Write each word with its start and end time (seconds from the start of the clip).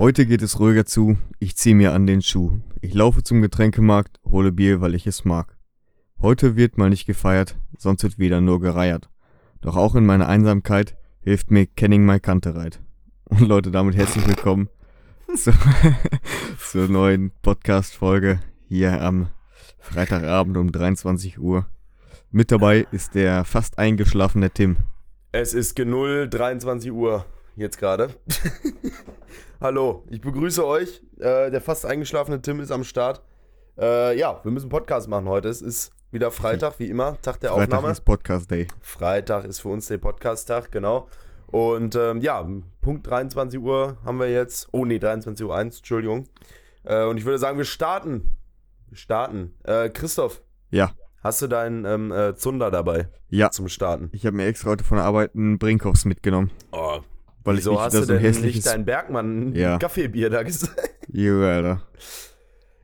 Heute 0.00 0.24
geht 0.24 0.40
es 0.40 0.58
ruhiger 0.58 0.86
zu, 0.86 1.18
ich 1.40 1.58
zieh 1.58 1.74
mir 1.74 1.92
an 1.92 2.06
den 2.06 2.22
Schuh. 2.22 2.58
Ich 2.80 2.94
laufe 2.94 3.22
zum 3.22 3.42
Getränkemarkt, 3.42 4.18
hole 4.24 4.50
Bier, 4.50 4.80
weil 4.80 4.94
ich 4.94 5.06
es 5.06 5.26
mag. 5.26 5.58
Heute 6.22 6.56
wird 6.56 6.78
mal 6.78 6.88
nicht 6.88 7.04
gefeiert, 7.04 7.58
sonst 7.76 8.02
wird 8.02 8.18
wieder 8.18 8.40
nur 8.40 8.62
gereiert. 8.62 9.10
Doch 9.60 9.76
auch 9.76 9.94
in 9.94 10.06
meiner 10.06 10.26
Einsamkeit 10.26 10.96
hilft 11.20 11.50
mir 11.50 11.66
Kenning 11.66 12.06
My 12.06 12.18
Kantereit. 12.18 12.80
Und 13.26 13.42
Leute, 13.42 13.70
damit 13.70 13.94
herzlich 13.94 14.26
willkommen 14.26 14.70
zu, 15.36 15.52
zur 16.58 16.88
neuen 16.88 17.30
Podcast-Folge 17.42 18.40
hier 18.68 19.02
am 19.02 19.28
Freitagabend 19.80 20.56
um 20.56 20.72
23 20.72 21.38
Uhr. 21.38 21.66
Mit 22.30 22.50
dabei 22.50 22.86
ist 22.90 23.14
der 23.14 23.44
fast 23.44 23.78
eingeschlafene 23.78 24.50
Tim. 24.50 24.78
Es 25.32 25.52
ist 25.52 25.76
genull 25.76 26.26
23 26.26 26.90
Uhr 26.90 27.26
jetzt 27.56 27.78
gerade. 27.78 28.10
Hallo, 29.60 30.04
ich 30.10 30.20
begrüße 30.20 30.66
euch. 30.66 31.02
Äh, 31.18 31.50
der 31.50 31.60
fast 31.60 31.84
eingeschlafene 31.86 32.40
Tim 32.40 32.60
ist 32.60 32.70
am 32.70 32.84
Start. 32.84 33.22
Äh, 33.78 34.18
ja, 34.18 34.40
wir 34.42 34.50
müssen 34.50 34.68
Podcast 34.68 35.08
machen 35.08 35.28
heute. 35.28 35.48
Es 35.48 35.62
ist 35.62 35.92
wieder 36.10 36.30
Freitag, 36.30 36.78
wie 36.78 36.88
immer, 36.88 37.20
Tag 37.22 37.40
der 37.40 37.50
Freitag 37.50 37.74
Aufnahme. 37.74 37.92
ist 37.92 38.00
Podcast 38.00 38.50
Day. 38.50 38.66
Freitag 38.80 39.44
ist 39.44 39.60
für 39.60 39.68
uns 39.68 39.86
der 39.86 39.98
Podcast-Tag, 39.98 40.72
genau. 40.72 41.08
Und 41.46 41.94
ähm, 41.96 42.20
ja, 42.20 42.46
Punkt 42.80 43.06
23 43.08 43.60
Uhr 43.60 43.96
haben 44.04 44.18
wir 44.18 44.30
jetzt. 44.30 44.68
Oh 44.72 44.84
nee, 44.84 44.98
23 44.98 45.44
Uhr 45.46 45.54
1, 45.54 45.78
Entschuldigung. 45.78 46.26
Äh, 46.84 47.04
und 47.04 47.16
ich 47.16 47.24
würde 47.24 47.38
sagen, 47.38 47.58
wir 47.58 47.64
starten. 47.64 48.32
Wir 48.88 48.96
starten. 48.96 49.54
Äh, 49.64 49.90
Christoph, 49.90 50.42
Ja, 50.70 50.92
hast 51.22 51.42
du 51.42 51.46
deinen 51.48 51.84
ähm, 51.84 52.12
äh, 52.12 52.34
Zunder 52.34 52.70
dabei 52.70 53.08
ja. 53.28 53.50
zum 53.50 53.68
Starten? 53.68 54.08
Ich 54.12 54.26
habe 54.26 54.36
mir 54.36 54.46
extra 54.46 54.70
heute 54.70 54.84
von 54.84 54.96
der 54.96 55.06
Arbeit 55.06 55.34
einen 55.34 55.58
Brinkhoffs 55.58 56.04
mitgenommen. 56.04 56.50
Oh, 56.72 57.00
Weil 57.44 57.56
wieso 57.56 57.72
ich 57.72 57.76
nicht 57.76 57.84
hast 57.84 57.94
du 57.94 58.00
so 58.00 58.06
denn 58.06 58.16
nicht 58.16 58.26
hässliches... 58.26 58.64
dein 58.64 58.84
Bergmann 58.84 59.54
Ja. 59.54 59.78
Kaffeebier 59.78 60.30
da 60.30 60.42
gesagt? 60.42 60.90
Junge, 61.08 61.48
Alter. 61.48 61.82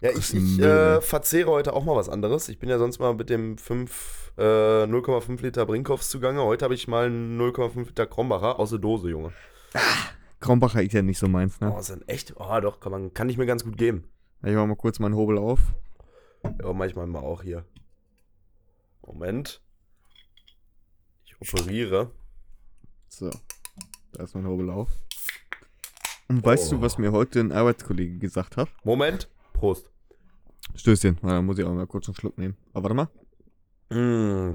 Ja, 0.01 0.11
ich, 0.11 0.35
ich 0.35 0.59
äh, 0.61 1.01
verzehre 1.01 1.51
heute 1.51 1.73
auch 1.73 1.85
mal 1.85 1.97
was 1.97 2.09
anderes. 2.09 2.49
Ich 2.49 2.59
bin 2.59 2.69
ja 2.69 2.79
sonst 2.79 2.99
mal 2.99 3.15
mit 3.15 3.31
dem 3.31 3.59
5, 3.59 4.33
äh, 4.39 4.43
0,5 4.43 5.43
Liter 5.43 5.67
Brinkhoffs 5.67 6.09
zugange. 6.11 6.43
Heute 6.43 6.65
habe 6.65 6.75
ich 6.75 6.87
mal 6.87 7.07
einen 7.07 7.41
0,5 7.41 7.87
Liter 7.87 8.07
Krombacher 8.07 8.59
aus 8.59 8.71
der 8.71 8.79
Dose, 8.79 9.09
Junge. 9.09 9.33
Krombacher 10.41 10.83
ist 10.83 10.93
ja 10.93 11.03
nicht 11.03 11.19
so 11.19 11.29
meins, 11.29 11.61
ne? 11.61 11.75
Oh, 11.75 11.81
sind 11.81 12.09
echt? 12.09 12.35
Oh, 12.37 12.61
doch, 12.61 12.79
kann, 12.81 12.93
man, 12.93 13.15
kann 13.15 13.29
ich 13.29 13.39
mir 13.39 13.47
ganz 13.47 13.65
gut 13.65 13.77
geben. 13.79 14.05
Ich 14.43 14.55
mach 14.55 14.67
mal 14.67 14.77
kurz 14.77 14.99
meinen 14.99 15.17
Hobel 15.17 15.39
auf. 15.39 15.61
Ja, 16.63 16.73
manchmal 16.73 17.07
mal 17.07 17.21
auch 17.21 17.43
hier. 17.43 17.65
Moment. 19.05 19.63
Ich 21.25 21.41
operiere. 21.41 22.11
So. 23.09 23.31
Da 24.17 24.25
ist 24.25 24.35
mein 24.35 24.47
Hobel 24.47 24.71
auf. 24.71 24.89
Und 26.29 26.43
weißt 26.43 26.73
Oh. 26.73 26.77
du, 26.77 26.83
was 26.83 26.97
mir 26.97 27.13
heute 27.13 27.39
ein 27.39 27.53
Arbeitskollege 27.53 28.19
gesagt 28.19 28.57
hat? 28.57 28.69
Moment. 28.83 29.29
Prost. 29.53 29.91
Stößchen. 30.75 31.19
Dann 31.21 31.45
muss 31.45 31.59
ich 31.59 31.65
auch 31.67 31.75
mal 31.75 31.87
kurz 31.87 32.09
einen 32.09 32.15
Schluck 32.15 32.39
nehmen. 32.39 32.57
Aber 32.73 32.89
warte 32.89 33.09
mal. 33.91 34.51
Mm. 34.51 34.55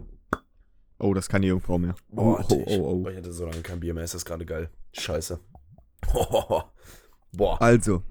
Oh, 0.98 1.14
das 1.14 1.30
kann 1.30 1.44
die 1.44 1.50
Jungfrau 1.50 1.78
mehr. 1.78 1.96
Boah, 2.10 2.44
oh, 2.50 2.64
ich, 2.66 2.80
oh, 2.80 3.04
oh. 3.06 3.10
ich 3.10 3.18
hatte 3.18 3.32
so 3.32 3.46
lange 3.46 3.62
kein 3.62 3.80
Bier 3.80 3.94
mehr. 3.94 4.04
Ist 4.04 4.16
das 4.16 4.26
gerade 4.26 4.46
geil. 4.48 4.70
Scheiße. 4.94 5.40
Boah. 7.34 7.62
Also, 7.62 8.02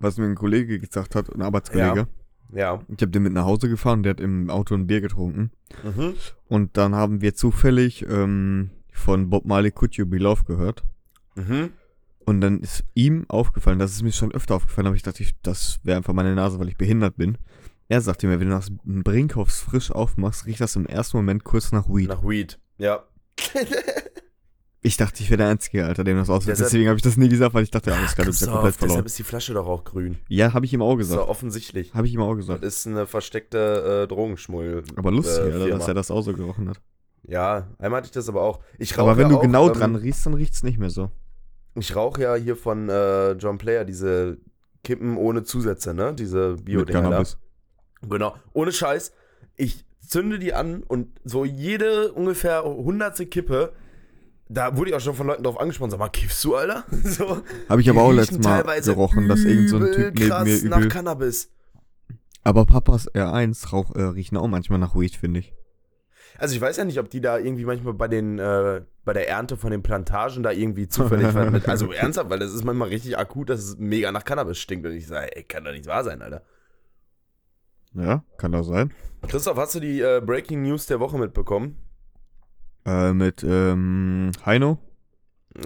was 0.00 0.18
mir 0.18 0.26
ein 0.26 0.34
Kollege 0.34 0.80
gesagt 0.80 1.14
hat, 1.14 1.32
ein 1.32 1.42
Arbeitskollege. 1.42 2.08
Ja. 2.52 2.80
Ich 2.88 3.00
habe 3.00 3.08
den 3.08 3.22
mit 3.22 3.32
nach 3.32 3.44
Hause 3.44 3.68
gefahren, 3.68 4.02
der 4.02 4.10
hat 4.10 4.20
im 4.20 4.50
Auto 4.50 4.74
ein 4.74 4.88
Bier 4.88 5.00
getrunken. 5.00 5.52
Mhm. 5.84 6.14
Und 6.48 6.76
dann 6.76 6.94
haben 6.96 7.20
wir 7.20 7.34
zufällig 7.34 8.04
ähm, 8.08 8.70
von 8.96 9.30
Bob 9.30 9.44
Marley 9.44 9.70
Could 9.70 9.94
You 9.94 10.06
Be 10.06 10.18
Love 10.18 10.44
gehört. 10.44 10.82
Mhm. 11.34 11.70
Und 12.24 12.40
dann 12.40 12.60
ist 12.60 12.84
ihm 12.94 13.24
aufgefallen, 13.28 13.78
das 13.78 13.92
ist 13.92 14.02
mir 14.02 14.12
schon 14.12 14.32
öfter 14.32 14.56
aufgefallen, 14.56 14.88
aber 14.88 14.96
ich 14.96 15.02
dachte, 15.02 15.22
ich, 15.22 15.32
das 15.42 15.78
wäre 15.84 15.96
einfach 15.98 16.12
meine 16.12 16.34
Nase, 16.34 16.58
weil 16.58 16.68
ich 16.68 16.76
behindert 16.76 17.16
bin. 17.16 17.38
Er 17.88 18.00
sagte 18.00 18.26
mir, 18.26 18.40
wenn 18.40 18.48
du 18.48 18.54
das 18.56 18.72
Brinkhoffs 18.84 19.60
frisch 19.60 19.92
aufmachst, 19.92 20.46
riecht 20.46 20.60
das 20.60 20.74
im 20.74 20.86
ersten 20.86 21.18
Moment 21.18 21.44
kurz 21.44 21.70
nach 21.70 21.86
Weed. 21.88 22.08
Nach 22.08 22.24
Weed. 22.24 22.58
Ja. 22.78 23.04
Ich 24.82 24.96
dachte, 24.96 25.20
ich 25.20 25.30
wäre 25.30 25.38
der 25.38 25.48
Einzige, 25.48 25.84
Alter, 25.84 26.04
dem 26.04 26.16
das 26.16 26.30
aussieht. 26.30 26.56
Deswegen 26.56 26.86
habe 26.86 26.96
ich 26.96 27.02
das 27.02 27.16
nie 27.16 27.28
gesagt, 27.28 27.54
weil 27.54 27.64
ich 27.64 27.72
dachte, 27.72 27.92
alles 27.92 28.14
klar, 28.14 28.24
du 28.24 28.30
bist 28.30 28.42
ja 28.42 28.52
komplett 28.52 28.76
verloren. 28.76 28.94
deshalb 28.98 29.06
ist 29.06 29.18
die 29.18 29.24
Flasche 29.24 29.52
doch 29.52 29.66
auch 29.66 29.82
grün. 29.82 30.18
Ja, 30.28 30.52
habe 30.52 30.64
ich 30.64 30.72
ihm 30.72 30.80
auch 30.80 30.96
Das 30.96 31.08
gesagt. 31.08 31.28
offensichtlich. 31.28 31.92
Habe 31.92 32.06
ich 32.06 32.14
ihm 32.14 32.20
auch 32.20 32.28
Das 32.36 32.46
gesagt. 32.46 32.62
ist 32.64 32.86
eine 32.86 33.08
versteckte 33.08 34.02
äh, 34.04 34.06
Drogenschmull. 34.06 34.84
Aber 34.94 35.10
lustig, 35.10 35.38
äh, 35.44 35.52
Alter, 35.54 35.68
dass 35.70 35.88
er 35.88 35.94
das 35.94 36.12
auch 36.12 36.22
so 36.22 36.32
gerochen 36.34 36.68
hat. 36.68 36.80
Ja, 37.28 37.66
einmal 37.78 37.98
hatte 37.98 38.06
ich 38.06 38.12
das 38.12 38.28
aber 38.28 38.42
auch. 38.42 38.60
Ich 38.78 38.96
Aber 38.98 39.16
wenn 39.16 39.24
ja 39.24 39.28
du 39.30 39.36
auch, 39.38 39.42
genau 39.42 39.68
ähm, 39.68 39.74
dran 39.74 39.96
riechst, 39.96 40.26
dann 40.26 40.34
riecht's 40.34 40.62
nicht 40.62 40.78
mehr 40.78 40.90
so. 40.90 41.10
Ich 41.74 41.94
rauche 41.94 42.22
ja 42.22 42.34
hier 42.36 42.56
von 42.56 42.88
äh, 42.88 43.32
John 43.32 43.58
Player 43.58 43.84
diese 43.84 44.38
Kippen 44.84 45.16
ohne 45.16 45.42
Zusätze, 45.42 45.92
ne? 45.92 46.14
Diese 46.14 46.54
Bio-Dinger. 46.54 47.24
Genau. 48.08 48.36
Ohne 48.52 48.72
Scheiß. 48.72 49.12
Ich 49.56 49.84
zünde 50.06 50.38
die 50.38 50.54
an 50.54 50.82
und 50.84 51.08
so 51.24 51.44
jede 51.44 52.12
ungefähr 52.12 52.62
hundertste 52.62 53.26
Kippe, 53.26 53.72
da 54.48 54.76
wurde 54.76 54.90
ich 54.90 54.96
auch 54.96 55.00
schon 55.00 55.14
von 55.14 55.26
Leuten 55.26 55.42
drauf 55.42 55.58
angesprochen. 55.58 55.90
Sag 55.90 55.98
mal, 55.98 56.08
kiffst 56.08 56.44
du, 56.44 56.54
Alter? 56.54 56.84
So, 57.02 57.42
Habe 57.68 57.80
ich 57.80 57.90
aber 57.90 58.02
auch 58.02 58.12
letztes 58.12 58.38
Mal 58.38 58.62
gerochen, 58.62 59.28
dass 59.28 59.40
irgend 59.40 59.68
so 59.68 59.78
ein 59.78 59.92
Typ 59.92 60.14
neben 60.14 60.28
krass 60.28 60.44
mir 60.44 60.70
nach 60.70 60.78
übel. 60.78 60.88
Cannabis. 60.88 61.50
Aber 62.44 62.64
Papas 62.64 63.12
R1 63.12 63.70
rauch, 63.70 63.96
äh, 63.96 64.02
riechen 64.02 64.36
auch 64.36 64.46
manchmal 64.46 64.78
nach 64.78 64.94
Weed, 64.94 65.16
finde 65.16 65.40
ich. 65.40 65.55
Also 66.38 66.54
ich 66.54 66.60
weiß 66.60 66.76
ja 66.76 66.84
nicht, 66.84 66.98
ob 66.98 67.08
die 67.10 67.20
da 67.20 67.38
irgendwie 67.38 67.64
manchmal 67.64 67.94
bei 67.94 68.08
den 68.08 68.38
äh, 68.38 68.82
bei 69.04 69.12
der 69.12 69.28
Ernte 69.28 69.56
von 69.56 69.70
den 69.70 69.82
Plantagen 69.82 70.42
da 70.42 70.50
irgendwie 70.50 70.88
zufällig 70.88 71.34
was 71.34 71.50
mit. 71.50 71.68
Also 71.68 71.92
ernsthaft, 71.92 72.28
weil 72.30 72.38
das 72.38 72.52
ist 72.52 72.64
manchmal 72.64 72.88
richtig 72.88 73.16
akut, 73.18 73.48
dass 73.48 73.60
es 73.60 73.78
mega 73.78 74.12
nach 74.12 74.24
Cannabis 74.24 74.58
stinkt. 74.58 74.84
Und 74.86 74.92
ich 74.92 75.06
sage, 75.06 75.34
ey, 75.36 75.44
kann 75.44 75.64
doch 75.64 75.72
nicht 75.72 75.86
wahr 75.86 76.04
sein, 76.04 76.20
Alter. 76.22 76.42
Ja, 77.94 78.24
kann 78.36 78.52
das 78.52 78.66
sein. 78.66 78.92
Christoph, 79.28 79.56
hast 79.56 79.74
du 79.74 79.80
die 79.80 80.00
äh, 80.00 80.20
Breaking 80.24 80.62
News 80.62 80.86
der 80.86 81.00
Woche 81.00 81.16
mitbekommen? 81.18 81.78
Äh, 82.84 83.12
mit 83.14 83.42
ähm, 83.42 84.32
Heino. 84.44 84.78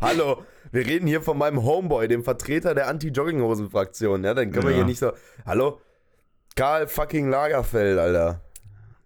Hallo, 0.00 0.44
wir 0.72 0.86
reden 0.86 1.06
hier 1.06 1.20
von 1.22 1.36
meinem 1.36 1.62
Homeboy, 1.62 2.06
dem 2.08 2.22
Vertreter 2.22 2.74
der 2.74 2.88
Anti-Jogginghosen-Fraktion. 2.88 4.22
Ja, 4.24 4.34
dann 4.34 4.50
können 4.52 4.64
wir 4.64 4.70
Ja. 4.70 4.76
hier 4.78 4.84
nicht 4.86 4.98
so. 5.00 5.12
Hallo? 5.44 5.80
Karl 6.56 6.86
fucking 6.86 7.28
Lagerfeld, 7.30 7.98
Alter. 7.98 8.40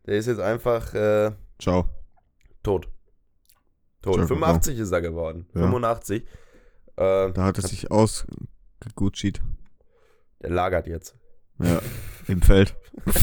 Der 0.06 0.16
ist 0.16 0.26
jetzt 0.26 0.40
einfach 0.40 0.92
äh, 0.94 1.32
Ciao. 1.58 1.88
tot. 2.62 2.88
Tot. 4.02 4.14
Ciao, 4.14 4.26
85 4.26 4.78
ist 4.78 4.92
er 4.92 5.00
geworden. 5.00 5.46
Ja. 5.54 5.62
85. 5.62 6.22
Äh, 6.24 7.32
Da 7.32 7.44
hat 7.44 7.58
es 7.58 7.66
sich 7.70 7.90
ausgegutschied. 7.90 9.40
der 10.42 10.50
lagert 10.50 10.86
jetzt. 10.86 11.14
Ja, 11.58 11.80
im 12.26 12.42
Feld. 12.42 12.74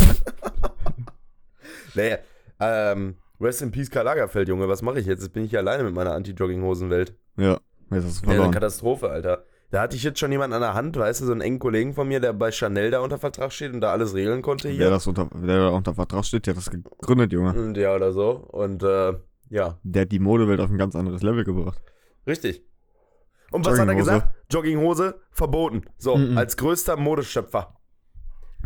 Nee, 1.96 2.18
ähm, 2.60 3.16
Rest 3.40 3.62
in 3.62 3.72
Peace 3.72 3.90
Karl 3.90 4.04
Lagerfeld, 4.04 4.50
Junge. 4.50 4.68
Was 4.68 4.82
mache 4.82 5.00
ich 5.00 5.06
jetzt? 5.06 5.22
Jetzt 5.24 5.32
bin 5.32 5.46
ich 5.46 5.52
hier 5.52 5.60
alleine 5.60 5.84
mit 5.86 5.94
meiner 5.94 6.12
Anti-Jogginghosen-Welt. 6.12 7.16
Ja, 7.38 7.60
jetzt 7.90 8.04
hast 8.06 8.18
du 8.22 8.26
Ja, 8.26 8.32
eine 8.32 8.34
verloren. 8.36 8.52
Katastrophe, 8.52 9.10
Alter. 9.10 9.46
Da 9.76 9.82
hatte 9.82 9.98
ich 9.98 10.04
jetzt 10.04 10.20
schon 10.20 10.32
jemanden 10.32 10.54
an 10.54 10.62
der 10.62 10.74
Hand, 10.74 10.96
weißt 10.96 11.20
du, 11.20 11.26
so 11.26 11.34
einen 11.34 11.42
engen 11.42 11.60
Kollegen 11.60 11.94
von 11.94 12.08
mir, 12.08 12.22
der 12.22 12.32
bei 12.32 12.50
Chanel 12.50 12.92
da 12.92 13.02
unter 13.02 13.18
Vertrag 13.20 13.52
steht 13.52 13.74
und 13.74 13.82
da 13.82 13.92
alles 13.92 14.14
regeln 14.14 14.42
konnte 14.42 14.70
Wer, 14.70 14.74
hier. 14.74 14.90
das 14.90 15.06
unter, 15.06 15.28
wer 15.34 15.58
da 15.58 15.68
unter 15.72 15.94
Vertrag 15.94 16.24
steht, 16.24 16.46
der 16.48 16.54
hat 16.56 16.60
das 16.60 16.72
gegründet, 16.72 17.34
Junge. 17.34 17.52
Und 17.54 17.76
ja, 17.76 17.94
oder 17.94 18.14
so. 18.14 18.30
Und 18.32 18.84
äh, 18.84 19.16
ja, 19.50 19.78
Der 19.84 20.04
hat 20.04 20.14
die 20.14 20.20
Modewelt 20.20 20.62
auf 20.62 20.70
ein 20.70 20.78
ganz 20.78 20.96
anderes 20.96 21.22
Level 21.24 21.44
gebracht. 21.44 21.78
richtig. 22.26 22.64
Und 23.52 23.66
was 23.66 23.78
hat 23.78 23.88
er 23.90 23.96
gesagt? 23.96 24.34
Jogginghose 24.50 25.20
verboten. 25.32 25.82
So, 25.98 26.16
Mhm. 26.16 26.38
als 26.38 26.56
größter 26.56 26.96
Modeschöpfer. 26.96 27.76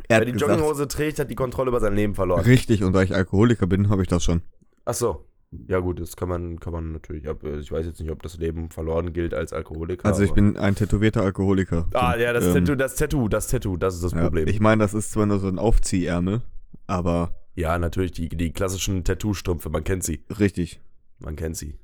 Er 0.09 0.19
Wer 0.19 0.25
die 0.25 0.31
Jogginghose 0.33 0.87
trägt, 0.87 1.17
hat 1.17 1.31
die 1.31 1.35
Kontrolle 1.35 1.69
über 1.69 1.79
sein 1.79 1.95
Leben 1.95 2.13
verloren. 2.13 2.41
richtig, 2.41 2.83
und 2.83 2.93
da 2.93 3.01
ich 3.01 3.15
Alkoholiker 3.15 3.65
bin, 3.65 3.89
habe 3.89 4.03
ich 4.03 4.07
das 4.09 4.23
schon. 4.23 4.43
Ach 4.85 4.93
so. 4.93 5.25
Ja 5.67 5.79
gut, 5.79 5.99
das 5.99 6.15
kann 6.15 6.29
man, 6.29 6.59
kann 6.59 6.73
man 6.73 6.91
natürlich. 6.91 7.27
ab- 7.27 7.43
Ich 7.43 7.71
weiß 7.71 7.85
jetzt 7.85 7.99
nicht, 7.99 8.11
ob 8.11 8.21
das 8.21 8.37
Leben 8.37 8.69
verloren 8.69 9.13
gilt 9.13 9.33
als 9.33 9.51
Alkoholiker. 9.51 10.05
Also 10.07 10.21
ich 10.21 10.31
bin 10.33 10.57
ein 10.57 10.75
tätowierter 10.75 11.23
Alkoholiker. 11.23 11.87
Ah, 11.93 12.15
ja, 12.17 12.33
das 12.33 12.45
Ähm, 12.45 12.53
Tattoo, 12.65 12.75
das 12.75 12.95
Tattoo, 12.95 13.27
das 13.27 13.47
Tattoo, 13.47 13.75
das 13.77 13.95
ist 13.95 14.03
das 14.03 14.11
Ja, 14.11 14.21
Problem. 14.21 14.47
ich 14.47 14.59
meine, 14.59 14.83
das 14.83 14.93
ist 14.93 15.11
zwar 15.11 15.25
nur 15.25 15.39
so 15.39 15.47
ein 15.47 15.57
Aufziehärmel, 15.57 16.41
aber 16.85 17.33
ja, 17.55 17.77
natürlich, 17.79 18.11
die, 18.11 18.29
die 18.29 18.53
klassischen 18.53 19.03
Tattoo-Strümpfe, 19.03 19.69
man 19.69 19.83
kennt 19.83 20.03
sie. 20.03 20.23
richtig. 20.39 20.81
Man 21.17 21.35
kennt 21.35 21.57
sie. 21.57 21.77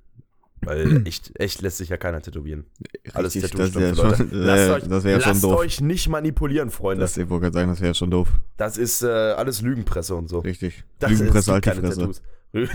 Weil 0.62 1.02
echt, 1.08 1.32
echt 1.40 1.62
lässt 1.64 1.78
sich 1.80 1.90
ja 1.90 1.98
keiner 1.98 2.22
tätowieren. 2.22 2.66
Alles 3.14 3.34
richtig, 3.36 3.52
Tattoo-Strümpfe, 3.52 3.90
das 3.90 3.98
wäre 3.98 4.08
Leute. 4.10 4.18
schon, 4.18 4.30
Lasst 4.42 4.68
äh, 4.68 4.72
euch, 4.74 4.84
das 4.88 5.04
schon 5.24 5.32
lasst 5.34 5.44
doof. 5.44 5.58
euch 5.60 5.82
nicht 5.82 6.08
manipulieren, 6.08 6.70
Freunde. 6.70 7.02
Das, 7.02 7.14
Das, 7.16 7.24
ich 7.24 7.30
wollte 7.30 7.46
gerade 7.46 7.54
sagen, 7.56 7.70
das 7.70 7.82
wäre 7.82 7.96
schon 7.96 8.12
doof. 8.12 8.30
ist 8.78 9.02
äh, 9.02 9.08
alles 9.08 9.62
Lügenpresse 9.62 10.16
und 10.16 10.30
so. 10.30 10.40
Richtig. 10.40 10.84
Das 11.00 11.10
Lügenpresse, 11.12 11.60
keine 11.62 11.82
Fresse. 11.82 12.12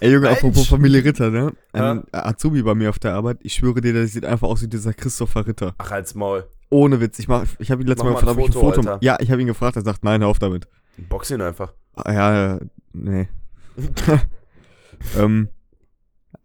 Ey 0.00 0.10
Junge, 0.12 0.26
Mensch! 0.26 0.38
apropos 0.38 0.66
Familie 0.68 1.04
Ritter, 1.04 1.30
ne? 1.30 1.52
Ein 1.72 2.02
Ja? 2.12 2.24
Azubi 2.26 2.62
bei 2.62 2.74
mir 2.74 2.90
auf 2.90 2.98
der 2.98 3.14
Arbeit, 3.14 3.38
ich 3.42 3.54
schwöre 3.54 3.80
dir, 3.80 3.92
der 3.92 4.06
sieht 4.06 4.24
einfach 4.24 4.48
aus 4.48 4.62
wie 4.62 4.68
dieser 4.68 4.92
Christopher 4.94 5.46
Ritter. 5.46 5.74
Ach, 5.78 5.90
halt's 5.90 6.14
Maul. 6.14 6.44
Ohne 6.70 7.00
Witz, 7.00 7.18
ich 7.18 7.28
mach, 7.28 7.44
ich 7.58 7.70
habe 7.70 7.82
ihn 7.82 7.88
letztes 7.88 8.04
Mach 8.04 8.12
Mal 8.14 8.20
gefragt, 8.20 8.38
ob 8.38 8.44
ich 8.44 8.50
ein 8.50 8.52
Foto. 8.52 8.80
Alter. 8.80 8.98
Ja, 9.02 9.18
ich 9.20 9.30
habe 9.30 9.40
ihn 9.42 9.46
gefragt, 9.46 9.76
er 9.76 9.82
sagt, 9.82 10.04
nein, 10.04 10.20
hör 10.22 10.28
auf 10.28 10.38
damit. 10.38 10.68
Box 11.08 11.30
ihn 11.30 11.40
einfach. 11.42 11.72
Ah, 11.94 12.12
Ja, 12.12 12.58
nee. 12.92 13.28
ähm, 15.18 15.48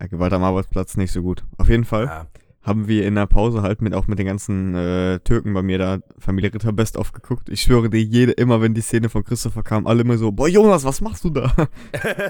Gewalt 0.09 0.33
am 0.33 0.43
Arbeitsplatz 0.43 0.97
nicht 0.97 1.11
so 1.11 1.21
gut. 1.21 1.43
Auf 1.57 1.69
jeden 1.69 1.85
Fall 1.85 2.05
Ja. 2.05 2.27
Haben 2.67 2.87
wir 2.87 3.05
in 3.05 3.15
der 3.15 3.27
Pause 3.27 3.61
halt 3.61 3.81
mit 3.81 3.93
auch 3.93 4.07
mit 4.07 4.19
den 4.19 4.27
ganzen 4.27 4.75
äh, 4.75 5.19
Türken 5.19 5.53
bei 5.53 5.61
mir 5.61 5.77
da 5.77 5.99
Familie 6.19 6.53
Ritter 6.53 6.73
Best 6.73 6.97
aufgeguckt. 6.97 7.47
Ich 7.47 7.61
schwöre 7.61 7.89
dir, 7.89 8.01
jede, 8.01 8.33
immer 8.33 8.61
wenn 8.61 8.73
die 8.73 8.81
Szene 8.81 9.07
von 9.07 9.23
Christopher 9.23 9.63
kam, 9.63 9.87
alle 9.87 10.01
immer 10.01 10.17
so, 10.17 10.33
boah 10.33 10.49
Jonas, 10.49 10.83
was 10.83 10.99
machst 10.99 11.23
du 11.23 11.29
da? 11.29 11.53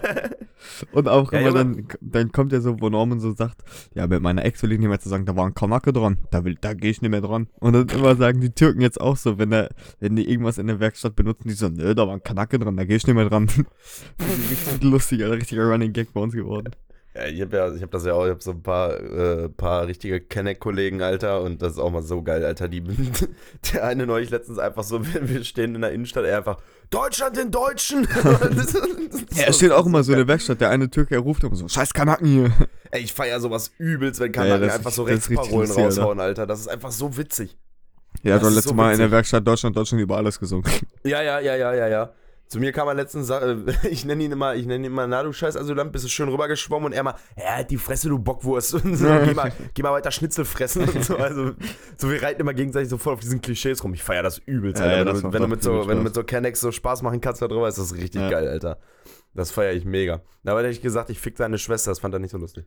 Und 0.91 1.07
auch 1.07 1.31
Ja, 1.31 1.39
immer 1.39 1.51
dann, 1.51 1.87
dann 2.01 2.31
kommt 2.31 2.51
ja 2.51 2.61
so, 2.61 2.79
wo 2.79 2.89
Norman 2.89 3.19
so 3.19 3.33
sagt, 3.33 3.63
ja, 3.95 4.05
mit 4.05 4.21
meiner 4.21 4.45
Ex 4.45 4.61
will 4.61 4.71
ich 4.71 4.79
nicht 4.79 4.87
mehr 4.87 4.99
zu 4.99 5.09
sagen, 5.09 5.25
da 5.25 5.35
war 5.35 5.45
ein 5.45 5.55
Kanake 5.55 5.91
dran, 5.91 6.17
da 6.29 6.45
will, 6.45 6.55
da 6.61 6.73
gehe 6.73 6.91
ich 6.91 7.01
nicht 7.01 7.11
mehr 7.11 7.21
dran. 7.21 7.47
Und 7.59 7.73
dann 7.73 7.89
immer 7.89 8.15
sagen 8.15 8.39
die 8.39 8.51
Türken 8.51 8.81
jetzt 8.81 9.01
auch 9.01 9.17
so, 9.17 9.39
wenn 9.39 9.49
der, 9.49 9.69
wenn 9.99 10.15
die 10.15 10.29
irgendwas 10.29 10.59
in 10.59 10.67
der 10.67 10.79
Werkstatt 10.79 11.15
benutzen, 11.15 11.47
die 11.47 11.55
so, 11.55 11.67
nö, 11.67 11.95
da 11.95 12.07
war 12.07 12.13
ein 12.13 12.23
Kanake 12.23 12.59
dran, 12.59 12.77
da 12.77 12.85
gehe 12.85 12.97
ich 12.97 13.07
nicht 13.07 13.15
mehr 13.15 13.27
dran. 13.27 13.47
richtig 14.51 14.83
lustig, 14.83 15.23
ein 15.23 15.31
richtiger 15.31 15.67
Running 15.67 15.93
Gag 15.93 16.13
bei 16.13 16.21
uns 16.21 16.33
geworden. 16.33 16.71
Ja, 17.17 17.25
ich 17.25 17.41
habe 17.41 17.57
ja, 17.57 17.73
ich 17.73 17.81
habe 17.81 17.91
das 17.91 18.05
ja 18.05 18.13
auch, 18.13 18.25
ich 18.25 18.29
habe 18.29 18.43
so 18.43 18.51
ein 18.51 18.61
paar, 18.61 18.93
äh, 18.99 19.49
paar 19.49 19.87
richtige 19.87 20.21
Kenneck-Kollegen, 20.21 21.01
Alter, 21.01 21.41
und 21.41 21.63
das 21.63 21.73
ist 21.73 21.79
auch 21.79 21.89
mal 21.89 22.03
so 22.03 22.21
geil, 22.21 22.45
Alter. 22.45 22.67
Die, 22.67 22.81
der 23.73 23.83
eine 23.85 24.05
neulich 24.05 24.29
letztens 24.29 24.59
einfach 24.59 24.83
so, 24.83 25.03
wir 25.13 25.27
wir 25.27 25.43
stehen 25.43 25.73
in 25.73 25.81
der 25.81 25.91
Innenstadt, 25.93 26.25
er 26.25 26.37
einfach, 26.37 26.59
Deutschland 26.91 27.35
den 27.35 27.49
Deutschen! 27.49 28.07
Das 28.55 28.73
das 28.73 28.75
Ja, 29.35 29.43
er 29.45 29.53
steht 29.53 29.71
auch 29.71 29.85
immer 29.87 30.03
so 30.03 30.11
in 30.11 30.19
der 30.19 30.27
Werkstatt, 30.27 30.61
der 30.61 30.69
eine 30.69 30.89
Türke, 30.89 31.15
er 31.15 31.21
ruft 31.21 31.43
immer 31.43 31.55
so, 31.55 31.67
scheiß 31.67 31.93
Kanaken 31.93 32.27
hier. 32.27 32.51
Ey, 32.91 33.01
ich 33.01 33.13
feier 33.13 33.39
sowas 33.39 33.71
übelst, 33.79 34.19
wenn 34.19 34.31
Ja, 34.33 34.41
Kanaken 34.43 34.61
das 34.61 34.69
ist 34.73 34.77
einfach 34.77 34.91
so 34.91 35.05
das 35.07 35.17
ist 35.17 35.29
Rechtsparolen 35.31 35.69
Alter. 35.71 35.81
raushauen, 35.83 36.19
Alter. 36.19 36.45
Das 36.45 36.59
ist 36.59 36.67
einfach 36.67 36.91
so 36.91 37.17
witzig. 37.17 37.57
Ja, 38.23 38.33
Das 38.35 38.41
doch 38.43 38.49
ist 38.49 38.55
letztes 38.55 38.69
so 38.69 38.75
Mal 38.75 38.93
in 38.93 38.99
der. 38.99 39.11
Werkstatt 39.11 39.45
Deutschland, 39.47 39.75
Deutschland 39.75 40.01
über 40.01 40.17
alles 40.17 40.39
gesungen. 40.39 40.69
Ja, 41.03 41.21
ja, 41.21 41.39
ja, 41.39 41.55
ja, 41.55 41.73
ja, 41.73 41.87
ja. 41.87 42.09
Zu 42.47 42.59
mir 42.59 42.71
kam 42.71 42.87
er 42.87 42.93
letztens, 42.93 43.29
äh, 43.29 43.55
ich 43.89 44.05
nenne 44.05 44.23
ihn 44.23 44.31
immer, 44.31 44.55
ich 44.55 44.65
nenne 44.65 44.85
ihn 44.87 44.91
immer, 44.91 45.05
na 45.05 45.23
du 45.23 45.33
scheiß 45.33 45.57
Asylant, 45.57 45.91
bist 45.91 46.05
du 46.05 46.09
schön 46.09 46.29
rübergeschwommen 46.29 46.85
und 46.87 46.93
er 46.93 47.03
mal, 47.03 47.15
ja, 47.37 47.55
halt 47.55 47.69
die 47.71 47.77
Fresse, 47.77 48.07
du 48.07 48.19
Bockwurst. 48.19 48.73
Und 48.83 48.95
so, 48.95 49.05
geh, 49.25 49.33
mal, 49.33 49.51
geh 49.73 49.81
mal 49.83 49.91
weiter 49.91 50.11
Schnitzel 50.11 50.45
fressen 50.45 50.87
und 50.87 51.03
so. 51.03 51.17
Also, 51.17 51.53
so 51.97 52.09
wir 52.09 52.21
reiten 52.21 52.41
immer 52.41 52.53
gegenseitig 52.53 52.89
so 52.89 52.97
voll 52.97 53.13
auf 53.13 53.19
diesen 53.19 53.41
Klischees 53.41 53.83
rum. 53.83 53.93
Ich 53.93 54.03
feier 54.03 54.23
das 54.23 54.37
übelst, 54.39 54.81
Alter. 54.81 54.97
ja, 54.97 55.05
wenn, 55.05 55.21
du, 55.21 55.33
wenn, 55.33 55.41
du 55.41 55.47
mit 55.47 55.63
so, 55.63 55.71
übel 55.71 55.87
wenn 55.87 55.87
du 55.87 56.01
Spaß. 56.01 56.03
mit 56.03 56.15
so 56.15 56.23
Kennex 56.23 56.61
so 56.61 56.71
Spaß 56.71 57.01
machen 57.01 57.19
kannst 57.21 57.41
da 57.41 57.47
drüber, 57.47 57.67
ist 57.67 57.77
das 57.77 57.93
richtig 57.93 58.21
Ja. 58.21 58.29
geil, 58.29 58.47
Alter. 58.47 58.79
Das 59.33 59.51
feier 59.51 59.73
ich 59.73 59.85
mega. 59.85 60.21
Da 60.43 60.51
habe 60.55 60.67
ich 60.67 60.81
gesagt, 60.81 61.09
ich 61.09 61.19
fick 61.19 61.35
deine 61.35 61.57
Schwester, 61.57 61.91
das 61.91 61.99
fand 61.99 62.13
er 62.13 62.19
nicht 62.19 62.31
so 62.31 62.37
lustig. 62.37 62.65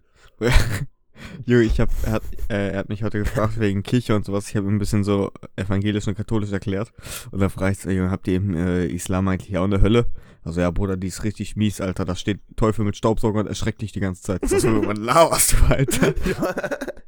Jo, 1.47 1.59
ich 1.59 1.81
hab, 1.81 1.89
er 2.05 2.13
hat, 2.13 2.23
äh, 2.49 2.73
er 2.73 2.79
hat 2.79 2.89
mich 2.89 3.03
heute 3.03 3.19
gefragt 3.19 3.59
wegen 3.59 3.83
Kirche 3.83 4.15
und 4.15 4.25
sowas. 4.25 4.49
Ich 4.49 4.57
habe 4.57 4.67
ihm 4.67 4.77
ein 4.77 4.79
bisschen 4.79 5.05
so 5.05 5.33
evangelisch 5.57 6.07
und 6.07 6.17
katholisch 6.17 6.53
erklärt. 6.53 6.93
Und 7.31 7.41
da 7.41 7.49
frage 7.49 7.73
ich 7.73 7.79
so, 7.79 7.91
Junge, 7.91 8.11
habt 8.11 8.29
ihr 8.29 8.37
im 8.37 8.55
äh, 8.55 8.87
Islam 8.87 9.29
eigentlich 9.29 9.57
auch 9.59 9.65
eine 9.65 9.83
Hölle? 9.83 10.07
Also 10.43 10.61
ja, 10.61 10.71
Bruder, 10.71 10.97
die 10.97 11.09
ist 11.09 11.25
richtig 11.25 11.57
mies, 11.57 11.81
Alter. 11.81 12.05
Da 12.05 12.15
steht 12.17 12.41
Teufel 12.57 12.85
mit 12.85 12.97
Staubsauger 12.97 13.41
und 13.41 13.47
erschreckt 13.47 13.83
dich 13.83 13.93
die 13.93 14.01
ganze 14.01 14.23
Zeit. 14.23 14.43
Das 14.43 14.53
ist 14.53 14.63
so, 14.63 14.87
was 14.87 14.99
laberst 14.99 15.53
du, 15.53 15.57
Alter? 15.67 16.15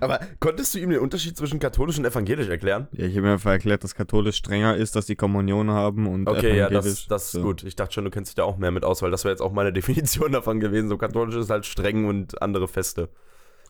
Aber 0.00 0.20
konntest 0.40 0.74
du 0.74 0.78
ihm 0.78 0.90
den 0.90 1.00
Unterschied 1.00 1.36
zwischen 1.36 1.58
katholisch 1.58 1.98
und 1.98 2.04
evangelisch 2.04 2.48
erklären? 2.48 2.88
Ja, 2.92 3.06
ich 3.06 3.12
habe 3.14 3.26
mir 3.26 3.32
einfach 3.32 3.50
erklärt, 3.50 3.84
dass 3.84 3.94
katholisch 3.94 4.36
strenger 4.36 4.76
ist, 4.76 4.96
dass 4.96 5.06
die 5.06 5.16
Kommunion 5.16 5.70
haben 5.70 6.06
und 6.06 6.28
Okay, 6.28 6.56
ja, 6.56 6.70
das, 6.70 7.06
das 7.08 7.24
ist 7.26 7.32
so. 7.32 7.42
gut. 7.42 7.62
Ich 7.64 7.76
dachte 7.76 7.94
schon, 7.94 8.04
du 8.04 8.10
kennst 8.10 8.30
dich 8.30 8.36
da 8.36 8.44
auch 8.44 8.56
mehr 8.56 8.70
mit 8.70 8.84
aus, 8.84 9.02
weil 9.02 9.10
das 9.10 9.24
wäre 9.24 9.32
jetzt 9.32 9.42
auch 9.42 9.52
meine 9.52 9.72
Definition 9.72 10.32
davon 10.32 10.60
gewesen. 10.60 10.88
So 10.88 10.96
katholisch 10.96 11.36
ist 11.36 11.50
halt 11.50 11.66
streng 11.66 12.06
und 12.06 12.40
andere 12.42 12.68
Feste. 12.68 13.08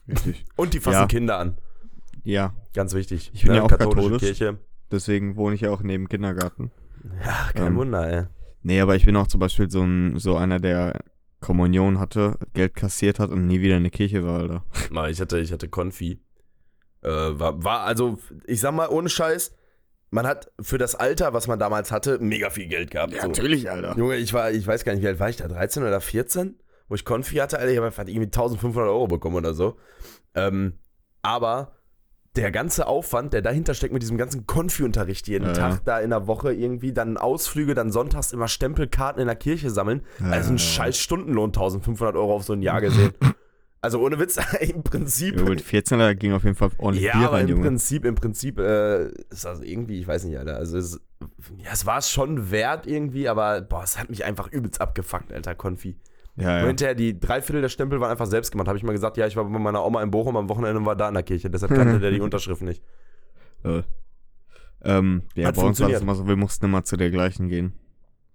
Richtig. 0.09 0.45
Und 0.57 0.75
die 0.75 0.81
fassen 0.81 1.01
Ja. 1.01 1.07
Kinder 1.07 1.39
an. 1.39 1.59
Ja, 2.25 2.55
Ganz 2.75 2.95
wichtig. 2.95 3.31
Ich 3.35 3.43
bin 3.45 3.55
ja 3.55 3.63
auch 3.63 3.69
katholische 3.69 3.97
katholisch. 4.11 4.23
Kirche. 4.23 4.59
deswegen 4.91 5.37
wohne 5.37 5.55
ich 5.55 5.61
ja 5.61 5.71
auch 5.71 5.83
neben 5.83 6.09
Kindergarten. 6.09 6.71
Ja, 7.25 7.51
kein 7.53 7.67
Ähm, 7.69 7.77
Wunder, 7.77 8.09
ey. 8.11 8.25
Nee, 8.63 8.81
aber 8.81 8.95
ich 8.97 9.05
bin 9.05 9.17
auch 9.17 9.27
zum 9.27 9.41
Beispiel 9.41 9.69
so, 9.71 9.83
ein, 9.83 10.19
so 10.19 10.37
einer, 10.37 10.59
der 10.61 11.01
Kommunion 11.41 11.99
hatte, 11.99 12.39
Geld 12.55 12.75
kassiert 12.77 13.19
hat 13.19 13.31
und 13.31 13.47
nie 13.49 13.61
wieder 13.61 13.77
in 13.77 13.85
die 13.85 13.91
Kirche 13.91 14.25
war, 14.25 14.39
Alter. 14.41 14.65
Na, 14.91 15.09
ich 15.11 15.21
hatte, 15.21 15.39
ich 15.41 15.53
hatte 15.53 15.69
Konfi. 15.69 16.21
Äh, 17.03 17.09
war, 17.09 17.63
war, 17.65 17.81
also, 17.81 18.19
ich 18.47 18.61
sag 18.61 18.73
mal, 18.73 18.89
ohne 18.89 19.09
Scheiß, 19.09 19.53
man 20.11 20.27
hat 20.27 20.53
für 20.61 20.79
das 20.79 20.95
Alter, 20.95 21.33
was 21.35 21.49
man 21.49 21.59
damals 21.59 21.91
hatte, 21.91 22.19
mega 22.21 22.51
viel 22.51 22.69
Geld 22.69 22.93
gehabt. 22.93 23.13
so. 23.15 23.27
natürlich, 23.27 23.69
Alter. 23.71 23.97
Junge, 23.99 24.17
ich 24.17 24.33
war, 24.33 24.53
ich 24.53 24.65
weiß 24.67 24.85
gar 24.85 24.93
nicht, 24.95 25.03
wie 25.03 25.09
alt 25.09 25.19
war 25.19 25.29
ich 25.29 25.37
da? 25.37 25.49
13 25.49 25.83
oder 25.83 26.01
14? 26.01 26.55
Wo 26.93 26.95
ich 26.95 27.07
Konfi 27.07 27.37
hatte, 27.37 27.59
Alter, 27.59 27.71
ich 27.71 27.79
habe 27.79 27.87
einfach 27.87 28.07
irgendwie 28.07 28.27
1500 28.27 28.87
Euro 28.87 29.07
bekommen 29.07 29.37
oder 29.37 29.55
so. 29.55 29.79
Ähm, 30.35 30.75
aber 31.23 31.73
der 32.37 32.51
ganze 32.51 32.87
Aufwand, 32.87 33.33
der 33.33 33.41
dahinter 33.41 33.73
steckt 33.73 33.95
mit 33.95 34.03
diesem 34.03 34.19
ganzen 34.19 34.47
Konfi-Unterricht 34.47 35.27
jeden 35.27 35.47
Ja, 35.47 35.53
Tag 35.55 35.73
ja. 35.73 35.81
da 35.87 36.01
in 36.01 36.11
der 36.11 36.27
Woche 36.27 36.53
irgendwie, 36.53 36.93
dann 36.93 37.17
Ausflüge, 37.17 37.73
dann 37.73 37.91
sonntags 37.91 38.35
immer 38.35 38.47
Stempelkarten 38.47 39.23
in 39.23 39.27
der 39.27 39.37
Kirche 39.37 39.71
sammeln. 39.71 40.03
Ja, 40.21 40.33
also 40.33 40.51
ein 40.53 40.59
ja, 40.59 40.63
ja. 40.63 40.69
scheiß 40.69 40.99
Stundenlohn, 40.99 41.49
1500 41.49 42.15
Euro 42.15 42.35
auf 42.35 42.45
so 42.45 42.53
ein 42.53 42.61
Jahr 42.61 42.83
gesehen. 42.83 43.15
also 43.81 43.99
ohne 43.99 44.19
Witz, 44.19 44.39
im 44.61 44.83
Prinzip. 44.83 45.39
Jo, 45.41 45.47
mit 45.47 45.63
14 45.63 45.99
da 45.99 46.13
ging 46.13 46.35
auf 46.35 46.45
jeden 46.45 46.57
Fall 46.57 46.73
ordentlich 46.77 47.07
Ja, 47.07 47.17
Bier 47.17 47.29
aber 47.29 47.37
rein, 47.39 47.45
im 47.49 47.53
Junge. 47.57 47.63
Prinzip, 47.69 48.05
im 48.05 48.17
Prinzip 48.17 48.59
äh, 48.59 49.07
ist 49.31 49.47
das 49.47 49.63
irgendwie, 49.63 49.99
ich 49.99 50.07
weiß 50.07 50.25
nicht, 50.25 50.37
Alter. 50.39 50.57
Also 50.57 50.77
es, 50.77 51.01
ja, 51.57 51.71
es 51.73 51.87
war 51.87 51.97
es 51.97 52.11
schon 52.11 52.51
wert 52.51 52.87
irgendwie, 52.87 53.31
aber 53.31 53.63
boah, 53.63 53.83
es 53.83 53.99
hat 53.99 54.11
mich 54.11 54.27
einfach 54.27 54.49
übelst 54.53 54.79
abgefuckt, 54.83 55.33
Alter, 55.33 55.55
Konfi. 55.55 55.97
Ja, 56.37 56.57
Und 56.57 56.61
ja. 56.61 56.67
hinterher 56.67 56.95
die 56.95 57.19
drei 57.19 57.43
Viertel 57.43 57.63
der 57.63 57.69
Stempel 57.69 58.01
waren 58.01 58.11
einfach 58.11 58.27
selbst 58.27 58.51
gemacht. 58.53 58.69
Habe 58.69 58.79
ich 58.79 58.85
mal 58.85 58.93
gesagt, 58.93 59.17
ja, 59.17 59.27
ich 59.27 59.37
war 59.37 59.45
bei 59.45 59.59
meiner 59.59 59.85
Oma 59.85 60.03
in 60.03 60.11
Bochum 60.11 60.37
am 60.37 60.49
Wochenende 60.49 60.79
und 60.79 60.87
war 60.87 60.97
da 60.97 61.09
in 61.09 61.15
der 61.15 61.23
Kirche. 61.23 61.51
Deshalb 61.51 61.75
kannte 61.75 62.01
der 62.01 62.11
die 62.11 62.21
Unterschrift 62.23 62.63
nicht. 62.63 62.83
Äh. 63.65 63.83
Ähm, 64.85 65.23
ja, 65.35 65.49
Hat 65.49 65.57
bei 65.57 65.63
uns 65.63 65.81
war 65.81 65.91
das 65.91 66.01
immer 66.01 66.15
so, 66.15 66.27
wir 66.27 66.37
mussten 66.37 66.65
immer 66.65 66.85
zu 66.85 66.97
der 66.97 67.11
gleichen 67.11 67.49
gehen. 67.49 67.75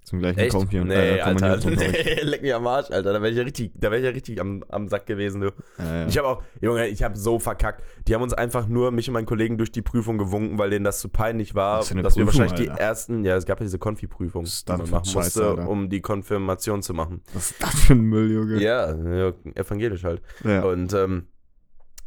Zum 0.08 0.20
gleichen 0.20 0.40
Echt? 0.40 0.52
Konfi 0.54 0.80
und 0.80 0.88
nee, 0.88 1.18
äh, 1.18 1.20
Alter. 1.20 1.60
Nee, 1.70 1.76
leck 2.22 2.42
mich 2.42 2.56
am 2.56 2.66
Arsch, 2.66 2.92
Alter. 2.92 3.12
Da 3.12 3.22
wäre 3.22 3.30
ich 3.30 3.36
ja 3.36 3.44
richtig, 3.44 3.74
da 3.76 3.92
wär 3.92 3.98
ich 3.98 4.06
ja 4.06 4.12
richtig 4.12 4.40
am, 4.40 4.64
am 4.70 4.88
Sack 4.88 5.06
gewesen, 5.06 5.42
du. 5.42 5.52
Ja, 5.78 5.84
ja. 5.84 6.08
Ich 6.08 6.18
habe 6.18 6.30
auch, 6.30 6.44
Junge, 6.62 6.88
ich 6.88 7.04
habe 7.04 7.18
so 7.18 7.40
verkackt. 7.40 7.84
Die 8.08 8.16
haben 8.16 8.22
uns 8.22 8.34
einfach 8.34 8.70
nur, 8.70 8.92
mich 8.92 9.10
und 9.10 9.16
meinen 9.16 9.26
Kollegen, 9.26 9.58
durch 9.58 9.74
die 9.74 9.82
Prüfung 9.82 10.18
gewunken, 10.18 10.58
weil 10.58 10.70
denen 10.70 10.86
das 10.86 11.02
zu 11.02 11.10
peinlich 11.10 11.56
war, 11.56 11.84
eine 11.92 12.04
dass 12.04 12.16
wir 12.16 12.24
Prüfung, 12.24 12.40
wahrscheinlich 12.40 12.54
die 12.54 12.70
Alter? 12.70 12.82
ersten, 12.82 13.26
ja, 13.26 13.36
es 13.36 13.46
gab 13.46 13.60
ja 13.60 13.66
diese 13.66 13.80
Konfi-Prüfung, 13.80 14.46
die 14.46 14.52
das 14.66 14.78
man 14.78 14.90
machen 14.90 15.04
Scheiß, 15.04 15.14
musste, 15.36 15.46
Alter? 15.46 15.68
um 15.68 15.90
die 15.90 16.00
Konfirmation 16.00 16.82
zu 16.82 16.94
machen. 16.94 17.22
Was 17.34 17.52
ist 17.52 17.62
das 17.62 17.76
für 17.76 17.92
ein 17.92 18.04
Müll, 18.04 18.32
Junge? 18.32 18.62
Ja, 18.62 18.96
ja 18.96 19.34
evangelisch 19.56 20.06
halt. 20.06 20.22
Und 20.46 20.94
ähm, 20.94 21.28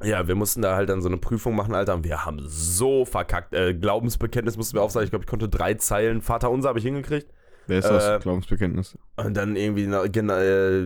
ja, 0.03 0.27
wir 0.27 0.37
mussten 0.37 0.63
da 0.63 0.75
halt 0.75 0.89
dann 0.89 1.03
so 1.03 1.09
eine 1.09 1.19
Prüfung 1.19 1.55
machen, 1.55 1.75
Alter, 1.75 1.97
und 1.97 2.05
wir 2.05 2.25
haben 2.25 2.39
so 2.47 3.05
verkackt. 3.05 3.53
Äh, 3.53 3.75
Glaubensbekenntnis 3.75 4.57
mussten 4.57 4.79
wir 4.79 4.83
aufsagen. 4.83 5.05
Ich 5.05 5.11
glaube, 5.11 5.25
ich 5.25 5.29
konnte 5.29 5.51
drei 5.51 5.75
Zeilen. 5.75 6.23
Vater 6.23 6.51
unser 6.51 6.71
habe 6.71 6.79
ich 6.79 6.85
hingekriegt. 6.87 7.31
Wer 7.71 7.79
ist 7.79 7.89
das? 7.89 8.09
äh, 8.09 8.19
Glaubensbekenntnis. 8.19 8.99
Und 9.17 9.37
dann 9.37 9.55
irgendwie, 9.55 9.87
na, 9.87 10.07
genau, 10.09 10.35
äh, 10.35 10.83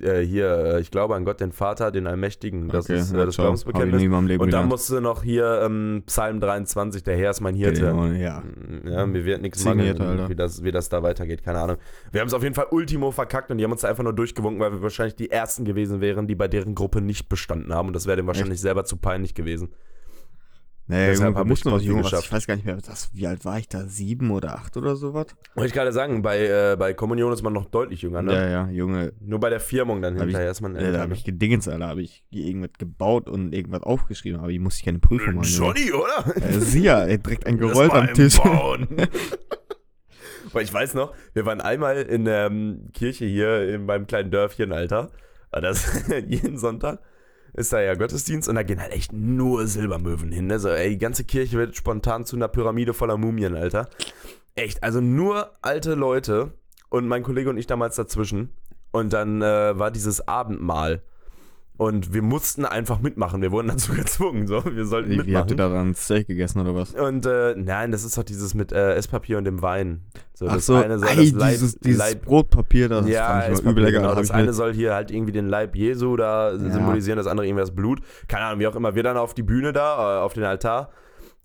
äh, 0.00 0.26
hier, 0.26 0.50
äh, 0.50 0.80
ich 0.80 0.90
glaube 0.90 1.14
an 1.14 1.24
Gott, 1.24 1.40
den 1.40 1.52
Vater, 1.52 1.90
den 1.92 2.06
Allmächtigen. 2.06 2.68
Das 2.68 2.88
ist 2.88 3.12
äh, 3.12 3.24
das 3.24 3.34
ciao. 3.34 3.44
Glaubensbekenntnis. 3.44 4.02
Und 4.02 4.12
dann 4.12 4.38
gelernt. 4.38 4.68
musste 4.68 5.00
noch 5.00 5.22
hier 5.22 5.62
ähm, 5.64 6.02
Psalm 6.06 6.40
23, 6.40 7.04
der 7.04 7.16
Herr 7.16 7.30
ist 7.30 7.40
mein 7.40 7.54
Hirte. 7.54 7.82
Genau, 7.82 8.06
ja. 8.06 8.42
Ja, 8.84 9.06
mir 9.06 9.24
wird 9.24 9.42
nichts 9.42 9.64
mangeln, 9.64 10.28
wie 10.28 10.34
das, 10.34 10.64
wie 10.64 10.72
das 10.72 10.88
da 10.88 11.02
weitergeht, 11.02 11.44
keine 11.44 11.60
Ahnung. 11.60 11.76
Wir 12.10 12.20
haben 12.20 12.28
es 12.28 12.34
auf 12.34 12.42
jeden 12.42 12.54
Fall 12.54 12.66
ultimo 12.70 13.12
verkackt 13.12 13.50
und 13.50 13.58
die 13.58 13.64
haben 13.64 13.72
uns 13.72 13.82
da 13.82 13.88
einfach 13.88 14.04
nur 14.04 14.12
durchgewunken, 14.12 14.60
weil 14.60 14.72
wir 14.72 14.82
wahrscheinlich 14.82 15.14
die 15.14 15.30
Ersten 15.30 15.64
gewesen 15.64 16.00
wären, 16.00 16.26
die 16.26 16.34
bei 16.34 16.48
deren 16.48 16.74
Gruppe 16.74 17.00
nicht 17.00 17.28
bestanden 17.28 17.72
haben 17.72 17.88
und 17.88 17.94
das 17.94 18.06
wäre 18.06 18.16
dem 18.16 18.26
wahrscheinlich 18.26 18.60
selber 18.60 18.84
zu 18.84 18.96
peinlich 18.96 19.34
gewesen. 19.34 19.70
Naja, 20.90 21.08
Deshalb 21.08 21.34
Junge, 21.34 21.34
wir 21.34 21.40
hab 21.72 21.80
ich 21.80 21.86
Junge, 21.86 21.98
was, 22.02 22.10
geschafft. 22.10 22.24
ich 22.26 22.32
weiß 22.32 22.46
gar 22.46 22.54
nicht 22.56 22.64
mehr, 22.64 22.76
das, 22.78 23.10
wie 23.12 23.26
alt 23.26 23.44
war 23.44 23.58
ich 23.58 23.68
da? 23.68 23.86
Sieben 23.86 24.30
oder 24.30 24.54
acht 24.54 24.74
oder 24.78 24.96
sowas? 24.96 25.26
Wollte 25.54 25.66
ich 25.68 25.74
gerade 25.74 25.92
sagen, 25.92 26.22
bei, 26.22 26.46
äh, 26.46 26.76
bei 26.78 26.94
Kommunion 26.94 27.30
ist 27.30 27.42
man 27.42 27.52
noch 27.52 27.66
deutlich 27.66 28.00
jünger, 28.00 28.22
ne? 28.22 28.32
Ja, 28.32 28.48
ja, 28.48 28.70
Junge. 28.70 29.12
Nur 29.20 29.38
bei 29.38 29.50
der 29.50 29.60
Firmung 29.60 30.00
dann 30.00 30.16
hinterher 30.18 30.50
ist 30.50 30.62
man 30.62 30.74
Ja, 30.74 30.80
da 30.80 30.86
älter, 30.86 31.00
habe 31.00 31.10
ne? 31.10 31.16
ich 31.16 31.24
gedingens, 31.24 31.68
Alter. 31.68 31.88
habe 31.88 32.00
ich 32.00 32.24
irgendwas 32.30 32.70
gebaut 32.78 33.28
und 33.28 33.52
irgendwas 33.54 33.82
aufgeschrieben, 33.82 34.40
aber 34.40 34.48
ich 34.48 34.60
musste 34.60 34.82
keine 34.82 34.98
Prüfung 34.98 35.34
machen. 35.34 35.46
Junge. 35.50 35.74
Johnny, 35.78 35.92
oder? 35.92 36.36
Äh, 36.36 36.58
sie 36.60 36.84
ja, 36.84 37.04
ey, 37.04 37.18
direkt 37.18 37.46
ein 37.46 37.56
mal 37.60 37.90
am 37.90 38.14
Tisch. 38.14 38.38
Weil 40.52 40.64
ich 40.64 40.72
weiß 40.72 40.94
noch, 40.94 41.12
wir 41.34 41.44
waren 41.44 41.60
einmal 41.60 41.98
in 41.98 42.24
der 42.24 42.46
ähm, 42.46 42.88
Kirche 42.94 43.26
hier 43.26 43.68
in 43.74 43.84
meinem 43.84 44.06
kleinen 44.06 44.30
Dörfchen, 44.30 44.72
Alter. 44.72 45.10
Aber 45.50 45.60
Das, 45.60 45.86
jeden 46.28 46.56
Sonntag 46.56 47.00
ist 47.54 47.72
da 47.72 47.80
ja 47.80 47.94
Gottesdienst 47.94 48.48
und 48.48 48.54
da 48.54 48.62
gehen 48.62 48.80
halt 48.80 48.92
echt 48.92 49.12
nur 49.12 49.66
Silbermöwen 49.66 50.32
hin. 50.32 50.46
Ne? 50.46 50.58
So, 50.58 50.68
ey, 50.68 50.90
die 50.90 50.98
ganze 50.98 51.24
Kirche 51.24 51.56
wird 51.56 51.76
spontan 51.76 52.24
zu 52.24 52.36
einer 52.36 52.48
Pyramide 52.48 52.94
voller 52.94 53.16
Mumien, 53.16 53.54
Alter. 53.54 53.88
Echt, 54.54 54.82
also 54.82 55.00
nur 55.00 55.52
alte 55.62 55.94
Leute 55.94 56.52
und 56.88 57.06
mein 57.06 57.22
Kollege 57.22 57.50
und 57.50 57.58
ich 57.58 57.66
damals 57.66 57.96
dazwischen. 57.96 58.50
Und 58.90 59.12
dann 59.12 59.42
äh, 59.42 59.78
war 59.78 59.90
dieses 59.90 60.26
Abendmahl. 60.26 61.02
Und 61.78 62.12
wir 62.12 62.22
mussten 62.22 62.64
einfach 62.66 63.00
mitmachen. 63.00 63.40
Wir 63.40 63.52
wurden 63.52 63.68
dazu 63.68 63.92
gezwungen. 63.94 64.46
So. 64.48 64.62
Wir 64.66 64.84
sollten 64.84 65.10
Wie, 65.10 65.14
wie 65.26 65.36
habt 65.36 65.48
mitmachen. 65.48 65.50
ihr 65.50 65.56
da 65.56 65.68
dann 65.68 65.94
Steak 65.94 66.26
gegessen 66.26 66.60
oder 66.60 66.74
was? 66.74 66.92
Und 66.92 67.24
äh, 67.24 67.54
nein, 67.56 67.92
das 67.92 68.02
ist 68.04 68.18
doch 68.18 68.24
dieses 68.24 68.52
mit 68.54 68.72
äh, 68.72 68.94
Esspapier 68.94 69.38
und 69.38 69.44
dem 69.44 69.62
Wein. 69.62 70.02
So, 70.34 70.46
Ach 70.48 70.54
das 70.54 70.66
so, 70.66 70.74
eine 70.74 70.98
soll 70.98 71.08
ey, 71.08 71.30
das 71.30 71.40
Leib, 71.40 71.50
dieses, 71.52 71.78
dieses 71.78 71.98
Leib 71.98 72.24
Brotpapier, 72.24 72.88
das 72.88 73.08
ja, 73.08 73.40
fand 73.42 73.58
ich 73.58 73.64
mal 73.64 73.70
übel 73.70 73.84
lecker. 73.84 74.00
genau. 74.00 74.14
Das 74.14 74.30
eine 74.32 74.52
soll 74.52 74.74
hier 74.74 74.94
halt 74.94 75.10
irgendwie 75.12 75.32
den 75.32 75.48
Leib 75.48 75.74
Jesu 75.76 76.16
da 76.16 76.50
Ja. 76.52 76.58
symbolisieren, 76.58 77.16
das 77.16 77.26
andere 77.28 77.46
irgendwie 77.46 77.62
das 77.62 77.74
Blut. 77.74 78.00
Keine 78.26 78.44
Ahnung, 78.46 78.60
wie 78.60 78.66
auch 78.66 78.76
immer. 78.76 78.94
Wir 78.96 79.02
dann 79.04 79.16
auf 79.16 79.34
die 79.34 79.42
Bühne 79.44 79.72
da, 79.72 80.18
äh, 80.18 80.20
auf 80.20 80.32
den 80.34 80.44
Altar. 80.44 80.90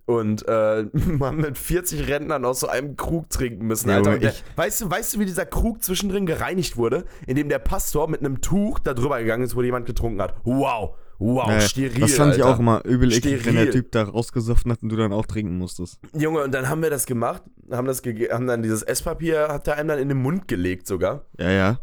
Und 0.05 0.45
äh, 0.47 0.85
man 0.93 1.37
mit 1.37 1.57
40 1.57 2.07
Rentnern 2.07 2.43
aus 2.45 2.59
so 2.59 2.67
einem 2.67 2.95
Krug 2.97 3.29
trinken 3.29 3.65
müssen, 3.67 3.89
Ja, 3.89 3.97
Alter. 3.97 4.17
der, 4.17 4.33
weißt, 4.55 4.81
du, 4.81 4.89
weißt 4.91 5.15
du, 5.15 5.19
wie 5.19 5.25
dieser 5.25 5.45
Krug 5.45 5.83
zwischendrin 5.83 6.25
gereinigt 6.25 6.75
wurde? 6.77 7.05
Indem 7.25 7.49
der 7.49 7.59
Pastor 7.59 8.09
mit 8.09 8.19
einem 8.19 8.41
Tuch 8.41 8.79
da 8.79 8.93
drüber 8.93 9.19
gegangen 9.19 9.43
ist, 9.43 9.55
wo 9.55 9.61
jemand 9.61 9.85
getrunken 9.85 10.21
hat. 10.21 10.35
Wow, 10.43 10.95
wow, 11.19 11.49
Äh, 11.49 11.61
steril, 11.61 12.01
das 12.01 12.15
fand 12.15 12.35
ich 12.35 12.43
Alter. 12.43 12.55
auch 12.55 12.59
immer 12.59 12.83
übel 12.85 13.13
eklig, 13.13 13.45
wenn 13.45 13.55
der. 13.55 13.71
Typ 13.71 13.91
da 13.91 14.03
rausgesoffen 14.03 14.71
hat 14.71 14.83
und 14.83 14.89
du 14.89 14.95
dann 14.95 15.13
auch 15.13 15.25
trinken 15.25 15.57
musstest. 15.57 15.99
Junge, 16.13 16.43
und 16.43 16.53
dann 16.53 16.67
haben 16.69 16.81
wir 16.81 16.89
das 16.89 17.05
gemacht, 17.05 17.43
haben, 17.71 17.87
das 17.87 18.01
haben 18.31 18.47
dann 18.47 18.61
dieses 18.61 18.83
Esspapier, 18.83 19.47
hat 19.49 19.67
er 19.67 19.77
einem 19.77 19.87
dann 19.87 19.99
in 19.99 20.09
den 20.09 20.17
Mund 20.21 20.47
gelegt 20.47 20.85
sogar. 20.87 21.25
Ja, 21.39 21.49
ja. 21.49 21.79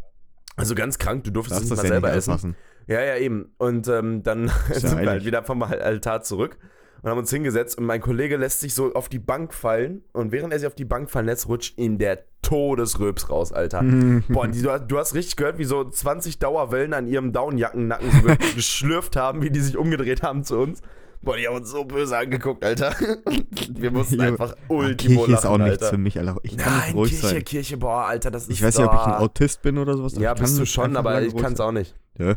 Also 0.56 0.74
ganz 0.74 0.98
krank, 0.98 1.24
du 1.24 1.30
durftest 1.30 1.62
es 1.62 1.70
nicht 1.70 1.72
das 1.72 1.78
mal 1.78 1.84
ja 1.84 1.88
selber 1.88 2.08
nicht 2.08 2.28
essen. 2.28 2.56
Ja, 2.86 3.00
ja, 3.02 3.16
eben. 3.16 3.54
Und 3.56 3.88
ähm, 3.88 4.22
dann 4.22 4.50
sind 4.72 5.00
wir 5.00 5.08
halt 5.08 5.24
wieder 5.24 5.42
vom 5.42 5.62
Altar 5.62 6.22
zurück 6.22 6.58
und 7.02 7.10
haben 7.10 7.18
uns 7.18 7.30
hingesetzt 7.30 7.78
und 7.78 7.84
mein 7.84 8.00
Kollege 8.00 8.36
lässt 8.36 8.60
sich 8.60 8.74
so 8.74 8.92
auf 8.94 9.08
die 9.08 9.18
Bank 9.18 9.54
fallen 9.54 10.02
und 10.12 10.32
während 10.32 10.52
er 10.52 10.58
sich 10.58 10.66
auf 10.66 10.74
die 10.74 10.84
Bank 10.84 11.10
fallen 11.10 11.26
lässt, 11.26 11.48
rutscht 11.48 11.78
ihm 11.78 11.98
der 11.98 12.24
Todesröps 12.42 13.30
raus, 13.30 13.52
Alter. 13.52 13.82
Boah, 14.28 14.46
die, 14.48 14.62
du, 14.62 14.70
hast- 14.70 14.86
du 14.88 14.98
hast 14.98 15.14
richtig 15.14 15.36
gehört, 15.36 15.58
wie 15.58 15.64
so 15.64 15.84
20 15.88 16.38
Dauerwellen 16.38 16.92
an 16.94 17.06
ihrem 17.06 17.32
Downjackennacken 17.32 18.10
so 18.10 18.22
ge- 18.22 18.36
geschlürft 18.54 19.16
haben, 19.16 19.42
wie 19.42 19.50
die 19.50 19.60
sich 19.60 19.76
umgedreht 19.76 20.22
haben 20.22 20.44
zu 20.44 20.58
uns. 20.58 20.80
Boah, 21.22 21.36
die 21.36 21.46
haben 21.46 21.56
uns 21.56 21.70
so 21.70 21.84
böse 21.84 22.16
angeguckt, 22.16 22.64
Alter. 22.64 22.94
Wir 23.74 23.90
mussten 23.90 24.20
einfach 24.22 24.54
ultimo 24.68 25.24
Kirche 25.24 25.38
ist 25.38 25.44
auch 25.46 25.58
nichts 25.58 25.82
Alter. 25.82 25.90
für 25.90 25.98
mich, 25.98 26.18
Alter. 26.18 26.36
Ich 26.42 26.56
kann 26.56 26.78
Nein, 26.78 26.94
ruhig 26.94 27.10
Kirche, 27.12 27.26
sein. 27.28 27.44
Kirche, 27.44 27.76
boah, 27.76 28.06
Alter, 28.06 28.30
das 28.30 28.44
ist 28.44 28.50
Ich 28.52 28.62
weiß 28.62 28.78
nicht, 28.78 28.86
ob 28.86 28.94
ich 28.94 29.00
ein 29.00 29.12
Autist 29.14 29.60
bin 29.60 29.76
oder 29.76 29.96
sowas. 29.98 30.14
Ja, 30.16 30.32
ich 30.34 30.40
bist 30.40 30.58
du 30.58 30.64
schon, 30.64 30.96
aber 30.96 31.20
ich 31.20 31.36
kann 31.36 31.52
es 31.52 31.60
auch 31.60 31.72
nicht. 31.72 31.94
Ja. 32.18 32.36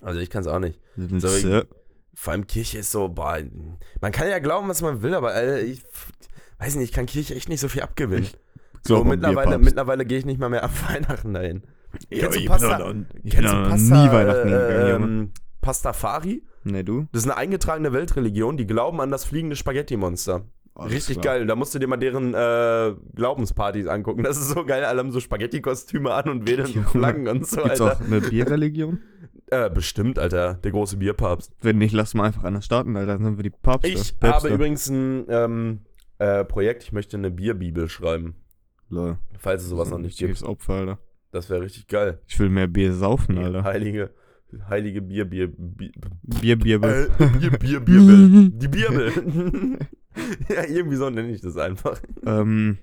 Also 0.00 0.20
ich 0.20 0.30
kann 0.30 0.42
es 0.42 0.46
auch 0.46 0.60
nicht. 0.60 0.78
So, 0.96 1.26
So, 1.28 1.62
Vor 2.14 2.32
allem 2.32 2.46
Kirche 2.46 2.78
ist 2.78 2.90
so, 2.90 3.08
boah, 3.08 3.38
man 4.00 4.12
kann 4.12 4.28
ja 4.28 4.38
glauben, 4.40 4.68
was 4.68 4.82
man 4.82 5.02
will, 5.02 5.14
aber 5.14 5.32
Alter, 5.32 5.60
ich 5.62 5.82
weiß 6.58 6.74
nicht, 6.76 6.84
ich 6.90 6.92
kann 6.92 7.06
Kirche 7.06 7.34
echt 7.34 7.48
nicht 7.48 7.60
so 7.60 7.68
viel 7.68 7.82
abgewinnen. 7.82 8.28
So, 8.82 9.04
mittlerweile, 9.04 9.58
mittlerweile 9.58 10.04
gehe 10.06 10.18
ich 10.18 10.24
nicht 10.26 10.40
mal 10.40 10.48
mehr 10.48 10.64
ab 10.64 10.70
Weihnachten 10.90 11.34
dahin. 11.34 11.62
Kennst 12.10 12.36
du 12.36 12.40
ich 12.40 12.46
Pasta? 12.46 12.78
noch- 12.78 12.94
ich 13.22 13.32
Kennst 13.32 13.52
du 13.52 13.68
Pasta, 13.68 14.06
nie 14.06 14.12
Weihnachten 14.12 14.48
äh, 14.48 14.90
ähm, 14.92 15.30
Pastafari? 15.60 16.42
Nee, 16.64 16.82
du? 16.82 17.06
Das 17.12 17.22
ist 17.24 17.28
eine 17.30 17.36
eingetragene 17.38 17.92
Weltreligion, 17.92 18.56
die 18.56 18.66
glauben 18.66 19.00
an 19.00 19.10
das 19.10 19.24
fliegende 19.24 19.56
Spaghetti-Monster. 19.56 20.42
Alles 20.74 20.92
Richtig 20.94 21.20
geil. 21.20 21.46
Da 21.46 21.56
musst 21.56 21.74
du 21.74 21.78
dir 21.78 21.88
mal 21.88 21.96
deren 21.96 22.32
äh, 22.32 22.94
Glaubenspartys 23.14 23.86
angucken. 23.86 24.22
Das 24.22 24.38
ist 24.38 24.50
so 24.50 24.64
geil. 24.64 24.84
Alle 24.84 25.00
haben 25.00 25.10
so 25.10 25.20
Spaghetti-Kostüme 25.20 26.12
an 26.12 26.28
und 26.30 26.48
wedeln 26.48 26.68
so. 26.72 26.82
Flaggen 26.82 27.28
und 27.28 27.46
so, 27.46 27.56
Gibt's 27.62 27.80
Alter. 27.80 27.96
auch 27.96 28.00
eine 28.06 28.20
Bierreligion? 28.20 29.00
Äh, 29.50 29.70
bestimmt, 29.70 30.18
Alter. 30.18 30.54
Der 30.54 30.70
große 30.70 30.96
Bierpapst. 30.96 31.52
Wenn 31.60 31.78
nicht, 31.78 31.92
lass 31.92 32.14
mal 32.14 32.24
einfach 32.24 32.44
einer 32.44 32.62
starten, 32.62 32.96
Alter. 32.96 33.14
Dann 33.14 33.24
sind 33.24 33.36
wir 33.36 33.42
die 33.42 33.50
Papste. 33.50 33.88
Ich 33.88 34.18
Päpste. 34.18 34.28
habe 34.28 34.48
übrigens 34.48 34.88
ein 34.88 35.26
ähm, 35.28 35.80
äh, 36.18 36.44
Projekt. 36.44 36.84
Ich 36.84 36.92
möchte 36.92 37.16
eine 37.16 37.30
Bierbibel 37.30 37.88
schreiben. 37.88 38.36
Lol. 38.88 39.18
Falls 39.38 39.62
es 39.62 39.68
sowas 39.68 39.90
noch 39.90 39.98
nicht 39.98 40.18
gibt. 40.18 40.42
Opfer, 40.42 40.74
Alter. 40.74 40.98
Das 41.32 41.48
wäre 41.50 41.62
richtig 41.62 41.86
geil. 41.86 42.20
Ich 42.26 42.38
will 42.38 42.48
mehr 42.48 42.66
Bier 42.66 42.92
saufen, 42.92 43.38
Alter. 43.38 43.62
Heilige, 43.62 44.10
heilige 44.68 45.00
Bier, 45.00 45.24
Bier, 45.24 45.48
Bier, 45.48 45.92
Bier, 46.22 46.56
Bier, 46.56 46.80
Bier. 46.80 47.10
äh, 47.18 47.26
Bier, 47.38 47.50
Bier, 47.50 47.80
Bierbel. 47.80 48.50
Die 48.50 48.68
Bierbel. 48.68 49.12
ja, 50.48 50.64
irgendwie 50.66 50.96
so 50.96 51.08
nenne 51.10 51.30
ich 51.30 51.40
das 51.40 51.56
einfach. 51.56 52.00
Ähm, 52.24 52.78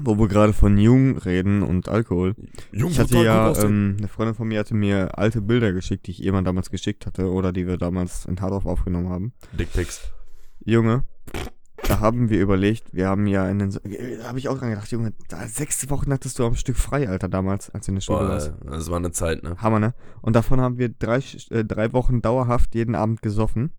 wo 0.00 0.18
wir 0.18 0.28
gerade 0.28 0.52
von 0.52 0.76
Jung 0.78 1.18
reden 1.18 1.62
und 1.62 1.88
Alkohol. 1.88 2.34
Ich 2.72 2.98
hatte 2.98 3.22
ja, 3.22 3.56
ähm, 3.62 3.96
eine 3.98 4.08
Freundin 4.08 4.34
von 4.34 4.48
mir 4.48 4.58
hatte 4.58 4.74
mir 4.74 5.18
alte 5.18 5.40
Bilder 5.40 5.72
geschickt, 5.72 6.06
die 6.06 6.12
ich 6.12 6.18
jemand 6.18 6.46
damals 6.46 6.70
geschickt 6.70 7.06
hatte 7.06 7.30
oder 7.30 7.52
die 7.52 7.66
wir 7.66 7.76
damals 7.76 8.26
in 8.26 8.40
Hardorf 8.40 8.66
aufgenommen 8.66 9.08
haben. 9.08 9.32
Dickpics. 9.52 10.02
Junge, 10.64 11.04
da 11.88 12.00
haben 12.00 12.30
wir 12.30 12.40
überlegt, 12.40 12.94
wir 12.94 13.08
haben 13.08 13.26
ja 13.26 13.48
in 13.48 13.58
den, 13.58 13.70
da 13.70 14.28
habe 14.28 14.38
ich 14.38 14.48
auch 14.48 14.58
dran 14.58 14.70
gedacht, 14.70 14.90
Junge, 14.90 15.12
da, 15.28 15.46
sechs 15.46 15.88
Wochen 15.90 16.12
hattest 16.12 16.38
du 16.38 16.46
am 16.46 16.54
Stück 16.54 16.76
frei, 16.76 17.08
Alter, 17.08 17.28
damals, 17.28 17.70
als 17.70 17.86
du 17.86 17.92
in 17.92 17.96
der 17.96 18.02
Schule 18.02 18.20
Boah, 18.20 18.28
warst. 18.28 18.52
das 18.64 18.90
war 18.90 18.96
eine 18.96 19.12
Zeit, 19.12 19.42
ne? 19.42 19.56
Hammer, 19.58 19.80
ne? 19.80 19.94
Und 20.22 20.34
davon 20.34 20.60
haben 20.60 20.78
wir 20.78 20.88
drei, 20.88 21.20
äh, 21.50 21.64
drei 21.64 21.92
Wochen 21.92 22.22
dauerhaft 22.22 22.74
jeden 22.74 22.94
Abend 22.94 23.22
gesoffen. 23.22 23.72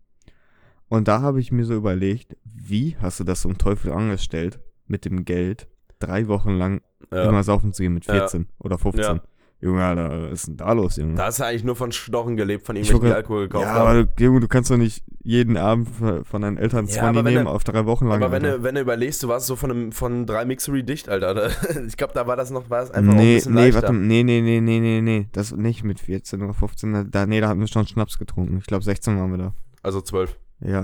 Und 0.88 1.08
da 1.08 1.20
habe 1.20 1.40
ich 1.40 1.50
mir 1.50 1.64
so 1.64 1.74
überlegt, 1.74 2.36
wie 2.44 2.96
hast 3.00 3.18
du 3.18 3.24
das 3.24 3.40
zum 3.40 3.58
Teufel 3.58 3.92
angestellt, 3.92 4.60
mit 4.86 5.04
dem 5.04 5.24
Geld 5.24 5.68
drei 5.98 6.28
Wochen 6.28 6.50
lang 6.58 6.80
Ja. 7.12 7.28
immer 7.28 7.42
saufen 7.42 7.72
zu 7.72 7.82
gehen 7.82 7.94
mit 7.94 8.06
Ja. 8.06 8.14
14 8.14 8.46
oder 8.58 8.78
15? 8.78 9.02
Ja. 9.16 9.20
Junge, 9.58 9.82
Alter, 9.82 10.24
was 10.24 10.32
ist 10.32 10.48
denn 10.48 10.56
da 10.58 10.72
los, 10.72 10.96
Junge? 10.96 11.14
Da 11.14 11.24
hast 11.26 11.40
du 11.40 11.44
eigentlich 11.46 11.64
nur 11.64 11.76
von 11.76 11.90
Stochen 11.90 12.36
gelebt, 12.36 12.66
von 12.66 12.76
irgendwelchen, 12.76 13.16
Alkohol 13.16 13.48
gekauft 13.48 13.64
ja, 13.64 13.72
haben. 13.72 13.88
aber 13.88 14.04
du, 14.04 14.22
Junge, 14.24 14.40
du 14.40 14.48
kannst 14.48 14.70
doch 14.70 14.76
nicht 14.76 15.02
jeden 15.22 15.56
Abend 15.56 15.88
von 15.88 16.42
deinen 16.42 16.58
Eltern 16.58 16.84
Ja, 16.84 16.92
20 16.92 17.02
aber 17.02 17.24
wenn 17.24 17.32
nehmen 17.32 17.46
du- 17.46 17.50
auf 17.52 17.64
drei 17.64 17.86
Wochen 17.86 18.06
lang. 18.06 18.22
Aber 18.22 18.30
wenn 18.32 18.42
du, 18.42 18.62
wenn 18.62 18.74
du 18.74 18.82
überlegst, 18.82 19.22
du 19.22 19.28
warst 19.28 19.46
so 19.46 19.56
von, 19.56 19.70
einem, 19.70 19.92
von 19.92 20.26
drei 20.26 20.44
Mixery 20.44 20.82
dicht, 20.82 21.08
Alter. 21.08 21.50
Ich 21.86 21.96
glaube, 21.96 22.12
da 22.12 22.26
war 22.26 22.36
das 22.36 22.50
noch 22.50 22.68
war 22.68 22.80
das 22.80 22.90
einfach 22.90 23.12
auch 23.12 23.16
ein 23.16 23.24
nee, 23.24 23.36
bisschen 23.36 23.54
nee, 23.54 23.60
leichter. 23.70 23.82
warte, 23.82 23.94
nee, 23.94 24.22
nee, 24.22 24.42
nee, 24.42 24.60
nee, 24.60 24.78
nee, 24.78 25.00
nee, 25.00 25.28
das 25.32 25.52
nicht 25.52 25.84
mit 25.84 26.00
14 26.00 26.42
oder 26.42 26.52
15, 26.52 27.10
da, 27.10 27.26
nee, 27.26 27.40
da 27.40 27.48
hatten 27.48 27.60
wir 27.60 27.66
schon 27.66 27.86
Schnaps 27.86 28.18
getrunken. 28.18 28.58
Ich 28.58 28.66
glaube, 28.66 28.84
16 28.84 29.18
waren 29.18 29.30
wir 29.30 29.38
da. 29.38 29.54
Also 29.82 30.02
zwölf. 30.02 30.36
Ja. 30.60 30.82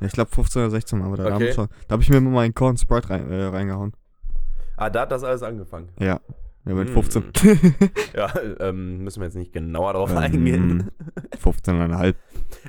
ja 0.00 0.06
ich 0.06 0.12
glaube 0.12 0.30
15 0.34 0.62
oder 0.62 0.70
16 0.70 1.00
waren 1.02 1.10
wir 1.12 1.18
da. 1.18 1.34
Okay. 1.34 1.52
da 1.54 1.68
habe 1.92 2.02
ich 2.02 2.08
mir 2.08 2.16
immer 2.16 2.30
meinen 2.30 2.54
Corn 2.54 2.78
Sprite 2.78 3.10
rein, 3.10 3.30
äh, 3.30 3.44
reingehauen. 3.44 3.92
Ah, 4.78 4.90
da 4.90 5.02
hat 5.02 5.12
das 5.12 5.24
alles 5.24 5.42
angefangen. 5.42 5.88
Ja. 5.98 6.20
Ja, 6.66 6.74
mit 6.74 6.90
Mm. 6.90 6.92
15. 6.92 7.32
Ja, 8.14 8.32
ähm, 8.60 8.98
müssen 9.04 9.20
wir 9.20 9.26
jetzt 9.26 9.36
nicht 9.36 9.52
genauer 9.52 9.92
drauf 9.94 10.14
eingehen. 10.14 10.90
ähm, 11.32 11.38
15,5. 11.42 12.14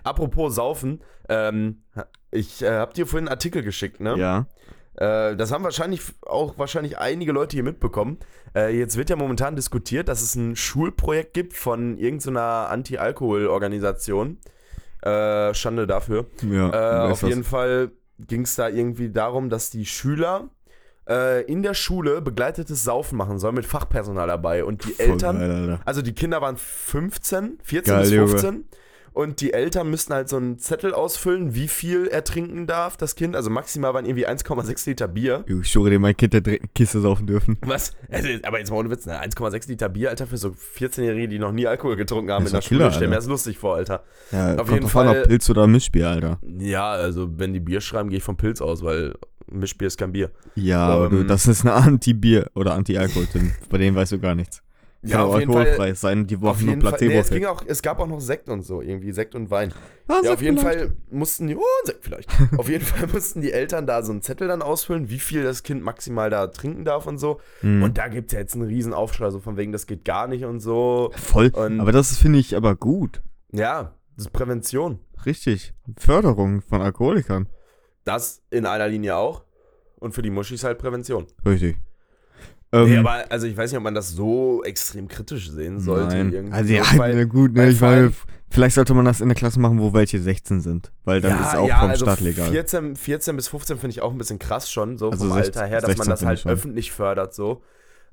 Apropos 0.03 0.55
Saufen, 0.55 1.01
ähm, 1.27 1.83
ich 2.31 2.61
äh, 2.61 2.69
hab 2.77 2.93
dir 2.93 3.07
vorhin 3.07 3.27
einen 3.27 3.33
Artikel 3.33 3.61
geschickt, 3.61 3.99
ne? 3.99 4.15
Ja. 4.17 4.47
Äh, 4.95 5.35
das 5.35 5.51
haben 5.51 5.63
wahrscheinlich 5.63 6.01
auch 6.25 6.57
wahrscheinlich 6.57 6.97
einige 6.97 7.31
Leute 7.31 7.55
hier 7.57 7.63
mitbekommen. 7.63 8.19
Äh, 8.55 8.77
jetzt 8.77 8.95
wird 8.97 9.09
ja 9.09 9.15
momentan 9.15 9.55
diskutiert, 9.55 10.07
dass 10.07 10.21
es 10.21 10.35
ein 10.35 10.55
Schulprojekt 10.55 11.33
gibt 11.33 11.53
von 11.53 11.97
irgendeiner 11.97 12.69
Anti-Alkohol-Organisation. 12.69 14.37
Äh, 15.01 15.53
Schande 15.53 15.87
dafür. 15.87 16.25
Ja. 16.49 17.07
Äh, 17.07 17.11
auf 17.11 17.23
jeden 17.23 17.43
Fall 17.43 17.91
ging 18.19 18.41
es 18.41 18.55
da 18.55 18.67
irgendwie 18.67 19.09
darum, 19.09 19.49
dass 19.49 19.69
die 19.69 19.85
Schüler 19.85 20.49
äh, 21.09 21.41
in 21.43 21.63
der 21.63 21.73
Schule 21.73 22.21
begleitetes 22.21 22.83
Saufen 22.83 23.17
machen 23.17 23.39
sollen 23.39 23.55
mit 23.55 23.65
Fachpersonal 23.65 24.27
dabei. 24.27 24.63
Und 24.63 24.85
die 24.85 24.91
Voll 24.93 25.05
Eltern, 25.11 25.39
geil, 25.39 25.79
also 25.85 26.01
die 26.01 26.13
Kinder 26.13 26.41
waren 26.41 26.57
15, 26.57 27.59
14 27.63 27.93
Geil, 27.93 28.01
bis 28.03 28.11
Junge. 28.11 28.27
15. 28.29 28.65
Und 29.11 29.41
die 29.41 29.53
Eltern 29.53 29.89
müssten 29.89 30.13
halt 30.13 30.29
so 30.29 30.37
einen 30.37 30.59
Zettel 30.59 30.93
ausfüllen, 30.93 31.55
wie 31.55 31.67
viel 31.67 32.05
er 32.07 32.23
trinken 32.23 32.67
darf, 32.67 32.95
das 32.95 33.15
Kind. 33.15 33.35
Also 33.35 33.49
maximal 33.49 33.93
waren 33.95 34.05
irgendwie 34.05 34.27
1,6 34.27 34.87
Liter 34.87 35.07
Bier. 35.07 35.43
Ich 35.47 35.67
schwöre 35.71 35.89
dir, 35.89 35.99
mein 35.99 36.15
Kind 36.15 36.31
direkt 36.33 36.47
eine 36.47 36.69
Kiste 36.75 37.01
saufen 37.01 37.25
dürfen. 37.25 37.57
Was? 37.65 37.93
Also, 38.09 38.29
aber 38.43 38.59
jetzt 38.59 38.69
mal 38.69 38.77
ohne 38.77 38.91
Witz, 38.91 39.07
ne? 39.07 39.19
1,6 39.21 39.67
Liter 39.67 39.89
Bier, 39.89 40.11
Alter, 40.11 40.27
für 40.27 40.37
so 40.37 40.49
14-Jährige, 40.49 41.27
die 41.27 41.39
noch 41.39 41.51
nie 41.51 41.65
Alkohol 41.67 41.95
getrunken 41.95 42.31
haben 42.31 42.45
Das 42.45 42.53
in 42.53 42.57
der 42.59 42.61
Schule. 42.61 42.91
Stell 42.93 43.07
mir 43.07 43.15
das 43.15 43.25
lustig 43.25 43.57
vor, 43.57 43.75
Alter. 43.75 44.03
Ja, 44.31 44.55
Auf 44.55 44.69
jeden 44.69 44.81
drauf 44.83 44.95
an, 44.97 45.07
Fall- 45.07 45.21
ob 45.23 45.27
Pilz 45.27 45.49
oder 45.49 45.65
Mischbier, 45.67 46.07
Alter. 46.09 46.39
Ja, 46.59 46.91
also 46.91 47.27
wenn 47.37 47.51
die 47.51 47.59
Bier 47.59 47.81
schreiben, 47.81 48.09
gehe 48.09 48.19
ich 48.19 48.23
vom 48.23 48.37
Pilz 48.37 48.61
aus, 48.61 48.83
weil 48.83 49.15
Mischbier 49.51 49.87
ist 49.87 49.97
kein 49.97 50.11
Bier. 50.11 50.31
Ja, 50.55 50.85
aber 50.87 51.09
du, 51.09 51.17
Ähm. 51.21 51.27
das 51.27 51.47
ist 51.47 51.61
eine 51.65 51.73
Anti-Bier 51.73 52.49
oder 52.55 52.73
Anti-Alkohol-Tim. 52.75 53.51
Bei 53.69 53.77
denen 53.77 53.95
weißt 53.95 54.11
du 54.13 54.19
gar 54.19 54.35
nichts. 54.35 54.61
Ja, 55.01 55.15
Kann 55.15 55.21
auch 55.27 55.33
auf 55.35 55.39
jeden 55.39 55.51
alkoholfrei 55.55 55.77
Fall. 55.77 55.95
sein, 55.95 56.27
die 56.27 56.35
brauchen 56.35 56.65
nur 56.65 56.75
Fall. 56.81 56.97
Nee, 56.99 57.17
es, 57.17 57.27
Placebo. 57.29 57.33
ging 57.35 57.45
auch, 57.45 57.63
es 57.65 57.81
gab 57.81 57.99
auch 58.01 58.07
noch 58.07 58.19
Sekt 58.19 58.49
und 58.49 58.63
so, 58.63 58.81
irgendwie 58.81 59.13
Sekt 59.13 59.33
und 59.33 59.49
Wein. 59.49 59.73
Ah, 60.09 60.19
Ja, 60.21 60.33
auf 60.33 60.41
jeden 60.41 60.57
Fall 60.57 60.91
mussten 61.09 61.47
die, 61.47 61.55
oh, 61.55 61.61
Sekt 61.85 62.03
vielleicht. 62.03 62.29
auf 62.57 62.67
jeden 62.67 62.83
Fall 62.83 63.07
mussten 63.07 63.39
die 63.39 63.53
Eltern 63.53 63.87
da 63.87 64.03
so 64.03 64.11
einen 64.11 64.21
Zettel 64.21 64.49
dann 64.49 64.61
ausfüllen, 64.61 65.09
wie 65.09 65.19
viel 65.19 65.41
das 65.43 65.63
Kind 65.63 65.83
maximal 65.85 66.29
da 66.29 66.47
trinken 66.47 66.83
darf 66.83 67.07
und 67.07 67.17
so. 67.17 67.39
Mhm. 67.61 67.81
Und 67.81 67.97
da 67.97 68.09
gibt 68.09 68.27
es 68.27 68.33
ja 68.33 68.39
jetzt 68.39 68.55
einen 68.55 68.63
riesen 68.63 68.93
Aufschrei, 68.93 69.29
so 69.31 69.39
von 69.39 69.55
wegen, 69.55 69.71
das 69.71 69.87
geht 69.87 70.03
gar 70.03 70.27
nicht 70.27 70.43
und 70.43 70.59
so. 70.59 71.11
Voll. 71.15 71.47
Und- 71.53 71.79
aber 71.79 71.93
das 71.93 72.17
finde 72.17 72.39
ich 72.39 72.57
aber 72.57 72.75
gut. 72.75 73.21
Ja, 73.53 73.93
das 74.17 74.25
ist 74.25 74.33
Prävention. 74.33 74.99
Richtig. 75.25 75.73
Förderung 75.97 76.61
von 76.61 76.81
Alkoholikern. 76.81 77.47
Das 78.03 78.41
in 78.49 78.65
einer 78.65 78.87
Linie 78.87 79.15
auch. 79.15 79.43
Und 79.99 80.13
für 80.13 80.21
die 80.21 80.29
Muschis 80.29 80.63
halt 80.63 80.77
Prävention. 80.77 81.27
Richtig. 81.45 81.77
Ähm, 82.71 82.89
nee, 82.89 82.97
aber 82.97 83.25
also 83.31 83.47
ich 83.47 83.57
weiß 83.57 83.71
nicht, 83.71 83.77
ob 83.77 83.83
man 83.83 83.95
das 83.95 84.11
so 84.11 84.63
extrem 84.63 85.07
kritisch 85.07 85.49
sehen 85.49 85.79
sollte. 85.79 86.23
Nein. 86.23 86.53
Also 86.53 86.71
ja, 86.73 86.83
weil- 86.97 87.15
na 87.15 87.23
gut, 87.25 87.53
ne, 87.53 87.69
ich 87.69 87.81
meine, 87.81 88.13
vielleicht 88.49 88.75
sollte 88.75 88.93
man 88.93 89.05
das 89.05 89.21
in 89.21 89.27
der 89.27 89.35
Klasse 89.35 89.59
machen, 89.59 89.79
wo 89.79 89.91
welche 89.93 90.19
16 90.21 90.61
sind. 90.61 90.91
Weil 91.03 91.19
dann 91.19 91.39
ist 91.41 91.47
es 91.49 91.55
auch 91.55 91.67
vom 91.67 91.89
also 91.89 92.05
Staat 92.05 92.21
legal. 92.21 92.51
14, 92.51 92.95
14 92.95 93.35
bis 93.35 93.47
15 93.47 93.77
finde 93.77 93.91
ich 93.91 94.01
auch 94.01 94.11
ein 94.11 94.17
bisschen 94.19 94.39
krass 94.39 94.71
schon, 94.71 94.97
so 94.97 95.09
Also 95.09 95.25
vom 95.27 95.33
16 95.35 95.61
Alter 95.61 95.67
her, 95.69 95.81
dass 95.81 95.97
man 95.97 96.07
16 96.07 96.09
das 96.29 96.45
halt 96.45 96.45
öffentlich 96.45 96.91
fördert, 96.91 97.33
so. 97.33 97.63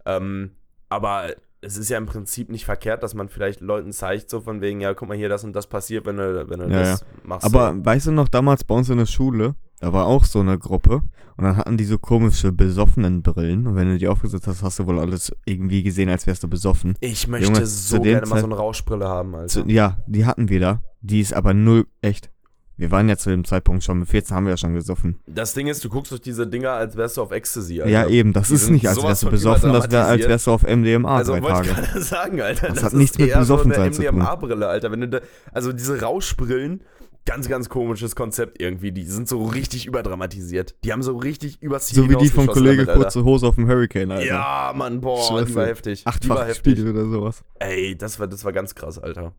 Ähm, 0.07 0.52
aber 0.88 1.35
es 1.61 1.76
ist 1.76 1.90
ja 1.90 1.99
im 1.99 2.07
Prinzip 2.07 2.49
nicht 2.49 2.64
verkehrt, 2.64 3.02
dass 3.02 3.12
man 3.14 3.28
vielleicht 3.28 3.61
Leuten 3.61 3.93
zeigt, 3.93 4.31
so 4.31 4.40
von 4.40 4.61
wegen, 4.62 4.81
ja, 4.81 4.95
guck 4.95 5.09
mal 5.09 5.16
hier, 5.16 5.28
das 5.28 5.45
und 5.45 5.52
das 5.55 5.66
passiert, 5.66 6.07
wenn 6.07 6.16
du, 6.16 6.49
wenn 6.49 6.61
du 6.61 6.66
Ja, 6.69 6.81
das 6.81 7.05
machst. 7.25 7.45
Aber 7.45 7.75
so. 7.75 7.85
weißt 7.85 8.07
du 8.07 8.12
noch, 8.12 8.28
damals 8.28 8.64
bei 8.64 8.75
uns 8.75 8.88
in 8.88 8.99
der 8.99 9.07
Schule, 9.07 9.55
da 9.80 9.92
war 9.92 10.06
auch 10.06 10.25
so 10.25 10.40
eine 10.40 10.59
Gruppe 10.59 11.02
und 11.37 11.45
dann 11.45 11.56
hatten 11.56 11.76
die 11.76 11.85
so 11.85 11.99
komische 11.99 12.50
besoffenen 12.52 13.23
Brillen 13.23 13.66
und 13.66 13.76
wenn 13.76 13.88
du 13.88 13.99
die 13.99 14.09
aufgesetzt 14.09 14.47
hast, 14.47 14.62
hast 14.62 14.78
du 14.78 14.87
wohl 14.87 14.99
alles 14.99 15.33
irgendwie 15.45 15.83
gesehen, 15.83 16.09
als 16.09 16.26
wärst 16.26 16.42
du 16.42 16.49
besoffen. 16.49 16.95
ich 17.00 17.28
möchte 17.28 17.49
Junge, 17.52 17.66
so 17.66 17.97
zu 17.97 18.02
gerne 18.02 18.21
mal 18.23 18.26
so 18.26 18.35
Zeit- 18.37 18.45
eine 18.45 18.54
Rauschbrille 18.56 19.06
haben, 19.09 19.35
Alter. 19.35 19.49
So, 19.49 19.64
ja, 19.66 19.99
die 20.06 20.25
hatten 20.25 20.49
wir 20.49 20.61
da. 20.61 20.83
Die 21.02 21.21
ist 21.21 21.35
aber 21.35 21.52
null 21.54 21.87
echt. 22.00 22.30
Wir 22.78 22.90
waren 22.90 23.09
ja 23.09 23.16
zu 23.16 23.30
dem 23.30 23.45
Zeitpunkt 23.47 23.85
schon, 23.85 24.00
mit 24.00 24.09
14 24.11 24.37
haben 24.37 24.45
wir 24.45 24.50
ja 24.50 24.56
schon 24.59 24.75
gesoffen. 24.75 25.16
Das 25.26 25.54
Ding 25.54 25.66
ist, 25.66 25.83
du 25.83 25.88
guckst 25.88 26.12
durch 26.12 26.21
diese 26.21 26.47
Dinger, 26.47 26.73
als 26.73 26.95
wärst 26.95 27.16
du 27.16 27.23
auf 27.23 27.30
Ecstasy, 27.30 27.80
Alter. 27.80 27.90
Ja, 27.90 28.06
eben, 28.06 28.35
das 28.35 28.49
Die 28.49 28.54
ist 28.54 28.68
nicht, 28.68 28.87
als 28.87 29.02
wärst 29.02 29.23
du 29.23 29.30
besoffen, 29.30 29.73
das 29.73 29.90
wäre, 29.90 30.04
als 30.04 30.28
wärst 30.28 30.47
du 30.47 30.50
auf 30.50 30.62
MDMA 30.62 31.16
Also 31.16 31.33
drei 31.33 31.38
ich 31.38 31.45
Tage. 31.47 31.68
gerade 31.68 32.02
sagen, 32.02 32.40
Alter. 32.42 32.66
Das 32.66 32.75
Das, 32.75 32.85
hat 32.85 32.92
nichts 32.92 33.16
mit 33.16 33.28
eher 33.30 33.38
Besoffensein 33.38 33.92
so 33.95 34.02
zu 34.02 34.02
eine 34.02 34.11
tun. 34.11 34.18
MDMA-Brille, 34.21 34.68
Alter. 34.68 34.92
Wenn 34.92 35.00
du 35.00 35.09
da, 35.09 35.21
also 35.52 35.73
diese 35.73 36.02
Rauschbrillen, 36.02 36.83
ganz, 37.26 37.49
ganz 37.49 37.68
komisches 37.68 38.16
Konzept 38.16 38.61
irgendwie. 38.62 38.92
Die 38.92 39.04
sind 39.04 39.28
so 39.28 39.45
richtig 39.45 39.87
überdramatisiert. 39.87 40.75
Die 40.85 40.92
haben 40.92 41.02
so 41.02 41.16
richtig 41.16 41.61
übers 41.61 41.87
Ziel 41.87 42.04
So 42.04 42.11
wie 42.11 42.16
die 42.16 42.28
vom 42.28 42.47
Kollege 42.47 42.87
damit. 42.87 43.02
Kurze 43.02 43.25
Hose 43.25 43.47
auf 43.47 43.56
dem 43.56 43.68
Hurricane, 43.68 44.11
Alter. 44.11 44.26
Ja, 44.26 44.73
Mann, 44.75 45.00
boah, 45.00 45.23
Schwör's 45.23 45.49
die 45.49 45.54
war 45.54 45.66
heftig. 45.66 46.06
Achtfach 46.06 46.47
heftig. 46.47 46.78
Spiegel 46.78 46.90
oder 46.92 47.06
sowas. 47.06 47.45
Ey, 47.59 47.97
das 47.97 48.18
war, 48.18 48.26
das 48.26 48.45
war 48.45 48.52
ganz 48.52 48.75
krass, 48.75 48.99
Alter. 48.99 49.35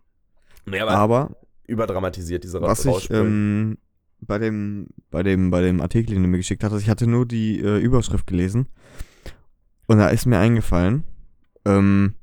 Nee, 0.66 0.80
aber, 0.80 0.92
Aber 0.92 1.38
überdramatisiert, 1.66 2.44
diese 2.44 2.62
was 2.62 2.86
ich 2.86 3.10
ähm, 3.10 3.78
bei 4.20 4.38
dem 4.38 4.88
bei 5.10 5.24
dem 5.24 5.50
bei 5.50 5.62
dem 5.62 5.82
Artikel, 5.82 6.14
den 6.14 6.24
du 6.24 6.30
mir 6.30 6.38
geschickt 6.38 6.64
hattest, 6.64 6.84
ich 6.84 6.90
hatte 6.90 7.08
nur 7.08 7.26
die 7.26 7.60
äh, 7.60 7.78
Überschrift 7.80 8.28
gelesen 8.28 8.68
und 9.88 9.98
da 9.98 10.10
ist 10.10 10.26
mir 10.26 10.40
eingefallen, 10.40 11.04
ähm, 11.66 12.16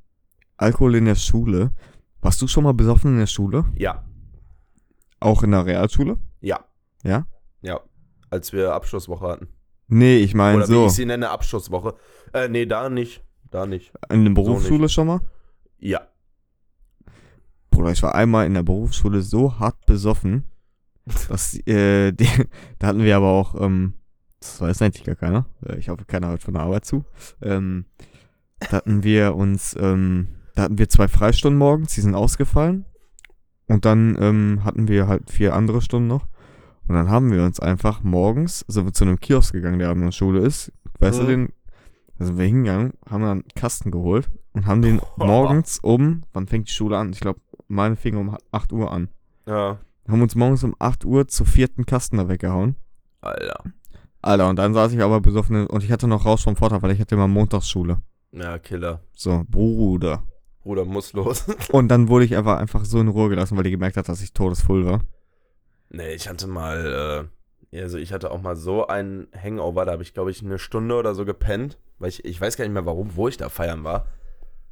Alkohol 0.57 0.95
in 0.97 1.07
der 1.07 1.15
Schule. 1.15 1.73
Warst 2.21 2.41
du 2.41 2.47
schon 2.47 2.65
mal 2.65 2.73
besoffen 2.75 3.13
in 3.13 3.19
der 3.19 3.27
Schule? 3.27 3.65
ja, 3.77 4.05
Auch 5.25 5.43
in 5.43 5.51
der 5.53 5.65
Realschule? 5.67 6.19
ja, 6.41 6.65
Ja? 7.03 7.27
ja. 7.63 7.81
Als 8.31 8.53
wir 8.53 8.73
Abschlusswoche 8.75 9.27
hatten. 9.29 9.49
Nee, 9.87 10.17
ich 10.19 10.35
meine 10.35 10.59
Oder 10.59 10.69
wie 10.69 10.73
so. 10.73 10.87
ich 10.87 10.93
sie 10.93 11.07
nenne, 11.07 11.31
Abschlusswoche. 11.31 11.95
Äh, 12.33 12.49
nee, 12.49 12.67
da 12.67 12.91
nicht. 12.91 13.23
Da 13.51 13.65
nicht. 13.67 13.93
In 14.11 14.25
der 14.25 14.33
Berufsschule 14.33 14.89
schon 14.89 15.07
mal? 15.07 15.21
Ja. 15.79 16.01
Bruder, 17.71 17.93
ich 17.93 18.03
war 18.03 18.15
einmal 18.15 18.47
in 18.47 18.55
der 18.55 18.63
Berufsschule 18.63 19.23
so 19.23 19.59
hart 19.59 19.87
besoffen, 19.87 20.45
dass 21.29 21.55
äh, 21.67 22.13
die, 22.13 22.29
da 22.79 22.89
hatten 22.89 23.03
wir 23.03 23.17
aber 23.17 23.29
auch, 23.29 23.61
ähm, 23.61 23.95
das 24.41 24.61
weiß 24.61 24.83
eigentlich 24.83 25.05
gar 25.05 25.17
keiner, 25.17 25.47
äh, 25.67 25.77
ich 25.77 25.89
hoffe, 25.89 26.05
keiner 26.05 26.29
hört 26.29 26.43
von 26.43 26.55
der 26.55 26.65
Arbeit 26.65 26.85
zu, 26.85 27.05
ähm, 27.43 27.85
da 28.59 28.73
hatten 28.79 29.03
wir 29.05 29.35
uns, 29.37 29.77
ähm, 29.79 30.29
da 30.55 30.63
hatten 30.63 30.79
wir 30.79 30.89
zwei 30.89 31.09
Freistunden 31.09 31.59
morgens, 31.59 31.95
die 31.95 32.01
sind 32.01 32.15
ausgefallen 32.15 32.87
und 33.69 33.85
dann 33.85 34.17
ähm, 34.21 34.61
hatten 34.65 34.89
wir 34.89 35.07
halt 35.09 35.31
vier 35.31 35.55
andere 35.55 35.81
Stunden 35.83 36.07
noch 36.09 36.27
und 36.89 36.95
dann 36.95 37.09
haben 37.09 37.31
wir 37.33 37.43
uns 37.45 37.61
einfach 37.61 38.03
morgens, 38.03 38.61
sind 38.69 38.85
wir 38.87 38.93
zu 38.93 39.05
einem 39.05 39.21
Kiosk 39.21 39.53
gegangen, 39.53 39.79
der 39.79 39.91
an 39.91 40.01
der 40.03 40.13
Schule 40.13 40.41
ist, 40.41 40.73
weißt 40.99 41.21
du 41.21 41.23
Mhm. 41.25 41.29
den, 41.29 41.49
da 42.19 42.27
sind 42.27 42.39
wir 42.39 42.47
hingegangen, 42.47 42.93
haben 43.09 43.23
dann 43.23 43.31
einen 43.31 43.45
Kasten 43.55 43.91
geholt 43.91 44.31
und 44.53 44.67
haben 44.67 44.83
den 44.83 45.01
morgens 45.17 45.79
um, 45.81 46.25
wann 46.33 46.47
fängt 46.47 46.69
die 46.69 46.73
Schule 46.73 46.99
an? 46.99 47.11
Ich 47.13 47.21
glaube, 47.21 47.41
meine 47.69 47.97
fing 47.97 48.17
um 48.17 48.37
8 48.53 48.73
Uhr 48.73 48.93
an. 48.93 49.09
Ja. 49.47 49.79
Haben 50.07 50.23
uns 50.23 50.35
morgens 50.35 50.63
um 50.65 50.75
8 50.79 51.05
Uhr 51.07 51.27
zur 51.29 51.47
vierten 51.47 51.87
Kasten 51.87 52.19
da 52.19 52.29
weggehauen. 52.29 52.77
Alter. 53.23 53.65
Alter, 54.21 54.49
und 54.51 54.57
dann 54.57 54.75
saß 54.75 54.93
ich 54.93 55.03
aber 55.03 55.21
besoffen 55.21 55.67
und 55.67 55.83
ich 55.83 55.91
hatte 55.91 56.07
noch 56.07 56.25
raus 56.27 56.43
vom 56.43 56.57
Vortag, 56.57 56.83
weil 56.83 56.93
ich 56.93 57.01
hatte 57.01 57.15
immer 57.15 57.27
Montagsschule. 57.29 57.99
Ja, 58.33 58.59
Killer. 58.59 59.01
So, 59.15 59.45
Bruder. 59.49 60.23
Bruder, 60.65 60.85
muss 60.85 61.13
los. 61.13 61.45
Und 61.71 61.89
dann 61.89 62.09
wurde 62.09 62.25
ich 62.25 62.37
einfach, 62.37 62.59
einfach 62.59 62.85
so 62.85 62.99
in 62.99 63.09
Ruhe 63.09 63.29
gelassen, 63.29 63.57
weil 63.57 63.65
die 63.65 63.71
gemerkt 63.71 63.97
hat, 63.97 64.09
dass 64.09 64.23
ich 64.23 64.33
todesvoll 64.33 64.85
war. 64.87 65.01
nee, 65.91 66.15
ich 66.15 66.29
hatte 66.29 66.47
mal, 66.47 67.29
äh, 67.71 67.81
also 67.83 67.99
ich 67.99 68.13
hatte 68.13 68.31
auch 68.31 68.41
mal 68.41 68.57
so 68.57 68.87
einen 68.87 69.29
Hangover, 69.41 69.85
da 69.85 69.93
habe 69.93 70.03
ich, 70.03 70.15
glaube 70.15 70.31
ich, 70.31 70.43
eine 70.43 70.59
Stunde 70.59 70.97
oder 70.97 71.15
so 71.15 71.25
gepennt. 71.25 71.79
Weil 71.99 72.09
ich, 72.09 72.25
ich 72.25 72.41
weiß 72.41 72.57
gar 72.57 72.65
nicht 72.65 72.75
mehr 72.75 72.87
warum, 72.87 73.15
wo 73.15 73.29
ich 73.29 73.37
da 73.37 73.49
feiern 73.49 73.85
war. 73.85 74.09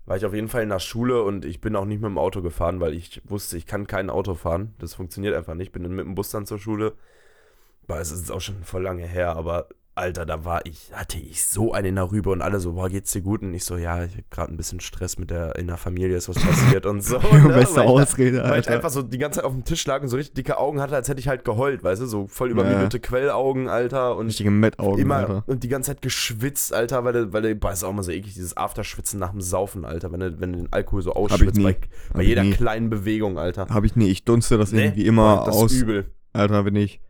War 0.06 0.16
ich 0.16 0.24
auf 0.24 0.34
jeden 0.34 0.48
Fall 0.48 0.62
in 0.62 0.70
der 0.70 0.80
Schule 0.80 1.22
und 1.22 1.44
ich 1.44 1.60
bin 1.60 1.76
auch 1.76 1.84
nicht 1.84 2.00
mit 2.00 2.08
dem 2.08 2.18
Auto 2.18 2.42
gefahren, 2.42 2.80
weil 2.80 2.94
ich 2.94 3.22
wusste, 3.24 3.56
ich 3.56 3.66
kann 3.66 3.86
kein 3.86 4.10
Auto 4.10 4.34
fahren. 4.34 4.74
Das 4.78 4.94
funktioniert 4.94 5.36
einfach 5.36 5.54
nicht. 5.54 5.72
Bin 5.72 5.84
dann 5.84 5.94
mit 5.94 6.04
dem 6.04 6.14
Bus 6.14 6.30
dann 6.30 6.46
zur 6.46 6.58
Schule. 6.58 6.94
Boah, 7.86 7.98
es 7.98 8.10
ist 8.10 8.32
auch 8.32 8.40
schon 8.40 8.64
voll 8.64 8.82
lange 8.82 9.06
her, 9.06 9.36
aber 9.36 9.68
Alter, 9.94 10.24
da 10.24 10.44
war 10.46 10.64
ich, 10.64 10.90
hatte 10.94 11.18
ich 11.18 11.44
so 11.44 11.72
einen 11.72 11.88
in 11.88 11.94
der 11.96 12.10
Rübe 12.10 12.30
und 12.30 12.40
alle 12.40 12.60
so, 12.60 12.72
boah, 12.72 12.88
geht's 12.88 13.12
dir 13.12 13.20
gut? 13.20 13.42
Und 13.42 13.52
ich 13.52 13.64
so, 13.64 13.76
ja, 13.76 14.02
ich 14.04 14.16
hab 14.16 14.30
gerade 14.30 14.50
ein 14.52 14.56
bisschen 14.56 14.80
Stress 14.80 15.18
mit 15.18 15.30
der, 15.30 15.56
in 15.56 15.66
der 15.66 15.76
Familie, 15.76 16.16
ist 16.16 16.30
was 16.30 16.38
passiert 16.38 16.86
und 16.86 17.04
so. 17.04 17.18
ne? 17.32 17.48
Beste 17.48 17.48
Weil 17.48 17.62
ich 17.62 17.68
da- 17.74 17.82
Ausrede, 17.82 18.38
weil 18.38 18.44
ich 18.46 18.52
Alter. 18.54 18.70
einfach 18.72 18.88
so 18.88 19.02
die 19.02 19.18
ganze 19.18 19.40
Zeit 19.40 19.44
auf 19.44 19.52
dem 19.52 19.64
Tisch 19.64 19.84
lag 19.86 20.00
und 20.00 20.08
so 20.08 20.16
richtig 20.16 20.34
dicke 20.34 20.56
Augen 20.58 20.80
hatte, 20.80 20.94
als 20.94 21.08
hätte 21.10 21.20
ich 21.20 21.28
halt 21.28 21.44
geheult, 21.44 21.84
weißt 21.84 22.00
du, 22.00 22.06
so 22.06 22.26
voll 22.26 22.50
übermüdete 22.50 23.00
Quellaugen, 23.00 23.68
Alter, 23.68 24.16
und 24.16 24.28
Richtige 24.28 24.50
Mettaugen, 24.50 24.98
immer 24.98 25.16
Alter. 25.16 25.44
und 25.46 25.62
die 25.62 25.68
ganze 25.68 25.90
Zeit 25.90 26.00
geschwitzt, 26.00 26.72
Alter, 26.72 27.04
weil 27.04 27.12
du, 27.12 27.32
weil 27.34 27.54
boah, 27.54 27.72
ist 27.72 27.84
auch 27.84 27.90
immer 27.90 28.02
so 28.02 28.12
eklig, 28.12 28.32
dieses 28.32 28.56
Afterschwitzen 28.56 29.20
nach 29.20 29.32
dem 29.32 29.42
Saufen, 29.42 29.84
Alter, 29.84 30.10
wenn 30.10 30.20
du, 30.20 30.40
wenn 30.40 30.52
du 30.52 30.58
den 30.60 30.72
Alkohol 30.72 31.02
so 31.02 31.12
ausschwitzt 31.12 31.62
bei, 31.62 31.76
bei 32.14 32.22
ich 32.22 32.28
jeder 32.28 32.44
nie. 32.44 32.52
kleinen 32.52 32.88
Bewegung, 32.88 33.38
Alter. 33.38 33.66
Hab 33.68 33.84
ich 33.84 33.94
nie, 33.94 34.08
ich 34.08 34.24
dunste 34.24 34.56
das 34.56 34.72
Nee, 34.72 34.84
irgendwie 34.86 35.04
immer 35.06 35.36
boah, 35.36 35.44
das 35.44 35.54
aus. 35.56 35.72
ist 35.72 35.82
übel. 35.82 36.06
Alter, 36.32 36.64
wenn 36.64 36.76
ich. 36.76 37.02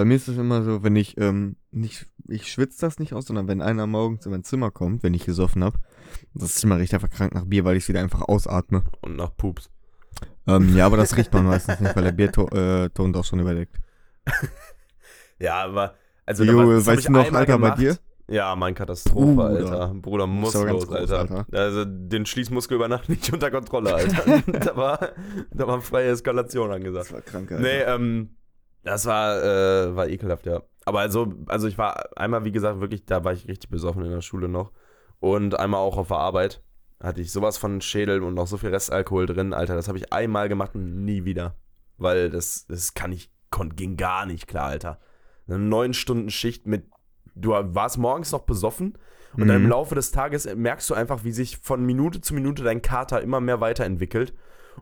Bei 0.00 0.06
mir 0.06 0.14
ist 0.16 0.28
es 0.28 0.38
immer 0.38 0.62
so, 0.62 0.82
wenn 0.82 0.96
ich, 0.96 1.18
ähm, 1.18 1.56
nicht, 1.72 2.06
ich 2.26 2.50
schwitze 2.50 2.80
das 2.80 2.98
nicht 2.98 3.12
aus, 3.12 3.26
sondern 3.26 3.48
wenn 3.48 3.60
einer 3.60 3.86
morgens 3.86 4.24
in 4.24 4.32
mein 4.32 4.44
Zimmer 4.44 4.70
kommt, 4.70 5.02
wenn 5.02 5.12
ich 5.12 5.26
gesoffen 5.26 5.62
hab, 5.62 5.74
das 6.32 6.54
Zimmer 6.54 6.78
riecht 6.78 6.94
einfach 6.94 7.10
krank 7.10 7.34
nach 7.34 7.44
Bier, 7.44 7.66
weil 7.66 7.76
ich 7.76 7.82
es 7.82 7.90
wieder 7.90 8.00
einfach 8.00 8.22
ausatme. 8.22 8.82
Und 9.02 9.16
nach 9.16 9.36
Pups. 9.36 9.68
Ähm, 10.46 10.74
ja, 10.74 10.86
aber 10.86 10.96
das 10.96 11.14
riecht 11.18 11.34
man 11.34 11.44
meistens 11.44 11.80
nicht, 11.80 11.94
weil 11.94 12.04
der 12.04 12.12
Bierton 12.12 12.48
äh, 12.48 12.88
doch 13.12 13.26
schon 13.26 13.40
überdeckt. 13.40 13.76
Ja, 15.38 15.64
aber, 15.64 15.96
also, 16.24 16.44
Jo, 16.44 16.72
das 16.72 16.86
hab 16.86 16.92
weißt 16.92 17.00
ich 17.00 17.06
du 17.06 17.12
noch, 17.12 17.24
Alter, 17.32 17.58
bei 17.58 17.70
gemacht. 17.70 17.78
dir? 17.78 17.98
Ja, 18.28 18.56
mein 18.56 18.74
Katastrophe, 18.74 19.34
Bruder. 19.34 19.48
Alter. 19.48 19.94
Bruder 19.96 20.26
muss 20.26 20.56
aber 20.56 20.64
ganz 20.64 20.80
los, 20.80 20.88
groß, 20.88 21.10
Alter. 21.10 21.18
Alter. 21.18 21.46
Also 21.52 21.84
den 21.84 22.24
Schließmuskel 22.24 22.76
über 22.76 22.88
Nacht 22.88 23.10
nicht 23.10 23.30
unter 23.32 23.50
Kontrolle, 23.50 23.94
Alter. 23.94 24.42
da, 24.46 24.76
war, 24.76 25.08
da 25.50 25.66
war 25.66 25.82
freie 25.82 26.08
Eskalation 26.08 26.70
angesagt. 26.70 27.12
war 27.12 27.20
krank, 27.20 27.50
Nee, 27.58 27.82
ähm, 27.82 28.36
das 28.82 29.06
war, 29.06 29.42
äh, 29.42 29.96
war 29.96 30.08
ekelhaft, 30.08 30.46
ja. 30.46 30.62
Aber 30.84 31.00
also, 31.00 31.34
also 31.46 31.68
ich 31.68 31.78
war 31.78 32.16
einmal, 32.16 32.44
wie 32.44 32.52
gesagt, 32.52 32.80
wirklich, 32.80 33.04
da 33.04 33.24
war 33.24 33.32
ich 33.32 33.48
richtig 33.48 33.70
besoffen 33.70 34.04
in 34.04 34.10
der 34.10 34.22
Schule 34.22 34.48
noch. 34.48 34.72
Und 35.20 35.58
einmal 35.58 35.80
auch 35.80 35.98
auf 35.98 36.08
der 36.08 36.16
Arbeit. 36.18 36.62
Hatte 37.02 37.20
ich 37.20 37.32
sowas 37.32 37.56
von 37.56 37.80
Schädel 37.80 38.22
und 38.22 38.34
noch 38.34 38.46
so 38.46 38.58
viel 38.58 38.70
Restalkohol 38.70 39.26
drin, 39.26 39.54
Alter. 39.54 39.74
Das 39.74 39.88
habe 39.88 39.98
ich 39.98 40.12
einmal 40.12 40.48
gemacht 40.48 40.74
und 40.74 41.04
nie 41.04 41.24
wieder. 41.24 41.56
Weil 41.96 42.30
das, 42.30 42.66
das 42.66 42.94
kann 42.94 43.12
ich, 43.12 43.30
kon, 43.50 43.74
ging 43.76 43.96
gar 43.96 44.26
nicht 44.26 44.46
klar, 44.46 44.66
Alter. 44.66 45.00
Eine 45.46 45.58
neun 45.58 45.94
Stunden 45.94 46.30
Schicht 46.30 46.66
mit, 46.66 46.84
du 47.34 47.50
warst 47.50 47.98
morgens 47.98 48.32
noch 48.32 48.42
besoffen 48.42 48.98
und 49.34 49.48
dann 49.48 49.56
im 49.56 49.62
Mhm. 49.64 49.68
Laufe 49.70 49.94
des 49.94 50.10
Tages 50.10 50.52
merkst 50.54 50.90
du 50.90 50.94
einfach, 50.94 51.24
wie 51.24 51.32
sich 51.32 51.58
von 51.58 51.84
Minute 51.84 52.20
zu 52.20 52.34
Minute 52.34 52.62
dein 52.62 52.82
Kater 52.82 53.20
immer 53.22 53.40
mehr 53.40 53.60
weiterentwickelt. 53.60 54.34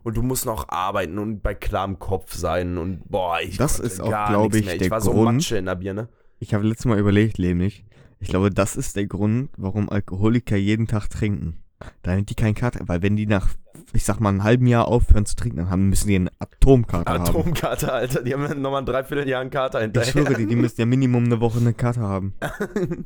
Und 0.03 0.15
du 0.17 0.21
musst 0.21 0.45
noch 0.45 0.69
arbeiten 0.69 1.17
und 1.17 1.41
bei 1.41 1.53
klarem 1.55 1.99
Kopf 1.99 2.33
sein 2.35 2.77
und 2.77 3.01
boah, 3.09 3.39
ich 3.41 3.57
Das 3.57 3.79
ist 3.79 3.99
auch, 4.01 4.09
gar 4.09 4.29
glaub 4.29 4.43
nichts 4.53 4.57
ich, 4.59 4.65
mehr. 4.65 4.77
der 4.77 4.85
Ich 4.87 4.91
war 4.91 5.01
so 5.01 5.11
Grund- 5.11 5.35
Matsche 5.37 5.57
in 5.57 5.65
der 5.65 5.75
Birne. 5.75 6.07
Ich 6.39 6.53
habe 6.53 6.65
letztes 6.65 6.85
Mal 6.85 6.97
überlegt, 6.97 7.37
nämlich, 7.37 7.85
ich 8.19 8.29
glaube, 8.29 8.49
das 8.49 8.75
ist 8.77 8.95
der 8.95 9.07
Grund, 9.07 9.49
warum 9.57 9.89
Alkoholiker 9.89 10.55
jeden 10.55 10.87
Tag 10.87 11.09
trinken. 11.09 11.57
Damit 12.01 12.29
die 12.29 12.35
keinen 12.35 12.55
Kater, 12.55 12.81
weil 12.87 13.01
wenn 13.01 13.15
die 13.15 13.25
nach, 13.25 13.49
ich 13.93 14.03
sag 14.03 14.19
mal, 14.19 14.29
einem 14.29 14.43
halben 14.43 14.67
Jahr 14.67 14.87
aufhören 14.87 15.25
zu 15.25 15.35
trinken, 15.35 15.57
dann 15.57 15.69
haben, 15.69 15.89
müssen 15.89 16.07
die 16.09 16.15
einen 16.15 16.29
Atomkater 16.39 17.11
haben. 17.11 17.21
Atomkater, 17.23 17.93
Alter. 17.93 18.21
Die 18.21 18.33
haben 18.33 18.61
nochmal 18.61 18.81
ein 18.81 18.85
Dreivierteljahr 18.85 19.39
einen 19.41 19.49
Kater 19.49 19.79
hinterher. 19.81 20.05
Ich 20.07 20.11
schwöre 20.11 20.33
dir, 20.35 20.45
die 20.47 20.55
müssen 20.57 20.79
ja 20.79 20.85
Minimum 20.85 21.25
eine 21.25 21.39
Woche 21.39 21.59
eine 21.59 21.73
Kater 21.73 22.01
haben. 22.01 22.33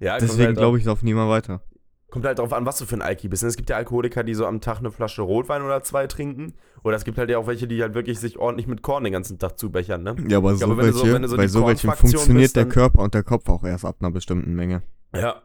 ja, 0.00 0.18
Deswegen 0.18 0.46
halt 0.48 0.56
glaube 0.56 0.78
ich, 0.78 0.84
laufen 0.84 1.04
die 1.06 1.12
immer 1.12 1.28
weiter. 1.28 1.62
Kommt 2.10 2.24
halt 2.24 2.38
drauf 2.40 2.52
an, 2.52 2.66
was 2.66 2.78
du 2.78 2.86
für 2.86 2.96
ein 2.96 3.02
Alki 3.02 3.28
bist. 3.28 3.42
ne? 3.44 3.48
Es 3.48 3.56
gibt 3.56 3.70
ja 3.70 3.76
Alkoholiker, 3.76 4.24
die 4.24 4.34
so 4.34 4.44
am 4.46 4.60
Tag 4.60 4.78
eine 4.78 4.90
Flasche 4.90 5.22
Rotwein 5.22 5.62
oder 5.62 5.82
zwei 5.82 6.06
trinken. 6.08 6.54
Oder 6.82 6.96
es 6.96 7.04
gibt 7.04 7.18
halt 7.18 7.30
ja 7.30 7.38
auch 7.38 7.46
welche, 7.46 7.68
die 7.68 7.80
halt 7.82 7.94
wirklich 7.94 8.18
sich 8.18 8.38
ordentlich 8.38 8.66
mit 8.66 8.82
Korn 8.82 9.04
den 9.04 9.12
ganzen 9.12 9.38
Tag 9.38 9.58
zubechern, 9.58 10.02
ne? 10.02 10.16
Ja, 10.28 10.38
aber 10.38 10.54
so 10.54 10.66
glaube, 10.66 10.74
so- 10.92 11.04
welche, 11.04 11.20
du 11.20 11.28
so 11.28 11.36
bei 11.36 11.46
so 11.46 11.66
welchen 11.66 11.90
funktioniert 11.92 12.42
bist, 12.44 12.56
der 12.56 12.66
Körper 12.66 13.02
und 13.02 13.14
der 13.14 13.22
Kopf 13.22 13.48
auch 13.48 13.62
erst 13.64 13.84
ab 13.84 13.96
einer 14.00 14.10
bestimmten 14.10 14.54
Menge. 14.54 14.82
Ja. 15.14 15.42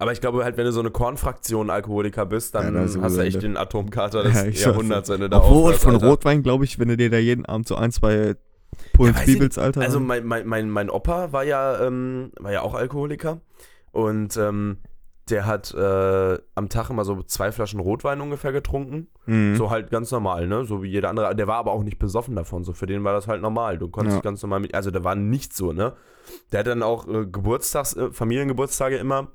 Aber 0.00 0.12
ich 0.12 0.20
glaube 0.20 0.44
halt, 0.44 0.56
wenn 0.56 0.64
du 0.64 0.70
so 0.72 0.78
eine 0.80 0.90
Kornfraktion 0.92 1.70
Alkoholiker 1.70 2.24
bist, 2.24 2.54
dann 2.54 2.72
Ja, 2.74 2.80
hast 3.02 3.16
du 3.16 3.20
echt 3.20 3.36
Ende. 3.36 3.48
den 3.48 3.56
Atomkater 3.56 4.22
des 4.22 4.60
Ja, 4.60 4.68
Jahrhunderts, 4.70 5.08
wenn 5.10 5.20
du 5.20 5.28
da 5.28 5.38
Obwohl, 5.38 5.74
von 5.74 5.94
Alter. 5.94 6.06
Rotwein, 6.08 6.44
glaube 6.44 6.64
ich, 6.64 6.78
wenn 6.78 6.86
du 6.88 6.96
dir 6.96 7.10
da 7.10 7.16
jeden 7.18 7.44
Abend 7.46 7.66
so 7.66 7.74
ein, 7.74 7.90
zwei 7.90 8.36
Pullens 8.92 9.18
Ja, 9.18 9.24
Bibels, 9.24 9.58
Alter. 9.58 9.80
Also 9.80 9.98
mein, 9.98 10.24
mein, 10.24 10.46
mein, 10.46 10.70
mein 10.70 10.88
Opa 10.88 11.32
war 11.32 11.42
ja, 11.42 11.84
ähm, 11.84 12.30
war 12.38 12.52
ja 12.52 12.62
auch 12.62 12.74
Alkoholiker 12.74 13.40
und 13.90 14.36
ähm, 14.36 14.78
der 15.30 15.46
hat 15.46 15.72
äh, 15.74 16.38
am 16.54 16.68
Tag 16.68 16.90
immer 16.90 17.04
so 17.04 17.22
zwei 17.22 17.52
Flaschen 17.52 17.80
Rotwein 17.80 18.20
ungefähr 18.20 18.52
getrunken. 18.52 19.08
Mhm. 19.26 19.56
So 19.56 19.70
halt 19.70 19.90
ganz 19.90 20.10
normal, 20.10 20.46
ne? 20.46 20.64
So 20.64 20.82
wie 20.82 20.88
jeder 20.88 21.10
andere. 21.10 21.34
Der 21.34 21.46
war 21.46 21.56
aber 21.56 21.72
auch 21.72 21.82
nicht 21.82 21.98
besoffen 21.98 22.34
davon. 22.36 22.64
So 22.64 22.72
für 22.72 22.86
den 22.86 23.04
war 23.04 23.12
das 23.12 23.28
halt 23.28 23.42
normal. 23.42 23.78
Du 23.78 23.88
konntest 23.88 24.16
Ja. 24.16 24.22
ganz 24.22 24.42
normal 24.42 24.60
mit. 24.60 24.74
Also 24.74 24.90
der 24.90 25.04
war 25.04 25.14
nicht 25.14 25.54
so, 25.54 25.72
ne? 25.72 25.94
Der 26.52 26.60
hat 26.60 26.66
dann 26.66 26.82
auch 26.82 27.06
äh, 27.08 27.26
Geburtstags, 27.26 27.94
äh, 27.96 28.12
Familiengeburtstage 28.12 28.96
immer. 28.96 29.28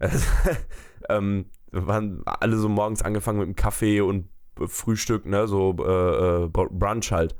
ähm, 1.08 1.46
wir 1.70 1.86
waren 1.86 2.22
alle 2.24 2.56
so 2.56 2.68
morgens 2.68 3.02
angefangen 3.02 3.38
mit 3.38 3.46
einem 3.46 3.56
Kaffee 3.56 4.00
und 4.00 4.28
äh, 4.60 4.66
Frühstück, 4.66 5.26
ne? 5.26 5.46
So 5.46 5.74
äh, 5.78 6.44
äh, 6.44 6.48
Brunch 6.48 7.12
halt. 7.12 7.34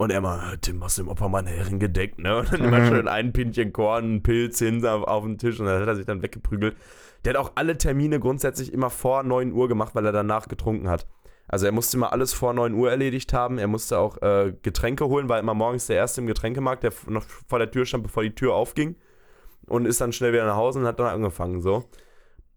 Und 0.00 0.10
er 0.12 0.20
mal, 0.20 0.56
Tim, 0.58 0.82
hast 0.84 0.96
du 0.98 1.02
dem 1.02 1.08
Opa 1.08 1.28
mal 1.28 1.38
einen 1.38 1.48
Herren 1.48 1.80
gedeckt, 1.80 2.20
ne? 2.20 2.38
Und 2.38 2.52
dann 2.52 2.62
immer 2.64 2.78
Mhm. 2.78 2.86
schön 2.86 3.08
ein 3.08 3.32
Pinchen 3.32 3.72
Korn, 3.72 4.04
einen 4.04 4.22
Pilz 4.22 4.60
hin 4.60 4.84
auf, 4.86 5.02
auf 5.02 5.24
den 5.24 5.38
Tisch 5.38 5.58
und 5.58 5.66
dann 5.66 5.80
hat 5.80 5.88
er 5.88 5.96
sich 5.96 6.06
dann 6.06 6.22
weggeprügelt. 6.22 6.76
Der 7.24 7.34
hat 7.34 7.40
auch 7.40 7.52
alle 7.56 7.76
Termine 7.76 8.20
grundsätzlich 8.20 8.72
immer 8.72 8.90
vor 8.90 9.24
9 9.24 9.52
Uhr 9.52 9.66
gemacht, 9.66 9.96
weil 9.96 10.06
er 10.06 10.12
danach 10.12 10.46
getrunken 10.46 10.88
hat. 10.88 11.06
Also 11.48 11.66
er 11.66 11.72
musste 11.72 11.96
immer 11.96 12.12
alles 12.12 12.32
vor 12.32 12.52
9 12.54 12.74
Uhr 12.74 12.90
erledigt 12.90 13.32
haben. 13.32 13.58
Er 13.58 13.66
musste 13.66 13.98
auch 13.98 14.22
äh, 14.22 14.54
Getränke 14.62 15.06
holen, 15.08 15.28
war 15.28 15.40
immer 15.40 15.54
morgens 15.54 15.86
der 15.88 15.96
Erste 15.96 16.20
im 16.20 16.28
Getränkemarkt, 16.28 16.84
der 16.84 16.92
noch 17.08 17.24
vor 17.48 17.58
der 17.58 17.70
Tür 17.70 17.84
stand, 17.84 18.04
bevor 18.04 18.22
die 18.22 18.34
Tür 18.34 18.54
aufging. 18.54 18.94
Und 19.66 19.84
ist 19.84 20.00
dann 20.00 20.12
schnell 20.12 20.32
wieder 20.32 20.46
nach 20.46 20.56
Hause 20.56 20.78
und 20.78 20.86
hat 20.86 21.00
dann 21.00 21.08
angefangen 21.08 21.60
so. 21.60 21.84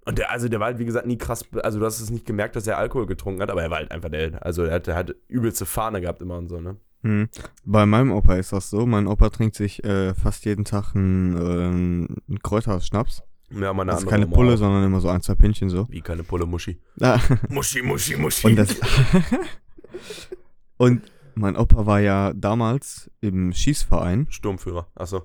Und 0.05 0.19
der, 0.19 0.29
also 0.31 0.47
der 0.47 0.59
war 0.59 0.67
halt, 0.67 0.77
wie 0.79 0.85
gesagt, 0.85 1.07
nie 1.07 1.17
krass, 1.17 1.43
also 1.63 1.79
du 1.79 1.85
hast 1.85 1.99
es 2.01 2.09
nicht 2.11 2.25
gemerkt, 2.25 2.55
dass 2.55 2.67
er 2.67 2.77
Alkohol 2.77 3.07
getrunken 3.07 3.41
hat, 3.41 3.49
aber 3.49 3.63
er 3.63 3.69
war 3.71 3.77
halt 3.79 3.91
einfach 3.91 4.09
der, 4.09 4.43
also 4.45 4.63
er 4.63 4.75
hat, 4.75 4.87
er 4.87 4.95
hat 4.95 5.15
übelste 5.27 5.65
Fahne 5.65 6.01
gehabt 6.01 6.21
immer 6.21 6.37
und 6.37 6.47
so, 6.47 6.59
ne? 6.61 6.77
Hm. 7.03 7.29
Bei 7.65 7.85
meinem 7.85 8.11
Opa 8.11 8.35
ist 8.35 8.53
das 8.53 8.69
so. 8.69 8.85
Mein 8.85 9.07
Opa 9.07 9.29
trinkt 9.29 9.55
sich 9.55 9.83
äh, 9.83 10.13
fast 10.13 10.45
jeden 10.45 10.65
Tag 10.65 10.95
einen, 10.95 11.35
äh, 11.35 11.39
einen 12.29 12.39
Kräuterschnaps. 12.43 13.23
Ja, 13.49 13.73
meine 13.73 13.91
Das 13.91 14.03
ist 14.03 14.09
keine 14.09 14.27
Oma 14.27 14.35
Pulle, 14.35 14.53
auch. 14.53 14.57
sondern 14.57 14.83
immer 14.85 15.01
so 15.01 15.09
ein, 15.09 15.21
zwei 15.21 15.35
Pinchen 15.35 15.69
so. 15.69 15.87
Wie 15.89 16.01
keine 16.01 16.23
Pulle, 16.23 16.45
Muschi. 16.45 16.79
Ah. 17.01 17.19
Muschi, 17.49 17.81
Muschi, 17.81 18.15
Muschi. 18.15 18.47
Und 18.47 18.55
das. 18.55 18.75
und 20.77 21.01
mein 21.35 21.55
Opa 21.57 21.85
war 21.85 21.99
ja 21.99 22.33
damals 22.33 23.09
im 23.21 23.53
Schießverein 23.53 24.27
Sturmführer, 24.29 24.87
achso. 24.95 25.23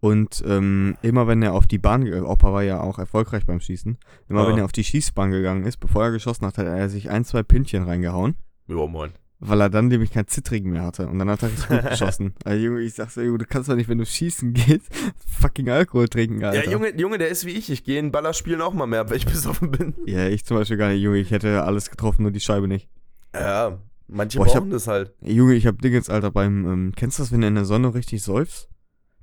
und 0.00 0.42
ähm, 0.46 0.96
immer 1.02 1.26
wenn 1.26 1.42
er 1.42 1.54
auf 1.54 1.66
die 1.66 1.78
Bahn, 1.78 2.04
ge- 2.04 2.20
Opa 2.20 2.52
war 2.52 2.62
ja 2.62 2.80
auch 2.80 2.98
erfolgreich 2.98 3.46
beim 3.46 3.60
Schießen, 3.60 3.98
immer 4.28 4.42
Ah. 4.44 4.48
wenn 4.48 4.58
er 4.58 4.64
auf 4.64 4.72
die 4.72 4.84
Schießbahn 4.84 5.30
gegangen 5.30 5.64
ist, 5.64 5.78
bevor 5.78 6.04
er 6.04 6.10
geschossen 6.12 6.46
hat, 6.46 6.58
hat 6.58 6.66
er 6.66 6.88
sich 6.88 7.10
ein, 7.10 7.24
zwei 7.24 7.42
Pinchen 7.42 7.84
reingehauen, 7.84 8.36
Ja, 8.68 8.86
moin. 8.86 9.12
Weil 9.38 9.60
er 9.60 9.68
dann 9.68 9.88
nämlich 9.88 10.12
kein 10.12 10.26
Zittrigen 10.26 10.72
mehr 10.72 10.82
hatte 10.82 11.08
und 11.08 11.18
dann 11.18 11.28
hat 11.28 11.42
er 11.42 11.50
richtig 11.50 11.68
gut 11.68 11.84
geschossen. 11.90 12.34
Also 12.44 12.64
Junge, 12.64 12.80
ich 12.80 12.94
sag 12.94 13.10
so, 13.10 13.20
Junge, 13.20 13.38
du 13.38 13.46
kannst 13.46 13.68
doch 13.68 13.74
nicht, 13.74 13.88
wenn 13.88 13.98
du 13.98 14.06
schießen 14.06 14.54
gehst, 14.54 14.88
fucking 15.40 15.68
Alkohol 15.68 16.08
trinken, 16.08 16.44
Alter. 16.44 16.64
Ja, 16.64 16.70
Junge, 16.70 16.96
Junge, 16.98 17.18
der 17.18 17.28
ist 17.28 17.44
wie 17.44 17.50
ich. 17.50 17.70
Ich 17.70 17.84
gehe 17.84 17.98
in 17.98 18.12
Ballerspielen 18.12 18.60
auch 18.62 18.72
mal 18.72 18.86
mehr, 18.86 19.08
wenn 19.08 19.16
ich 19.16 19.26
besoffen 19.26 19.70
bin. 19.70 19.94
Ja, 20.06 20.26
ich 20.26 20.44
zum 20.44 20.56
Beispiel 20.56 20.76
gar 20.76 20.88
nicht, 20.88 21.02
Junge, 21.02 21.18
ich 21.18 21.30
hätte 21.30 21.64
alles 21.64 21.90
getroffen, 21.90 22.22
nur 22.22 22.32
die 22.32 22.40
Scheibe 22.40 22.68
nicht. 22.68 22.88
Ja, 23.34 23.78
manche 24.08 24.38
Boah, 24.38 24.46
ich 24.46 24.52
brauchen 24.54 24.70
das 24.70 24.86
halt. 24.86 25.12
Junge, 25.20 25.54
ich 25.54 25.66
hab 25.66 25.80
Dingens, 25.82 26.08
Alter, 26.08 26.30
beim, 26.30 26.66
ähm, 26.66 26.92
kennst 26.96 27.18
du 27.18 27.22
das, 27.22 27.32
wenn 27.32 27.42
du 27.42 27.46
in 27.46 27.54
der 27.54 27.66
Sonne 27.66 27.94
richtig 27.94 28.22
säufst? 28.22 28.70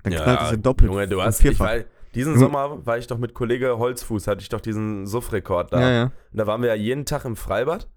Dann 0.04 0.14
ja, 0.14 0.22
knallt 0.22 0.42
es 0.42 0.52
ja 0.52 0.58
doppelt. 0.58 0.92
Junge, 0.92 1.08
du 1.08 1.22
hast, 1.22 1.40
ich 1.40 1.48
vierfach. 1.48 1.66
war, 1.66 1.84
diesen. 2.14 2.38
Sommer 2.38 2.86
war 2.86 2.98
ich 2.98 3.08
doch 3.08 3.18
mit 3.18 3.34
Kollege 3.34 3.80
Holzfuß, 3.80 4.28
hatte 4.28 4.42
ich 4.42 4.50
doch 4.50 4.62
diesen 4.62 5.08
Suffrekord 5.08 5.74
da. 5.74 5.82
Ja, 5.82 5.90
ja. 5.92 6.04
Und 6.04 6.38
da 6.38 6.46
waren 6.46 6.62
wir 6.62 6.70
ja 6.70 6.76
jeden 6.76 7.06
Tag 7.06 7.26
im 7.26 7.36
Freibad 7.36 7.88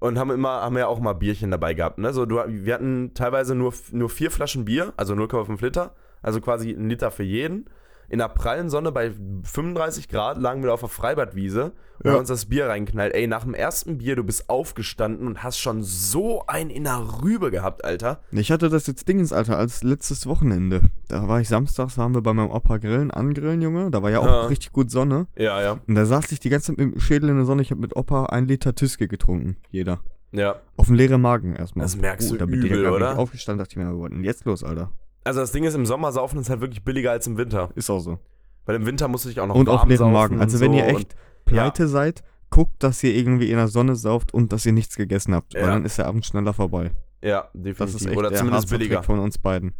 und 0.00 0.18
haben 0.18 0.30
immer, 0.30 0.62
haben 0.62 0.76
ja 0.78 0.86
auch 0.86 1.00
mal 1.00 1.14
Bierchen 1.14 1.50
dabei 1.50 1.74
gehabt. 1.74 1.98
Ne? 1.98 2.12
So, 2.12 2.26
du, 2.26 2.40
wir 2.46 2.74
hatten 2.74 3.12
teilweise 3.14 3.54
nur, 3.54 3.72
nur 3.92 4.08
vier 4.08 4.30
Flaschen 4.30 4.64
Bier, 4.64 4.92
also 4.96 5.14
0,5 5.14 5.62
Liter, 5.62 5.94
also 6.22 6.40
quasi 6.40 6.70
ein 6.70 6.88
Liter 6.88 7.10
für 7.10 7.24
jeden. 7.24 7.66
In 8.10 8.18
der 8.20 8.28
prallen 8.28 8.70
Sonne 8.70 8.90
bei 8.90 9.12
35 9.42 10.08
Grad 10.08 10.38
lagen 10.38 10.62
wir 10.62 10.72
auf 10.72 10.80
der 10.80 10.88
Freibadwiese 10.88 11.72
und 11.98 12.04
Ja. 12.06 12.12
haben 12.12 12.20
uns 12.20 12.28
das 12.28 12.46
Bier 12.46 12.66
reingeknallt. 12.68 13.12
Ey, 13.14 13.26
nach 13.26 13.44
dem 13.44 13.52
ersten 13.54 13.98
Bier, 13.98 14.16
du 14.16 14.24
bist 14.24 14.48
aufgestanden 14.48 15.26
und 15.26 15.42
hast 15.42 15.58
schon 15.58 15.82
so 15.82 16.42
ein 16.46 16.70
in 16.70 16.84
der 16.84 17.22
Rübe 17.22 17.50
gehabt, 17.50 17.84
Alter. 17.84 18.20
Ich 18.32 18.50
hatte 18.50 18.70
das 18.70 18.86
jetzt 18.86 19.08
Dingens, 19.08 19.32
Alter, 19.32 19.58
als 19.58 19.82
letztes 19.82 20.26
Wochenende. 20.26 20.80
Da 21.08 21.28
war 21.28 21.40
ich 21.40 21.48
samstags, 21.48 21.98
waren 21.98 22.14
wir 22.14 22.22
bei 22.22 22.32
meinem 22.32 22.50
Opa 22.50 22.78
grillen, 22.78 23.10
angrillen, 23.10 23.60
Junge. 23.60 23.90
Da 23.90 24.02
war 24.02 24.10
ja 24.10 24.20
auch 24.20 24.26
Ja. 24.26 24.46
richtig 24.46 24.72
gut 24.72 24.90
Sonne. 24.90 25.26
Ja, 25.36 25.60
ja. 25.60 25.78
Und 25.86 25.94
da 25.94 26.06
saß 26.06 26.32
ich 26.32 26.40
die 26.40 26.48
ganze 26.48 26.68
Zeit 26.68 26.78
mit 26.78 26.94
dem 26.94 27.00
Schädel 27.00 27.28
in 27.28 27.36
der 27.36 27.44
Sonne. 27.44 27.62
Ich 27.62 27.70
habe 27.70 27.80
mit 27.80 27.94
Opa 27.96 28.26
ein 28.26 28.46
Liter 28.46 28.74
Tüske 28.74 29.06
getrunken. 29.08 29.56
Jeder. 29.70 30.00
Ja. 30.32 30.56
Auf 30.76 30.86
dem 30.86 30.94
leeren 30.94 31.20
Magen 31.20 31.56
erstmal. 31.56 31.84
Das 31.84 31.96
merkst 31.96 32.30
du 32.30 32.36
da 32.36 32.46
bin 32.46 32.60
ich 32.62 32.70
übel, 32.70 32.82
gar 32.84 32.92
oder? 32.94 33.18
aufgestanden, 33.18 33.58
dachte 33.64 33.72
ich 33.72 33.76
mir, 33.84 33.90
was 33.98 34.10
denn 34.10 34.24
jetzt 34.24 34.44
los, 34.44 34.62
Alter? 34.64 34.92
Also 35.24 35.40
das 35.40 35.52
Ding 35.52 35.64
ist, 35.64 35.74
im 35.74 35.86
Sommer 35.86 36.12
saufen 36.12 36.38
ist 36.40 36.48
halt 36.50 36.60
wirklich 36.60 36.84
billiger 36.84 37.10
als 37.10 37.26
im 37.26 37.36
Winter. 37.36 37.70
Ist 37.74 37.90
auch 37.90 37.98
so. 38.00 38.18
Weil 38.64 38.76
im 38.76 38.86
Winter 38.86 39.08
musst 39.08 39.24
du 39.24 39.28
dich 39.28 39.40
auch 39.40 39.46
noch 39.46 39.54
und 39.54 39.68
auf 39.68 39.84
leeren 39.86 40.12
Magen. 40.12 40.40
Also 40.40 40.60
wenn 40.60 40.72
so 40.72 40.78
ihr 40.78 40.86
echt 40.86 41.14
pleite 41.44 41.88
seid, 41.88 42.22
guckt, 42.50 42.82
dass 42.82 43.02
ihr 43.02 43.14
irgendwie 43.14 43.50
in 43.50 43.56
der 43.56 43.68
Sonne 43.68 43.96
sauft 43.96 44.32
und 44.32 44.52
dass 44.52 44.64
ihr 44.66 44.72
nichts 44.72 44.96
gegessen 44.96 45.34
habt. 45.34 45.54
Weil 45.54 45.62
Ja. 45.62 45.66
dann 45.68 45.84
ist 45.84 45.98
der 45.98 46.06
Abend 46.06 46.24
schneller 46.24 46.52
vorbei. 46.54 46.92
Ja, 47.22 47.48
Das 47.52 47.62
definitiv. 47.62 47.96
ist 48.00 48.06
echt 48.06 48.16
Oder 48.16 48.30
der 48.30 48.38
zumindest 48.38 48.70
billiger. 48.70 48.96
Trick 48.96 49.04
von 49.06 49.18
uns 49.18 49.38
beiden. 49.38 49.74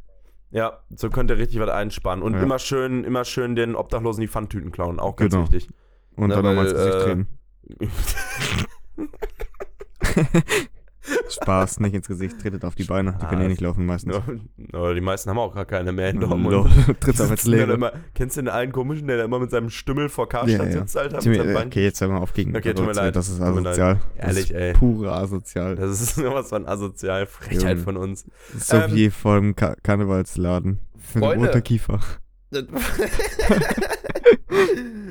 Ja, 0.51 0.81
so 0.95 1.09
könnt 1.11 1.31
ihr 1.31 1.39
richtig 1.39 1.61
was 1.61 1.69
einsparen. 1.71 2.23
Und 2.23 2.35
Ja. 2.35 2.43
immer 2.43 2.59
schön, 2.59 3.05
immer 3.05 3.25
schön 3.25 3.55
den 3.55 3.75
Obdachlosen 3.77 4.21
die 4.23 4.29
Pfandtüten 4.29 4.73
klauen. 4.73 4.99
Auch 5.01 5.17
ganz 5.17 5.33
Genau. 5.35 5.45
wichtig. 5.51 5.69
Und 6.17 6.29
Na, 6.29 6.37
dann 6.37 6.45
nochmal 6.47 6.67
ins 6.67 6.75
Gesicht 6.75 7.07
äh. 7.07 7.25
Spaß, 11.31 11.81
nicht 11.81 11.95
ins 11.95 12.09
Gesicht, 12.09 12.41
tretet 12.41 12.65
auf 12.65 12.75
die 12.75 12.85
Beine. 12.85 13.17
Die 13.21 13.27
können 13.27 13.43
eh 13.43 13.49
nicht 13.49 13.61
laufen 13.61 13.87
meistens. 13.87 14.17
Aber 14.73 14.95
die 14.95 15.01
meisten 15.01 15.31
haben 15.31 15.39
auch 15.39 15.55
gar 15.55 15.65
keine 15.65 15.93
mehr 15.93 16.11
in 16.11 16.21
Dortmund. 16.21 16.69
Tritt 17.01 17.21
auf 17.21 17.31
ins 17.31 17.45
Leere. 17.45 17.93
Kennst 18.15 18.37
du 18.37 18.43
den 18.43 18.49
einen 18.49 18.73
komischen, 18.73 19.07
der 19.09 19.19
da 19.19 19.25
immer 19.25 19.39
mit 19.39 19.51
seinem 19.51 19.71
Stümmel 19.71 20.09
vor 20.09 20.29
Karstadt 20.29 20.51
Ja, 20.51 20.65
ja. 20.65 20.71
sitzt, 20.81 20.97
Alter? 20.97 21.21
Seinem 21.21 21.49
äh, 21.51 21.57
okay, 21.57 21.85
jetzt 21.85 22.01
hör 22.01 22.09
mal 22.09 22.19
auf 22.19 22.33
gegen 22.33 22.57
Okay, 22.57 22.75
tut 22.75 22.87
mir 22.87 22.93
leid. 22.93 23.15
Das 23.17 23.29
ist 23.29 23.41
mir 23.41 23.47
asozial. 23.47 24.01
Ehrlich, 24.17 24.55
ey. 24.55 24.73
Pure 24.73 25.13
asozial. 25.13 25.77
Das 25.77 26.01
ist 26.01 26.15
sowas 26.17 26.49
von 26.49 26.67
asozial. 26.67 27.27
Frechheit 27.27 27.63
Junge. 27.63 27.77
von 27.79 27.97
uns. 27.97 28.25
So 28.57 28.77
ähm, 28.77 28.95
wie 28.95 29.11
vor 29.11 29.37
dem 29.37 29.55
Ka 29.57 29.75
Karnevalsladen. 29.83 30.79
Für 30.97 31.21
Freunde. 31.21 31.47
roter 31.47 31.61
Kiefer. 31.61 32.01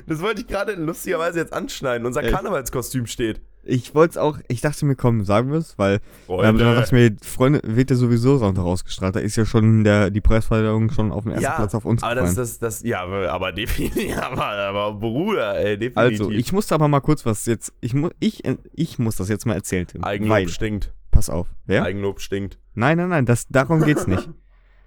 Das, 0.08 0.21
wollte 0.21 0.41
ich 0.41 0.47
gerade 0.47 0.73
lustigerweise 0.73 1.39
jetzt 1.39 1.54
anschneiden. 1.54 2.06
Unser 2.08 2.23
Echt? 2.23 2.34
Karnevalskostüm 2.34 3.06
steht. 3.08 3.41
Ich 3.63 3.93
wollte 3.93 4.12
es 4.12 4.17
auch, 4.17 4.39
ich 4.47 4.62
dachte 4.62 4.86
mir, 4.86 4.95
komm, 4.95 5.26
sagen 5.26 5.52
wir 5.52 5.58
es, 5.60 5.78
weil 5.78 6.00
ja, 6.28 6.36
aber 6.36 6.58
dann 6.58 6.76
dachte 6.76 6.86
ich 6.86 6.91
mir, 6.93 7.17
Freunde, 7.21 7.60
wird 7.63 7.89
ja 7.89 7.97
sowieso 7.97 8.38
Sonntag 8.38 8.63
ausgestrahlt. 8.63 9.15
Da 9.15 9.19
ist 9.19 9.36
ja 9.36 9.45
schon 9.45 9.84
der, 9.84 10.10
die 10.10 10.21
Preisverleihung 10.21 10.89
schon 10.91 11.12
auf 11.12 11.23
dem 11.23 11.32
ersten 11.32 11.43
Ja, 11.43 11.56
Platz 11.56 11.76
auf 11.76 11.84
uns 11.84 12.02
aber 12.02 12.15
das, 12.15 12.30
gefallen. 12.30 12.47
das, 12.47 12.60
das, 12.60 12.84
ja, 12.84 13.04
aber 13.04 13.52
definitiv, 13.52 14.17
aber, 14.21 14.45
aber 14.45 14.93
Bruder, 14.93 15.58
ey, 15.58 15.78
definitiv. 15.78 16.21
also, 16.21 16.32
ich 16.32 16.54
musste 16.54 16.73
aber 16.76 16.88
mal 16.88 17.02
kurz 17.02 17.26
was 17.26 17.45
jetzt, 17.45 17.73
ich, 17.82 17.93
mu 17.93 18.10
ich, 18.19 18.43
ich 18.73 19.00
muss 19.00 19.17
das 19.17 19.28
jetzt 19.28 19.45
mal 19.45 19.56
erzählen, 19.56 19.86
Tim. 19.86 20.04
Eigenlob 20.04 20.32
weil, 20.32 20.47
stinkt. 20.47 20.93
pass 21.12 21.30
auf, 21.30 21.47
wer? 21.65 21.84
Eigenlob 21.84 22.21
stinkt. 22.21 22.58
Nein, 22.73 22.97
nein, 22.97 23.10
nein, 23.10 23.26
das, 23.26 23.47
darum 23.50 23.84
geht's 23.84 24.08
nicht. 24.08 24.30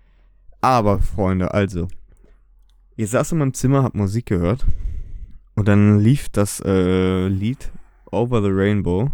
Aber, 0.63 0.99
Freunde, 1.01 1.53
also. 1.53 1.89
Ich 3.01 3.09
saß 3.09 3.33
in 3.33 3.39
meinem 3.39 3.55
Zimmer, 3.55 3.83
hab 3.83 3.95
Musik 3.95 4.27
gehört. 4.27 4.67
Und 5.55 5.69
dann 5.69 6.01
lief 6.01 6.29
das 6.29 6.61
äh, 6.61 7.29
Lied 7.29 7.73
Over 8.13 8.43
the 8.43 8.51
Rainbow 8.53 9.11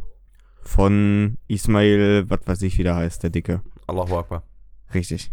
von 0.61 1.39
Ismail, 1.47 2.29
was 2.29 2.41
weiß 2.47 2.63
ich, 2.63 2.79
wie 2.79 2.83
der 2.83 2.97
heißt, 2.97 3.23
der 3.23 3.31
Dicke. 3.31 3.63
Allahu 3.87 4.17
Akbar. 4.17 4.43
Richtig. 4.93 5.31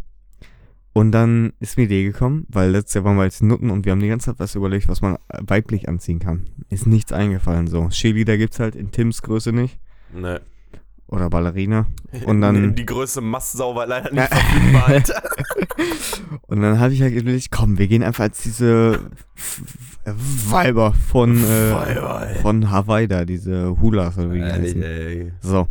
Und 0.94 1.14
dann 1.14 1.54
ist 1.60 1.78
mir 1.78 1.88
die 1.88 1.96
Idee 1.96 2.12
gekommen, 2.12 2.46
weil 2.48 2.70
letztes 2.70 2.94
Jahr 2.94 3.06
waren 3.06 3.18
wir 3.18 3.24
jetzt 3.24 3.42
Nutten 3.42 3.72
und 3.72 3.86
wir 3.86 3.92
haben 3.92 4.02
die 4.02 4.08
ganze 4.08 4.28
Zeit 4.28 4.40
was 4.40 4.54
überlegt, 4.54 4.88
was 4.88 5.02
man 5.02 5.18
weiblich 5.30 5.90
anziehen 5.90 6.20
kann. 6.20 6.48
Ist 6.70 6.86
nichts 6.86 7.12
eingefallen 7.12 7.66
so. 7.66 7.90
Cheerleader 7.90 8.38
gibt's 8.38 8.60
halt 8.60 8.76
in 8.76 8.92
Tims 8.92 9.24
Größe 9.24 9.52
nicht. 9.52 9.80
Ne. 10.14 10.42
Oder 11.14 11.30
Ballerina. 11.30 11.86
Und 12.26 12.42
dann- 12.42 12.76
Die 12.76 12.86
größte 12.86 13.22
Mastsau 13.22 13.76
war 13.76 13.86
leider 13.88 14.12
nicht 14.12 14.28
verfügbar, 14.34 14.88
Alter. 14.88 15.24
Und 16.48 16.62
dann 16.62 16.80
habe 16.80 16.94
ich 16.94 17.02
halt 17.02 17.14
überlegt, 17.14 17.52
komm, 17.52 17.78
wir 17.78 17.88
gehen 17.88 18.04
einfach 18.04 18.24
als 18.24 18.42
diese 18.42 19.00
Weiber 20.06 20.94
von, 20.94 21.38
äh, 21.38 21.72
Weiber, 21.72 22.28
von 22.42 22.70
Hawaii 22.70 23.08
da, 23.08 23.26
diese 23.26 23.80
Hulas 23.80 24.18
oder 24.18 24.32
wie 24.34 24.40
die 24.40 24.44
heißen. 24.44 24.84
ey. 24.84 25.32
So. 25.42 25.68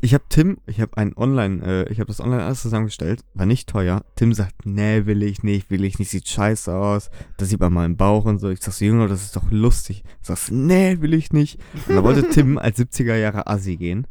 Ich 0.00 0.14
habe 0.14 0.24
Tim, 0.28 0.58
ich 0.66 0.80
habe 0.80 0.96
ein 0.96 1.16
Online, 1.16 1.64
äh, 1.86 1.92
ich 1.92 2.00
habe 2.00 2.08
das 2.08 2.20
online 2.20 2.42
alles 2.42 2.60
zusammengestellt, 2.62 3.20
war 3.34 3.46
nicht 3.46 3.68
teuer. 3.68 4.02
Tim 4.16 4.32
sagt, 4.34 4.66
nee, 4.66 5.06
will 5.06 5.22
ich 5.22 5.44
nicht, 5.44 5.70
will 5.70 5.84
ich 5.84 5.98
nicht, 6.00 6.10
sieht 6.10 6.26
scheiße 6.26 6.74
aus. 6.74 7.08
Da 7.36 7.44
sieht 7.44 7.60
man 7.60 7.72
meinen 7.72 7.96
Bauch 7.96 8.24
und 8.24 8.38
so. 8.40 8.48
Ich 8.50 8.60
sag 8.62 8.72
so, 8.72 8.84
Junge, 8.84 9.06
das 9.06 9.22
ist 9.22 9.36
doch 9.36 9.48
lustig. 9.50 10.02
Sagst, 10.22 10.50
nee, 10.50 10.96
will 11.00 11.14
ich 11.14 11.32
nicht. 11.32 11.60
Und 11.86 11.94
da 11.94 12.02
wollte 12.02 12.28
Tim 12.28 12.58
als 12.58 12.78
70er 12.80 13.14
Jahre 13.14 13.46
Assi 13.46 13.76
gehen. 13.76 14.08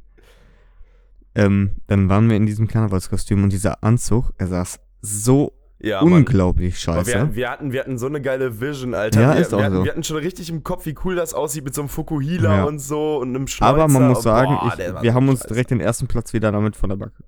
Ähm, 1.46 1.76
dann 1.88 2.10
waren 2.10 2.30
wir 2.30 2.38
in 2.38 2.46
diesem 2.46 2.68
Karnevalskostüm 2.68 3.44
und 3.44 3.52
dieser 3.54 3.84
Anzug, 3.84 4.32
er 4.38 4.48
saß 4.48 4.80
so 5.02 5.54
Ja, 5.80 6.02
unglaublich 6.02 6.80
scheiße. 6.80 7.08
wir, 7.14 7.36
wir, 7.36 7.50
hatten, 7.52 7.72
wir 7.72 7.80
hatten 7.82 7.98
so 7.98 8.08
eine 8.08 8.22
geile 8.22 8.60
Vision, 8.60 8.94
Alter. 8.94 9.22
Ja, 9.22 9.34
wir, 9.34 9.42
ist 9.42 9.54
auch 9.54 9.60
wir, 9.60 9.66
hatten, 9.66 9.76
so. 9.76 9.84
wir 9.86 9.92
hatten 9.92 10.04
schon 10.04 10.18
richtig 10.18 10.50
im 10.50 10.64
Kopf, 10.64 10.86
wie 10.86 10.96
cool 11.06 11.16
das 11.16 11.34
aussieht 11.34 11.64
mit 11.64 11.74
so 11.74 11.82
einem 11.82 11.90
Fukuhila 11.90 12.58
Ja. 12.58 12.64
und 12.66 12.80
so 12.80 13.20
und 13.20 13.30
einem 13.30 13.48
Schnäuzer. 13.48 13.70
Aber 13.74 13.88
man 13.88 14.08
muss 14.10 14.24
sagen, 14.24 14.58
boah, 14.60 14.74
ich, 14.78 15.02
wir 15.04 15.14
haben 15.14 15.30
uns 15.30 15.40
scheiße. 15.40 15.48
direkt 15.54 15.72
den 15.72 15.80
ersten 15.80 16.08
Platz 16.08 16.34
wieder 16.34 16.52
damit 16.52 16.76
von 16.76 16.90
der 16.90 16.98
Backe. 16.98 17.24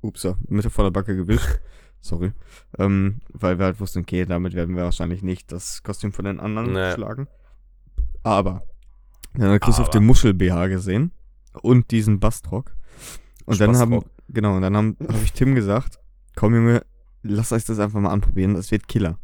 Ups, 0.00 0.22
so, 0.22 0.36
Mitte 0.48 0.70
von 0.70 0.84
der 0.84 0.90
Backe 0.90 1.16
gewischt. 1.16 1.60
Sorry. 2.00 2.32
Ähm, 2.78 3.20
weil 3.32 3.58
wir 3.58 3.64
halt 3.64 3.80
wussten, 3.80 4.00
okay, 4.00 4.24
damit 4.24 4.54
werden 4.54 4.76
wir 4.76 4.84
wahrscheinlich 4.84 5.22
nicht 5.22 5.50
das 5.50 5.82
Kostüm 5.82 6.12
von 6.12 6.24
den 6.26 6.38
anderen 6.38 6.72
Nee. 6.72 6.92
schlagen. 6.92 7.26
Aber. 8.22 8.62
Dann 9.34 9.50
hat 9.50 9.60
Christoph 9.62 9.90
den 9.90 10.04
Muschel-BH 10.06 10.68
gesehen 10.68 11.12
und 11.62 11.90
diesen 11.90 12.18
Bastrock. 12.20 12.72
Und 13.48 13.60
dann 13.60 13.76
haben, 13.78 14.02
genau, 14.28 14.56
und 14.56 14.62
dann 14.62 14.76
habe 14.76 14.96
hab 15.08 15.22
ich 15.22 15.32
Tim 15.32 15.54
gesagt, 15.54 15.98
komm 16.36 16.54
Junge, 16.54 16.82
lass 17.22 17.50
euch 17.52 17.64
das 17.64 17.78
einfach 17.78 17.98
mal 17.98 18.10
anprobieren, 18.10 18.54
das 18.54 18.70
wird 18.70 18.88
Killer. 18.88 19.18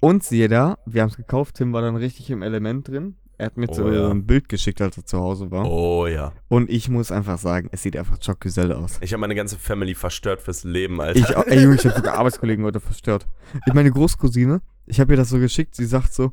Und 0.00 0.22
siehe 0.22 0.48
da, 0.48 0.78
wir 0.84 1.02
haben 1.02 1.08
es 1.08 1.16
gekauft, 1.16 1.56
Tim 1.56 1.72
war 1.72 1.80
dann 1.80 1.96
richtig 1.96 2.28
im 2.30 2.42
Element 2.42 2.88
drin. 2.88 3.16
Er 3.38 3.46
hat 3.46 3.56
mir 3.56 3.68
Oh 3.70 3.74
so 3.74 3.90
ja. 3.90 4.10
ein 4.10 4.26
Bild 4.26 4.48
geschickt, 4.48 4.82
als 4.82 4.98
er 4.98 5.06
zu 5.06 5.18
Hause 5.18 5.50
war. 5.50 5.64
Oh 5.64 6.06
ja. 6.06 6.32
Und 6.48 6.68
ich 6.68 6.90
muss 6.90 7.10
einfach 7.10 7.38
sagen, 7.38 7.70
es 7.72 7.82
sieht 7.82 7.96
einfach 7.96 8.18
Joggeselle 8.20 8.76
aus. 8.76 8.98
Ich 9.00 9.12
habe 9.12 9.20
meine 9.22 9.34
ganze 9.34 9.56
Family 9.56 9.94
verstört 9.94 10.42
fürs 10.42 10.64
Leben, 10.64 11.00
Alter. 11.00 11.18
Ich, 11.18 11.50
ey 11.50 11.62
Junge, 11.62 11.76
ich 11.76 11.86
habe 11.86 11.96
sogar 11.96 12.14
Arbeitskollegen 12.18 12.64
heute 12.64 12.80
verstört. 12.80 13.26
Ich 13.66 13.72
meine 13.72 13.90
Großcousine, 13.90 14.60
ich 14.86 15.00
habe 15.00 15.14
ihr 15.14 15.16
das 15.16 15.30
so 15.30 15.38
geschickt, 15.38 15.74
sie 15.74 15.86
sagt 15.86 16.12
so, 16.12 16.32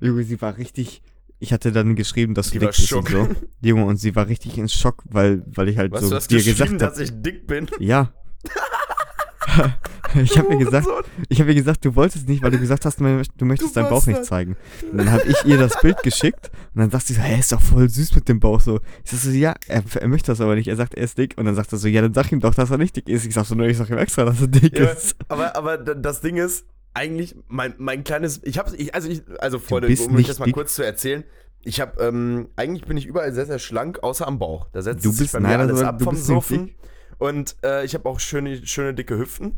Junge, 0.00 0.22
sie 0.22 0.40
war 0.40 0.56
richtig 0.56 1.02
ich 1.40 1.52
hatte 1.52 1.70
dann 1.72 1.94
geschrieben, 1.96 2.34
dass 2.34 2.50
Die 2.50 2.58
du 2.58 2.66
dick 2.66 2.76
bist 2.76 2.92
und 2.92 3.08
so. 3.08 3.28
Junge, 3.60 3.84
und 3.84 3.96
sie 3.98 4.14
war 4.16 4.26
richtig 4.28 4.58
in 4.58 4.68
Schock, 4.68 5.02
weil, 5.08 5.42
weil 5.46 5.68
ich 5.68 5.78
halt 5.78 5.92
Was, 5.92 6.02
so 6.02 6.10
du 6.10 6.16
hast 6.16 6.30
dir 6.30 6.36
geschrieben, 6.38 6.56
gesagt 6.56 6.82
habe. 6.82 6.90
dass 6.90 6.98
ich 6.98 7.10
dick 7.22 7.46
bin? 7.46 7.68
Ja. 7.78 8.12
ich 10.14 10.38
habe 10.38 10.52
ihr 10.52 10.58
gesagt, 10.58 10.86
ich 11.28 11.40
habe 11.40 11.50
ihr 11.50 11.54
gesagt, 11.54 11.84
du 11.84 11.94
wolltest 11.94 12.28
nicht, 12.28 12.42
weil 12.42 12.50
du 12.50 12.58
gesagt 12.58 12.84
hast, 12.84 13.00
du 13.00 13.04
möchtest- 13.04 13.32
du 13.40 13.80
deinen 13.80 13.88
Bauch 13.90 14.06
nicht 14.06 14.24
zeigen. 14.24 14.56
Und 14.90 14.98
dann 14.98 15.10
habe 15.12 15.24
ich 15.26 15.44
ihr 15.44 15.58
das 15.58 15.78
Bild 15.80 16.02
geschickt 16.02 16.50
und 16.74 16.80
dann 16.80 16.90
sagt 16.90 17.06
sie 17.06 17.14
so, 17.14 17.20
hä, 17.20 17.38
ist 17.38 17.52
doch 17.52 17.60
voll 17.60 17.88
süß 17.88 18.14
mit 18.14 18.28
dem 18.28 18.40
Bauch 18.40 18.60
so. 18.60 18.80
Ich 19.04 19.10
sag 19.10 19.20
so, 19.20 19.30
ja, 19.30 19.54
er, 19.66 19.82
er 20.00 20.08
möchte 20.08 20.30
das 20.32 20.40
aber 20.40 20.54
nicht. 20.54 20.68
Er 20.68 20.76
sagt, 20.76 20.94
er 20.94 21.04
ist 21.04 21.18
dick 21.18 21.34
und 21.36 21.44
dann 21.46 21.54
sagt 21.54 21.72
er 21.72 21.78
so, 21.78 21.88
ja, 21.88 22.00
dann 22.02 22.14
sag 22.14 22.30
ihm 22.32 22.40
doch, 22.40 22.54
dass 22.54 22.70
er 22.70 22.78
nicht 22.78 22.96
dick 22.96 23.08
ist. 23.08 23.26
Ich 23.26 23.34
sag 23.34 23.44
so, 23.46 23.54
nur, 23.54 23.66
ich 23.66 23.76
sag 23.76 23.90
ihm 23.90 23.98
extra, 23.98 24.24
dass 24.24 24.40
er 24.40 24.48
dick 24.48 24.78
Ja, 24.78 24.86
ist. 24.86 25.16
aber, 25.28 25.56
aber 25.56 25.76
das 25.78 26.20
Ding 26.20 26.36
ist, 26.36 26.64
eigentlich, 26.98 27.36
mein, 27.48 27.74
mein 27.78 28.04
kleines, 28.04 28.40
ich 28.44 28.58
hab's, 28.58 28.72
ich, 28.74 28.94
also 28.94 29.08
ich, 29.08 29.22
also 29.40 29.58
Freunde, 29.58 29.88
um 29.88 29.92
euch 29.92 30.08
nicht 30.10 30.28
das 30.30 30.38
mal 30.38 30.50
kurz 30.52 30.74
zu 30.74 30.82
erzählen, 30.84 31.24
ich 31.64 31.80
hab, 31.80 32.00
ähm, 32.00 32.48
eigentlich 32.56 32.84
bin 32.86 32.96
ich 32.96 33.06
überall 33.06 33.32
sehr, 33.32 33.46
sehr 33.46 33.58
schlank, 33.58 34.02
außer 34.02 34.26
am 34.26 34.38
Bauch. 34.38 34.66
Da 34.72 34.82
setzt 34.82 35.04
Du 35.04 35.10
sich 35.10 35.20
bist- 35.20 35.32
bei 35.32 35.40
mir 35.40 35.48
nein, 35.48 35.60
alles 35.60 35.82
also, 35.82 35.84
ab 35.84 36.02
vom 36.02 36.16
dick. 36.48 36.76
Und 37.18 37.56
äh, 37.64 37.84
ich 37.84 37.94
habe 37.94 38.08
auch 38.08 38.20
schöne, 38.20 38.64
schöne 38.66 38.94
dicke 38.94 39.18
Hüften. 39.18 39.56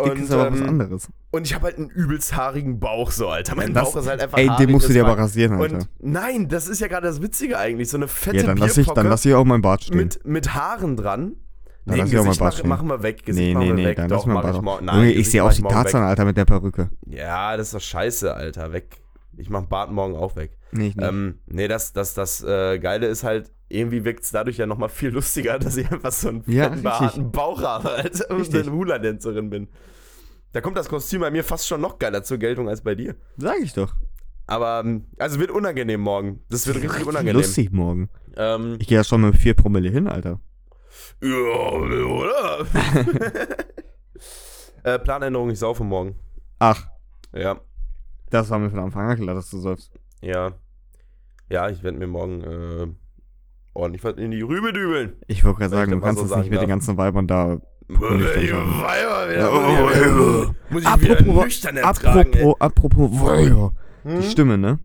Dick 0.00 0.12
Und, 0.12 0.22
ist 0.22 0.32
aber 0.32 0.50
was 0.50 0.58
ähm, 0.60 0.68
anderes. 0.68 1.08
und 1.30 1.46
ich 1.46 1.54
habe 1.54 1.64
halt 1.66 1.76
einen 1.76 1.90
übelst 1.90 2.34
haarigen 2.34 2.80
Bauch 2.80 3.10
so, 3.10 3.28
Alter. 3.28 3.54
Mein 3.54 3.74
Das- 3.74 3.92
Bauch 3.92 4.00
ist 4.00 4.08
halt 4.08 4.20
einfach 4.22 4.38
Ey, 4.38 4.50
den 4.58 4.70
musst 4.70 4.88
du 4.88 4.92
dir 4.94 5.04
aber 5.04 5.18
rasieren, 5.18 5.60
Alter. 5.60 5.76
Und 5.76 5.88
nein, 6.00 6.48
das 6.48 6.66
ist 6.68 6.80
ja 6.80 6.88
gerade 6.88 7.06
das 7.06 7.20
Witzige 7.20 7.58
eigentlich. 7.58 7.90
So 7.90 7.98
eine 7.98 8.08
fette 8.08 8.38
Ja, 8.38 8.42
dann 8.44 8.56
lass 8.56 8.78
ich, 8.78 8.86
dann 8.88 9.06
lass 9.06 9.24
ich 9.26 9.34
auch 9.34 9.44
mein 9.44 9.60
Bart 9.60 9.84
stehen. 9.84 9.98
mit, 9.98 10.24
mit 10.26 10.54
Haaren 10.54 10.96
dran. 10.96 11.36
Dann 11.84 11.94
Nee, 11.96 12.00
lass 12.02 12.12
ich 12.12 12.18
auch 12.18 12.24
Gesicht 12.24 12.40
Bart 12.40 12.52
mach, 12.52 12.58
stehen. 12.58 12.68
machen 12.68 12.88
wir 12.88 13.02
weg. 13.02 13.24
Gesicht 13.24 13.44
nee, 13.48 13.54
machen 13.54 13.62
nee, 13.62 13.68
wir 13.68 13.74
nee, 13.74 13.84
weg. 13.86 13.96
dann 13.96 14.08
Doch, 14.08 14.16
lass 14.18 14.26
mal 14.26 14.34
mach 14.34 14.42
Bart. 14.42 14.82
ich 14.82 14.94
Junge, 14.94 15.12
ich 15.12 15.30
sehe 15.30 15.42
mach 15.42 15.48
aus 15.50 15.58
wie 15.58 15.62
morgen 15.62 15.74
weg. 15.74 15.82
Tarzan, 15.82 16.02
Alter, 16.02 16.24
mit 16.24 16.36
der 16.36 16.44
Perücke. 16.44 16.90
Ja, 17.06 17.56
das 17.56 17.68
ist 17.68 17.74
doch 17.74 17.80
scheiße, 17.80 18.34
Alter. 18.34 18.72
Weg. 18.72 19.02
Ich 19.36 19.50
mach 19.50 19.62
Bart 19.62 19.90
morgen 19.90 20.14
auch 20.14 20.36
weg. 20.36 20.58
Nee, 20.72 20.88
ich 20.88 20.96
nicht. 20.96 21.08
Ähm, 21.08 21.38
nee, 21.46 21.66
das, 21.68 21.92
das, 21.92 22.14
das 22.14 22.42
äh, 22.44 22.78
Geile 22.78 23.06
ist 23.06 23.24
halt, 23.24 23.50
irgendwie 23.68 24.04
wirkt 24.04 24.22
es 24.24 24.30
dadurch 24.30 24.58
ja 24.58 24.66
nochmal 24.66 24.90
viel 24.90 25.08
lustiger, 25.14 25.58
dass 25.58 25.76
ich 25.76 25.90
einfach 25.90 26.12
so 26.12 26.28
einen 26.28 26.44
Ja, 26.46 26.66
richtig. 26.66 26.82
behaarten 26.84 27.32
Bauch 27.32 27.62
habe, 27.62 27.90
als 27.90 28.20
und 28.26 28.40
Richtig. 28.40 28.62
eine 28.66 28.72
Hula-Dancerin 28.72 29.50
bin. 29.50 29.68
Da 30.52 30.60
kommt 30.60 30.76
das 30.76 30.88
Kostüm 30.88 31.22
bei 31.22 31.30
mir 31.30 31.42
fast 31.44 31.66
schon 31.66 31.80
noch 31.80 31.98
geiler 31.98 32.22
zur 32.22 32.36
Geltung 32.38 32.68
als 32.68 32.82
bei 32.82 32.94
dir. 32.94 33.16
Sag 33.38 33.56
ich 33.62 33.72
doch. 33.72 33.94
Aber, 34.46 34.82
ähm, 34.84 35.06
also 35.18 35.40
wird 35.40 35.50
unangenehm 35.50 36.00
morgen. 36.02 36.40
Das 36.50 36.66
wird 36.66 36.76
richtig 36.82 37.06
unangenehm. 37.06 37.36
Lustig 37.40 37.72
morgen. 37.72 38.10
Ähm, 38.36 38.76
Ich 38.78 38.86
gehe 38.88 38.98
ja 38.98 39.04
schon 39.04 39.22
mit 39.22 39.36
4 39.36 39.54
Promille 39.54 39.88
hin, 39.88 40.08
Alter. 40.08 40.40
Ja, 41.22 42.06
oder? 42.06 42.66
äh, 44.84 44.98
Planänderung, 44.98 45.50
ich 45.50 45.58
saufe 45.58 45.84
morgen. 45.84 46.16
Ach, 46.58 46.86
Ja, 47.34 47.60
das 48.30 48.48
war 48.50 48.58
mir 48.58 48.70
von 48.70 48.78
Anfang 48.78 49.08
an 49.10 49.16
klar, 49.18 49.34
dass 49.34 49.50
du 49.50 49.58
säufst. 49.58 49.92
ja. 50.20 50.52
Ja, 51.50 51.68
ich 51.68 51.82
werde 51.82 51.98
mir 51.98 52.06
morgen 52.06 52.40
äh, 52.42 52.86
ordentlich 53.74 54.02
was 54.04 54.14
in 54.16 54.30
die 54.30 54.40
Rübe 54.40 54.72
dübeln. 54.72 55.16
Ich 55.26 55.44
wollte 55.44 55.58
gerade 55.58 55.70
sagen, 55.74 55.90
das 55.90 56.00
du 56.00 56.06
kannst 56.06 56.18
so 56.20 56.24
es 56.24 56.30
sagen 56.30 56.40
nicht 56.42 56.50
mit 56.50 56.62
den 56.62 56.68
ganzen 56.68 56.96
Weibern 56.96 57.26
da. 57.26 57.58
Welche. 57.88 58.54
Weiber 58.54 59.28
wieder. 59.30 59.52
Oh, 59.52 59.60
Muss 59.60 59.92
ich 59.92 60.00
wieder- 60.00 60.48
oh, 60.48 60.54
Muss 60.70 60.82
ich 60.82 61.00
wieder 61.02 61.12
Apropos- 61.18 61.44
nüchtern 61.44 61.76
ertragen, 61.76 62.32
ey. 62.32 62.54
Apropos, 62.58 62.60
apropos 62.60 63.20
Weiber. 63.20 63.72
Hm? 64.04 64.20
Die 64.22 64.26
Stimme, 64.30 64.56
ne? 64.56 64.78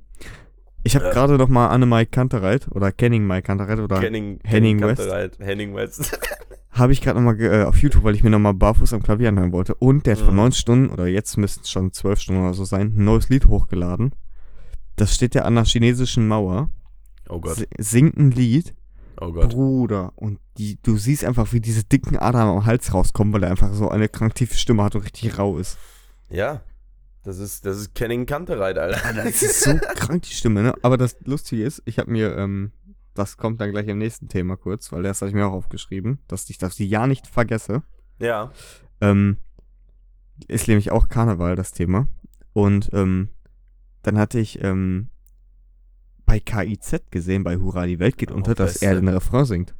Ich 0.87 0.95
habe 0.95 1.05
Ja. 1.05 1.11
gerade 1.11 1.37
noch 1.37 1.49
mal 1.49 1.67
Anne-Mai 1.67 2.05
Kantereit 2.05 2.67
oder 2.71 2.91
Kenning 2.93 3.25
Mai 3.25 3.41
Kantereit 3.41 3.79
oder 3.79 3.99
Henning, 3.99 4.39
Henning 4.45 4.79
West. 4.81 5.09
Henning 5.39 5.75
West. 5.75 6.17
habe 6.71 6.93
ich 6.93 7.01
gerade 7.01 7.19
noch 7.19 7.25
mal 7.33 7.41
äh, 7.41 7.63
auf 7.63 7.77
YouTube, 7.81 8.03
weil 8.05 8.15
ich 8.15 8.23
mir 8.23 8.29
noch 8.29 8.39
mal 8.39 8.53
barfuß 8.53 8.93
am 8.93 9.03
Klavier 9.03 9.29
anhören 9.29 9.51
wollte. 9.51 9.75
Und 9.75 10.05
der 10.05 10.15
hat 10.15 10.21
vor 10.21 10.31
Mhm. 10.31 10.37
neun 10.37 10.51
Stunden 10.53 10.89
oder 10.89 11.07
jetzt 11.07 11.35
müssten 11.37 11.63
es 11.63 11.69
schon 11.69 11.91
zwölf 11.91 12.19
Stunden 12.21 12.41
oder 12.41 12.53
so 12.53 12.63
sein, 12.63 12.93
ein 12.97 13.03
neues 13.03 13.27
Lied 13.29 13.47
hochgeladen. 13.47 14.13
Das 14.95 15.13
steht 15.13 15.35
ja 15.35 15.41
an 15.43 15.55
der 15.55 15.65
chinesischen 15.65 16.27
Mauer. 16.27 16.69
Oh 17.27 17.39
Gott, 17.41 17.57
Si- 17.57 17.67
Singt 17.77 18.15
ein 18.17 18.31
Lied. 18.31 18.73
oh 19.19 19.33
Gott. 19.33 19.49
Bruder. 19.49 20.13
Und 20.15 20.39
die, 20.57 20.77
du 20.81 20.95
siehst 20.97 21.25
einfach, 21.25 21.51
wie 21.51 21.59
diese 21.59 21.83
dicken 21.83 22.17
Adern 22.17 22.47
am 22.47 22.65
Hals 22.65 22.93
rauskommen, 22.93 23.33
weil 23.33 23.43
er 23.43 23.51
einfach 23.51 23.73
so 23.73 23.89
eine 23.89 24.07
krank 24.07 24.35
tiefe 24.35 24.55
Stimme 24.55 24.83
hat 24.83 24.95
und 24.95 25.01
richtig 25.01 25.37
rau 25.37 25.57
ist. 25.57 25.77
Ja, 26.29 26.61
das 27.27 27.39
ist, 27.39 27.65
das 27.65 27.77
ist 27.77 27.93
Kenning 27.95 28.25
Kantereit, 28.25 28.77
Alter. 28.77 29.05
Alter, 29.05 29.23
das 29.25 29.41
ist 29.43 29.61
so 29.61 29.75
krank, 29.95 30.23
die 30.23 30.33
Stimme, 30.33 30.63
ne? 30.63 30.73
Aber 30.81 30.97
das 30.97 31.15
Lustige 31.25 31.63
ist, 31.63 31.81
ich 31.85 31.99
habe 31.99 32.09
mir, 32.11 32.35
ähm, 32.37 32.71
das 33.13 33.37
kommt 33.37 33.59
dann 33.61 33.71
gleich 33.71 33.87
im 33.87 33.97
nächsten 33.97 34.27
Thema 34.29 34.55
kurz, 34.57 34.91
weil 34.91 35.03
das 35.03 35.21
habe 35.21 35.29
ich 35.29 35.35
mir 35.35 35.45
auch 35.47 35.53
aufgeschrieben, 35.53 36.19
dass 36.27 36.49
ich 36.49 36.57
das 36.57 36.79
ja 36.79 37.05
nicht 37.07 37.27
vergesse. 37.27 37.83
Ja, 38.19 38.51
Ähm, 39.01 39.37
ist 40.47 40.67
nämlich 40.67 40.91
auch 40.91 41.07
Karneval 41.09 41.55
das 41.55 41.71
Thema. 41.71 42.07
Und 42.53 42.89
ähm, 42.93 43.29
dann 44.03 44.17
hatte 44.17 44.39
ich 44.39 44.63
ähm, 44.63 45.09
bei 46.25 46.39
KIZ 46.39 47.03
gesehen, 47.11 47.43
bei 47.43 47.57
Hurra, 47.57 47.85
die 47.85 47.99
Welt 47.99 48.17
geht 48.17 48.31
Oh, 48.31 48.35
unter, 48.35 48.53
dass 48.55 48.77
er 48.77 48.95
den 48.95 49.07
Refrain 49.07 49.45
singt. 49.45 49.75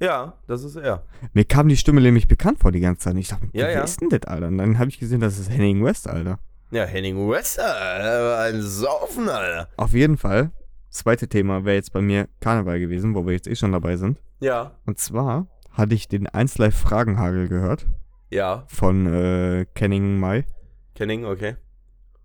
ja, 0.00 0.38
das 0.46 0.64
ist 0.64 0.76
er. 0.76 1.06
Mir 1.32 1.44
kam 1.44 1.68
die 1.68 1.76
Stimme 1.76 2.00
nämlich 2.00 2.26
bekannt 2.28 2.58
vor 2.58 2.72
die 2.72 2.80
ganze 2.80 3.02
Zeit. 3.04 3.16
Ich 3.16 3.28
dachte, 3.28 3.46
Ja, 3.52 3.66
wer 3.66 3.72
ja. 3.74 3.82
ist 3.82 4.00
denn 4.00 4.08
das, 4.08 4.22
Alter? 4.24 4.48
Und 4.48 4.58
dann 4.58 4.78
habe 4.78 4.90
ich 4.90 4.98
gesehen, 4.98 5.20
das 5.20 5.38
ist 5.38 5.50
Henning 5.50 5.84
West, 5.84 6.08
Alter. 6.08 6.38
Ja, 6.72 6.84
Henning 6.84 7.28
West, 7.28 7.60
Alter, 7.60 8.38
ein 8.38 8.62
Saufen, 8.62 9.28
Alter. 9.28 9.68
Auf 9.76 9.92
jeden 9.92 10.16
Fall, 10.16 10.52
zweite 10.88 11.28
Thema 11.28 11.66
wäre 11.66 11.76
jetzt 11.76 11.92
bei 11.92 12.00
mir 12.00 12.30
Karneval 12.40 12.80
gewesen, 12.80 13.14
wo 13.14 13.26
wir 13.26 13.34
jetzt 13.34 13.46
eh 13.46 13.54
schon 13.54 13.72
dabei 13.72 13.98
sind. 13.98 14.18
Ja, 14.40 14.78
Und 14.86 14.98
zwar 14.98 15.48
hatte 15.70 15.94
ich 15.94 16.08
den 16.08 16.26
1 16.26 16.56
Live 16.56 16.74
Fragenhagel 16.78 17.48
gehört 17.48 17.86
ja, 18.30 18.64
von 18.68 19.06
äh, 19.06 19.66
Kenning 19.74 20.18
Mai. 20.18 20.46
Kenning, 20.94 21.26
okay. 21.26 21.56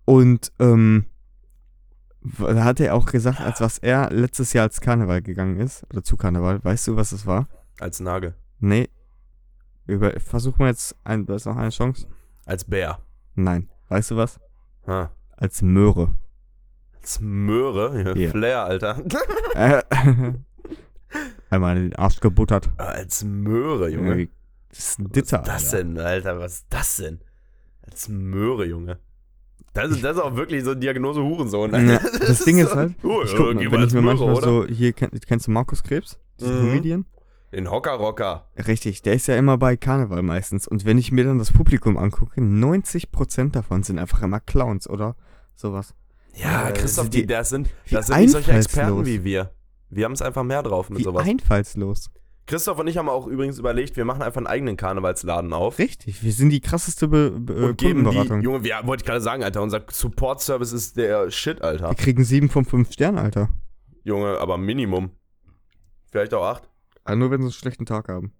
Und 0.06 0.50
ähm, 0.58 1.04
da 2.38 2.64
hat 2.64 2.80
er 2.80 2.94
auch 2.94 3.04
gesagt, 3.04 3.42
als 3.42 3.60
was 3.60 3.76
er 3.76 4.08
letztes 4.10 4.54
Jahr 4.54 4.64
als 4.64 4.80
Karneval 4.80 5.20
gegangen 5.20 5.60
ist, 5.60 5.84
oder 5.90 6.02
zu 6.02 6.16
Karneval, 6.16 6.64
weißt 6.64 6.88
du, 6.88 6.96
was 6.96 7.12
es 7.12 7.26
war? 7.26 7.48
Als 7.80 8.00
Nagel. 8.00 8.34
Nee. 8.60 8.88
Über, 9.86 10.18
versuch 10.20 10.56
mal 10.56 10.68
jetzt, 10.68 10.96
ein, 11.04 11.26
du 11.26 11.34
hast 11.34 11.44
noch 11.44 11.56
eine 11.56 11.68
Chance? 11.68 12.06
Als 12.46 12.64
Bär. 12.64 12.98
Nein. 13.34 13.68
Weißt 13.88 14.10
du 14.10 14.16
was? 14.16 14.38
Ha. 14.86 15.10
Als 15.36 15.62
Möhre. 15.62 16.14
Als 17.00 17.20
Möhre. 17.20 18.02
Ja, 18.02 18.14
Ja. 18.16 18.30
Flair, 18.30 18.64
Alter. 18.64 19.02
Äh, 19.54 19.82
Einmal 21.50 21.76
in 21.78 21.82
den 21.90 21.96
Arsch 21.96 22.20
gebuttert. 22.20 22.68
Als 22.76 23.24
Möhre, 23.24 23.88
Junge. 23.88 24.10
Junge. 24.10 24.28
Das 24.68 24.78
ist 24.78 24.98
Was 25.00 25.16
ist 25.16 25.32
das 25.32 25.74
Alter. 25.74 25.76
denn, 25.84 25.98
Alter? 25.98 26.38
Was 26.38 26.52
ist 26.54 26.66
das 26.68 26.96
denn? 26.96 27.20
Als 27.82 28.08
Möhre, 28.08 28.66
Junge. 28.66 28.98
Das 29.72 29.90
ist, 29.90 30.04
das 30.04 30.16
ist 30.16 30.22
auch 30.22 30.36
wirklich 30.36 30.64
so 30.64 30.74
Diagnose 30.74 31.22
Hurensohn. 31.22 31.72
Ja, 31.72 31.98
das 32.20 32.44
Ding 32.44 32.58
ist 32.58 32.74
halt, 32.74 32.94
Oh, 33.02 33.22
ich 33.24 33.34
guck 33.34 33.56
geh 33.58 33.70
wenn 33.70 33.82
ich 33.82 33.92
mir 33.94 34.02
Möhre, 34.02 34.16
manchmal 34.16 34.34
oder? 34.34 34.42
so, 34.44 34.66
hier, 34.66 34.92
kenn, 34.92 35.10
kennst 35.26 35.46
du 35.46 35.50
Markus 35.50 35.82
Krebs? 35.82 36.18
Diesen 36.40 36.56
Mhm. 36.62 36.66
Comedian? 36.68 37.06
Den 37.52 37.70
Hocker-Rocker. 37.70 38.46
Richtig, 38.66 39.02
der 39.02 39.14
ist 39.14 39.26
ja 39.26 39.36
immer 39.36 39.56
bei 39.56 39.76
Karneval 39.76 40.22
meistens. 40.22 40.68
Und 40.68 40.84
wenn 40.84 40.98
ich 40.98 41.12
mir 41.12 41.24
dann 41.24 41.38
das 41.38 41.50
Publikum 41.52 41.96
angucke, 41.96 42.40
90% 42.40 43.52
davon 43.52 43.82
sind 43.82 43.98
einfach 43.98 44.22
immer 44.22 44.40
Clowns 44.40 44.88
oder 44.88 45.16
sowas. 45.54 45.94
Ja, 46.34 46.68
Äh, 46.68 46.72
Christoph, 46.72 47.08
die, 47.08 47.26
das 47.26 47.48
sind, 47.48 47.68
das 47.90 48.08
sind 48.08 48.18
nicht 48.18 48.30
solche 48.30 48.52
Experten 48.52 49.06
wie 49.06 49.24
wir. 49.24 49.50
Wir 49.90 50.04
haben 50.04 50.12
es 50.12 50.20
einfach 50.22 50.44
mehr 50.44 50.62
drauf 50.62 50.90
mit 50.90 50.98
Wie 50.98 51.04
sowas. 51.04 51.26
einfallslos. 51.26 52.10
Christoph 52.46 52.78
und 52.78 52.86
ich 52.86 52.96
haben 52.96 53.08
auch 53.08 53.26
übrigens 53.26 53.58
überlegt, 53.58 53.96
wir 53.96 54.04
machen 54.04 54.22
einfach 54.22 54.38
einen 54.38 54.46
eigenen 54.46 54.76
Karnevalsladen 54.76 55.52
auf. 55.52 55.78
Richtig, 55.78 56.22
wir 56.22 56.32
sind 56.32 56.50
die 56.50 56.60
krasseste 56.60 57.08
Be 57.08 57.30
Be 57.30 57.66
Und 57.68 57.78
geben 57.78 58.08
die. 58.10 58.16
Junge, 58.42 58.64
wir, 58.64 58.80
wollte 58.84 59.02
ich 59.02 59.06
gerade 59.06 59.20
sagen, 59.20 59.42
Alter, 59.42 59.62
unser 59.62 59.82
Support-Service 59.90 60.72
ist 60.72 60.96
der 60.96 61.30
Shit, 61.30 61.60
Alter. 61.62 61.88
Wir 61.90 61.94
kriegen 61.94 62.24
7 62.24 62.48
von 62.48 62.64
5 62.64 62.92
Sternen, 62.92 63.18
Alter. 63.18 63.48
Junge, 64.04 64.38
aber 64.38 64.56
Minimum. 64.56 65.10
Vielleicht 66.10 66.32
auch 66.32 66.44
8. 66.44 66.68
Aber 67.08 67.16
nur 67.16 67.30
wenn 67.30 67.40
sie 67.40 67.46
einen 67.46 67.52
schlechten 67.52 67.86
Tag 67.86 68.08
haben. 68.08 68.32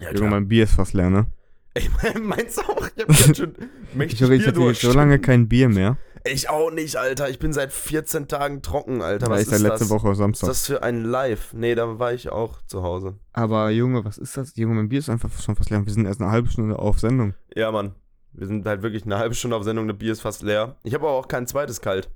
Ja, 0.00 0.12
Junge, 0.12 0.30
mein 0.30 0.48
Bier 0.48 0.64
ist 0.64 0.74
fast 0.74 0.92
leer, 0.94 1.10
ne? 1.10 1.26
Ey, 1.74 1.88
meinst 2.20 2.58
du 2.58 2.62
auch? 2.62 2.88
Ich 2.96 3.02
hab 3.02 3.08
jetzt 3.26 3.36
schon 3.36 3.54
Ich 3.90 3.94
mächtig 3.96 4.20
höre, 4.20 4.30
ich 4.30 4.46
hatte 4.46 4.74
so 4.74 4.92
lange 4.92 5.18
kein 5.18 5.48
Bier 5.48 5.68
mehr. 5.68 5.96
Ich 6.26 6.48
auch 6.48 6.70
nicht, 6.70 6.96
Alter. 6.96 7.28
Ich 7.28 7.38
bin 7.38 7.52
seit 7.52 7.70
14 7.70 8.28
Tagen 8.28 8.62
trocken, 8.62 9.02
Alter. 9.02 9.28
Was 9.28 9.42
ich 9.42 9.46
ist 9.46 9.50
seit 9.52 9.60
letzte 9.60 9.80
das? 9.80 9.90
Woche 9.90 10.06
Was 10.08 10.12
ist 10.12 10.18
Samstag. 10.18 10.48
das 10.48 10.66
für 10.66 10.82
ein 10.82 11.02
Live? 11.04 11.52
Nee, 11.52 11.74
da 11.74 11.98
war 11.98 12.14
ich 12.14 12.30
auch 12.30 12.62
zu 12.66 12.82
Hause. 12.82 13.18
Aber 13.34 13.68
Junge, 13.70 14.04
was 14.04 14.16
ist 14.16 14.36
das? 14.36 14.56
Junge, 14.56 14.74
mein 14.74 14.88
Bier 14.88 15.00
ist 15.00 15.10
einfach 15.10 15.30
schon 15.40 15.54
fast 15.54 15.68
leer. 15.70 15.84
Wir 15.84 15.92
sind 15.92 16.06
erst 16.06 16.22
eine 16.22 16.30
halbe 16.30 16.48
Stunde 16.48 16.78
auf 16.78 16.98
Sendung. 16.98 17.34
Ja, 17.54 17.70
Mann. 17.70 17.94
Wir 18.32 18.46
sind 18.46 18.66
halt 18.66 18.82
wirklich 18.82 19.04
eine 19.04 19.18
halbe 19.18 19.34
Stunde 19.34 19.56
auf 19.56 19.64
Sendung, 19.64 19.86
das 19.86 19.98
Bier 19.98 20.12
ist 20.12 20.22
fast 20.22 20.42
leer. 20.42 20.76
Ich 20.82 20.94
habe 20.94 21.06
aber 21.06 21.14
auch 21.16 21.28
kein 21.28 21.46
zweites 21.46 21.80
kalt. 21.80 22.08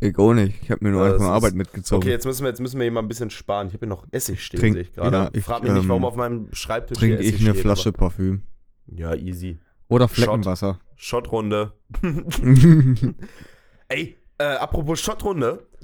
Ich 0.00 0.18
auch 0.18 0.34
nicht. 0.34 0.62
Ich 0.62 0.70
habe 0.70 0.84
mir 0.84 0.90
nur 0.92 1.04
einfach 1.04 1.20
eine 1.20 1.30
Arbeit 1.30 1.54
mitgezogen. 1.54 2.02
Okay, 2.02 2.10
jetzt 2.10 2.24
müssen 2.26 2.42
wir, 2.42 2.48
jetzt 2.48 2.60
müssen 2.60 2.78
wir 2.78 2.84
hier 2.84 2.92
mal 2.92 3.00
ein 3.00 3.08
bisschen 3.08 3.30
sparen. 3.30 3.68
Ich 3.68 3.74
habe 3.74 3.86
hier 3.86 3.88
noch 3.88 4.06
Essig 4.10 4.42
stehen, 4.44 4.60
Trink- 4.60 4.74
sehe 4.74 4.82
ich 4.82 4.92
gerade. 4.92 5.16
ja, 5.16 5.30
ich, 5.32 5.44
Frag 5.44 5.62
mich 5.62 5.72
nicht, 5.72 5.88
warum 5.88 6.02
ähm, 6.02 6.06
auf 6.08 6.16
meinem 6.16 6.48
Schreibtisch 6.52 6.98
Trinke 6.98 7.18
ich 7.22 7.40
eine 7.40 7.50
steht, 7.50 7.62
Flasche 7.62 7.92
Parfüm. 7.92 8.42
Aber, 8.88 8.98
ja, 8.98 9.14
easy. 9.14 9.58
Oder 9.88 10.08
Shot. 10.08 10.16
Fleckenwasser. 10.16 10.80
Shotrunde. 10.96 11.72
Ey, 13.88 14.16
äh, 14.38 14.44
apropos 14.44 14.86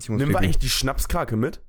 muss 0.08 0.20
Nehmen 0.20 0.30
wir 0.32 0.38
eigentlich 0.38 0.58
die 0.58 0.68
Schnapskrake 0.68 1.36
mit? 1.36 1.60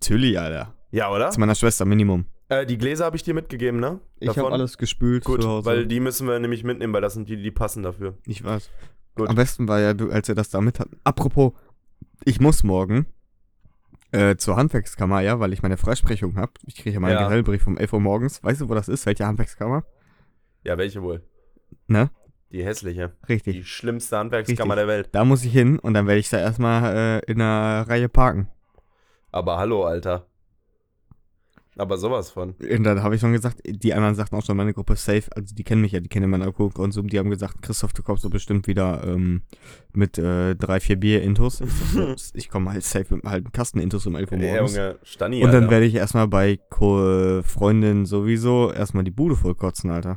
Tilly, 0.00 0.36
Alter. 0.36 0.74
Ja, 0.90 1.10
oder? 1.12 1.30
Zu 1.30 1.40
meiner 1.40 1.54
Schwester, 1.54 1.84
Minimum. 1.84 2.26
Äh, 2.48 2.64
die 2.66 2.78
Gläser 2.78 3.04
habe 3.04 3.16
ich 3.16 3.22
dir 3.22 3.34
mitgegeben, 3.34 3.78
ne? 3.80 4.00
Ich 4.20 4.28
habe 4.28 4.36
Davon? 4.40 4.52
alles 4.54 4.78
gespült 4.78 5.24
Gut, 5.24 5.44
weil 5.44 5.86
die 5.86 6.00
müssen 6.00 6.26
wir 6.26 6.38
nämlich 6.38 6.64
mitnehmen, 6.64 6.92
weil 6.92 7.02
das 7.02 7.14
sind 7.14 7.28
die, 7.28 7.40
die 7.40 7.50
passen 7.50 7.82
dafür. 7.82 8.16
ich 8.26 8.42
weiß. 8.42 8.70
Gut. 9.14 9.28
Am 9.28 9.34
besten 9.34 9.66
war 9.68 9.80
ja, 9.80 9.94
du, 9.94 10.10
als 10.10 10.28
er 10.28 10.36
das 10.36 10.48
da 10.48 10.60
mit 10.60 10.78
hat. 10.78 10.88
Apropos, 11.04 11.52
ich 12.24 12.40
muss 12.40 12.62
morgen 12.62 13.06
Äh, 14.10 14.36
zur 14.36 14.56
Handwerkskammer, 14.56 15.20
ja, 15.20 15.38
weil 15.38 15.52
ich 15.52 15.60
meine 15.62 15.76
Freisprechung 15.76 16.36
habe. 16.36 16.52
Ich 16.64 16.76
kriege 16.76 16.94
ja 16.94 17.00
meinen 17.00 17.12
Ja. 17.12 17.24
Gesellbrief 17.24 17.66
um 17.66 17.76
11 17.76 17.92
Uhr 17.92 18.00
morgens. 18.00 18.42
Weißt 18.42 18.62
du, 18.62 18.68
wo 18.70 18.74
das 18.74 18.88
ist? 18.88 19.04
Welche 19.04 19.26
Handwerkskammer? 19.26 19.84
Ja, 20.64 20.78
welche 20.78 21.02
wohl? 21.02 21.22
Ne? 21.88 22.10
Die 22.50 22.64
hässliche. 22.64 23.12
Richtig. 23.28 23.54
Die 23.54 23.64
schlimmste 23.64 24.16
Handwerkskammer 24.16 24.76
Richtig. 24.76 24.76
der 24.76 24.88
Welt. 24.88 25.08
Da 25.12 25.26
muss 25.26 25.44
ich 25.44 25.52
hin 25.52 25.78
und 25.78 25.92
dann 25.92 26.06
werde 26.06 26.20
ich 26.20 26.30
da 26.30 26.38
erstmal 26.38 26.96
äh, 26.96 27.30
in 27.30 27.38
einer 27.42 27.86
Reihe 27.86 28.08
parken. 28.08 28.48
Aber 29.30 29.58
hallo, 29.58 29.84
Alter. 29.84 30.26
Aber 31.78 31.96
sowas 31.96 32.30
von. 32.30 32.54
Und 32.54 32.82
dann 32.82 33.04
habe 33.04 33.14
ich 33.14 33.20
schon 33.20 33.32
gesagt, 33.32 33.60
die 33.64 33.94
anderen 33.94 34.16
sagten 34.16 34.34
auch 34.34 34.44
schon, 34.44 34.56
meine 34.56 34.74
Gruppe 34.74 34.94
ist 34.94 35.04
safe, 35.04 35.24
also 35.36 35.54
die 35.54 35.62
kennen 35.62 35.80
mich 35.80 35.92
ja, 35.92 36.00
die 36.00 36.08
kennen 36.08 36.28
meinen 36.28 36.42
Alkoholkonsum, 36.42 37.06
die 37.06 37.20
haben 37.20 37.30
gesagt, 37.30 37.62
Christoph, 37.62 37.92
du 37.92 38.02
kommst 38.02 38.24
so 38.24 38.30
bestimmt 38.30 38.66
wieder 38.66 39.04
ähm, 39.06 39.42
mit 39.92 40.18
äh, 40.18 40.56
drei, 40.56 40.80
vier 40.80 40.96
Bier 40.96 41.22
Intus. 41.22 41.62
Ich, 42.34 42.48
komme 42.50 42.72
halt 42.72 42.82
safe 42.82 43.14
mit 43.14 43.24
einem 43.24 43.32
halben 43.32 43.52
Kasten 43.52 43.78
Intus 43.78 44.06
um 44.08 44.16
11 44.16 44.32
Uhr 44.32 44.38
morgens. 44.38 44.74
Junge, 44.74 44.98
Stani, 45.04 45.44
und 45.44 45.52
dann 45.52 45.70
werde 45.70 45.86
ich 45.86 45.94
erstmal 45.94 46.26
bei 46.26 46.58
Ko 46.68 47.42
Freundin 47.44 48.06
sowieso 48.06 48.72
erstmal 48.72 49.04
die 49.04 49.12
Bude 49.12 49.36
vollkotzen, 49.36 49.90
Alter. 49.90 50.16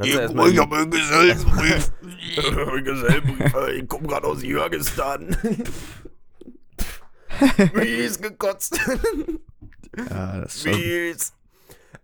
Ich 0.00 0.16
habe 0.16 0.76
einen 0.76 0.90
Gesellenbrief. 0.90 1.92
Gesellenbrief, 2.84 3.54
ich 3.76 3.88
komme 3.88 4.06
gerade 4.06 4.28
aus 4.28 4.44
Jürgistan. 4.44 5.36
Mies 7.74 8.20
gekotzt. 8.20 8.78
Ja, 9.96 10.40
das 10.40 10.56
ist 10.56 10.62
schon, 10.62 10.72
Mies. 10.72 11.34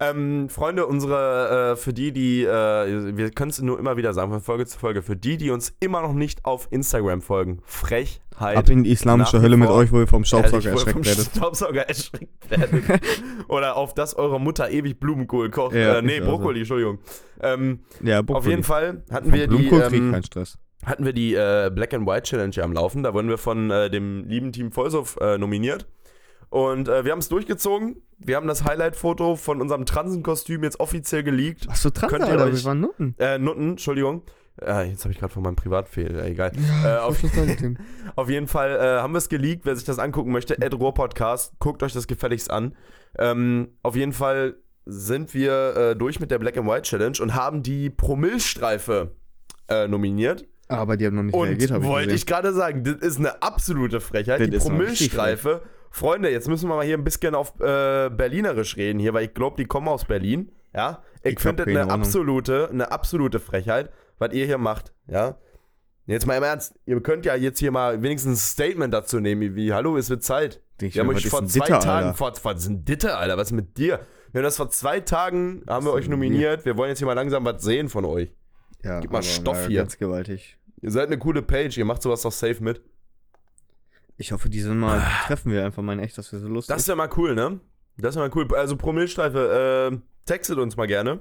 Ähm, 0.00 0.48
Freunde, 0.48 0.86
unsere, 0.86 1.72
äh, 1.72 1.76
für 1.76 1.92
die, 1.92 2.12
die, 2.12 2.44
äh, 2.44 3.16
wir 3.16 3.30
können 3.30 3.50
es 3.50 3.60
nur 3.60 3.78
immer 3.80 3.96
wieder 3.96 4.12
sagen, 4.14 4.30
von 4.30 4.40
Folge 4.40 4.64
zu 4.64 4.78
Folge, 4.78 5.02
für 5.02 5.16
die, 5.16 5.36
die 5.38 5.50
uns 5.50 5.74
immer 5.80 6.02
noch 6.02 6.12
nicht 6.12 6.44
auf 6.44 6.68
Instagram 6.70 7.20
folgen, 7.20 7.60
Frechheit. 7.64 8.56
ab 8.56 8.68
in 8.68 8.84
die 8.84 8.92
islamische 8.92 9.42
Hölle 9.42 9.56
mit 9.56 9.68
euch, 9.68 9.90
wo 9.90 9.98
ihr 9.98 10.06
vom 10.06 10.24
Staubsauger 10.24 10.70
erschreckt 10.70 11.04
werdet. 11.04 11.30
Staubsauger 11.34 11.88
erschreckt 11.88 12.48
werdet. 12.48 12.84
Oder 13.48 13.76
auf 13.76 13.92
das 13.92 14.14
eure 14.14 14.40
Mutter 14.40 14.70
ewig 14.70 15.00
Blumenkohl 15.00 15.50
kocht. 15.50 15.74
Ja, 15.74 15.98
äh, 15.98 16.02
nee, 16.02 16.18
ist 16.18 16.20
also. 16.20 16.36
Brokkoli, 16.36 16.60
Entschuldigung. 16.60 16.98
Ähm, 17.40 17.80
Ja, 18.00 18.22
auf 18.24 18.46
jeden 18.46 18.62
Fall 18.62 19.02
hatten 19.10 19.32
wir 19.32 19.48
die, 19.48 19.56
Blumenkohl 19.68 19.82
ähm, 19.92 20.12
keinen 20.12 20.22
Stress. 20.22 20.58
hatten 20.86 21.04
wir 21.06 21.12
die 21.12 21.34
äh, 21.34 21.72
Black 21.74 21.92
and 21.92 22.06
White 22.06 22.22
Challenge 22.22 22.54
am 22.62 22.72
Laufen. 22.72 23.02
Da 23.02 23.14
wurden 23.14 23.28
wir 23.28 23.38
von 23.38 23.72
äh, 23.72 23.90
dem 23.90 24.28
lieben 24.28 24.52
Team 24.52 24.70
Vollsuff 24.70 25.16
äh, 25.20 25.38
nominiert. 25.38 25.88
Und 26.50 26.88
äh, 26.88 27.04
wir 27.04 27.12
haben 27.12 27.18
es 27.18 27.28
durchgezogen. 27.28 28.02
Wir 28.18 28.36
haben 28.36 28.46
das 28.48 28.64
Highlight-Foto 28.64 29.36
von 29.36 29.60
unserem 29.60 29.84
Transenkostüm 29.86 30.62
jetzt 30.64 30.80
offiziell 30.80 31.22
geleakt. 31.22 31.66
Ach 31.70 31.76
so, 31.76 31.90
Trans, 31.90 32.10
könnt 32.10 32.24
ihr 32.24 32.30
Alter, 32.30 32.44
euch- 32.46 32.54
wir 32.54 32.64
waren 32.64 32.80
Nutten. 32.80 33.14
Äh, 33.18 33.38
Nutten, 33.38 33.70
Entschuldigung. 33.70 34.22
Äh, 34.60 34.90
jetzt 34.90 35.04
habe 35.04 35.12
ich 35.12 35.20
gerade 35.20 35.32
von 35.32 35.42
meinem 35.44 35.54
Privatfehl, 35.56 36.18
äh, 36.18 36.30
egal. 36.30 36.50
Ja, 36.82 36.96
äh, 36.96 36.98
auf, 37.00 37.22
auf 38.16 38.28
jeden 38.28 38.48
Fall 38.48 38.70
äh, 38.76 39.00
haben 39.00 39.12
wir 39.12 39.18
es 39.18 39.28
geleakt. 39.28 39.64
Wer 39.66 39.76
sich 39.76 39.84
das 39.84 39.98
angucken 40.00 40.32
möchte, 40.32 40.60
Ed 40.60 40.74
Rohr 40.74 40.94
Podcast, 40.94 41.52
guckt 41.60 41.82
euch 41.82 41.92
das 41.92 42.06
gefälligst 42.08 42.50
an. 42.50 42.74
Ähm, 43.16 43.68
auf 43.82 43.94
jeden 43.94 44.12
Fall 44.12 44.56
sind 44.84 45.32
wir 45.34 45.76
äh, 45.76 45.96
durch 45.96 46.18
mit 46.18 46.30
der 46.30 46.38
Black 46.38 46.56
and 46.56 46.66
White 46.68 46.82
Challenge 46.82 47.18
und 47.20 47.34
haben 47.34 47.62
die 47.62 47.90
Promillstreife 47.90 49.12
äh, 49.68 49.86
nominiert. 49.86 50.44
Aber 50.66 50.96
die 50.96 51.06
haben 51.06 51.14
noch 51.16 51.22
nicht 51.22 51.34
Und 51.34 51.48
reagiert, 51.48 51.70
habe 51.70 51.84
ich 51.84 51.90
wollte 51.90 52.14
ich 52.14 52.26
gerade 52.26 52.52
sagen, 52.52 52.84
das 52.84 52.96
ist 52.96 53.18
eine 53.18 53.42
absolute 53.42 54.00
Frechheit. 54.00 54.40
Das 54.40 54.50
die 54.50 54.56
ist 54.56 54.68
noch 54.68 54.78
richtig 54.78 55.10
Promillstreife. 55.14 55.62
Freunde, 55.90 56.30
jetzt 56.30 56.48
müssen 56.48 56.68
wir 56.68 56.76
mal 56.76 56.84
hier 56.84 56.96
ein 56.96 57.04
bisschen 57.04 57.34
auf 57.34 57.58
äh, 57.60 58.10
Berlinerisch 58.10 58.76
reden 58.76 58.98
hier, 58.98 59.14
weil 59.14 59.24
ich 59.24 59.34
glaube, 59.34 59.56
die 59.56 59.64
kommen 59.64 59.88
aus 59.88 60.04
Berlin. 60.04 60.52
Ja, 60.74 61.02
ich, 61.22 61.32
Ich 61.34 61.40
finde 61.40 61.64
das 61.64 61.74
eine 61.74 61.90
absolute, 61.90 62.68
eine 62.70 62.92
absolute 62.92 63.40
Frechheit, 63.40 63.90
was 64.18 64.32
ihr 64.32 64.46
hier 64.46 64.58
macht. 64.58 64.92
Ja, 65.06 65.38
jetzt 66.06 66.26
mal 66.26 66.36
im 66.36 66.42
Ernst, 66.42 66.78
ihr 66.86 67.00
könnt 67.02 67.24
ja 67.26 67.34
jetzt 67.34 67.58
hier 67.58 67.70
mal 67.70 68.02
wenigstens 68.02 68.32
ein 68.32 68.36
Statement 68.36 68.92
dazu 68.94 69.18
nehmen, 69.20 69.56
wie 69.56 69.72
Hallo, 69.72 69.96
es 69.96 70.10
wird 70.10 70.22
Zeit. 70.22 70.60
Ich 70.80 70.94
Wir 70.94 71.02
haben 71.02 71.08
euch 71.08 71.26
vor 71.28 71.44
zwei 71.46 71.64
Ditter, 71.66 71.80
Tagen, 71.80 72.06
Alter? 72.08 72.14
vor, 72.18 72.32
was 72.42 72.58
ist 72.60 72.68
ein 72.68 72.84
Ditte, 72.84 73.16
Alter, 73.16 73.36
was 73.36 73.48
ist 73.48 73.52
mit 73.52 73.78
dir? 73.78 74.00
Wir 74.30 74.40
haben 74.40 74.44
das 74.44 74.56
vor 74.58 74.70
zwei 74.70 75.00
Tagen, 75.00 75.64
haben 75.66 75.86
wir 75.86 75.92
euch 75.92 76.08
nominiert. 76.08 76.64
Wir 76.64 76.76
wollen 76.76 76.90
jetzt 76.90 76.98
hier 76.98 77.06
mal 77.06 77.14
langsam 77.14 77.44
was 77.44 77.62
sehen 77.62 77.88
von 77.88 78.04
euch. 78.04 78.30
Ja, 78.84 79.00
Gib 79.00 79.10
mal 79.10 79.22
Stoff 79.22 79.66
hier. 79.66 79.80
Ganz 79.80 79.96
gewaltig. 79.98 80.56
Ihr 80.80 80.90
seid 80.92 81.08
eine 81.08 81.18
coole 81.18 81.42
Page, 81.42 81.76
ihr 81.78 81.84
macht 81.84 82.02
sowas 82.02 82.22
doch 82.22 82.30
safe 82.30 82.62
mit. 82.62 82.80
Ich 84.20 84.32
hoffe, 84.32 84.48
diesen 84.48 84.78
Mal 84.80 85.00
treffen 85.26 85.52
wir 85.52 85.64
einfach 85.64 85.82
mal 85.82 85.92
in 85.92 86.00
echt, 86.00 86.18
dass 86.18 86.32
wir 86.32 86.40
so 86.40 86.48
lustig 86.48 86.74
Das 86.74 86.88
wäre 86.88 86.96
mal 86.96 87.08
cool, 87.16 87.34
ne? 87.36 87.60
Das 87.96 88.16
wäre 88.16 88.28
mal 88.28 88.36
cool. 88.36 88.52
Also 88.56 88.76
Promillstreife, 88.76 89.92
äh, 89.92 89.98
textet 90.26 90.58
uns 90.58 90.76
mal 90.76 90.86
gerne. 90.86 91.20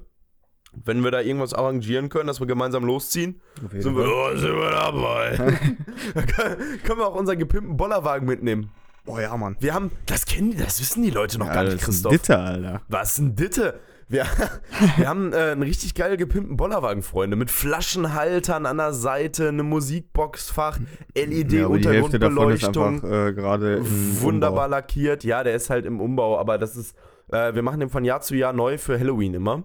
Wenn 0.83 1.03
wir 1.03 1.11
da 1.11 1.21
irgendwas 1.21 1.53
arrangieren 1.53 2.09
können, 2.09 2.27
dass 2.27 2.39
wir 2.39 2.47
gemeinsam 2.47 2.83
losziehen, 2.83 3.39
sind 3.71 3.95
wir, 3.95 4.03
oh, 4.03 4.35
sind 4.35 4.53
wir 4.55 4.69
dabei. 4.71 5.35
können 6.83 6.99
wir 6.99 7.07
auch 7.07 7.15
unseren 7.15 7.37
gepimpten 7.39 7.77
Bollerwagen 7.77 8.27
mitnehmen. 8.27 8.71
Oh 9.05 9.19
ja, 9.19 9.35
Mann. 9.37 9.55
Wir 9.59 9.73
haben, 9.73 9.91
das 10.07 10.25
kennen 10.25 10.51
die, 10.51 10.57
das 10.57 10.81
wissen 10.81 11.01
die 11.03 11.09
Leute 11.11 11.37
noch 11.39 11.47
Ja, 11.47 11.53
gar 11.53 11.63
nicht, 11.63 11.75
ist 11.75 11.81
ein 11.81 11.85
Christoph. 11.85 12.11
Ditter, 12.11 12.39
Alter. 12.39 12.81
Was 12.89 13.17
ein 13.17 13.35
Ditte. 13.35 13.79
Wir, 14.07 14.25
wir 14.97 15.07
haben 15.07 15.33
äh, 15.33 15.51
einen 15.51 15.63
richtig 15.63 15.95
geil 15.95 16.17
gepimpten 16.17 16.57
Bollerwagen, 16.57 17.03
Freunde, 17.03 17.35
mit 17.35 17.51
Flaschenhaltern 17.51 18.65
an 18.65 18.77
der 18.77 18.93
Seite, 18.93 19.49
einem 19.49 19.67
Musikboxfach, 19.67 20.79
ja, 21.15 21.25
LED-Untergrundbeleuchtung. 21.25 23.03
einfach 23.03 23.27
äh, 23.27 23.33
gerade 23.33 23.81
wunderbar 24.21 24.67
lackiert. 24.67 25.23
Ja, 25.23 25.43
der 25.43 25.55
ist 25.55 25.69
halt 25.69 25.85
im 25.85 25.99
Umbau, 25.99 26.37
aber 26.37 26.57
das 26.57 26.75
ist, 26.75 26.95
äh, 27.31 27.53
wir 27.53 27.61
machen 27.63 27.79
den 27.79 27.89
von 27.89 28.05
Jahr 28.05 28.21
zu 28.21 28.35
Jahr 28.35 28.53
neu 28.53 28.77
für 28.77 28.99
Halloween 28.99 29.33
immer. 29.33 29.63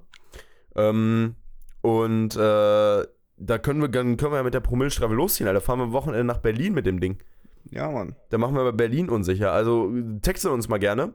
Ähm, 0.74 1.36
und 1.80 2.36
äh, 2.36 2.38
da 2.38 3.58
können 3.58 3.80
wir, 3.80 3.88
dann 3.88 4.16
können 4.16 4.32
wir 4.32 4.38
ja 4.38 4.42
mit 4.42 4.54
der 4.54 4.60
Promillstrafe 4.60 5.14
losziehen. 5.14 5.46
Alter. 5.48 5.60
Da 5.60 5.64
fahren 5.64 5.78
wir 5.78 5.84
am 5.84 5.92
Wochenende 5.92 6.24
nach 6.24 6.38
Berlin 6.38 6.74
mit 6.74 6.86
dem 6.86 7.00
Ding. 7.00 7.12
Umbau. 7.12 7.26
Ja, 7.70 7.90
Mann. 7.90 8.16
Da 8.30 8.38
machen 8.38 8.54
wir 8.54 8.64
bei 8.64 8.72
Berlin 8.72 9.08
unsicher. 9.08 9.52
Also 9.52 9.92
texte 10.20 10.50
uns 10.50 10.68
mal 10.68 10.78
gerne. 10.78 11.14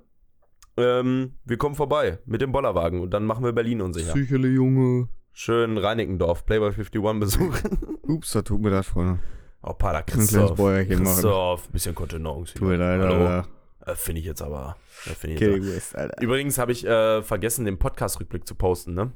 Ähm, 0.78 1.34
wir 1.44 1.58
kommen 1.58 1.76
vorbei 1.76 2.20
mit 2.26 2.42
dem 2.42 2.52
Bollerwagen 2.52 3.02
und 3.02 3.12
dann 3.12 3.26
machen 3.26 3.44
wir 3.44 3.52
Berlin 3.52 3.82
unsicher. 3.82 4.14
Psychele, 4.14 4.48
Junge. 4.48 5.10
Schön 5.34 5.78
Reinickendorf, 5.78 6.46
Playboy 6.46 6.70
51 6.70 7.20
besuchen. 7.20 7.98
Ups, 8.04 8.32
da 8.32 8.42
tut 8.42 8.62
mir 8.62 8.70
das, 8.70 8.88
Freunde. 8.88 9.20
Oh, 9.62 9.74
Pater 9.74 10.00
Ein 10.00 10.06
kleines 10.06 10.32
Christoph. 10.32 10.88
Christoph, 10.88 11.70
bisschen 11.70 11.96
Kontenance. 11.96 12.54
Tut 12.54 12.68
mir 12.68 12.78
leid. 12.78 13.02
Alter. 13.02 13.48
Äh, 13.86 13.96
Finde 13.96 14.20
ich 14.22 14.26
jetzt 14.26 14.42
aber. 14.42 14.78
Äh, 15.06 15.10
Finde 15.10 15.36
ich 15.36 15.42
jetzt 15.42 15.52
Okay, 15.52 15.62
aber. 15.62 15.76
West, 15.76 15.96
Alter. 15.96 16.22
Übrigens 16.22 16.58
habe 16.58 16.72
ich 16.72 16.86
äh, 16.86 17.22
vergessen, 17.22 17.66
den 17.66 17.78
Podcast-Rückblick 17.78 18.48
zu 18.48 18.56
posten, 18.56 18.94
ne? 18.94 19.12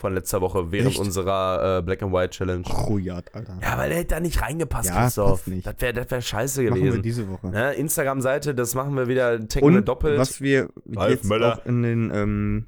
Von 0.00 0.14
letzter 0.14 0.40
Woche 0.40 0.72
während 0.72 0.92
Echt? 0.92 0.98
unserer 0.98 1.78
äh, 1.78 1.82
Black 1.82 2.02
and 2.02 2.10
White 2.10 2.30
Challenge. 2.30 2.64
Rujat, 2.66 3.34
Alter. 3.34 3.58
Ja, 3.60 3.76
weil 3.76 3.90
der 3.90 3.98
hätte 3.98 4.14
da 4.14 4.20
nicht 4.20 4.40
reingepasst, 4.40 4.88
Ja, 4.88 5.02
Christoph. 5.02 5.46
nicht. 5.46 5.66
Das 5.66 5.74
wäre 5.78 5.92
das 5.92 6.10
wär 6.10 6.22
scheiße 6.22 6.62
Machen 6.62 6.74
wir 6.76 6.82
gewesen. 6.86 7.02
diese 7.02 7.28
Woche. 7.28 7.48
Ne? 7.48 7.74
Instagram-Seite, 7.74 8.54
das 8.54 8.74
machen 8.74 8.96
wir 8.96 9.08
wieder, 9.08 9.38
wir 9.38 9.62
Und 9.62 9.86
doppelt. 9.86 10.18
was 10.18 10.40
wir 10.40 10.70
Ralf 10.96 11.10
jetzt 11.10 11.24
Möller. 11.26 11.58
auch 11.58 11.66
in 11.66 11.82
den 11.82 12.10
ähm, 12.14 12.66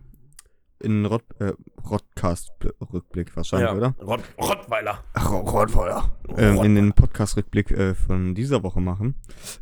in 0.80 1.06
Rot, 1.06 1.22
äh, 1.38 1.52
Rodcast-Rückblick 1.88 3.34
wahrscheinlich, 3.36 3.70
ja, 3.70 3.76
oder? 3.76 3.94
Rott, 4.04 4.20
Rottweiler. 4.38 5.02
Ach, 5.14 5.30
Rottweiler. 5.32 6.10
Ähm, 6.36 6.62
in 6.62 6.74
den 6.74 6.92
Podcast-Rückblick 6.92 7.70
äh, 7.70 7.94
von 7.94 8.34
dieser 8.34 8.62
Woche 8.62 8.80
machen, 8.80 9.14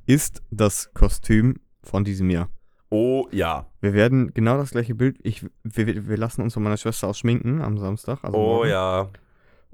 ist 0.06 0.42
das 0.50 0.92
Kostüm 0.92 1.56
von 1.82 2.04
diesem 2.04 2.30
Jahr. 2.30 2.48
Oh 2.90 3.28
ja. 3.30 3.66
Wir 3.80 3.92
werden 3.94 4.34
genau 4.34 4.56
das 4.56 4.72
gleiche 4.72 4.94
Bild, 4.94 5.16
ich, 5.22 5.46
wir, 5.62 6.08
wir 6.08 6.16
lassen 6.16 6.42
uns 6.42 6.54
von 6.54 6.62
meiner 6.62 6.76
Schwester 6.76 7.06
ausschminken 7.08 7.62
am 7.62 7.78
Samstag. 7.78 8.18
Also 8.22 8.36
Oh 8.36 8.56
morgen. 8.56 8.70
ja. 8.70 9.08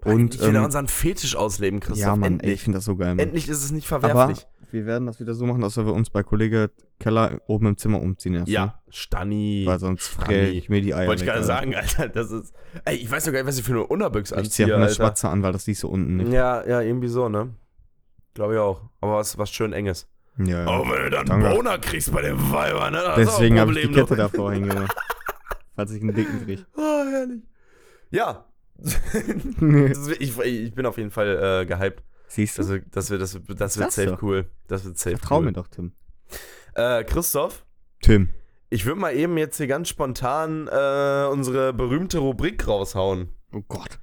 Und, 0.05 0.35
ich 0.35 0.41
will 0.43 0.55
ähm, 0.55 0.65
unseren 0.65 0.89
Fetisch 0.89 1.35
ausleben, 1.35 1.81
Christoph. 1.81 1.99
Ja, 2.07 2.15
Mann, 2.15 2.25
ey, 2.25 2.37
ich 2.37 2.43
endlich. 2.43 2.63
finde 2.63 2.77
das 2.79 2.85
so 2.85 2.97
geil. 2.97 3.09
Mann. 3.15 3.19
endlich 3.19 3.49
ist 3.49 3.65
es 3.65 3.73
nicht 3.73 3.91
Aber 3.91 4.07
verwerflich. 4.09 4.47
wir 4.71 4.85
werden 4.85 5.07
das 5.07 5.19
wieder 5.19 5.35
so 5.35 5.47
machen, 5.47 5.63
dass 5.63 5.77
wir 5.79 5.87
uns 5.87 6.11
bei 6.11 6.23
Kollege 6.23 6.71
Keller 7.01 7.41
oben 7.47 7.67
im 7.69 7.77
Zimmer 7.79 8.01
umziehen. 8.03 8.33
Ne? 8.33 8.45
ja, 8.47 8.79
Stani. 8.91 9.63
Weil 9.67 9.79
sonst 9.79 10.07
fräse 10.09 10.51
ich 10.53 10.69
mir 10.69 10.83
die 10.83 10.95
Eier 10.95 11.09
Wollte 11.09 11.25
ich 11.25 11.29
gerade 11.31 11.43
sagen, 11.45 11.75
Alter, 11.75 12.09
das 12.11 12.31
ist. 12.31 12.53
Ey, 12.85 12.97
ich 12.97 13.11
weiß 13.11 13.25
doch 13.25 13.33
gar 13.33 13.39
nicht, 13.41 13.49
was 13.49 13.59
ich 13.59 13.65
für 13.65 13.73
eine 13.73 13.87
Unterbüchse 13.87 14.35
Ich 14.39 14.51
ziehe 14.51 14.67
anziehe, 14.67 14.67
einfach 14.67 14.77
eine 14.77 14.85
Alter. 14.85 14.95
Schwatze 14.95 15.29
an, 15.31 15.43
weil 15.43 15.53
das 15.53 15.65
siehst 15.65 15.83
du 15.83 15.89
unten 15.89 16.17
nicht. 16.19 16.31
Ja, 16.33 16.67
ja, 16.69 16.83
irgendwie 16.83 17.09
so, 17.09 17.31
ne? 17.31 17.55
Glaube 18.35 18.53
ich 18.55 18.61
auch. 18.61 18.83
Aber 19.01 19.15
was, 19.17 19.39
was 19.39 19.51
schön 19.51 19.73
enges. 19.73 20.07
Ja, 20.39 20.65
ja. 20.65 20.67
Aber 20.67 20.91
wenn 20.91 21.03
du 21.05 21.11
dann 21.11 21.31
einen 21.31 21.55
Boner 21.55 21.79
kriegst 21.79 22.13
bei 22.13 22.23
dem 22.23 22.39
Weiber, 22.53 22.91
ne? 22.91 22.99
Das 22.99 23.17
Deswegen 23.17 23.59
habe 23.59 23.73
ich 23.73 23.79
die 23.81 23.87
Problem, 23.87 24.05
Kette 24.07 24.17
davor 24.17 24.53
hingemacht. 24.53 24.95
Falls 25.77 25.91
ich 25.93 26.03
einen 26.03 26.15
dicken 26.15 26.45
krieg. 26.45 26.65
Oh, 26.77 27.05
herrlich. 27.11 27.43
Ja. 28.11 28.45
Ich, 30.19 30.39
ich 30.39 30.75
bin 30.75 30.87
auf 30.87 30.99
jeden 30.99 31.11
Fall 31.11 31.63
äh, 31.63 31.67
gehypt. 31.67 32.03
Siehst 32.29 32.59
du? 32.59 32.63
Das, 32.63 32.71
wird- 32.71 32.85
das 32.95 33.11
wird, 33.11 33.23
das, 33.23 33.35
wird- 33.35 33.61
das 33.61 33.77
wird 33.79 33.87
Das 33.89 33.95
safe 33.95 34.09
doch. 34.09 34.23
cool. 34.23 34.51
Das 34.69 34.85
wird 34.85 34.99
safe 34.99 35.17
Vertrau 35.17 35.39
cool. 35.39 35.45
mir 35.47 35.53
doch, 35.53 35.69
Tim. 35.69 35.93
Äh, 36.75 37.05
Christoph, 37.05 37.65
Tim. 38.03 38.29
ich 38.69 38.85
würde 38.85 39.01
mal 39.01 39.15
eben 39.15 39.39
jetzt 39.39 39.57
hier 39.57 39.67
ganz 39.69 39.89
spontan 39.89 40.69
äh, 40.69 41.27
unsere 41.31 41.73
berühmte 41.73 42.19
Rubrik 42.19 42.67
raushauen, 42.69 43.31
Oh 43.53 43.63
Gott. 43.67 43.99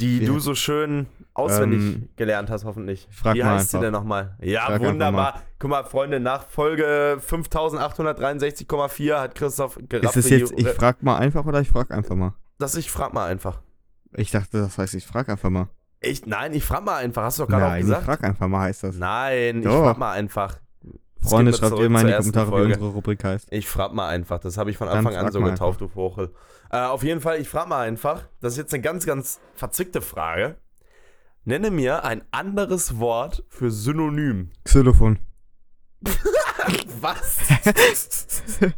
die 0.00 0.20
Ja. 0.20 0.26
du 0.28 0.38
so 0.38 0.54
schön 0.54 1.06
auswendig 1.38 1.80
Ähm, 1.80 2.08
gelernt 2.16 2.50
hast, 2.50 2.64
hoffentlich. 2.64 3.08
frag 3.10 3.34
Wie 3.34 3.42
mal 3.42 3.54
heißt 3.56 3.70
sie 3.70 3.76
einfach. 3.76 3.86
denn 3.86 3.92
nochmal? 3.92 4.36
Ja, 4.40 4.66
Frag 4.66 4.80
wunderbar. 4.80 5.42
Guck 5.58 5.70
mal, 5.70 5.84
Freunde, 5.84 6.20
nach 6.20 6.46
Folge 6.48 7.18
5863,4 7.20 9.18
hat 9.20 9.34
Christoph 9.34 9.78
gerafft. 9.88 10.16
Ist 10.16 10.24
es 10.24 10.30
jetzt, 10.30 10.52
ich 10.56 10.68
frag 10.68 11.02
mal 11.02 11.16
einfach 11.18 11.44
oder 11.46 11.60
ich 11.60 11.68
frag 11.68 11.90
einfach 11.90 12.16
mal? 12.16 12.34
dass 12.58 12.74
ich 12.74 12.90
frag 12.90 13.14
mal 13.14 13.26
einfach. 13.26 13.60
Ich 14.16 14.32
dachte, 14.32 14.58
das 14.60 14.78
heißt, 14.78 14.94
ich 14.94 15.06
frag 15.06 15.28
einfach 15.28 15.48
mal. 15.50 15.68
Ich, 16.00 16.26
nein, 16.26 16.52
ich 16.54 16.64
frag 16.64 16.84
mal 16.84 16.96
einfach. 16.96 17.22
Hast 17.22 17.38
du 17.38 17.42
doch 17.44 17.48
gerade 17.50 17.64
auch 17.66 17.68
Nein, 17.70 17.80
ich 17.80 17.86
gesagt? 17.86 18.04
frag 18.04 18.24
einfach 18.24 18.48
mal 18.48 18.60
heißt 18.62 18.82
das. 18.84 18.96
Nein, 18.96 19.58
ich 19.58 19.64
Doch. 19.64 19.84
frag 19.84 19.98
mal 19.98 20.12
einfach. 20.12 20.56
Freunde, 21.20 21.52
schreibt 21.52 21.78
ihr 21.78 21.88
mal 21.90 22.00
in 22.02 22.06
die 22.08 22.12
Kommentare, 22.14 22.46
Folge. 22.48 22.68
wie 22.68 22.72
unsere 22.74 22.90
Rubrik 22.92 23.22
heißt. 23.24 23.48
Ich 23.52 23.68
frag 23.68 23.92
mal 23.92 24.08
einfach, 24.08 24.38
das 24.38 24.56
habe 24.56 24.70
ich 24.70 24.76
von 24.76 24.88
Anfang 24.88 25.14
an 25.16 25.30
so 25.32 25.40
getauft, 25.40 25.80
du 25.80 25.88
Vogel. 25.88 26.32
Äh, 26.70 26.78
auf 26.78 27.02
jeden 27.02 27.20
Fall, 27.20 27.40
ich 27.40 27.48
frag 27.48 27.68
mal 27.68 27.80
einfach, 27.86 28.22
das 28.40 28.52
ist 28.54 28.58
jetzt 28.58 28.74
eine 28.74 28.82
ganz, 28.82 29.04
ganz 29.06 29.40
verzwickte 29.54 30.00
Frage. 30.00 30.56
Nenne 31.48 31.70
mir 31.70 32.04
ein 32.04 32.20
anderes 32.30 32.98
Wort 32.98 33.42
für 33.48 33.70
Synonym. 33.70 34.50
Xylophon. 34.64 35.18
Was? 37.00 37.38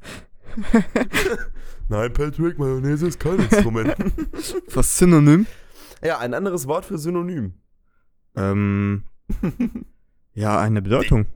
Nein, 1.88 2.12
Patrick, 2.12 2.60
Mayonnaise 2.60 3.08
ist 3.08 3.18
kein 3.18 3.40
Instrument. 3.40 3.96
Was 4.72 4.96
Synonym? 4.96 5.48
ja, 6.00 6.18
ein 6.20 6.32
anderes 6.32 6.68
Wort 6.68 6.84
für 6.84 6.96
Synonym. 6.96 7.54
Ähm, 8.36 9.02
ja, 10.34 10.60
eine 10.60 10.80
Bedeutung. 10.80 11.26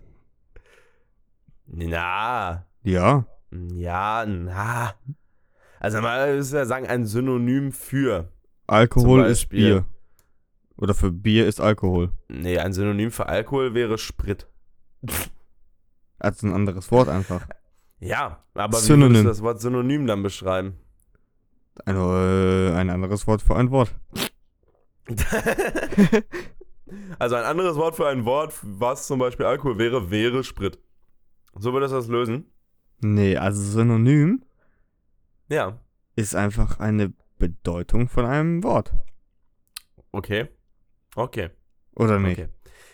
Na, 1.66 2.64
Ja. 2.84 3.26
ja, 3.50 4.24
na. 4.24 4.94
Also 5.80 6.00
mal 6.00 6.36
ist 6.38 6.52
ja 6.52 6.64
sagen, 6.64 6.86
ein 6.86 7.06
Synonym 7.06 7.72
für. 7.72 8.30
Alkohol 8.68 9.24
ist. 9.24 9.48
Bier. 9.48 9.84
Oder 10.76 10.94
für 10.94 11.10
Bier 11.12 11.46
ist 11.46 11.60
Alkohol. 11.60 12.10
Nee, 12.28 12.58
ein 12.58 12.72
Synonym 12.72 13.10
für 13.10 13.26
Alkohol 13.26 13.74
wäre 13.74 13.96
Sprit. 13.98 14.46
Also 16.18 16.46
ein 16.46 16.52
anderes 16.52 16.90
Wort 16.90 17.08
einfach. 17.08 17.46
Ja, 18.00 18.44
aber 18.52 18.76
wie 18.76 18.82
Synonym. 18.82 19.12
würdest 19.12 19.24
du 19.24 19.28
das 19.28 19.42
Wort 19.42 19.60
Synonym 19.62 20.06
dann 20.06 20.22
beschreiben? 20.22 20.74
Ein, 21.86 21.96
äh, 21.96 22.74
ein 22.74 22.90
anderes 22.90 23.26
Wort 23.26 23.40
für 23.40 23.56
ein 23.56 23.70
Wort. 23.70 23.94
also 27.18 27.36
ein 27.36 27.44
anderes 27.44 27.76
Wort 27.76 27.96
für 27.96 28.06
ein 28.08 28.24
Wort, 28.26 28.52
was 28.62 29.06
zum 29.06 29.18
Beispiel 29.20 29.46
Alkohol 29.46 29.78
wäre, 29.78 30.10
wäre 30.10 30.44
Sprit. 30.44 30.78
So 31.56 31.72
würdest 31.72 31.92
du 31.92 31.96
das 31.96 32.08
lösen? 32.08 32.50
Nee, 33.00 33.36
also 33.36 33.62
Synonym 33.62 34.44
Ja, 35.48 35.78
ist 36.16 36.34
einfach 36.34 36.80
eine 36.80 37.12
Bedeutung 37.38 38.08
von 38.08 38.26
einem 38.26 38.62
Wort. 38.64 38.92
okay. 40.12 40.48
Okay. 41.14 41.50
Oder 41.96 42.18
nicht? 42.18 42.38
Okay. 42.38 42.48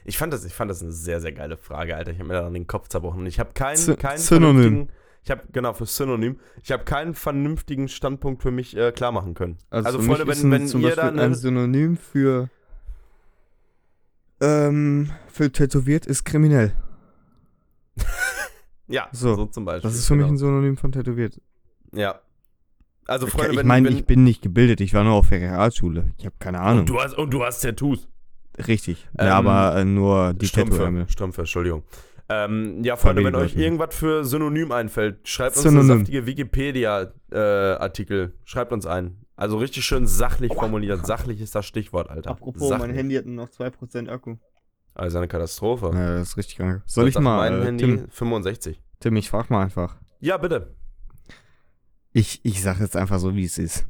Ich 0.05 0.19
fand, 0.19 0.33
das, 0.33 0.45
ich 0.45 0.55
fand 0.55 0.71
das 0.71 0.83
eine 0.83 0.93
sehr, 0.93 1.21
sehr 1.21 1.33
geile 1.33 1.57
Frage, 1.57 1.97
Alter. 1.97 2.11
Ich 2.13 2.19
habe 2.19 2.29
mir 2.29 2.35
da 2.35 2.49
den 2.49 2.67
Kopf 2.67 2.89
zerbrochen. 2.89 3.21
Und 3.21 3.27
ich 3.27 3.39
habe 3.39 3.53
keinen, 3.53 3.97
keinen 3.97 4.19
Synonym. 4.19 4.89
Ich 5.23 5.31
habe, 5.31 5.43
genau, 5.53 5.75
für 5.75 5.87
Synonym. 5.87 6.41
Ich 6.63 6.73
habe 6.73 6.85
keinen 6.85 7.15
vernünftigen 7.15 7.89
Standpunkt 7.89 8.43
für 8.43 8.51
mich 8.51 8.77
äh, 8.77 8.93
klar 8.93 9.13
machen 9.13 9.35
können. 9.35 9.59
Also, 9.69 9.99
für 9.99 10.05
Freunde, 10.05 10.25
mich 10.25 10.43
wenn, 10.43 10.51
wenn 10.51 10.67
zum 10.67 10.81
ihr 10.81 10.89
Beispiel 10.89 11.17
da 11.17 11.23
ein 11.23 11.35
Synonym 11.35 11.97
für 11.97 12.49
ähm, 14.41 15.11
für 15.29 15.53
tätowiert 15.53 16.07
ist 16.07 16.25
kriminell. 16.25 16.73
Ja, 18.91 19.09
so, 19.13 19.37
So, 19.37 19.47
zum 19.47 19.65
Beispiel. 19.65 19.89
Das 19.89 19.97
ist 19.97 20.09
für 20.09 20.17
mich 20.17 20.25
genau. 20.25 20.35
ein 20.35 20.39
Synonym 20.39 20.77
von 20.77 20.91
tätowiert. 20.91 21.41
Ja. 21.93 22.21
Also, 23.11 23.27
Ich, 23.27 23.33
Freunde, 23.33 23.51
ich 23.51 23.59
wenn, 23.59 23.67
meine, 23.67 23.89
ich 23.89 24.07
bin 24.07 24.23
nicht 24.23 24.41
gebildet. 24.41 24.81
Ich 24.81 24.95
war 24.95 25.03
nur 25.03 25.15
auf 25.15 25.31
der 25.31 25.41
Realschule. 25.41 26.13
Ich 26.17 26.27
habe 26.27 26.37
keine 26.39 26.61
Ahnung. 26.61 26.81
und, 26.81 26.89
du 26.89 27.01
hast, 27.01 27.19
und 27.19 27.33
du 27.33 27.43
hast 27.43 27.61
Tattoos. 27.61 28.07
Richtig. 28.69 29.09
Ähm, 29.19 29.27
ja, 29.27 29.37
aber 29.37 29.75
äh, 29.77 29.85
nur 29.85 30.33
die 30.33 30.47
Strümpfe, 30.47 30.75
Tattoo-Ärmel. 30.75 31.09
Strümpfe, 31.09 31.41
Entschuldigung. 31.41 31.83
Ähm, 32.29 32.85
ja, 32.85 32.95
Freunde, 32.95 33.25
wenn 33.25 33.35
euch 33.35 33.57
irgendwas 33.57 33.97
für 33.97 34.25
Synonym 34.25 34.71
einfällt, 34.71 35.29
schreibt 35.29 35.57
uns 35.57 35.65
Synonym. 35.65 35.91
eine 35.91 35.99
saftige 35.99 36.25
Wikipedia-Artikel. 36.27 38.35
schreibt 38.45 38.73
uns 38.73 38.87
ein. 38.87 39.17
Also 39.35 39.59
richtig 39.59 39.85
schön 39.85 40.07
sachlich 40.07 40.55
formuliert. 40.55 41.05
Sachlich 41.05 41.41
ist 41.41 41.57
das 41.57 41.67
Stichwort, 41.67 42.11
Alter. 42.11 42.39
Sachlich. 42.59 42.97
Handy 42.97 43.17
hat 43.17 43.27
nur 43.27 43.47
noch 43.47 43.51
2% 43.51 44.09
Akku. 44.09 44.37
Also 44.95 45.19
eine 45.19 45.27
Katastrophe. 45.27 45.91
Ja, 45.93 46.19
das 46.19 46.29
ist 46.29 46.37
richtig 46.37 46.59
krank. 46.59 46.85
Soll 46.87 47.07
Was 47.07 47.17
ich 47.17 47.21
mal, 47.21 47.51
Mein 47.51 47.61
äh, 47.61 47.65
Handy 47.65 47.85
Tim, 47.85 48.09
65. 48.09 48.81
Tim, 49.01 49.17
ich 49.17 49.31
frag 49.31 49.51
mal 49.51 49.65
einfach. 49.65 49.97
Ja, 50.21 50.37
bitte. 50.37 50.77
Ich, 52.13 52.41
ich 52.43 52.63
sag 52.63 52.81
jetzt 52.81 52.97
einfach 52.97 53.19
so, 53.19 53.35
wie 53.35 53.45
es 53.45 53.59
ist. 53.59 53.87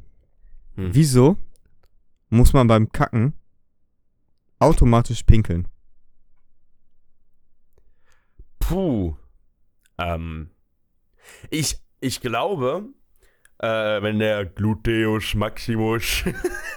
Hm. 0.76 0.94
Wieso 0.94 1.36
muss 2.28 2.52
man 2.52 2.66
beim 2.66 2.90
Kacken 2.92 3.32
automatisch 4.58 5.22
pinkeln? 5.22 5.66
Puh. 8.58 9.16
Ähm. 9.98 10.50
Ich, 11.50 11.78
ich 12.00 12.20
glaube, 12.20 12.88
äh, 13.58 14.02
wenn 14.02 14.18
der 14.18 14.46
Gluteus 14.46 15.34
Maximus. 15.34 16.24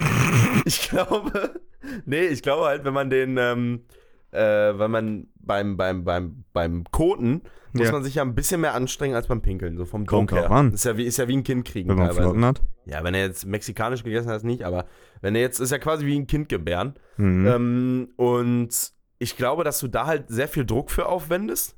ich 0.66 0.90
glaube. 0.90 1.62
Nee, 2.06 2.28
ich 2.28 2.42
glaube 2.42 2.66
halt, 2.66 2.86
wenn 2.86 2.94
man 2.94 3.10
den, 3.10 3.38
ähm, 3.38 3.86
äh, 4.34 4.78
wenn 4.80 4.92
man 4.92 5.28
beim, 5.40 5.78
beim, 5.78 6.04
beim, 6.04 6.44
beim 6.54 6.84
Koten 6.92 7.42
muss 7.74 7.88
Ja. 7.88 7.92
man 7.92 8.04
sich 8.04 8.16
ja 8.16 8.22
ein 8.24 8.36
bisschen 8.36 8.62
mehr 8.62 8.76
anstrengen 8.76 9.16
als 9.16 9.28
beim 9.28 9.42
Pinkeln, 9.42 9.78
so 9.78 9.86
vom 9.86 10.06
Kommt 10.06 10.32
Druck 10.32 10.40
her. 10.40 10.52
an. 10.52 10.74
Ist 10.74 10.86
ja 10.86 10.96
wie, 10.98 11.06
ist 11.06 11.18
ja 11.18 11.28
wie 11.28 11.36
ein 11.38 11.44
Kind 11.44 11.66
kriegen 11.66 11.90
Wenn 11.90 11.98
man 11.98 12.08
teilweise. 12.08 12.22
Flotten 12.24 12.46
hat? 12.46 12.62
Ja, 12.86 13.04
wenn 13.04 13.14
er 13.16 13.22
jetzt 13.26 13.46
mexikanisch 13.46 14.04
gegessen 14.04 14.30
hat, 14.30 14.44
nicht, 14.44 14.64
aber 14.64 14.86
wenn 15.22 15.34
er 15.36 15.42
jetzt, 15.42 15.60
ist 15.60 15.72
ja 15.72 15.80
quasi 15.80 16.06
wie 16.06 16.18
ein 16.20 16.28
Kind 16.28 16.50
gebären. 16.50 16.94
Mhm. 17.18 17.48
Ähm, 17.48 18.10
und 18.18 18.92
ich 19.20 19.38
glaube, 19.38 19.64
dass 19.64 19.80
du 19.80 19.88
da 19.88 20.06
halt 20.06 20.26
sehr 20.30 20.48
viel 20.48 20.66
Druck 20.66 20.92
für 20.92 21.08
aufwendest. 21.08 21.76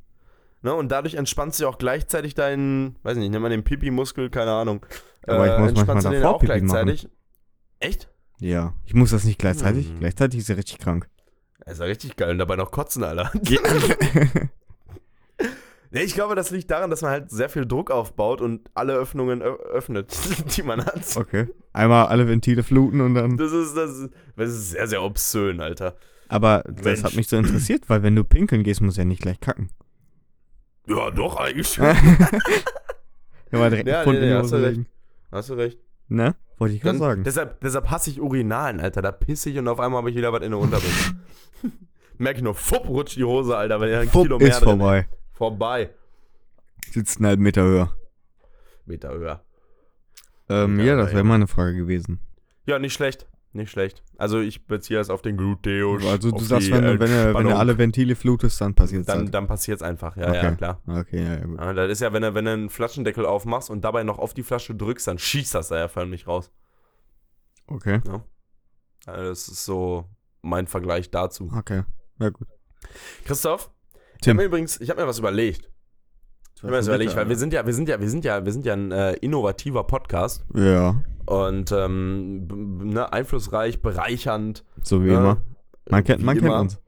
Ne? 0.64 0.74
Und 0.74 0.92
dadurch 0.92 1.14
entspannst 1.14 1.60
du 1.62 1.68
auch 1.68 1.78
gleichzeitig 1.78 2.34
deinen, 2.34 2.98
weiß 3.04 3.18
nicht, 3.18 3.30
nimm 3.30 3.42
mal 3.42 3.50
den 3.50 3.64
Pipi-Muskel, 3.64 4.30
keine 4.30 4.52
Ahnung. 4.52 4.86
Aber 5.28 5.46
ich 5.54 5.60
muss 5.60 5.70
entspannst 5.70 6.06
manchmal 6.06 6.14
du 6.14 6.20
den 6.20 6.26
auch 6.26 6.40
Pipi 6.40 6.46
gleichzeitig. 6.48 7.10
Echt? 7.80 8.10
ja. 8.40 8.74
Ich 8.84 8.94
muss 8.94 9.12
das 9.12 9.24
nicht 9.24 9.40
gleichzeitig. 9.40 9.88
Hm. 9.90 10.00
Gleichzeitig 10.00 10.40
ist 10.40 10.50
ja 10.50 10.56
richtig 10.56 10.80
krank. 10.80 11.08
Das 11.60 11.74
ist 11.74 11.80
ja 11.80 11.86
richtig 11.86 12.16
geil. 12.16 12.32
Und 12.32 12.38
dabei 12.38 12.56
noch 12.56 12.72
kotzen, 12.72 13.04
Alter. 13.04 13.32
nee, 15.92 16.02
ich 16.02 16.14
glaube, 16.14 16.36
das 16.36 16.52
liegt 16.52 16.70
daran, 16.70 16.90
dass 16.90 17.02
man 17.02 17.12
halt 17.12 17.32
sehr 17.32 17.50
viel 17.50 17.66
Druck 17.66 17.92
aufbaut 17.92 18.42
und 18.42 18.70
alle 18.74 18.94
Öffnungen 18.94 19.42
öffnet, 19.42 20.16
die 20.58 20.64
man 20.64 20.86
hat. 20.86 21.16
okay. 21.16 21.48
Einmal 21.74 22.08
alle 22.08 22.28
Ventile 22.28 22.64
fluten 22.64 23.02
und 23.02 23.16
dann. 23.16 23.38
Das 23.38 23.52
ist, 23.52 23.76
das, 23.76 23.92
ist, 23.92 24.10
das 24.36 24.50
ist 24.50 24.70
sehr, 24.72 24.88
sehr 24.88 25.04
obszön, 25.04 25.62
Alter. 25.62 25.96
Aber 26.28 26.64
das 26.68 26.84
Mensch. 26.84 27.04
hat 27.04 27.16
mich 27.16 27.28
so 27.28 27.38
interessiert, 27.38 27.88
weil 27.88 28.02
wenn 28.04 28.16
du 28.16 28.24
pinkeln 28.24 28.64
gehst, 28.64 28.82
musst 28.82 28.98
du 28.98 29.02
ja 29.02 29.06
nicht 29.06 29.22
gleich 29.22 29.40
kacken. 29.40 29.70
Ja, 30.88 31.12
doch, 31.12 31.38
eigentlich. 31.38 31.80
Ja, 33.52 33.60
mal 33.60 33.70
direkt 33.70 33.88
Ja, 33.88 34.04
nee, 34.06 34.20
nee, 34.20 34.34
hast 34.34 34.52
du 34.52 34.58
legen. 34.58 34.88
Hast 35.32 35.50
du 35.50 35.54
recht. 35.54 35.80
Ne? 36.08 36.36
Wollte 36.58 36.76
ich 36.76 36.82
gerade 36.82 36.98
sagen. 36.98 37.24
Deshalb, 37.24 37.60
deshalb 37.62 37.90
hasse 37.90 38.10
ich 38.10 38.22
Urinalen, 38.22 38.80
Alter. 38.80 39.02
Da 39.02 39.12
pisse 39.12 39.50
ich 39.50 39.58
und 39.58 39.68
auf 39.68 39.80
einmal 39.80 40.00
habe 40.00 40.10
ich 40.10 40.16
wieder 40.16 40.32
was 40.32 40.42
in 40.42 40.52
der 40.52 40.60
Unterwäsche. 40.60 41.16
Merke 42.18 42.38
ich 42.38 42.44
nur, 42.44 42.56
fupp, 42.56 42.88
rutscht 42.88 43.18
die 43.18 43.26
Hose, 43.26 43.58
Alter, 43.58 43.82
wenn 43.82 43.90
er 43.90 44.00
ein 44.02 44.10
Fupp 44.10 44.24
Kilo 44.24 44.38
mehr 44.40 44.48
ist 44.48 44.60
drin 44.62 44.80
vorbei. 44.80 45.08
Vorbei. 45.34 45.90
Sitzt 46.92 47.18
einen 47.18 47.28
halben 47.28 47.44
Meter 47.44 47.64
höher. 47.64 47.92
Meter 48.86 49.10
höher. 49.14 49.42
Ähm, 50.48 50.80
Ja, 50.80 50.86
ja, 50.86 50.96
das 50.96 51.12
wäre 51.12 51.24
meine 51.26 51.48
Frage 51.48 51.76
gewesen. 51.76 52.20
Ja, 52.66 52.80
nicht 52.80 52.94
schlecht. 52.94 53.28
Nicht 53.56 53.72
schlecht. 53.72 54.04
Also 54.18 54.42
ich 54.42 54.68
beziehe 54.68 55.00
es 55.00 55.10
auf 55.10 55.22
den 55.22 55.38
Gluteus. 55.38 56.06
Also 56.06 56.30
du 56.32 56.40
sagst, 56.44 56.68
die 56.68 56.74
wenn, 56.74 56.84
du- 56.84 57.00
wenn, 57.00 57.10
du- 57.10 57.34
wenn 57.40 57.46
du 57.48 57.56
alle 57.56 57.78
Ventile 57.78 58.16
flutest, 58.18 58.60
dann 58.60 58.74
passiert 58.76 59.08
Dann, 59.08 59.20
halt. 59.20 59.34
dann 59.34 59.48
passiert 59.48 59.78
es 59.78 59.82
einfach, 59.82 60.18
ja, 60.18 60.34
ja, 60.34 60.42
Okay. 60.48 60.56
klar. 60.58 60.82
Okay, 60.86 61.24
ja, 61.24 61.34
ja, 61.36 61.46
gut. 61.46 61.58
Ja, 61.60 61.74
das 61.74 61.90
ist 61.92 62.02
ja, 62.02 62.12
wenn 62.12 62.22
du, 62.24 62.34
wenn 62.34 62.44
du 62.46 62.52
einen 62.52 62.70
Flaschendeckel 62.70 63.26
aufmachst 63.26 63.70
und 63.70 63.82
dabei 63.86 64.04
noch 64.04 64.20
auf 64.20 64.34
die 64.34 64.44
Flasche 64.44 64.76
drückst, 64.76 65.08
dann 65.08 65.18
schießt 65.20 65.56
das 65.56 65.70
da 65.70 65.78
ja 65.80 65.88
förmlich 65.88 66.28
raus. 66.28 66.52
Okay, 67.68 68.02
Ja, 68.06 68.24
das 69.06 69.48
ist 69.48 69.64
so 69.66 70.06
mein 70.42 70.68
Vergleich 70.68 71.10
dazu. 71.12 71.50
okay. 71.58 71.84
Ja, 72.20 72.30
gut. 72.30 72.48
Christoph, 73.24 73.72
ich 74.16 74.22
Tim. 74.22 74.32
habe 74.32 74.44
mir 74.44 74.46
übrigens, 74.48 74.80
ich 74.82 74.90
habe 74.90 75.02
mir 75.02 75.08
was 75.08 75.20
überlegt. 75.20 75.70
Ich 76.56 76.62
habe 76.64 76.72
mir 76.72 76.78
das 76.78 76.88
überlegt, 76.88 77.16
weil 77.16 77.28
wir 77.30 77.36
sind 77.38 77.54
ja, 77.54 77.66
wir 77.66 77.74
sind 77.74 77.88
ja, 77.90 78.00
wir 78.00 78.10
sind 78.10 78.26
ja, 78.26 78.44
wir 78.46 78.52
sind 78.52 78.66
ja 78.66 78.74
ein 78.74 78.92
äh, 78.92 79.14
innovativer 79.14 79.84
Podcast 79.86 80.46
Ja, 80.54 81.02
und 81.26 81.72
ähm, 81.72 82.48
ne, 82.48 83.12
einflussreich, 83.12 83.82
bereichernd. 83.82 84.64
so 84.82 85.04
wie 85.04 85.10
ne? 85.10 85.18
immer. 85.18 85.42
Man 85.90 86.04
kennt, 86.04 86.24
man 86.24 86.36
kennt 86.36 86.48
immer. 86.48 86.60
uns. 86.60 86.80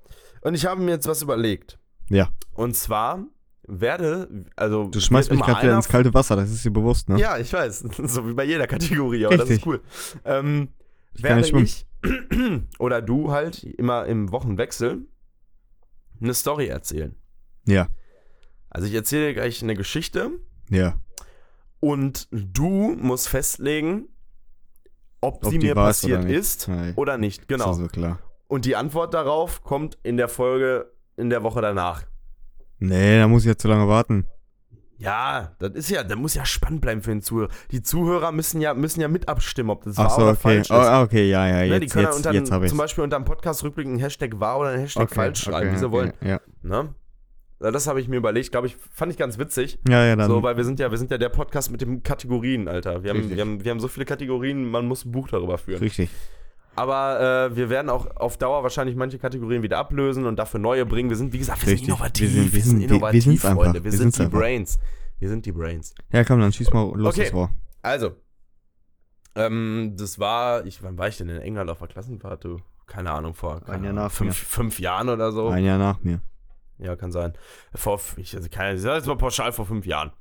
Und 0.41 0.53
ich 0.53 0.65
habe 0.65 0.81
mir 0.81 0.91
jetzt 0.91 1.07
was 1.07 1.21
überlegt. 1.21 1.79
Ja. 2.09 2.29
Und 2.53 2.75
zwar 2.75 3.25
werde, 3.67 4.45
also 4.55 4.87
Du 4.89 4.99
schmeißt 4.99 5.29
mich 5.31 5.41
gerade 5.41 5.63
wieder 5.63 5.75
ins 5.75 5.89
kalte 5.89 6.13
Wasser, 6.13 6.35
das 6.35 6.49
ist 6.51 6.63
dir 6.63 6.71
bewusst, 6.71 7.09
ne? 7.09 7.19
Ja, 7.19 7.37
ich 7.37 7.51
weiß. 7.51 7.85
So 8.05 8.27
wie 8.27 8.33
bei 8.33 8.45
jeder 8.45 8.65
Kategorie, 8.67 9.25
aber 9.25 9.37
das 9.37 9.49
Richtig. 9.49 9.59
ist 9.59 9.67
cool. 9.67 9.81
Ähm, 10.23 10.69
kann 11.21 11.43
werde 11.43 11.61
ich 11.61 11.85
oder 12.79 13.01
du 13.01 13.31
halt 13.31 13.63
immer 13.63 14.05
im 14.05 14.31
Wochenwechsel 14.31 15.05
eine 16.21 16.33
Story 16.33 16.67
erzählen. 16.67 17.15
Ja, 17.65 17.87
Also 18.69 18.87
ich 18.87 18.93
erzähle 18.93 19.27
dir 19.27 19.33
gleich 19.33 19.61
eine 19.61 19.75
Geschichte 19.75 20.31
ja. 20.69 20.95
und 21.79 22.27
du 22.31 22.95
musst 22.97 23.27
festlegen, 23.27 24.07
ob, 25.21 25.43
Ob 25.45 25.51
sie 25.51 25.59
die 25.59 25.67
mir 25.67 25.75
passiert 25.75 26.21
oder 26.21 26.29
ist 26.29 26.67
Nein. 26.67 26.93
oder 26.95 27.17
nicht. 27.17 27.47
Genau. 27.47 27.71
Ist 27.71 27.77
ja 27.77 27.83
so 27.83 27.87
klar. 27.87 28.19
Und 28.47 28.65
die 28.65 28.75
Antwort 28.75 29.13
darauf 29.13 29.63
kommt 29.63 29.97
in 30.03 30.17
der 30.17 30.29
Folge 30.29 30.91
in 31.17 31.29
der 31.29 31.43
Woche 31.43 31.61
danach. 31.61 32.03
Nee, 32.79 33.17
da 33.19 33.27
muss 33.27 33.43
ich 33.43 33.47
ja 33.47 33.57
zu 33.57 33.67
lange 33.67 33.87
warten. 33.87 34.25
Ja, 34.99 35.55
das 35.59 35.73
ist 35.73 35.89
ja, 35.91 36.03
da 36.03 36.15
muss 36.15 36.33
ja 36.33 36.43
spannend 36.45 36.81
bleiben 36.81 37.03
für 37.03 37.11
den 37.11 37.21
Zuhörer. 37.21 37.49
Die 37.71 37.83
Zuhörer 37.83 38.31
müssen 38.31 38.61
ja, 38.61 38.73
müssen 38.73 38.99
ja 38.99 39.07
mit 39.07 39.27
abstimmen, 39.29 39.69
ob 39.69 39.83
das 39.83 39.97
Ach 39.97 40.05
wahr 40.05 40.09
so, 40.09 40.21
oder 40.21 40.31
okay. 40.31 40.39
falsch 40.41 40.69
ist. 40.69 40.71
Oh, 40.71 41.01
okay, 41.03 41.29
ja, 41.29 41.47
ja, 41.47 41.53
Ne, 41.57 41.65
jetzt, 41.65 41.81
die 41.83 41.87
können 41.87 42.05
jetzt, 42.05 42.17
unter, 42.17 42.33
jetzt 42.33 42.51
habe 42.51 42.65
ich 42.65 42.69
zum 42.69 42.79
Beispiel 42.79 43.03
unter 43.03 43.17
dem 43.17 43.25
Podcast 43.25 43.63
rückblickend 43.63 43.93
einen 43.93 44.01
Hashtag 44.01 44.39
wahr 44.39 44.59
oder 44.59 44.69
einen 44.69 44.81
Hashtag 44.81 45.13
falsch 45.13 45.43
schreiben, 45.43 45.71
wie 45.73 45.77
sie 45.77 45.91
wollen. 45.91 46.13
Ja, 46.21 46.39
Ne? 46.63 46.95
Das 47.59 47.87
habe 47.87 47.99
ich 47.99 48.07
mir 48.07 48.17
überlegt, 48.17 48.51
glaube 48.51 48.67
ich, 48.67 48.77
fand 48.91 49.11
ich 49.11 49.17
ganz 49.17 49.39
witzig. 49.39 49.79
Ja, 49.89 50.05
ja, 50.05 50.15
dann. 50.15 50.29
So, 50.29 50.43
weil 50.43 50.57
wir 50.57 50.63
sind 50.63 50.79
ja, 50.79 50.91
wir 50.91 50.97
sind 50.99 51.09
ja 51.09 51.17
der 51.17 51.29
Podcast 51.29 51.71
mit 51.71 51.81
den 51.81 52.03
Kategorien, 52.03 52.67
Alter. 52.67 53.03
Wir 53.03 53.09
haben, 53.11 53.29
wir 53.31 53.41
haben, 53.41 53.63
wir 53.63 53.71
haben 53.71 53.79
so 53.79 53.87
viele 53.87 54.05
Kategorien, 54.05 54.69
man 54.69 54.85
muss 54.87 55.05
ein 55.05 55.11
Buch 55.11 55.27
darüber 55.27 55.57
führen. 55.57 55.79
richtig. 55.79 56.09
Aber 56.75 57.49
äh, 57.49 57.55
wir 57.55 57.71
werden 57.71 57.89
auch 57.89 58.05
auf 58.17 58.37
Dauer 58.37 58.61
wahrscheinlich 58.61 58.95
manche 58.95 59.17
Kategorien 59.17 59.63
wieder 59.63 59.79
ablösen 59.79 60.27
und 60.27 60.35
dafür 60.37 60.59
neue 60.59 60.85
bringen. 60.85 61.09
Wir 61.09 61.17
sind, 61.17 61.33
wie 61.33 61.39
gesagt, 61.39 61.63
wir 61.65 61.73
Richtig. 61.73 61.87
sind 61.87 61.95
innovativ. 61.95 62.31
Wir 62.35 62.41
sind- 62.43 62.53
wir 62.53 62.61
sind- 62.61 62.79
wir- 62.81 62.89
wir 62.89 62.95
innovativ, 62.97 63.23
sind's 63.23 63.45
einfach. 63.45 63.63
Freunde. 63.63 63.83
Wir, 63.83 63.91
Wir 63.91 63.97
sind 63.97 64.15
die 64.15 64.21
einfach. 64.21 64.39
Brains. 64.39 64.79
Wir 65.17 65.29
sind 65.29 65.45
die 65.47 65.51
Brains. 65.51 65.95
Ja, 66.11 66.23
komm, 66.23 66.39
dann 66.39 66.53
schieß 66.53 66.71
mal 66.71 66.91
los 66.95 67.17
Okay. 67.17 67.29
Rohr. 67.33 67.49
Also, 67.81 68.11
ähm, 69.35 69.95
das 69.97 70.19
war, 70.19 70.65
ich, 70.67 70.81
wann 70.83 70.97
war 70.99 71.07
ich 71.07 71.17
denn 71.17 71.29
in 71.29 71.41
England 71.41 71.69
auf 71.71 71.79
der 71.79 71.87
Klassenfahrt? 71.87 72.43
Du? 72.43 72.59
Keine 72.85 73.11
Ahnung, 73.11 73.33
vor 73.33 73.59
keine 73.61 73.77
Ein 73.79 73.83
Jahr 73.83 73.93
nach 73.93 74.11
fünf, 74.11 74.29
mir. 74.29 74.33
fünf 74.47 74.79
Jahren 74.79 75.09
oder 75.09 75.31
so. 75.31 75.47
Ein 75.49 75.65
Jahr 75.65 75.77
nach 75.79 76.01
mir. 76.03 76.21
Ja, 76.79 76.95
kann 76.95 77.11
sein. 77.11 77.33
Vor, 77.73 77.99
ich, 78.17 78.35
also 78.35 78.47
keine, 78.49 78.75
ich 78.75 78.81
sag 78.81 78.95
jetzt 78.95 79.07
mal 79.07 79.17
pauschal 79.17 79.51
vor 79.51 79.65
fünf 79.65 79.85
Jahren. 79.85 80.11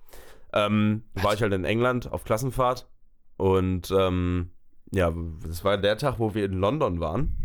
Ähm, 0.52 1.04
war 1.14 1.34
ich 1.34 1.42
halt 1.42 1.52
in 1.52 1.64
England 1.64 2.10
auf 2.10 2.24
Klassenfahrt 2.24 2.88
und 3.36 3.90
ähm, 3.90 4.50
ja, 4.92 5.12
das 5.46 5.64
war 5.64 5.76
der 5.76 5.98
Tag, 5.98 6.18
wo 6.18 6.34
wir 6.34 6.44
in 6.46 6.54
London 6.54 7.00
waren 7.00 7.36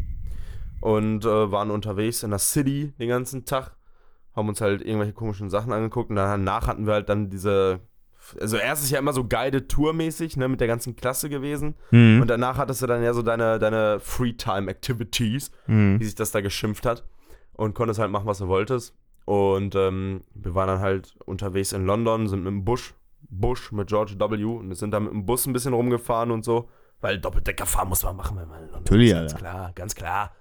und 0.80 1.26
äh, 1.26 1.52
waren 1.52 1.72
unterwegs 1.72 2.24
in 2.24 2.30
der 2.30 2.40
City 2.40 2.94
den 3.00 3.10
ganzen 3.10 3.44
Tag, 3.46 3.76
haben 4.36 4.48
uns 4.48 4.62
halt 4.62 4.82
irgendwelche 4.82 5.14
komischen 5.14 5.50
Sachen 5.50 5.74
angeguckt 5.74 6.10
und 6.10 6.16
danach 6.16 6.68
hatten 6.68 6.86
wir 6.86 6.94
halt 6.94 7.10
dann 7.10 7.30
diese, 7.30 7.82
also 8.40 8.56
erst 8.56 8.84
ist 8.84 8.92
ja 8.92 9.00
immer 9.00 9.14
so 9.14 9.26
guided 9.26 9.68
Tour-mäßig, 9.68 10.38
ne, 10.38 10.48
mit 10.48 10.62
der 10.62 10.68
ganzen 10.68 10.96
Klasse 10.96 11.28
gewesen 11.30 11.76
Mhm. 11.90 12.22
und 12.22 12.28
danach 12.30 12.58
hattest 12.58 12.82
du 12.82 12.88
dann 12.88 13.04
ja 13.04 13.14
so 13.14 13.24
deine, 13.24 13.60
deine 13.60 14.00
Free-Time-Activities 14.00 15.52
mhm. 15.68 16.00
wie 16.00 16.06
sich 16.06 16.16
das 16.16 16.32
da 16.32 16.40
geschimpft 16.42 16.86
hat 16.86 17.04
und 17.54 17.74
konntest 17.74 18.00
halt 18.00 18.12
machen, 18.12 18.28
was 18.28 18.38
du 18.38 18.48
wolltest. 18.48 18.96
Und 19.26 19.76
ähm, 19.76 20.22
wir 20.34 20.56
waren 20.56 20.68
dann 20.68 20.80
halt 20.80 21.16
unterwegs 21.26 21.74
in 21.74 21.86
London, 21.86 22.28
sind 22.28 22.44
mit 22.44 22.52
dem 22.52 22.66
Busch, 22.66 22.94
Busch 23.30 23.72
mit 23.72 23.88
George 23.88 24.16
W. 24.18 24.44
und 24.44 24.74
sind 24.76 24.92
dann 24.92 25.04
mit 25.04 25.14
dem 25.14 25.26
Bus 25.26 25.46
ein 25.46 25.54
bisschen 25.54 25.74
rumgefahren 25.74 26.32
und 26.32 26.44
so, 26.44 26.70
weil 27.00 27.20
Doppeldecker 27.20 27.66
fahren 27.66 27.90
muss 27.90 28.04
man 28.04 28.16
machen, 28.16 28.38
wenn 28.38 28.48
man 28.48 28.60
in 28.60 28.66
London 28.66 28.84
Natürlich, 28.84 29.10
ist. 29.12 29.16
Ganz 29.16 29.34
Alter. 29.34 29.46
klar, 29.46 29.72
ganz 29.76 29.96
klar. 29.96 30.32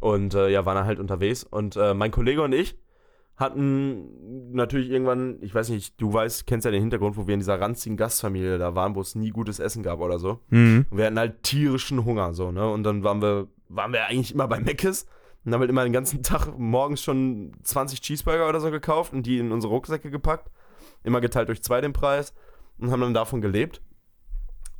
Und 0.00 0.34
äh, 0.34 0.48
ja, 0.48 0.64
waren 0.64 0.76
dann 0.76 0.86
halt 0.86 0.98
unterwegs 0.98 1.44
und 1.44 1.76
äh, 1.76 1.94
mein 1.94 2.10
Kollege 2.10 2.42
und 2.42 2.52
ich 2.52 2.78
hatten 3.40 4.52
natürlich 4.52 4.90
irgendwann, 4.90 5.38
ich 5.40 5.54
weiß 5.54 5.70
nicht, 5.70 6.00
du 6.00 6.12
weißt, 6.12 6.46
kennst 6.46 6.66
ja 6.66 6.70
den 6.70 6.82
Hintergrund, 6.82 7.16
wo 7.16 7.26
wir 7.26 7.32
in 7.32 7.40
dieser 7.40 7.58
ranzigen 7.58 7.96
Gastfamilie 7.96 8.58
da 8.58 8.74
waren, 8.74 8.94
wo 8.94 9.00
es 9.00 9.14
nie 9.14 9.30
gutes 9.30 9.58
Essen 9.58 9.82
gab 9.82 10.00
oder 10.00 10.18
so. 10.18 10.40
Mhm. 10.50 10.84
Und 10.90 10.98
wir 10.98 11.06
hatten 11.06 11.18
halt 11.18 11.42
tierischen 11.42 12.04
Hunger, 12.04 12.34
so, 12.34 12.52
ne? 12.52 12.70
Und 12.70 12.82
dann 12.82 13.02
waren 13.02 13.22
wir, 13.22 13.48
waren 13.68 13.94
wir 13.94 14.04
eigentlich 14.06 14.34
immer 14.34 14.46
bei 14.46 14.60
Meckes 14.60 15.06
und 15.44 15.52
haben 15.52 15.60
halt 15.60 15.70
immer 15.70 15.84
den 15.84 15.92
ganzen 15.92 16.22
Tag 16.22 16.56
morgens 16.58 17.02
schon 17.02 17.52
20 17.62 18.00
Cheeseburger 18.00 18.48
oder 18.48 18.60
so 18.60 18.70
gekauft 18.70 19.12
und 19.12 19.24
die 19.24 19.38
in 19.38 19.52
unsere 19.52 19.72
Rucksäcke 19.72 20.10
gepackt. 20.10 20.50
Immer 21.02 21.20
geteilt 21.20 21.48
durch 21.48 21.62
zwei 21.62 21.80
den 21.80 21.92
Preis 21.92 22.34
und 22.78 22.90
haben 22.90 23.00
dann 23.00 23.14
davon 23.14 23.40
gelebt. 23.40 23.80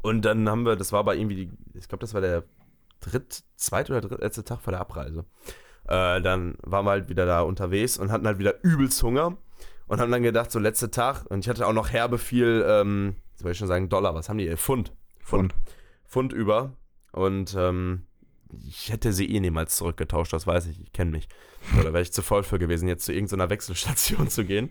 Und 0.02 0.24
dann 0.24 0.48
haben 0.48 0.64
wir, 0.64 0.76
das 0.76 0.92
war 0.92 1.00
aber 1.00 1.14
irgendwie, 1.14 1.46
die, 1.46 1.50
ich 1.78 1.88
glaube, 1.88 2.00
das 2.00 2.14
war 2.14 2.20
der 2.20 2.44
dritt, 3.00 3.42
zweite 3.56 3.92
oder 3.92 4.06
drittletzte 4.06 4.44
Tag 4.44 4.60
vor 4.60 4.72
der 4.72 4.80
Abreise. 4.80 5.24
Äh, 5.84 6.20
dann 6.20 6.56
waren 6.62 6.84
wir 6.84 6.90
halt 6.90 7.08
wieder 7.08 7.26
da 7.26 7.40
unterwegs 7.42 7.98
und 7.98 8.10
hatten 8.12 8.26
halt 8.26 8.38
wieder 8.38 8.62
übelst 8.62 9.02
Hunger 9.02 9.36
und 9.86 10.00
haben 10.00 10.12
dann 10.12 10.22
gedacht, 10.22 10.50
so 10.50 10.58
letzter 10.58 10.90
Tag, 10.90 11.24
und 11.30 11.40
ich 11.40 11.48
hatte 11.48 11.66
auch 11.66 11.72
noch 11.72 11.90
herbe 11.90 12.18
viel, 12.18 12.64
ähm, 12.66 13.16
wollte 13.38 13.52
ich 13.52 13.58
schon 13.58 13.68
sagen 13.68 13.88
Dollar, 13.88 14.14
was 14.14 14.28
haben 14.28 14.38
die? 14.38 14.54
Pfund. 14.56 14.92
Pfund. 15.20 15.54
Pfund 16.06 16.32
über. 16.32 16.72
Und 17.12 17.54
ähm, 17.58 18.06
ich 18.66 18.90
hätte 18.90 19.12
sie 19.12 19.30
eh 19.34 19.40
niemals 19.40 19.76
zurückgetauscht, 19.76 20.32
das 20.32 20.46
weiß 20.46 20.66
ich, 20.66 20.80
ich 20.80 20.92
kenne 20.92 21.10
mich. 21.10 21.28
Oder 21.78 21.92
wäre 21.92 22.02
ich 22.02 22.12
zu 22.12 22.22
voll 22.22 22.42
für 22.42 22.58
gewesen, 22.58 22.88
jetzt 22.88 23.04
zu 23.04 23.12
irgendeiner 23.12 23.50
Wechselstation 23.50 24.28
zu 24.28 24.44
gehen, 24.44 24.70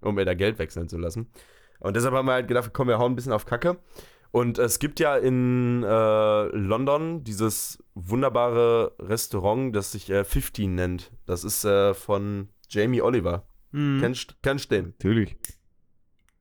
um 0.00 0.14
mir 0.14 0.24
da 0.24 0.34
Geld 0.34 0.58
wechseln 0.58 0.88
zu 0.88 0.98
lassen. 0.98 1.28
Und 1.80 1.96
deshalb 1.96 2.14
haben 2.14 2.26
wir 2.26 2.32
halt 2.32 2.48
gedacht, 2.48 2.70
komm, 2.72 2.88
wir 2.88 2.98
hauen 2.98 3.12
ein 3.12 3.16
bisschen 3.16 3.32
auf 3.32 3.46
Kacke. 3.46 3.78
Und 4.30 4.58
es 4.58 4.80
gibt 4.80 4.98
ja 4.98 5.16
in 5.16 5.84
äh, 5.84 6.44
London 6.56 7.22
dieses 7.22 7.78
wunderbare 7.94 8.92
Restaurant, 8.98 9.74
das 9.76 9.92
sich 9.92 10.10
äh, 10.10 10.24
15 10.24 10.74
nennt. 10.74 11.12
Das 11.24 11.44
ist 11.44 11.64
äh, 11.64 11.94
von 11.94 12.48
Jamie 12.68 13.00
Oliver. 13.00 13.46
Mhm. 13.70 14.00
Kennst, 14.00 14.36
kennst 14.42 14.70
den? 14.72 14.86
Natürlich. 14.86 15.36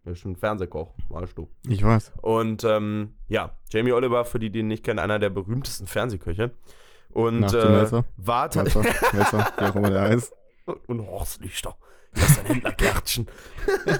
Der 0.06 0.14
ist 0.14 0.26
ein 0.26 0.36
Fernsehkoch, 0.36 0.94
weißt 1.10 1.38
du. 1.38 1.50
Ich 1.68 1.84
weiß. 1.84 2.12
Und 2.22 2.64
ähm, 2.66 3.16
ja, 3.30 3.58
Jamie 3.70 3.94
Oliver, 3.94 4.26
für 4.26 4.38
die, 4.38 4.50
die 4.50 4.60
ihn 4.60 4.68
nicht 4.68 4.84
kennen, 4.84 5.00
einer 5.00 5.18
der 5.18 5.30
berühmtesten 5.30 5.88
Fernsehköche. 5.88 6.52
Und 7.10 7.42
Nach 7.42 7.52
dem 7.52 7.62
äh, 7.62 7.82
Messer. 7.82 8.06
war 8.18 8.50
Messer, 8.56 8.82
Messer, 9.14 9.54
wie 9.58 9.66
auch 9.66 9.76
immer 9.76 9.90
der 9.90 10.02
heißt. 10.02 10.34
und 10.88 11.08
Horst 11.08 11.42
Lichter. 11.42 11.76
Das 12.14 12.30
ist 12.30 12.40
ein 12.40 12.46
Händlerkärtchen. 12.48 13.28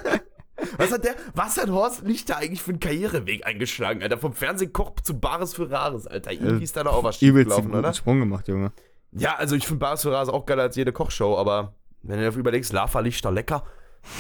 was, 0.78 0.92
hat 0.92 1.06
der, 1.06 1.16
was 1.34 1.58
hat 1.58 1.70
Horst 1.70 2.04
Lichter 2.04 2.38
eigentlich 2.38 2.62
für 2.62 2.72
einen 2.72 2.80
Karriereweg 2.80 3.46
eingeschlagen, 3.46 4.04
Alter? 4.04 4.18
Vom 4.18 4.34
Fernsehkoch 4.34 4.96
zu 5.04 5.20
Bares 5.20 5.54
für 5.54 5.72
Rares, 5.72 6.06
Alter. 6.06 6.32
Irgendwie 6.32 6.64
ist 6.64 6.76
da 6.76 6.84
doch 6.84 6.94
auch 6.94 7.04
was 7.04 7.22
Übelst 7.22 7.52
schiefgelaufen, 7.52 7.80
oder? 7.80 7.94
Sprung 7.94 8.20
gemacht, 8.20 8.48
Junge. 8.48 8.72
Ja, 9.12 9.36
also 9.36 9.56
ich 9.56 9.68
finde 9.68 9.80
Bares 9.80 10.02
für 10.02 10.12
Rares 10.12 10.30
auch 10.30 10.46
geiler 10.46 10.64
als 10.64 10.76
jede 10.76 10.92
Kochshow, 10.92 11.38
aber 11.38 11.76
wenn 12.02 12.20
du 12.20 12.30
dir 12.30 12.38
überlegst, 12.38 12.74
Lava 12.74 13.00
Lichter 13.00 13.32
lecker. 13.32 13.64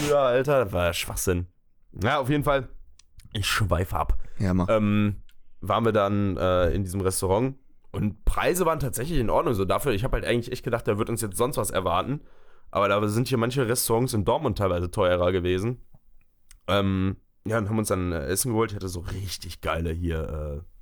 Ja, 0.09 0.23
Alter, 0.27 0.63
das 0.63 0.73
war 0.73 0.93
Schwachsinn. 0.93 1.47
Ja, 2.01 2.19
auf 2.19 2.29
jeden 2.29 2.43
Fall. 2.43 2.69
Ich 3.33 3.45
schweife 3.45 3.95
ab. 3.95 4.17
Ja, 4.39 4.53
mach. 4.53 4.67
ähm, 4.69 5.23
waren 5.61 5.85
wir 5.85 5.91
dann 5.91 6.37
äh, 6.37 6.71
in 6.71 6.83
diesem 6.83 7.01
Restaurant 7.01 7.55
und 7.91 8.25
Preise 8.25 8.65
waren 8.65 8.79
tatsächlich 8.79 9.19
in 9.19 9.29
Ordnung. 9.29 9.53
So 9.53 9.65
dafür, 9.65 9.93
ich 9.93 10.03
habe 10.03 10.13
halt 10.15 10.25
eigentlich 10.25 10.51
echt 10.51 10.63
gedacht, 10.63 10.87
da 10.87 10.97
wird 10.97 11.09
uns 11.09 11.21
jetzt 11.21 11.37
sonst 11.37 11.57
was 11.57 11.69
erwarten. 11.69 12.21
Aber 12.71 12.87
da 12.87 13.07
sind 13.07 13.27
hier 13.27 13.37
manche 13.37 13.67
Restaurants 13.67 14.13
in 14.13 14.25
Dortmund 14.25 14.57
teilweise 14.57 14.89
teurer 14.89 15.31
gewesen. 15.31 15.77
Ähm, 16.67 17.17
ja, 17.45 17.59
und 17.59 17.69
haben 17.69 17.77
uns 17.77 17.89
dann 17.89 18.11
äh, 18.11 18.25
Essen 18.25 18.51
geholt. 18.51 18.71
Ich 18.71 18.75
hatte 18.75 18.87
so 18.87 19.01
richtig 19.01 19.61
geile 19.61 19.91
hier, 19.91 20.63
äh, 20.63 20.81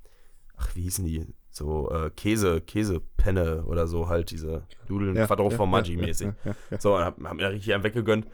ach, 0.56 0.76
wie 0.76 0.84
hießen 0.84 1.06
die? 1.06 1.28
So 1.50 1.92
äh, 1.92 2.10
Käse, 2.12 2.62
Käsepenne 2.62 3.66
oder 3.66 3.88
so 3.88 4.08
halt, 4.08 4.32
diese 4.32 4.66
Nudeln, 4.88 5.18
ja, 5.18 5.28
Quattro 5.28 5.50
ja, 5.50 5.58
Formaggi 5.58 5.96
ja, 5.96 6.02
mäßig. 6.02 6.28
Ja, 6.28 6.36
ja, 6.46 6.56
ja. 6.70 6.80
So, 6.80 6.96
und 6.96 7.04
hab, 7.04 7.22
hab 7.22 7.34
mir 7.34 7.44
da 7.44 7.50
richtig 7.50 7.74
einen 7.74 7.84
weggegönnt. 7.84 8.26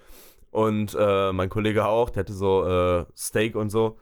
Und 0.51 0.95
äh, 0.97 1.31
mein 1.33 1.49
Kollege 1.49 1.85
auch, 1.85 2.09
der 2.09 2.21
hatte 2.21 2.33
so 2.33 2.65
äh, 2.65 3.05
Steak 3.15 3.55
und 3.55 3.69
so. 3.69 3.97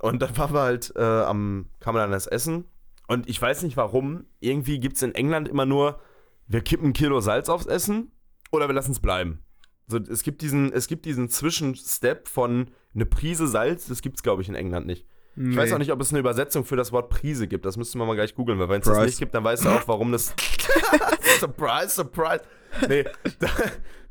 Und 0.00 0.22
dann 0.22 0.36
waren 0.36 0.54
wir 0.54 0.60
halt 0.60 0.92
äh, 0.96 1.02
am, 1.02 1.66
kam 1.80 1.96
dann 1.96 2.10
das 2.10 2.26
Essen. 2.26 2.64
Und 3.08 3.28
ich 3.28 3.40
weiß 3.40 3.62
nicht 3.62 3.76
warum, 3.76 4.26
irgendwie 4.40 4.78
gibt 4.78 4.96
es 4.96 5.02
in 5.02 5.14
England 5.14 5.48
immer 5.48 5.66
nur, 5.66 5.98
wir 6.46 6.60
kippen 6.60 6.88
ein 6.88 6.92
Kilo 6.92 7.20
Salz 7.20 7.48
aufs 7.48 7.66
Essen 7.66 8.12
oder 8.52 8.68
wir 8.68 8.74
lassen 8.74 8.92
es 8.92 9.00
bleiben. 9.00 9.42
So, 9.86 9.98
es 9.98 10.22
gibt 10.22 10.42
diesen, 10.42 10.72
es 10.72 10.86
gibt 10.86 11.06
diesen 11.06 11.30
Zwischenstep 11.30 12.28
von 12.28 12.70
eine 12.94 13.06
Prise 13.06 13.46
Salz, 13.46 13.88
das 13.88 14.02
gibt 14.02 14.16
es, 14.16 14.22
glaube 14.22 14.42
ich, 14.42 14.48
in 14.48 14.54
England 14.54 14.86
nicht. 14.86 15.06
Ich 15.40 15.56
weiß 15.56 15.72
auch 15.72 15.78
nicht, 15.78 15.92
ob 15.92 16.00
es 16.00 16.10
eine 16.10 16.18
Übersetzung 16.18 16.64
für 16.64 16.74
das 16.74 16.90
Wort 16.90 17.10
Prise 17.10 17.46
gibt. 17.46 17.64
Das 17.64 17.76
müsste 17.76 17.96
man 17.96 18.08
mal 18.08 18.16
gleich 18.16 18.34
googeln, 18.34 18.58
weil 18.58 18.68
wenn 18.68 18.80
es 18.80 18.88
das 18.88 18.98
nicht 18.98 19.20
gibt, 19.20 19.34
dann 19.34 19.44
weißt 19.44 19.64
du 19.64 19.68
auch, 19.68 19.86
warum 19.86 20.10
das. 20.10 20.34
surprise, 21.38 21.90
surprise. 21.90 22.42
Nee, 22.88 23.04
da, 23.38 23.48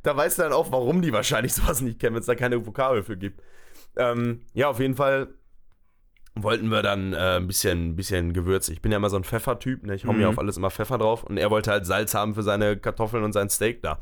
da 0.08 0.16
weißt 0.18 0.40
du 0.40 0.44
dann 0.44 0.54
auch, 0.54 0.72
warum 0.72 1.02
die 1.02 1.14
wahrscheinlich 1.14 1.54
sowas 1.56 1.82
nicht 1.82 2.00
kennen, 2.00 2.16
wenn 2.16 2.22
es 2.22 2.26
da 2.28 2.36
keine 2.36 2.66
Vokabel 2.66 3.04
für 3.04 3.18
gibt. 3.18 3.42
Ähm, 3.96 4.42
ja, 4.54 4.70
auf 4.70 4.80
jeden 4.80 4.96
Fall 4.96 5.28
wollten 6.36 6.70
wir 6.70 6.84
dann 6.84 7.14
äh, 7.14 7.38
ein 7.38 7.48
bisschen, 7.48 7.96
bisschen 7.96 8.32
Gewürz. 8.34 8.70
Ich 8.70 8.82
bin 8.82 8.92
ja 8.92 8.98
immer 8.98 9.10
so 9.10 9.18
ein 9.18 9.24
Pfeffertyp, 9.24 9.84
ne? 9.84 9.96
ich 9.96 10.06
hau 10.06 10.14
mir 10.14 10.26
Mhm. 10.26 10.30
auf 10.30 10.40
alles 10.40 10.56
immer 10.58 10.70
Pfeffer 10.70 11.00
drauf 11.00 11.24
und 11.24 11.38
er 11.38 11.50
wollte 11.50 11.72
halt 11.72 11.86
Salz 11.88 12.14
haben 12.14 12.36
für 12.36 12.44
seine 12.44 12.78
Kartoffeln 12.78 13.24
und 13.24 13.34
sein 13.34 13.50
Steak 13.50 13.82
da. 13.82 14.00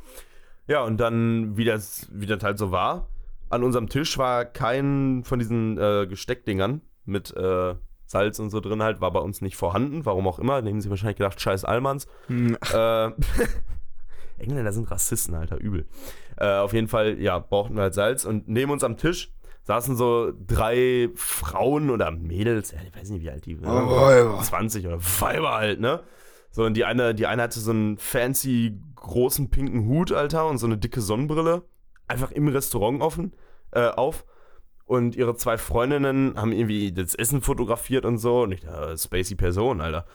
Ja, 0.67 0.83
und 0.83 0.97
dann, 0.97 1.55
wie 1.55 1.63
das, 1.63 2.07
wie 2.11 2.25
das 2.25 2.43
halt 2.43 2.57
so 2.57 2.71
war, 2.71 3.07
an 3.49 3.63
unserem 3.63 3.87
Tisch 3.87 4.17
war 4.17 4.43
kein 4.43 5.23
von 5.23 5.39
diesen 5.39 5.77
äh, 5.77 6.07
Gesteckdingern 6.07 6.81
mit 7.05 7.33
äh, 7.37 7.75
Salz 8.05 8.39
und 8.39 8.49
so 8.49 8.59
drin 8.59 8.83
halt, 8.83 8.99
war 8.99 9.11
bei 9.11 9.19
uns 9.19 9.41
nicht 9.41 9.55
vorhanden, 9.55 10.05
warum 10.05 10.27
auch 10.27 10.37
immer. 10.39 10.61
Da 10.61 10.67
haben 10.69 10.81
sie 10.81 10.89
wahrscheinlich 10.89 11.17
gedacht, 11.17 11.39
scheiß 11.39 11.63
Allmanns. 11.63 12.07
Hm, 12.27 12.57
Äh, 12.73 13.11
Engländer 14.37 14.73
sind 14.73 14.89
Rassisten, 14.89 15.35
Alter, 15.35 15.57
übel. 15.57 15.85
Äh, 16.37 16.57
auf 16.57 16.73
jeden 16.73 16.87
Fall, 16.87 17.19
ja, 17.19 17.39
brauchten 17.39 17.75
wir 17.75 17.83
halt 17.83 17.93
Salz 17.93 18.25
und 18.25 18.47
neben 18.47 18.71
uns 18.71 18.83
am 18.83 18.97
Tisch 18.97 19.31
saßen 19.63 19.95
so 19.95 20.31
drei 20.45 21.09
Frauen 21.15 21.89
oder 21.89 22.11
Mädels, 22.11 22.71
ja, 22.71 22.79
ich 22.87 22.95
weiß 22.95 23.09
nicht, 23.09 23.23
wie 23.23 23.31
alt 23.31 23.45
die 23.45 23.61
waren. 23.61 23.89
Weiber. 23.89 24.41
20 24.41 24.85
oder 24.85 24.99
Weiber 24.99 25.55
halt, 25.55 25.79
ne? 25.79 26.01
So, 26.51 26.63
und 26.63 26.75
die 26.75 26.85
eine, 26.85 27.13
die 27.15 27.25
eine 27.25 27.41
hatte 27.41 27.59
so 27.59 27.71
einen 27.71 27.97
fancy 27.97 28.79
großen 28.95 29.49
pinken 29.49 29.87
Hut, 29.87 30.11
Alter, 30.11 30.47
und 30.47 30.57
so 30.57 30.67
eine 30.67 30.77
dicke 30.77 31.01
Sonnenbrille. 31.01 31.63
Einfach 32.07 32.31
im 32.31 32.47
Restaurant 32.47 33.01
offen, 33.01 33.33
äh, 33.71 33.87
auf. 33.87 34.25
Und 34.85 35.15
ihre 35.15 35.35
zwei 35.35 35.57
Freundinnen 35.57 36.39
haben 36.39 36.51
irgendwie 36.51 36.91
das 36.91 37.15
Essen 37.15 37.41
fotografiert 37.41 38.05
und 38.05 38.19
so. 38.19 38.43
Und 38.43 38.51
ich 38.51 38.61
dachte, 38.61 38.97
spacey 38.97 39.35
Person, 39.35 39.81
Alter. 39.81 40.05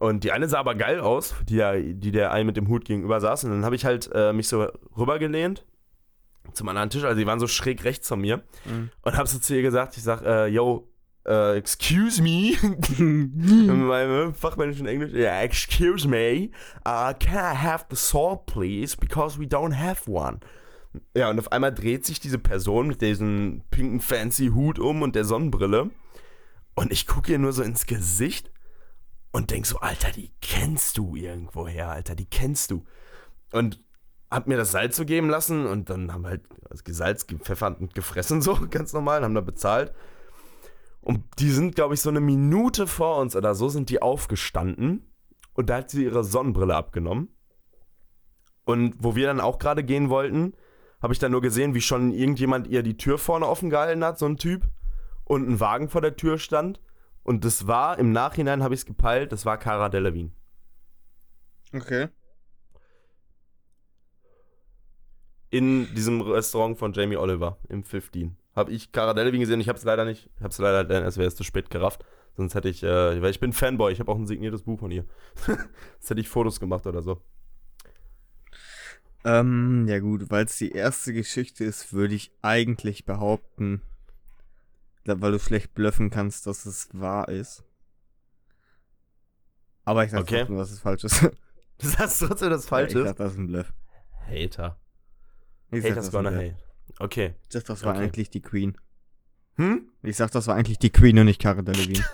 Und 0.00 0.24
die 0.24 0.32
eine 0.32 0.48
sah 0.48 0.60
aber 0.60 0.74
geil 0.74 0.98
aus, 0.98 1.34
die, 1.46 1.58
da, 1.58 1.74
die 1.76 2.10
der 2.10 2.32
einen 2.32 2.46
mit 2.46 2.56
dem 2.56 2.68
Hut 2.68 2.86
gegenüber 2.86 3.20
saß. 3.20 3.44
Und 3.44 3.50
dann 3.50 3.66
habe 3.66 3.76
ich 3.76 3.84
halt 3.84 4.10
äh, 4.14 4.32
mich 4.32 4.48
so 4.48 4.66
rübergelehnt 4.96 5.66
zum 6.54 6.68
anderen 6.70 6.88
Tisch. 6.88 7.04
Also 7.04 7.20
die 7.20 7.26
waren 7.26 7.38
so 7.38 7.46
schräg 7.46 7.84
rechts 7.84 8.08
von 8.08 8.18
mir. 8.18 8.38
Mhm. 8.64 8.88
Und 9.02 9.16
habe 9.18 9.28
so 9.28 9.38
zu 9.38 9.54
ihr 9.54 9.60
gesagt, 9.60 9.98
ich 9.98 10.02
sag, 10.02 10.22
äh, 10.22 10.46
yo, 10.46 10.88
äh, 11.26 11.54
excuse 11.58 12.22
me. 12.22 12.52
In 12.98 13.84
meinem 13.84 14.32
fachmännischen 14.32 14.86
Englisch. 14.86 15.12
Ja, 15.12 15.38
excuse 15.42 16.08
me. 16.08 16.48
Uh, 16.78 17.12
can 17.18 17.34
I 17.34 17.54
have 17.62 17.84
the 17.90 17.96
salt, 17.96 18.46
please? 18.46 18.96
Because 18.96 19.38
we 19.38 19.44
don't 19.44 19.76
have 19.76 20.10
one. 20.10 20.40
Ja, 21.14 21.28
und 21.28 21.38
auf 21.38 21.52
einmal 21.52 21.74
dreht 21.74 22.06
sich 22.06 22.20
diese 22.20 22.38
Person 22.38 22.86
mit 22.86 23.02
diesem 23.02 23.64
pinken 23.70 24.00
fancy 24.00 24.52
Hut 24.54 24.78
um 24.78 25.02
und 25.02 25.14
der 25.14 25.26
Sonnenbrille. 25.26 25.90
Und 26.74 26.90
ich 26.90 27.06
gucke 27.06 27.32
ihr 27.32 27.38
nur 27.38 27.52
so 27.52 27.62
ins 27.62 27.84
Gesicht 27.84 28.50
und 29.32 29.50
denk 29.50 29.66
so, 29.66 29.78
Alter, 29.78 30.10
die 30.10 30.32
kennst 30.40 30.98
du 30.98 31.14
irgendwoher, 31.16 31.90
Alter, 31.90 32.14
die 32.14 32.28
kennst 32.28 32.70
du. 32.70 32.84
Und 33.52 33.82
hab 34.30 34.46
mir 34.46 34.56
das 34.56 34.72
Salz 34.72 34.96
so 34.96 35.04
geben 35.04 35.28
lassen 35.28 35.66
und 35.66 35.90
dann 35.90 36.12
haben 36.12 36.22
wir 36.22 36.30
halt 36.30 36.44
das 36.68 36.82
Salz 36.86 37.26
gepfeffert 37.26 37.80
und 37.80 37.94
gefressen, 37.94 38.42
so 38.42 38.58
ganz 38.70 38.92
normal, 38.92 39.22
haben 39.22 39.34
da 39.34 39.40
bezahlt. 39.40 39.92
Und 41.00 41.24
die 41.38 41.50
sind, 41.50 41.74
glaube 41.74 41.94
ich, 41.94 42.00
so 42.00 42.10
eine 42.10 42.20
Minute 42.20 42.86
vor 42.86 43.18
uns 43.18 43.34
oder 43.34 43.54
so 43.54 43.68
sind 43.68 43.88
die 43.88 44.02
aufgestanden 44.02 45.10
und 45.54 45.70
da 45.70 45.78
hat 45.78 45.90
sie 45.90 46.04
ihre 46.04 46.24
Sonnenbrille 46.24 46.76
abgenommen. 46.76 47.34
Und 48.64 48.94
wo 48.98 49.16
wir 49.16 49.26
dann 49.26 49.40
auch 49.40 49.58
gerade 49.58 49.82
gehen 49.82 50.10
wollten, 50.10 50.54
habe 51.02 51.12
ich 51.12 51.18
dann 51.18 51.32
nur 51.32 51.40
gesehen, 51.40 51.74
wie 51.74 51.80
schon 51.80 52.12
irgendjemand 52.12 52.66
ihr 52.66 52.82
die 52.82 52.96
Tür 52.96 53.18
vorne 53.18 53.46
offen 53.46 53.70
gehalten 53.70 54.04
hat, 54.04 54.18
so 54.18 54.26
ein 54.26 54.36
Typ, 54.36 54.68
und 55.24 55.48
ein 55.48 55.60
Wagen 55.60 55.88
vor 55.88 56.00
der 56.00 56.16
Tür 56.16 56.38
stand. 56.38 56.80
Und 57.22 57.44
das 57.44 57.66
war, 57.66 57.98
im 57.98 58.12
Nachhinein 58.12 58.62
habe 58.62 58.74
ich 58.74 58.80
es 58.80 58.86
gepeilt, 58.86 59.32
das 59.32 59.44
war 59.44 59.58
Cara 59.58 59.88
Delevingne. 59.88 60.32
Okay. 61.72 62.08
In 65.50 65.92
diesem 65.94 66.20
Restaurant 66.20 66.78
von 66.78 66.92
Jamie 66.92 67.16
Oliver 67.16 67.58
im 67.68 67.84
15. 67.84 68.36
Habe 68.54 68.72
ich 68.72 68.92
Cara 68.92 69.14
Delevingne 69.14 69.44
gesehen, 69.44 69.60
ich 69.60 69.68
habe 69.68 69.78
es 69.78 69.84
leider 69.84 70.04
nicht, 70.04 70.30
ich 70.36 70.42
habe 70.42 70.50
es 70.50 70.58
leider, 70.58 70.84
dann 70.84 71.02
erst 71.02 71.18
wäre 71.18 71.28
es 71.28 71.36
zu 71.36 71.44
spät 71.44 71.70
gerafft. 71.70 72.04
Sonst 72.36 72.54
hätte 72.54 72.68
ich, 72.68 72.82
äh, 72.82 73.20
weil 73.20 73.30
ich 73.30 73.40
bin 73.40 73.52
Fanboy, 73.52 73.92
ich 73.92 74.00
habe 74.00 74.10
auch 74.10 74.16
ein 74.16 74.26
signiertes 74.26 74.62
Buch 74.62 74.78
von 74.78 74.90
ihr. 74.90 75.04
Sonst 75.46 76.10
hätte 76.10 76.20
ich 76.20 76.28
Fotos 76.28 76.60
gemacht 76.60 76.86
oder 76.86 77.02
so. 77.02 77.20
Ähm, 79.24 79.86
ja 79.86 79.98
gut, 79.98 80.30
weil 80.30 80.46
es 80.46 80.56
die 80.56 80.72
erste 80.72 81.12
Geschichte 81.12 81.64
ist, 81.64 81.92
würde 81.92 82.14
ich 82.14 82.32
eigentlich 82.40 83.04
behaupten, 83.04 83.82
weil 85.04 85.32
du 85.32 85.38
schlecht 85.38 85.74
bluffen 85.74 86.10
kannst, 86.10 86.46
dass 86.46 86.66
es 86.66 86.88
wahr 86.92 87.28
ist. 87.28 87.64
Aber 89.84 90.04
ich 90.04 90.10
sag 90.10 90.20
Okay. 90.20 90.38
trotzdem, 90.38 90.56
dass 90.56 90.70
es 90.70 90.80
falsch 90.80 91.04
ist. 91.04 91.28
Du 91.78 91.86
sagst 91.88 92.20
trotzdem, 92.22 92.50
dass 92.50 92.60
es 92.64 92.68
falsch 92.68 92.92
ja, 92.92 92.98
ich 93.00 93.04
ist. 93.06 93.08
sag, 93.08 93.16
das 93.16 93.32
ist 93.32 93.38
ein 93.38 93.46
Bluff. 93.46 93.72
Hater. 94.28 94.78
Ich 95.70 95.80
sag, 95.82 95.92
Haters 95.92 96.06
ein 96.08 96.12
gonna 96.12 96.30
hate. 96.36 96.56
Okay. 96.98 97.34
Ich 97.48 97.52
sag, 97.54 97.64
das 97.64 97.82
war 97.84 97.94
Okay. 97.94 98.02
eigentlich 98.04 98.28
die 98.28 98.42
Queen. 98.42 98.76
Hm? 99.56 99.88
Ich 100.02 100.16
sag, 100.16 100.30
das 100.30 100.46
war 100.46 100.56
eigentlich 100.56 100.78
die 100.78 100.90
Queen 100.90 101.18
und 101.18 101.24
nicht 101.24 101.40
Cara 101.40 101.62
Delevingne. 101.62 102.04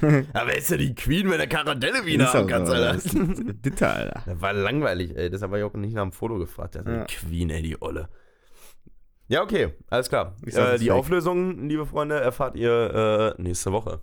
Aber 0.32 0.46
wer 0.48 0.56
ist 0.56 0.70
ja 0.70 0.78
die 0.78 0.94
Queen, 0.94 1.28
wenn 1.30 1.36
der 1.36 1.46
Cara 1.46 1.74
Delevingne 1.74 2.24
Ist 2.24 2.32
haben 2.32 2.46
kannst, 2.48 2.72
Alter? 2.72 2.98
Bitte, 3.54 3.86
Alter. 3.86 4.22
Das 4.24 4.40
war 4.40 4.54
langweilig, 4.54 5.14
ey. 5.14 5.28
Deshalb 5.28 5.50
habe 5.52 5.58
ich 5.58 5.64
auch 5.64 5.74
nicht 5.74 5.92
nach 5.94 6.02
dem 6.02 6.12
Foto 6.12 6.38
gefragt. 6.38 6.78
Also 6.78 6.90
Ja. 6.90 7.04
die 7.04 7.14
Queen, 7.14 7.50
ey, 7.50 7.60
die 7.62 7.80
Olle. 7.82 8.08
Ja, 9.28 9.42
okay, 9.42 9.74
alles 9.88 10.08
klar. 10.08 10.36
Äh, 10.44 10.78
die 10.78 10.86
fake. 10.86 10.90
Auflösung, 10.92 11.68
liebe 11.68 11.84
Freunde, 11.86 12.20
erfahrt 12.20 12.56
ihr 12.56 13.34
äh, 13.38 13.42
nächste 13.42 13.72
Woche. 13.72 14.00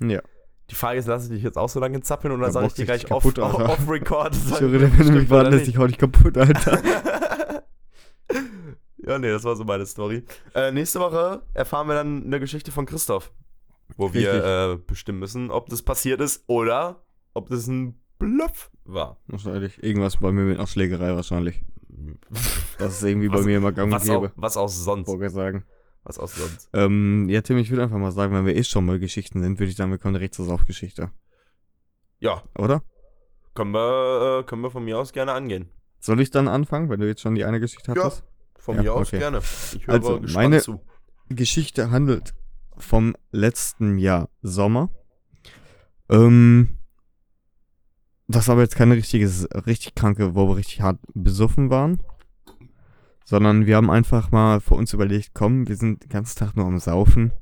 Ja. 0.00 0.22
Die 0.70 0.74
Frage 0.76 1.00
ist, 1.00 1.06
lasse 1.06 1.26
ich 1.26 1.32
dich 1.32 1.42
jetzt 1.42 1.58
auch 1.58 1.68
so 1.68 1.80
lange 1.80 2.00
zappeln 2.00 2.32
oder 2.32 2.46
Ja, 2.46 2.52
sage 2.52 2.66
ich 2.68 2.74
dir 2.74 2.86
dich 2.86 3.06
gleich 3.06 3.10
off, 3.10 3.24
kaputt, 3.24 3.40
Alter. 3.40 3.70
off 3.70 3.88
record? 3.88 4.36
Ich 4.36 4.60
höre, 4.60 4.80
wenn 4.80 4.96
du 4.96 5.12
mich 5.12 5.28
warten 5.28 5.50
lässt, 5.50 5.66
ich 5.66 5.76
hau 5.76 5.86
dich 5.86 5.98
kaputt, 5.98 6.38
Alter. 6.38 6.80
ja, 9.06 9.18
nee, 9.18 9.30
das 9.30 9.42
war 9.42 9.56
so 9.56 9.64
meine 9.64 9.84
Story. 9.84 10.22
Äh, 10.54 10.70
nächste 10.70 11.00
Woche 11.00 11.42
erfahren 11.54 11.88
wir 11.88 11.94
dann 11.94 12.24
eine 12.24 12.38
Geschichte 12.38 12.70
von 12.70 12.86
Christoph, 12.86 13.32
wo 13.96 14.14
wir 14.14 14.72
äh, 14.72 14.76
bestimmen 14.76 15.18
müssen, 15.18 15.50
ob 15.50 15.68
das 15.68 15.82
passiert 15.82 16.20
ist 16.20 16.44
oder 16.46 17.02
ob 17.34 17.48
das 17.48 17.66
ein 17.66 18.00
Bluff 18.20 18.70
war. 18.84 19.16
Wahrscheinlich. 19.26 19.82
Irgendwas 19.82 20.18
bei 20.18 20.30
mir 20.30 20.42
mit 20.42 20.58
einer 20.58 20.68
Schlägerei 20.68 21.16
wahrscheinlich. 21.16 21.64
Das 22.78 22.94
ist 22.96 23.02
irgendwie 23.02 23.28
bei 23.28 23.38
Was- 23.38 23.44
mir 23.46 23.56
immer 23.58 23.72
gang 23.72 23.88
und 23.92 23.94
Was 24.00 24.08
auch, 24.10 24.22
gäbe. 24.22 24.32
was 24.36 24.56
auch 24.56 24.68
sonst. 24.68 25.06
Vorgesagen. 25.06 25.64
Was 26.04 26.18
auch 26.18 26.28
sonst. 26.28 26.70
Ähm, 26.72 27.28
ja, 27.28 27.42
Tim, 27.42 27.58
ich 27.58 27.70
würde 27.70 27.82
einfach 27.82 27.98
mal 27.98 28.10
sagen, 28.12 28.32
wenn 28.34 28.46
wir 28.46 28.56
eh 28.56 28.64
schon 28.64 28.86
mal 28.86 28.98
Geschichten 28.98 29.42
sind, 29.42 29.58
würde 29.58 29.70
ich 29.70 29.76
sagen, 29.76 29.90
wir 29.90 29.98
kommen 29.98 30.14
direkt 30.14 30.34
zur 30.34 30.46
Saufgeschichte. 30.46 31.10
Ja, 32.18 32.42
Oder? 32.58 32.82
können 33.54 33.72
wir, 33.72 34.40
äh, 34.40 34.44
können 34.44 34.62
wir 34.62 34.70
von 34.70 34.84
mir 34.84 34.98
aus 34.98 35.12
gerne 35.12 35.32
angehen. 35.32 35.68
Soll 35.98 36.20
ich 36.20 36.30
dann 36.30 36.48
anfangen, 36.48 36.88
wenn 36.88 37.00
du 37.00 37.06
jetzt 37.06 37.20
schon 37.20 37.34
die 37.34 37.44
eine 37.44 37.60
Geschichte 37.60 37.92
Ja. 37.94 38.04
hattest? 38.04 38.24
Von 38.58 38.76
Ja, 38.76 38.82
mir 38.82 38.94
aus 38.94 39.08
okay. 39.08 39.18
gerne. 39.18 39.38
Ich 39.38 39.86
höre 39.86 39.94
Also, 39.94 40.20
gespannt 40.20 40.50
meine- 40.50 40.62
zu. 40.62 40.80
Geschichte 41.28 41.90
handelt 41.90 42.34
vom 42.78 43.14
letzten 43.30 43.98
Jahr 43.98 44.28
Sommer. 44.42 44.90
Ähm, 46.08 46.78
das 48.30 48.48
war 48.48 48.54
aber 48.54 48.62
jetzt 48.62 48.76
keine 48.76 48.94
richtige, 48.94 49.28
richtig 49.66 49.94
kranke, 49.94 50.34
wo 50.34 50.48
wir 50.48 50.56
richtig 50.56 50.80
hart 50.80 50.98
besoffen 51.14 51.70
waren. 51.70 52.02
Sondern 53.24 53.66
wir 53.66 53.76
haben 53.76 53.90
einfach 53.90 54.30
mal 54.32 54.60
für 54.60 54.74
uns 54.74 54.92
überlegt, 54.92 55.30
komm, 55.34 55.68
wir 55.68 55.76
sind 55.76 56.02
den 56.02 56.08
ganzen 56.08 56.38
Tag 56.38 56.56
nur 56.56 56.66
am 56.66 56.78
Saufen. 56.78 57.32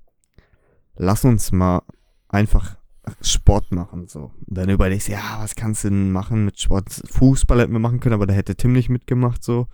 Lass 0.96 1.24
uns 1.24 1.50
mal 1.52 1.82
einfach 2.28 2.76
Sport 3.22 3.72
machen, 3.72 4.06
so. 4.06 4.32
Und 4.46 4.58
dann 4.58 4.68
überlegst 4.68 5.08
du, 5.08 5.12
ja, 5.12 5.38
was 5.38 5.54
kannst 5.54 5.84
du 5.84 5.88
denn 5.88 6.12
machen 6.12 6.44
mit 6.44 6.60
Sport? 6.60 6.90
Fußball 7.10 7.60
hätten 7.60 7.72
wir 7.72 7.78
machen 7.78 8.00
können, 8.00 8.14
aber 8.14 8.26
da 8.26 8.34
hätte 8.34 8.54
Tim 8.54 8.72
nicht 8.72 8.88
mitgemacht, 8.88 9.42
so. 9.42 9.66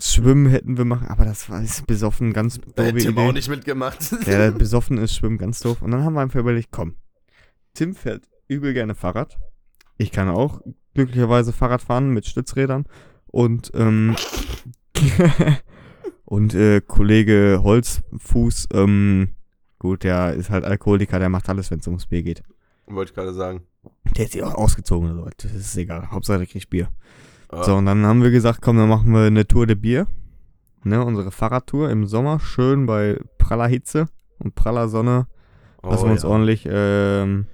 Schwimmen 0.00 0.46
hätten 0.46 0.78
wir 0.78 0.84
machen, 0.84 1.08
aber 1.08 1.24
das 1.24 1.50
war 1.50 1.62
ist 1.62 1.86
besoffen, 1.86 2.32
ganz 2.32 2.58
Da 2.58 2.66
doofe 2.66 2.82
hätte 2.84 2.98
Tim 2.98 3.12
Idee. 3.12 3.28
auch 3.28 3.32
nicht 3.32 3.48
mitgemacht. 3.48 4.12
Der, 4.26 4.50
der 4.50 4.50
besoffen 4.52 4.98
ist, 4.98 5.14
schwimmen 5.14 5.38
ganz 5.38 5.60
doof. 5.60 5.82
Und 5.82 5.90
dann 5.90 6.04
haben 6.04 6.14
wir 6.14 6.20
einfach 6.20 6.40
überlegt, 6.40 6.68
komm, 6.70 6.94
Tim 7.74 7.94
fährt 7.94 8.24
übel 8.48 8.72
gerne 8.72 8.94
Fahrrad. 8.94 9.38
Ich 10.00 10.12
kann 10.12 10.30
auch 10.30 10.62
glücklicherweise 10.94 11.52
Fahrrad 11.52 11.82
fahren 11.82 12.08
mit 12.08 12.24
Stützrädern. 12.24 12.86
Und, 13.26 13.70
ähm, 13.74 14.16
und 16.24 16.54
äh, 16.54 16.80
Kollege 16.80 17.60
Holzfuß, 17.62 18.68
ähm, 18.72 19.34
gut, 19.78 20.02
der 20.04 20.32
ist 20.32 20.48
halt 20.48 20.64
Alkoholiker, 20.64 21.18
der 21.18 21.28
macht 21.28 21.50
alles, 21.50 21.70
wenn 21.70 21.80
es 21.80 21.86
ums 21.86 22.06
Bier 22.06 22.22
geht. 22.22 22.42
Wollte 22.86 23.10
ich 23.10 23.14
gerade 23.14 23.34
sagen. 23.34 23.60
Der 24.16 24.24
ist 24.24 24.34
ja 24.34 24.46
auch 24.46 24.54
ausgezogen 24.54 25.14
so. 25.14 25.28
Das 25.36 25.52
ist 25.52 25.76
egal. 25.76 26.10
Hauptsache, 26.10 26.38
der 26.38 26.46
kriegt 26.46 26.70
Bier. 26.70 26.88
Ah, 27.50 27.62
So, 27.62 27.76
und 27.76 27.84
dann 27.84 28.06
haben 28.06 28.22
wir 28.22 28.30
gesagt, 28.30 28.62
komm, 28.62 28.78
dann 28.78 28.88
machen 28.88 29.12
wir 29.12 29.26
eine 29.26 29.46
Tour 29.46 29.66
de 29.66 29.76
Bier. 29.76 30.06
Ne, 30.82 31.04
unsere 31.04 31.30
Fahrradtour 31.30 31.90
im 31.90 32.06
Sommer, 32.06 32.40
schön 32.40 32.86
bei 32.86 33.20
praller 33.36 33.68
Hitze 33.68 34.08
und 34.38 34.54
praller 34.54 34.88
Sonne. 34.88 35.26
Lassen 35.82 36.04
oh, 36.04 36.06
wir 36.06 36.12
uns 36.12 36.22
ja. 36.22 36.28
ordentlich 36.30 36.66
ähm, 36.66 37.44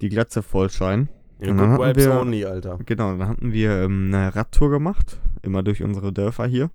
die 0.00 0.08
Glatze 0.08 0.42
vollscheinen. 0.42 1.08
Ja, 1.40 1.54
dann 1.54 1.76
good 1.76 1.86
vibes 1.88 2.04
wir- 2.04 2.20
only, 2.20 2.44
Alter. 2.44 2.78
Genau, 2.84 3.16
dann 3.16 3.28
hatten 3.28 3.52
wir 3.52 3.82
ähm, 3.82 4.10
eine 4.12 4.34
Radtour 4.34 4.70
gemacht, 4.70 5.18
immer 5.42 5.62
durch 5.62 5.82
unsere 5.82 6.12
Dörfer 6.12 6.46
hier. 6.46 6.70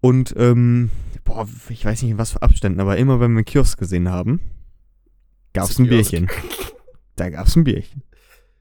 Und, 0.00 0.34
ähm, 0.36 0.90
boah, 1.24 1.46
ich 1.68 1.84
weiß 1.84 2.02
nicht 2.02 2.10
in 2.10 2.18
was 2.18 2.32
für 2.32 2.42
Abständen, 2.42 2.80
aber 2.80 2.96
immer 2.96 3.20
wenn 3.20 3.32
wir 3.32 3.38
einen 3.38 3.44
Kiosk 3.44 3.78
gesehen 3.78 4.08
haben, 4.10 4.40
gab's 5.52 5.78
ein. 5.78 5.88
Bierchen. 5.88 6.28
Da 7.16 7.28
gab's 7.28 7.54
ein 7.56 7.64
Bierchen. 7.64 8.02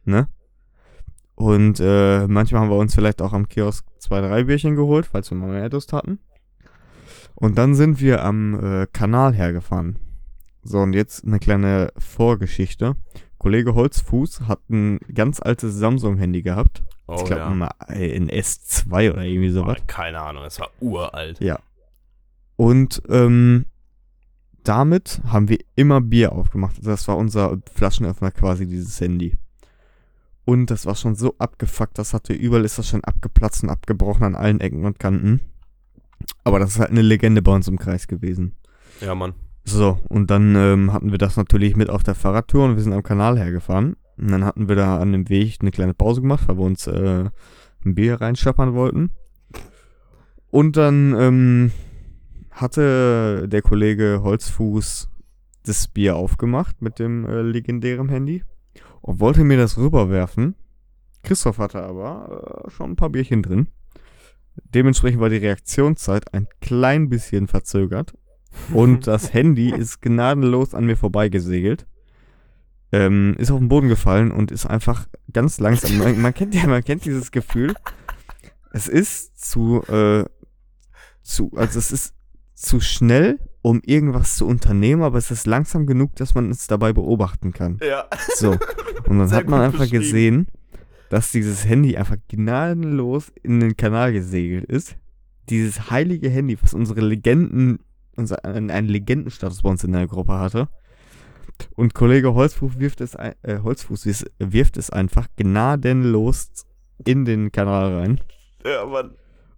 Ne? 0.04 0.28
Und 1.36 1.80
äh, 1.80 2.28
manchmal 2.28 2.62
haben 2.62 2.70
wir 2.70 2.76
uns 2.76 2.94
vielleicht 2.94 3.22
auch 3.22 3.32
am 3.32 3.48
Kiosk 3.48 3.86
zwei, 3.98 4.20
drei 4.20 4.44
Bierchen 4.44 4.76
geholt, 4.76 5.06
falls 5.06 5.32
wir 5.32 5.38
mal 5.38 5.50
mehr 5.52 5.70
Durst 5.70 5.94
hatten. 5.94 6.20
Und 7.34 7.58
dann 7.58 7.76
sind 7.76 8.02
wir 8.02 8.24
am 8.26 8.82
äh, 8.82 8.88
Kanal 8.92 9.34
hergefahren. 9.34 9.98
So, 10.64 10.80
und 10.80 10.94
jetzt 10.94 11.26
eine 11.26 11.40
kleine 11.40 11.92
Vorgeschichte. 11.98 12.98
Kollege 13.42 13.74
Holzfuß 13.74 14.42
hat 14.42 14.70
ein 14.70 15.00
ganz 15.16 15.42
altes 15.42 15.74
Samsung-Handy 15.74 16.44
gehabt. 16.44 16.84
Oh, 17.08 17.16
ich 17.18 17.26
glaube 17.26 17.42
ja. 17.42 17.50
mal 17.50 17.72
äh, 17.90 18.16
in 18.16 18.30
S2 18.30 19.14
oder 19.14 19.24
irgendwie 19.24 19.50
sowas. 19.50 19.80
keine 19.88 20.22
Ahnung, 20.22 20.44
es 20.44 20.60
war 20.60 20.70
uralt. 20.80 21.42
Ja. 21.42 21.58
Und 22.56 23.02
ähm, 23.10 23.66
damit 24.64 25.22
haben 25.26 25.50
wir 25.50 25.58
immer 25.74 26.02
Bier 26.02 26.34
aufgemacht. 26.34 26.76
Das 26.84 27.08
war 27.08 27.18
unser 27.18 27.58
Flaschenöffner 27.74 28.30
quasi, 28.30 28.68
dieses 28.68 29.02
Handy. 29.02 29.36
Und 30.46 30.70
das 30.70 30.86
war 30.86 30.94
schon 30.94 31.16
so 31.16 31.34
abgefuckt, 31.40 31.98
das 31.98 32.14
hatte 32.14 32.34
überall 32.34 32.64
ist 32.64 32.78
das 32.78 32.90
schon 32.90 33.04
abgeplatzt 33.04 33.64
und 33.64 33.72
abgebrochen 33.72 34.24
an 34.24 34.36
allen 34.36 34.62
Ecken 34.62 34.86
und 34.86 35.00
Kanten. 35.00 35.40
Aber 36.44 36.60
das 36.60 36.76
ist 36.76 36.80
halt 36.80 36.92
eine 36.92 37.02
Legende 37.02 37.42
bei 37.42 37.56
uns 37.56 37.68
im 37.68 37.80
Kreis 37.80 38.06
gewesen. 38.06 38.56
Ja, 39.00 39.16
Mann. 39.16 39.34
So, 39.64 40.00
und 40.10 40.32
dann 40.32 40.56
ähm, 40.56 40.92
hatten 40.92 41.12
wir 41.12 41.18
das 41.18 41.38
natürlich 41.38 41.76
mit 41.76 41.90
auf 41.90 42.04
der 42.04 42.16
Fahrradtour 42.16 42.66
und 42.66 42.76
wir 42.76 42.84
sind 42.84 42.94
am 42.94 43.04
Kanal 43.04 43.38
hergefahren. 43.38 43.96
Und 44.18 44.32
dann 44.32 44.46
hatten 44.46 44.68
wir 44.68 44.76
da 44.76 45.00
an 45.00 45.12
dem 45.12 45.30
Weg 45.30 45.58
eine 45.62 45.72
kleine 45.72 45.94
Pause 45.94 46.22
gemacht, 46.22 46.48
weil 46.48 46.58
wir 46.58 46.66
uns 46.66 46.88
äh, 46.88 47.30
ein 47.86 47.96
Bier 47.96 48.22
reinscheppern 48.22 48.74
wollten. 48.74 49.12
Und 50.50 50.78
dann 50.78 51.16
ähm, 51.18 51.72
hatte 52.52 53.48
der 53.48 53.62
Kollege 53.62 54.22
Holzfuß 54.24 55.10
das 55.64 55.88
Bier 55.88 56.16
aufgemacht 56.16 56.82
mit 56.82 57.00
dem 57.00 57.26
äh, 57.26 57.42
legendären 57.42 58.10
Handy 58.10 58.44
und 59.02 59.20
wollte 59.20 59.44
mir 59.44 59.58
das 59.58 59.78
rüberwerfen. 59.78 60.56
Christoph 61.24 61.60
hatte 61.60 61.84
aber 61.84 62.66
äh, 62.66 62.70
schon 62.72 62.92
ein 62.92 62.96
paar 62.96 63.10
Bierchen 63.10 63.44
drin. 63.44 63.68
Dementsprechend 64.56 65.22
war 65.22 65.30
die 65.30 65.38
Reaktionszeit 65.38 66.34
ein 66.34 66.48
klein 66.60 67.10
bisschen 67.10 67.48
verzögert. 67.48 68.14
Und 68.74 69.08
das 69.08 69.34
Handy 69.34 69.72
ist 69.72 70.02
gnadenlos 70.02 70.74
an 70.74 70.86
mir 70.86 70.98
vorbeigesegelt. 70.98 71.86
Ähm, 72.92 73.36
ist 73.38 73.52
auf 73.52 73.60
den 73.60 73.70
Boden 73.70 73.88
gefallen 73.88 74.32
und 74.32 74.52
ist 74.52 74.66
einfach 74.66 75.08
ganz 75.32 75.60
langsam. 75.60 75.98
Man, 75.98 76.22
man 76.22 76.34
kennt 76.34 76.54
ja, 76.54 76.68
man 76.68 76.84
kennt 76.84 77.06
dieses 77.06 77.32
Gefühl. 77.32 77.74
Es 78.74 78.88
ist 78.88 79.40
zu, 79.40 79.82
äh, 79.88 80.26
zu, 81.22 81.52
also 81.56 81.80
es 81.80 81.92
ist 81.92 82.14
zu 82.54 82.80
schnell, 82.80 83.40
um 83.62 83.82
irgendwas 83.86 84.36
zu 84.36 84.46
unternehmen, 84.46 85.04
aber 85.04 85.18
es 85.18 85.32
ist 85.32 85.48
langsam 85.48 85.86
genug, 85.86 86.16
dass 86.16 86.36
man 86.36 86.50
es 86.50 86.68
dabei 86.68 86.94
beobachten 86.94 87.54
kann. 87.54 87.80
Ja. 87.82 88.06
So. 88.36 88.52
Und 89.08 89.20
dann 89.20 89.28
Sehr 89.28 89.38
hat 89.38 89.48
man 89.48 89.62
einfach 89.62 89.90
gesehen, 89.90 90.48
dass 91.10 91.32
dieses 91.32 91.66
Handy 91.66 91.98
einfach 91.98 92.18
gnadenlos 92.30 93.32
in 93.42 93.60
den 93.60 93.76
Kanal 93.76 94.14
gesegelt 94.14 94.66
ist. 94.66 94.96
Dieses 95.50 95.92
heilige 95.92 96.30
Handy, 96.30 96.58
was 96.62 96.74
unsere 96.74 97.02
Legenden, 97.02 97.80
einen 98.44 98.88
Legendenstatus 98.88 99.62
bei 99.62 99.70
uns 99.70 99.84
in 99.84 99.92
der 99.94 100.08
Gruppe 100.08 100.34
hatte. 100.40 100.70
Und 101.76 101.94
Kollege 101.94 102.34
Holzfuß 102.34 102.80
wirft 102.80 103.02
es, 103.02 103.16
ein- 103.16 103.36
äh, 103.44 103.60
Holzfuß 103.60 104.06
wirf- 104.06 104.26
wirft 104.40 104.78
es 104.78 104.90
einfach 104.90 105.28
gnadenlos 105.36 106.50
in 107.06 107.26
den 107.26 107.52
Kanal 107.52 108.00
rein. 108.00 108.22
Ja, 108.66 108.86
Mann. 108.86 109.12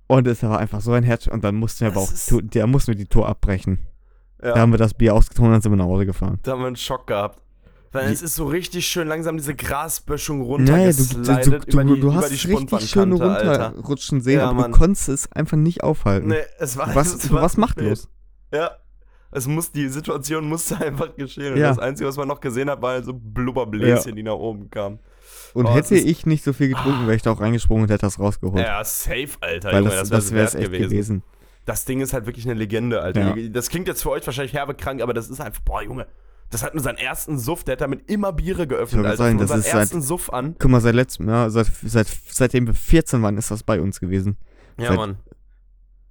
Und 0.07 0.27
es 0.27 0.43
war 0.43 0.59
einfach 0.59 0.81
so 0.81 0.91
ein 0.91 1.03
Herz. 1.03 1.27
Und 1.27 1.43
dann 1.43 1.55
mussten 1.55 1.81
wir 1.81 1.87
aber 1.91 2.01
Das 2.01 2.31
auch, 2.33 2.41
der 2.43 2.67
mussten 2.67 2.89
wir 2.91 2.95
die 2.95 3.05
Tour 3.05 3.27
abbrechen. 3.27 3.87
Ja. 4.41 4.53
Da 4.53 4.59
haben 4.59 4.71
wir 4.73 4.77
das 4.77 4.93
Bier 4.93 5.13
ausgetrunken 5.13 5.47
und 5.47 5.53
dann 5.53 5.61
sind 5.61 5.71
wir 5.71 5.77
nach 5.77 5.85
Hause 5.85 6.05
gefahren. 6.05 6.39
Da 6.43 6.51
haben 6.51 6.59
wir 6.61 6.67
einen 6.67 6.75
Schock 6.75 7.07
gehabt. 7.07 7.39
Weil 7.93 8.11
es 8.11 8.23
ist 8.23 8.35
so 8.35 8.47
richtig 8.47 8.87
schön 8.87 9.07
langsam 9.07 9.37
diese 9.37 9.53
Grasböschung 9.53 10.41
Naja, 10.63 10.91
du, 10.91 11.03
du, 11.03 11.21
du, 11.21 11.55
über 11.71 11.83
die, 11.83 11.99
du 12.01 12.07
über 12.07 12.15
hast 12.15 12.29
die 12.31 12.35
es 12.35 12.47
richtig 12.47 12.89
schön 12.89 13.11
runterrutschen 13.13 14.19
sehen, 14.19 14.39
Ja, 14.39 14.49
aber 14.49 14.61
Mann. 14.61 14.71
du 14.71 14.77
konntest 14.79 15.09
es 15.09 15.31
einfach 15.31 15.57
nicht 15.57 15.83
aufhalten. 15.83 16.29
Nee, 16.29 16.37
es 16.57 16.75
war 16.75 16.87
du 16.87 16.95
warst, 16.95 17.15
es 17.23 17.31
war 17.31 17.47
machtlos. 17.57 18.09
Ja. 18.53 18.71
Es 19.31 19.47
muss, 19.47 19.71
die 19.71 19.87
Situation 19.89 20.47
musste 20.47 20.77
einfach 20.85 21.15
geschehen. 21.15 21.53
Und 21.53 21.59
Ja. 21.59 21.69
das 21.69 21.79
Einzige, 21.79 22.07
was 22.07 22.17
man 22.17 22.27
noch 22.27 22.39
gesehen 22.39 22.69
hat, 22.69 22.81
waren 22.81 23.03
so 23.03 23.13
Blubberbläschen, 23.13 24.15
die 24.15 24.23
nach 24.23 24.33
oben 24.35 24.69
kamen. 24.69 24.99
Und 25.55 25.65
Oh, 25.65 25.73
hätte 25.73 25.95
ich 25.95 26.25
nicht 26.25 26.43
so 26.43 26.53
viel 26.53 26.69
getrunken, 26.69 27.03
wäre 27.07 27.15
ich 27.15 27.21
da 27.23 27.31
auch 27.31 27.39
reingesprungen 27.41 27.83
und 27.83 27.89
hätte 27.91 28.01
das 28.01 28.19
rausgeholt. 28.19 28.63
Ja, 28.63 28.83
safe, 28.83 29.29
Alter. 29.41 29.71
weil 29.71 29.83
Junge, 29.83 29.89
das, 29.95 30.09
das 30.09 30.31
wäre 30.31 30.45
es 30.45 30.55
echt 30.55 30.71
gewesen. 30.71 31.23
Das 31.65 31.85
Ding 31.85 32.01
ist 32.01 32.11
halt 32.13 32.25
wirklich 32.25 32.45
eine 32.45 32.55
Legende, 32.55 33.01
Alter. 33.01 33.35
Ja. 33.37 33.49
Das 33.49 33.69
klingt 33.69 33.87
jetzt 33.87 34.03
für 34.03 34.09
euch 34.11 34.25
wahrscheinlich 34.25 34.53
herbe 34.53 34.73
krank, 34.75 35.01
aber 35.01 35.13
das 35.13 35.29
ist 35.29 35.39
einfach, 35.41 35.61
boah, 35.61 35.81
Junge. 35.81 36.07
Das 36.49 36.61
hat 36.61 36.75
nur 36.75 36.83
seinen 36.83 36.97
ersten 36.97 37.39
Suff, 37.39 37.63
der 37.63 37.73
hat 37.73 37.81
damit 37.81 38.09
immer 38.11 38.33
Biere 38.33 38.67
geöffnet, 38.67 39.05
Alter. 39.05 39.17
sagen, 39.17 39.37
das 39.39 39.49
seinem 39.49 39.59
ist 39.61 39.65
seit- 39.71 39.79
ersten 39.79 40.01
Suff 40.03 40.29
an. 40.31 40.55
Guck 40.59 40.69
mal, 40.69 40.81
seit 40.81 40.93
letztem 40.93 41.27
Jahr, 41.29 41.49
seit, 41.49 41.71
seit, 41.83 42.07
seitdem 42.29 42.67
wir 42.67 42.73
14 42.75 43.21
waren, 43.23 43.37
ist 43.37 43.49
das 43.49 43.63
bei 43.63 43.79
uns 43.81 43.99
gewesen. 43.99 44.37
Ja, 44.77 44.89
Seit- 44.89 44.97
Mann. 44.97 45.17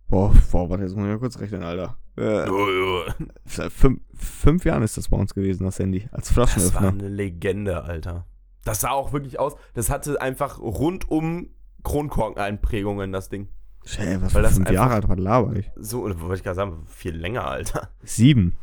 Boah, 0.08 0.34
boah, 0.50 0.68
warte, 0.70 0.82
jetzt 0.84 0.94
muss 0.96 1.04
ich 1.04 1.10
mal 1.10 1.18
kurz 1.18 1.38
rechnen, 1.38 1.62
Alter. 1.62 1.96
Äh, 2.16 2.48
Oh, 2.50 2.66
oh. 3.08 3.24
seit 3.46 3.72
fünf, 3.72 4.00
fünf 4.14 4.64
Jahren 4.64 4.82
ist 4.82 4.96
das 4.96 5.08
bei 5.08 5.16
uns 5.16 5.34
gewesen, 5.34 5.64
das 5.64 5.78
Handy. 5.78 6.08
Als 6.12 6.28
Das 6.28 6.36
war 6.36 6.46
Flaschenöffner. 6.46 6.88
eine 6.88 7.08
Legende, 7.08 7.82
Alter. 7.84 8.26
Das 8.64 8.80
sah 8.82 8.90
auch 8.90 9.12
wirklich 9.12 9.38
aus. 9.40 9.56
Das 9.74 9.90
hatte 9.90 10.20
einfach 10.20 10.58
rundum 10.60 11.48
Kronkorkeneinprägungen, 11.82 13.12
das 13.12 13.28
Ding. 13.28 13.48
Hey, 13.96 14.20
was 14.22 14.34
Weil 14.34 14.42
das 14.42 14.54
fünf 14.54 14.70
Jahre 14.70 14.94
alt, 14.94 15.08
was 15.08 15.18
laber 15.18 15.56
ich? 15.56 15.70
So, 15.76 16.02
oder 16.02 16.20
wollte 16.20 16.36
ich 16.36 16.42
gerade 16.44 16.54
sagen, 16.56 16.84
viel 16.86 17.16
länger, 17.16 17.46
Alter. 17.46 17.88
Sieben. 18.04 18.56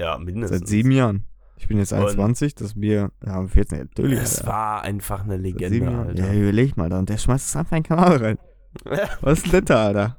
Ja, 0.00 0.16
mindestens. 0.18 0.60
Seit 0.60 0.68
sieben 0.68 0.90
Jahren. 0.92 1.24
Ich 1.58 1.68
bin 1.68 1.78
jetzt 1.78 1.92
Und- 1.92 2.00
21, 2.00 2.54
das 2.54 2.74
Bier, 2.74 3.10
ja, 3.24 3.46
14, 3.46 3.78
natürlich. 3.80 4.18
Es 4.20 4.46
war 4.46 4.82
einfach 4.82 5.24
eine 5.24 5.36
Legende. 5.36 5.88
Alter. 5.90 6.26
Ja, 6.26 6.32
überleg 6.32 6.76
mal 6.76 6.88
da. 6.88 6.98
Und 6.98 7.08
der 7.08 7.18
schmeißt 7.18 7.48
es 7.48 7.56
einfach 7.56 7.76
in 7.76 7.82
den 7.82 7.88
Kanal 7.88 8.16
rein. 8.16 8.38
Was 9.20 9.42
ist 9.42 9.52
denn 9.52 9.64
da, 9.64 9.86
Alter? 9.86 10.18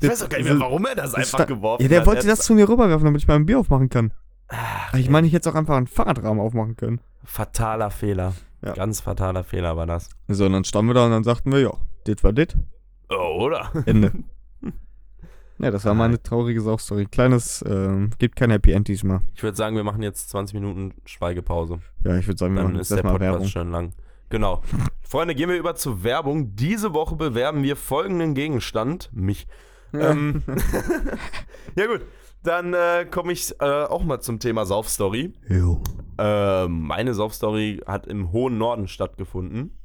Ich 0.00 0.08
weiß 0.08 0.22
auch 0.24 0.28
gar 0.28 0.38
nicht 0.38 0.48
mehr, 0.48 0.60
warum 0.60 0.84
er 0.86 0.94
das 0.94 1.12
das 1.12 1.32
einfach 1.34 1.46
geworfen 1.46 1.82
Ja, 1.82 1.88
der 1.88 2.00
hat. 2.00 2.06
wollte 2.06 2.26
das 2.26 2.40
zu 2.40 2.54
mir 2.54 2.68
rüberwerfen, 2.68 3.04
damit 3.04 3.22
ich 3.22 3.28
mal 3.28 3.34
ein 3.36 3.46
Bier 3.46 3.58
aufmachen 3.58 3.88
kann. 3.88 4.12
Ach, 4.48 4.94
ich 4.94 5.08
meine, 5.10 5.26
ich 5.26 5.32
hätte 5.32 5.50
auch 5.50 5.54
einfach 5.54 5.76
einen 5.76 5.86
Fahrradrahmen 5.86 6.40
aufmachen 6.40 6.76
können. 6.76 7.00
Fataler 7.24 7.90
Fehler. 7.90 8.34
Ja. 8.64 8.72
Ganz 8.74 9.00
fataler 9.00 9.44
Fehler 9.44 9.76
war 9.76 9.86
das. 9.86 10.08
So, 10.28 10.46
und 10.46 10.52
dann 10.52 10.64
standen 10.64 10.90
wir 10.90 10.94
da 10.94 11.04
und 11.06 11.10
dann 11.10 11.24
sagten 11.24 11.52
wir, 11.52 11.60
ja, 11.60 11.72
dit 12.06 12.22
war 12.24 12.32
dit. 12.32 12.56
Oh, 13.10 13.44
oder? 13.44 13.70
Ende. 13.86 14.12
ja, 15.58 15.70
das 15.70 15.84
war 15.84 15.94
mal 15.94 16.04
eine 16.04 16.22
traurige 16.22 16.60
Saufstory. 16.60 17.06
Kleines, 17.06 17.64
ähm, 17.66 18.10
gibt 18.18 18.36
kein 18.36 18.50
Happy 18.50 18.72
End 18.72 18.88
diesmal. 18.88 19.20
Ich 19.34 19.42
würde 19.42 19.56
sagen, 19.56 19.76
wir 19.76 19.84
machen 19.84 20.02
jetzt 20.02 20.30
20 20.30 20.54
Minuten 20.54 20.94
Schweigepause. 21.04 21.80
Ja, 22.04 22.16
ich 22.16 22.26
würde 22.26 22.38
sagen, 22.38 22.54
wir 22.54 22.62
Dann 22.62 22.72
machen 22.72 22.80
ist 22.80 22.90
jetzt 22.90 22.98
der 23.02 23.04
erstmal 23.04 23.12
Podcast 23.14 23.32
Werbung. 23.32 23.48
schon 23.48 23.70
lang. 23.70 23.92
Genau. 24.28 24.62
Freunde, 25.02 25.34
gehen 25.34 25.48
wir 25.48 25.56
über 25.56 25.74
zur 25.76 26.02
Werbung. 26.02 26.54
Diese 26.56 26.94
Woche 26.94 27.16
bewerben 27.16 27.62
wir 27.62 27.76
folgenden 27.76 28.34
Gegenstand. 28.34 29.10
Mich. 29.12 29.46
Ähm, 30.00 30.42
ja 31.76 31.86
gut, 31.86 32.02
dann 32.42 32.74
äh, 32.74 33.06
komme 33.10 33.32
ich 33.32 33.54
äh, 33.60 33.64
auch 33.64 34.04
mal 34.04 34.20
zum 34.20 34.38
Thema 34.38 34.66
Saufstory. 34.66 35.32
Jo. 35.48 35.80
Äh, 36.18 36.68
meine 36.68 37.14
Saufstory 37.14 37.82
hat 37.86 38.06
im 38.06 38.32
hohen 38.32 38.58
Norden 38.58 38.88
stattgefunden. 38.88 39.76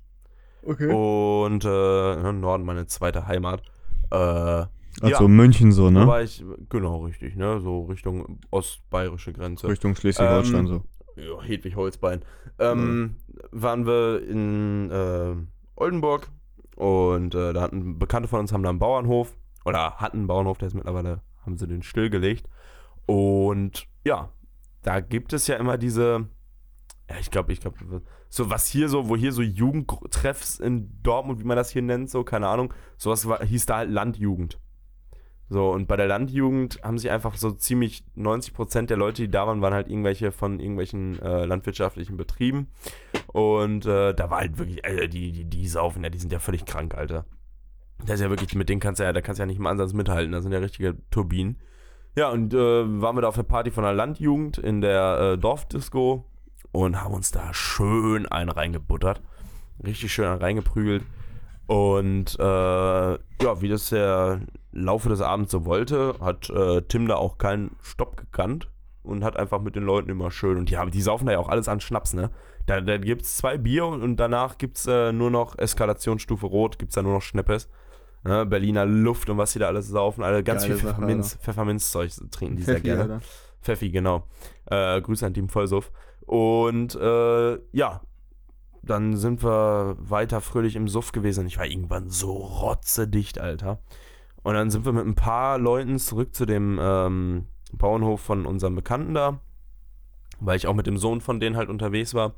Okay. 0.64 0.92
Und 0.92 1.66
äh, 1.66 2.32
Norden 2.34 2.66
meine 2.66 2.86
zweite 2.86 3.28
Heimat. 3.28 3.64
Äh, 4.12 4.16
Also 4.16 4.70
ja, 5.24 5.28
München 5.28 5.72
so, 5.72 5.86
da 5.90 6.02
ne? 6.02 6.08
war 6.08 6.22
ich, 6.22 6.44
genau, 6.70 7.06
richtig, 7.06 7.36
ne? 7.36 7.60
So 7.62 7.86
Richtung 7.86 8.40
ostbayerische 8.52 9.34
Grenze. 9.34 9.68
Richtung 9.68 9.96
Schleswig-Holstein 9.96 10.60
Ähm, 10.60 10.68
so. 10.68 10.84
Ja, 11.16 11.42
Hedwig 11.42 11.76
Holzbein. 11.76 12.22
Ähm, 12.60 13.16
Waren 13.52 13.86
wir 13.86 14.22
in 14.28 14.92
äh, 14.92 15.36
Oldenburg 15.76 16.30
und 16.76 17.34
äh, 17.36 17.54
da 17.54 17.62
hatten 17.62 17.98
Bekannte 18.00 18.30
von 18.30 18.42
uns 18.42 18.54
haben 18.54 18.64
da 18.64 18.70
einen 18.70 18.80
Bauernhof 18.80 19.36
oder 19.66 19.98
hatten 19.98 20.20
einen 20.20 20.28
Bauernhof, 20.28 20.58
der 20.58 20.68
ist 20.68 20.74
mittlerweile, 20.74 21.22
haben 21.46 21.58
sie 21.58 21.68
den 21.68 21.84
stillgelegt. 21.84 22.48
Und 23.06 23.88
ja, 24.04 24.30
da 24.84 25.00
gibt 25.00 25.34
es 25.34 25.48
ja 25.48 25.58
immer 25.58 25.78
diese, 25.78 26.28
ja, 27.10 27.16
ich 27.20 27.32
glaube, 27.32 27.54
ich 27.54 27.62
glaube, 27.62 28.02
so 28.30 28.50
was 28.50 28.68
hier 28.68 28.90
so, 28.90 29.10
wo 29.10 29.16
hier 29.16 29.32
so 29.32 29.42
Jugendtreffs 29.42 30.60
in 30.60 31.02
Dortmund, 31.04 31.40
wie 31.40 31.46
man 31.46 31.58
das 31.58 31.72
hier 31.72 31.82
nennt, 31.82 32.10
so, 32.10 32.24
keine 32.24 32.48
Ahnung, 32.48 32.74
sowas 32.98 33.28
war, 33.28 33.44
hieß 33.44 33.66
da 33.66 33.78
halt 33.78 33.92
Landjugend. 33.92 34.60
So, 35.50 35.70
und 35.70 35.86
bei 35.90 35.98
der 35.98 36.08
Landjugend 36.08 36.80
haben 36.82 36.98
sich 36.98 37.12
einfach 37.12 37.36
so 37.36 37.52
ziemlich 37.52 38.06
90% 38.16 38.86
der 38.86 38.96
Leute, 38.96 39.24
die 39.24 39.30
da 39.30 39.48
waren, 39.48 39.62
waren 39.62 39.74
halt 39.74 39.90
irgendwelche 39.90 40.32
von 40.32 40.62
irgendwelchen 40.62 41.20
äh, 41.20 41.44
landwirtschaftlichen 41.44 42.16
Betrieben. 42.16 42.70
Und 43.28 43.86
äh, 43.86 44.14
da 44.14 44.30
war 44.30 44.40
halt 44.40 44.58
wirklich, 44.58 44.86
Alter, 44.86 45.10
die, 45.10 45.34
die, 45.34 45.44
die 45.44 45.68
saufen, 45.68 46.06
ja, 46.06 46.10
die 46.10 46.20
sind 46.20 46.32
ja 46.32 46.40
völlig 46.40 46.64
krank, 46.64 46.96
Alter. 46.96 47.26
Das 48.06 48.16
ist 48.16 48.22
ja 48.22 48.30
wirklich, 48.30 48.56
mit 48.56 48.70
denen 48.70 48.82
kannst 48.82 49.00
du 49.00 49.04
ja, 49.04 49.14
da 49.14 49.22
kannst 49.22 49.40
du 49.40 49.44
ja 49.44 49.48
nicht 49.48 49.60
im 49.60 49.68
Ansatz 49.68 49.94
mithalten, 49.94 50.32
das 50.32 50.44
sind 50.44 50.52
ja 50.52 50.60
richtige 50.60 50.98
Turbinen. 51.12 51.58
Ja, 52.16 52.30
und 52.30 52.54
äh, 52.54 52.58
waren 52.58 53.16
wir 53.16 53.22
da 53.22 53.30
auf 53.30 53.36
der 53.36 53.44
Party 53.44 53.72
von 53.72 53.84
der 53.84 53.94
Landjugend 53.94 54.58
in 54.58 54.82
der 54.82 55.34
äh, 55.34 55.38
Dorfdisco 55.38 56.26
und 56.72 57.02
haben 57.02 57.14
uns 57.14 57.32
da 57.32 57.54
schön 57.54 58.26
einen 58.28 58.50
reingebuttert. 58.50 59.22
Richtig 59.84 60.12
schön 60.12 60.26
einen 60.26 60.42
reingeprügelt. 60.42 61.04
Und 61.68 62.38
äh, 62.38 62.44
ja, 62.44 63.62
wie 63.62 63.70
das 63.70 63.90
der 63.90 64.42
Laufe 64.74 65.08
des 65.08 65.22
Abends 65.22 65.52
so 65.52 65.66
wollte, 65.66 66.16
hat 66.20 66.50
äh, 66.50 66.82
Tim 66.82 67.08
da 67.08 67.16
auch 67.16 67.38
keinen 67.38 67.78
Stopp 67.82 68.18
gekannt 68.18 68.70
und 69.04 69.24
hat 69.24 69.38
einfach 69.38 69.62
mit 69.62 69.76
den 69.76 69.84
Leuten 69.84 70.10
immer 70.10 70.32
schön. 70.32 70.58
Und 70.58 70.70
ja, 70.70 70.86
die 70.86 71.02
saufen 71.02 71.28
da 71.28 71.32
ja 71.32 71.40
auch 71.40 71.50
alles 71.50 71.70
an 71.70 71.80
Schnaps, 71.80 72.14
ne? 72.14 72.30
Da, 72.66 72.82
da 72.82 72.98
gibt 72.98 73.24
es 73.24 73.38
zwei 73.38 73.58
Bier 73.58 73.86
und, 73.86 74.04
und 74.04 74.18
danach 74.18 74.58
gibt 74.58 74.78
es 74.78 74.86
äh, 74.86 75.12
nur 75.12 75.32
noch 75.32 75.58
Eskalationsstufe 75.58 76.46
Rot, 76.46 76.78
gibt 76.78 76.90
es 76.92 76.96
da 76.96 77.02
nur 77.02 77.14
noch 77.14 77.22
Schneppes. 77.22 77.70
Ne? 78.24 78.46
Berliner 78.46 78.86
Luft 78.86 79.30
und 79.30 79.38
was 79.38 79.54
die 79.54 79.60
da 79.60 79.68
alles 79.68 79.88
saufen. 79.88 80.24
Alle 80.24 80.44
ganz 80.44 80.64
Geile 80.64 80.76
viel 80.76 80.84
Sache, 80.84 80.96
Pfefferminz, 80.96 81.36
Pfefferminzzeug 81.42 82.12
trinken 82.32 82.58
die 82.58 82.64
sehr 82.64 82.76
Pfeffi, 82.76 82.88
gerne. 82.88 83.02
Alter. 83.02 83.22
Pfeffi, 83.62 83.90
genau. 83.90 84.28
Äh, 84.66 85.02
Grüße 85.02 85.26
an 85.26 85.34
Team 85.34 85.50
Vollsuff. 85.50 85.92
Und 86.26 86.96
äh, 86.96 87.60
ja, 87.72 88.02
dann 88.84 89.16
sind 89.16 89.44
wir 89.44 89.96
weiter 90.00 90.42
fröhlich 90.42 90.76
im 90.76 90.88
Suff 90.88 91.12
gewesen. 91.12 91.42
Und 91.42 91.48
ich 91.48 91.58
war 91.58 91.66
irgendwann 91.66 92.10
so 92.10 92.32
rotzedicht, 92.32 93.40
Alter. 93.40 93.80
Und 94.44 94.56
dann 94.56 94.72
sind 94.72 94.86
wir 94.86 94.92
mit 94.92 95.06
ein 95.06 95.16
paar 95.16 95.58
Leuten 95.58 96.00
zurück 96.00 96.34
zu 96.34 96.46
dem 96.46 96.80
ähm, 96.82 97.48
Bauernhof 97.74 98.22
von 98.22 98.46
unserem 98.46 98.76
Bekannten 98.76 99.14
da, 99.14 99.40
weil 100.40 100.58
ich 100.58 100.68
auch 100.68 100.74
mit 100.74 100.88
dem 100.88 100.98
Sohn 100.98 101.22
von 101.22 101.40
denen 101.40 101.58
halt 101.58 101.70
unterwegs 101.70 102.14
war. 102.14 102.34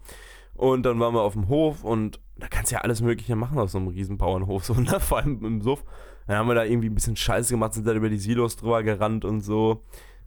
Und 0.54 0.84
dann 0.84 1.00
waren 1.00 1.14
wir 1.14 1.22
auf 1.22 1.34
dem 1.34 1.48
Hof 1.48 1.84
und 1.84 2.20
da 2.38 2.48
kannst 2.48 2.72
du 2.72 2.76
ja 2.76 2.82
alles 2.82 3.02
Mögliche 3.02 3.36
machen 3.36 3.58
auf 3.60 3.72
so 3.72 3.78
einem 3.78 3.88
riesen 3.88 4.18
Bauernhof, 4.18 4.66
so, 4.66 4.74
ne? 4.74 5.00
vor 5.00 5.20
allem 5.20 5.44
im 5.44 5.62
Suff. 5.62 5.84
Dann 6.28 6.38
haben 6.38 6.48
wir 6.48 6.56
da 6.56 6.64
irgendwie 6.64 6.90
ein 6.90 6.96
bisschen 6.96 7.16
Scheiße 7.16 7.54
gemacht, 7.54 7.74
sind 7.74 7.88
dann 7.88 7.98
über 7.98 8.10
die 8.10 8.18
Silos 8.18 8.56
drüber 8.56 8.84
gerannt 8.84 9.26
und 9.26 9.42
so. 9.42 9.84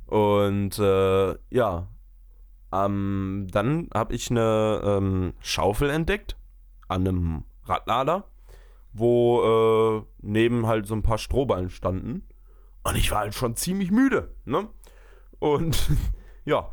Und 0.07 0.79
äh, 0.79 1.35
ja, 1.51 1.89
ähm, 2.73 3.47
dann 3.51 3.89
habe 3.95 4.15
ich 4.15 4.31
eine 4.31 4.81
ähm, 4.85 5.33
Schaufel 5.41 5.91
entdeckt 5.91 6.37
an 6.89 7.07
einem 7.07 7.45
Radlader, 7.65 8.29
wo 8.93 9.43
äh, 9.43 10.03
neben 10.21 10.67
halt 10.67 10.87
so 10.87 10.95
ein 10.95 11.03
paar 11.03 11.19
Strohballen 11.19 11.71
standen. 11.71 12.23
Und 12.85 12.97
ich 12.97 13.11
war 13.11 13.21
halt 13.21 13.35
schon 13.35 13.57
ziemlich 13.57 13.91
müde, 13.91 14.35
ne? 14.45 14.69
Und 15.39 15.91
ja, 16.45 16.71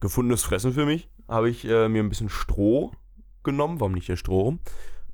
gefundenes 0.00 0.42
Fressen 0.42 0.72
für 0.72 0.86
mich. 0.86 1.10
Habe 1.28 1.48
ich 1.50 1.64
äh, 1.64 1.88
mir 1.88 2.02
ein 2.02 2.08
bisschen 2.08 2.28
Stroh 2.28 2.92
genommen. 3.42 3.80
Warum 3.80 3.92
nicht 3.92 4.06
hier 4.06 4.16
Stroh 4.16 4.40
rum? 4.42 4.60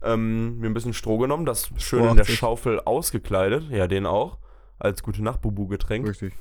Ähm, 0.03 0.59
mir 0.59 0.67
ein 0.69 0.75
bisschen 0.75 0.95
Stroh 0.95 1.19
genommen, 1.19 1.45
das 1.45 1.71
schön 1.77 2.01
in 2.05 2.17
der 2.17 2.23
80. 2.23 2.37
Schaufel 2.39 2.81
ausgekleidet. 2.81 3.71
Ja, 3.71 3.87
den 3.87 4.07
auch. 4.07 4.39
Als 4.79 5.03
gute 5.03 5.23
Nacht 5.23 5.43
Bubu 5.43 5.67
getränk. 5.67 6.09
Richtig. 6.09 6.33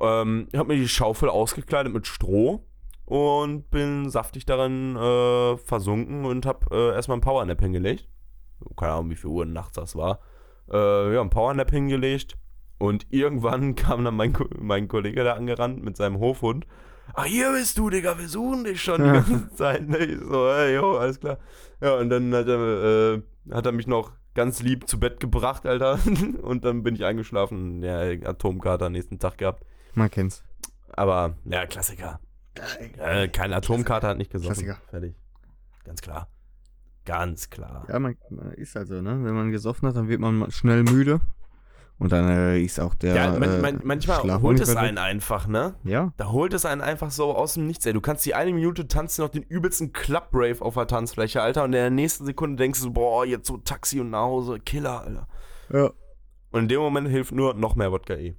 Ähm, 0.00 0.48
ich 0.52 0.58
habe 0.58 0.74
mir 0.74 0.80
die 0.80 0.88
Schaufel 0.88 1.28
ausgekleidet 1.28 1.92
mit 1.92 2.06
Stroh 2.08 2.66
und 3.04 3.70
bin 3.70 4.10
saftig 4.10 4.46
darin 4.46 4.96
äh, 4.96 5.56
versunken 5.58 6.24
und 6.24 6.44
habe 6.46 6.66
äh, 6.74 6.94
erstmal 6.94 7.18
ein 7.18 7.20
Powernap 7.20 7.60
hingelegt. 7.60 8.08
Keine 8.76 8.92
Ahnung, 8.92 9.10
wie 9.10 9.16
viel 9.16 9.30
Uhr 9.30 9.46
nachts 9.46 9.76
das 9.76 9.94
war. 9.94 10.20
äh, 10.72 11.14
ja, 11.14 11.20
ein 11.20 11.30
Powernap 11.30 11.70
hingelegt. 11.70 12.36
Und 12.78 13.06
irgendwann 13.10 13.74
kam 13.76 14.04
dann 14.04 14.16
mein, 14.16 14.36
mein 14.58 14.88
Kollege 14.88 15.22
da 15.22 15.34
angerannt 15.34 15.84
mit 15.84 15.96
seinem 15.96 16.18
Hofhund. 16.18 16.66
Ah, 17.12 17.24
hier 17.24 17.52
bist 17.52 17.78
du, 17.78 17.90
Digga, 17.90 18.18
wir 18.18 18.28
suchen 18.28 18.64
dich 18.64 18.82
schon 18.82 19.02
die 19.02 19.10
ganze 19.10 19.54
Zeit. 19.54 19.88
Ne? 19.88 19.98
Ich 19.98 20.18
so, 20.20 20.48
hey, 20.50 20.74
jo, 20.74 20.96
alles 20.96 21.20
klar. 21.20 21.38
Ja, 21.80 21.94
und 21.96 22.08
dann 22.08 22.34
hat 22.34 22.48
er, 22.48 23.14
äh, 23.14 23.22
hat 23.52 23.66
er 23.66 23.72
mich 23.72 23.86
noch 23.86 24.12
ganz 24.34 24.62
lieb 24.62 24.88
zu 24.88 24.98
Bett 24.98 25.20
gebracht, 25.20 25.66
Alter. 25.66 25.98
Und 26.42 26.64
dann 26.64 26.82
bin 26.82 26.94
ich 26.94 27.04
eingeschlafen. 27.04 27.82
Ja, 27.82 28.00
Atomkater 28.28 28.86
am 28.86 28.92
nächsten 28.92 29.18
Tag 29.18 29.38
gehabt. 29.38 29.64
Man 29.94 30.10
kennt's. 30.10 30.42
Aber, 30.92 31.36
ja, 31.44 31.66
Klassiker. 31.66 32.20
Äh, 32.98 33.28
kein 33.28 33.52
Atomkater 33.52 34.08
hat 34.08 34.18
nicht 34.18 34.30
gesoffen. 34.30 34.64
Klassiker. 34.64 34.78
Fertig. 34.90 35.14
Ganz 35.84 36.00
klar. 36.00 36.28
Ganz 37.04 37.50
klar. 37.50 37.86
Ja, 37.88 37.98
man, 37.98 38.16
man 38.30 38.52
ist 38.52 38.74
halt 38.76 38.88
so, 38.88 39.02
ne? 39.02 39.10
Wenn 39.22 39.34
man 39.34 39.50
gesoffen 39.50 39.88
hat, 39.88 39.96
dann 39.96 40.08
wird 40.08 40.20
man 40.20 40.50
schnell 40.50 40.84
müde. 40.84 41.20
Und 41.98 42.10
dann 42.10 42.28
äh, 42.28 42.60
ist 42.60 42.80
auch 42.80 42.94
der. 42.94 43.14
Ja, 43.14 43.38
man, 43.38 43.42
äh, 43.42 43.58
man, 43.60 43.80
manchmal 43.84 44.20
Schlaf 44.20 44.42
holt 44.42 44.60
es 44.60 44.74
einen 44.74 44.98
einfach, 44.98 45.46
ne? 45.46 45.76
Ja, 45.84 46.12
Da 46.16 46.32
holt 46.32 46.52
es 46.52 46.66
einen 46.66 46.80
einfach 46.80 47.10
so 47.10 47.34
aus 47.34 47.54
dem 47.54 47.66
Nichts, 47.66 47.86
ey. 47.86 47.92
Du 47.92 48.00
kannst 48.00 48.26
die 48.26 48.34
eine 48.34 48.52
Minute 48.52 48.88
tanzen 48.88 49.22
noch 49.22 49.28
den 49.30 49.42
übelsten 49.44 49.92
Club-Rave 49.92 50.60
auf 50.60 50.74
der 50.74 50.86
Tanzfläche, 50.88 51.40
Alter. 51.40 51.62
Und 51.62 51.68
in 51.68 51.72
der 51.72 51.90
nächsten 51.90 52.24
Sekunde 52.24 52.56
denkst 52.56 52.80
du 52.80 52.86
so, 52.86 52.90
boah, 52.90 53.24
jetzt 53.24 53.46
so 53.46 53.58
Taxi 53.58 54.00
und 54.00 54.10
nach 54.10 54.22
Hause, 54.22 54.58
Killer, 54.58 55.02
Alter. 55.02 55.28
ja. 55.72 55.90
Und 56.50 56.62
in 56.62 56.68
dem 56.68 56.80
Moment 56.80 57.08
hilft 57.08 57.32
nur 57.32 57.54
noch 57.54 57.74
mehr 57.74 57.90
Wodka 57.90 58.14
E. 58.14 58.36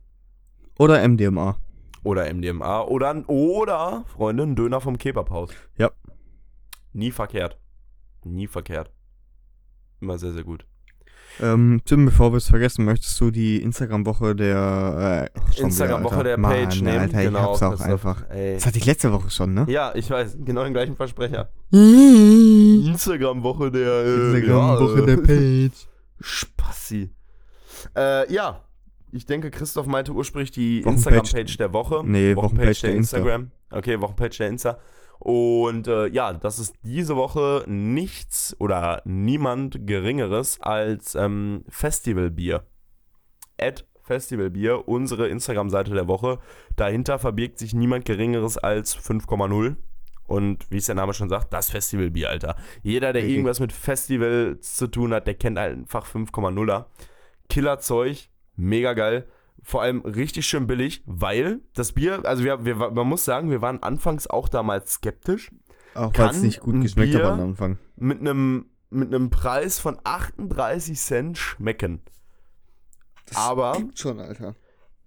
Oder 0.79 1.05
MDMA. 1.05 1.57
Oder 2.03 2.33
MDMA. 2.33 2.83
Oder, 2.83 3.27
oder, 3.27 4.05
Freunde, 4.07 4.43
ein 4.43 4.55
Döner 4.55 4.79
vom 4.79 4.97
Kebabhaus. 4.97 5.49
Ja. 5.77 5.91
Nie 6.93 7.11
verkehrt. 7.11 7.59
Nie 8.23 8.47
verkehrt. 8.47 8.91
Immer 9.99 10.17
sehr, 10.17 10.31
sehr 10.31 10.43
gut. 10.45 10.65
Ähm, 11.41 11.81
Tim, 11.85 12.05
bevor 12.05 12.31
wir 12.31 12.37
es 12.37 12.47
vergessen, 12.47 12.85
möchtest 12.85 13.19
du 13.19 13.29
die 13.31 13.61
Instagram-Woche 13.61 14.35
der. 14.35 15.29
Äh, 15.35 15.61
Instagram-Woche 15.61 16.23
der. 16.23 16.37
Page 16.37 16.81
Mann, 16.81 16.85
nehmen. 16.85 16.99
Alter, 16.99 17.19
ich 17.19 17.25
genau, 17.25 17.39
hab's 17.39 17.61
auch 17.63 17.69
Christoph. 17.71 17.87
einfach. 17.89 18.29
Ey. 18.29 18.53
Das 18.55 18.65
hatte 18.65 18.77
ich 18.77 18.85
letzte 18.85 19.11
Woche 19.11 19.29
schon, 19.29 19.53
ne? 19.53 19.65
Ja, 19.67 19.91
ich 19.95 20.09
weiß, 20.09 20.37
genau 20.45 20.63
den 20.63 20.73
gleichen 20.73 20.95
Versprecher. 20.95 21.49
Instagram-Woche 21.71 22.87
Instagram-Woche 22.89 23.71
der. 23.71 24.05
Äh, 24.05 24.47
ja, 24.47 24.77
der 25.05 25.13
äh, 25.13 25.69
Page. 25.69 25.87
Spassi. 26.21 27.09
Äh, 27.95 28.31
ja. 28.33 28.61
Ich 29.11 29.25
denke, 29.25 29.49
Christoph 29.49 29.85
meinte 29.87 30.11
ursprünglich 30.11 30.51
die 30.51 30.83
Wochenpage- 30.83 30.93
Instagram-Page 30.93 31.57
der 31.57 31.73
Woche. 31.73 32.01
Nee, 32.05 32.35
Wochenpage 32.35 32.81
der 32.81 32.95
Insta. 32.95 33.17
Instagram. 33.17 33.51
Okay, 33.71 34.01
Wochenpage 34.01 34.37
der 34.37 34.49
Insta. 34.49 34.77
Und 35.19 35.87
äh, 35.87 36.07
ja, 36.07 36.33
das 36.33 36.59
ist 36.59 36.75
diese 36.83 37.15
Woche 37.15 37.63
nichts 37.67 38.55
oder 38.59 39.01
niemand 39.05 39.87
Geringeres 39.87 40.59
als 40.61 41.15
ähm, 41.15 41.63
Festivalbier. 41.69 42.63
At 43.59 43.85
Festivalbier, 44.05 44.87
unsere 44.87 45.27
Instagram-Seite 45.27 45.93
der 45.93 46.07
Woche. 46.07 46.39
Dahinter 46.75 47.17
verbirgt 47.17 47.57
sich 47.57 47.73
niemand 47.73 48.05
Geringeres 48.05 48.57
als 48.57 48.95
5,0. 48.95 49.75
Und 50.27 50.69
wie 50.71 50.77
es 50.77 50.85
der 50.85 50.95
Name 50.95 51.13
schon 51.13 51.29
sagt, 51.29 51.53
das 51.53 51.69
Festivalbier, 51.69 52.29
Alter. 52.29 52.55
Jeder, 52.81 53.13
der 53.13 53.23
irgendwas 53.23 53.59
mit 53.59 53.71
Festivals 53.71 54.75
zu 54.75 54.87
tun 54.87 55.13
hat, 55.13 55.27
der 55.27 55.35
kennt 55.35 55.57
einfach 55.57 56.07
5,0er. 56.07 56.85
Killerzeug, 57.49 58.29
mega 58.55 58.93
geil. 58.93 59.27
Vor 59.67 59.81
allem 59.81 60.01
richtig 60.01 60.45
schön 60.45 60.67
billig, 60.67 61.01
weil 61.07 61.59
das 61.73 61.91
Bier, 61.93 62.23
also 62.23 62.43
wir, 62.43 62.63
wir, 62.65 62.75
man 62.75 63.07
muss 63.07 63.25
sagen, 63.25 63.49
wir 63.49 63.63
waren 63.63 63.81
anfangs 63.81 64.27
auch 64.27 64.47
damals 64.47 64.93
skeptisch. 64.93 65.49
Auch 65.95 66.13
weil 66.15 66.29
es 66.29 66.41
nicht 66.43 66.59
gut 66.59 66.79
geschmeckt 66.81 67.13
Bier- 67.13 67.25
hat 67.25 67.33
am 67.33 67.41
Anfang. 67.41 67.79
Mit 67.95 68.19
einem 68.19 68.67
mit 68.91 69.13
einem 69.13 69.31
Preis 69.31 69.79
von 69.79 69.97
38 70.03 70.97
Cent 70.99 71.37
schmecken. 71.39 72.01
Aber 73.33 73.73
Gibt 73.77 73.97
schon, 73.97 74.19
Alter. 74.19 74.55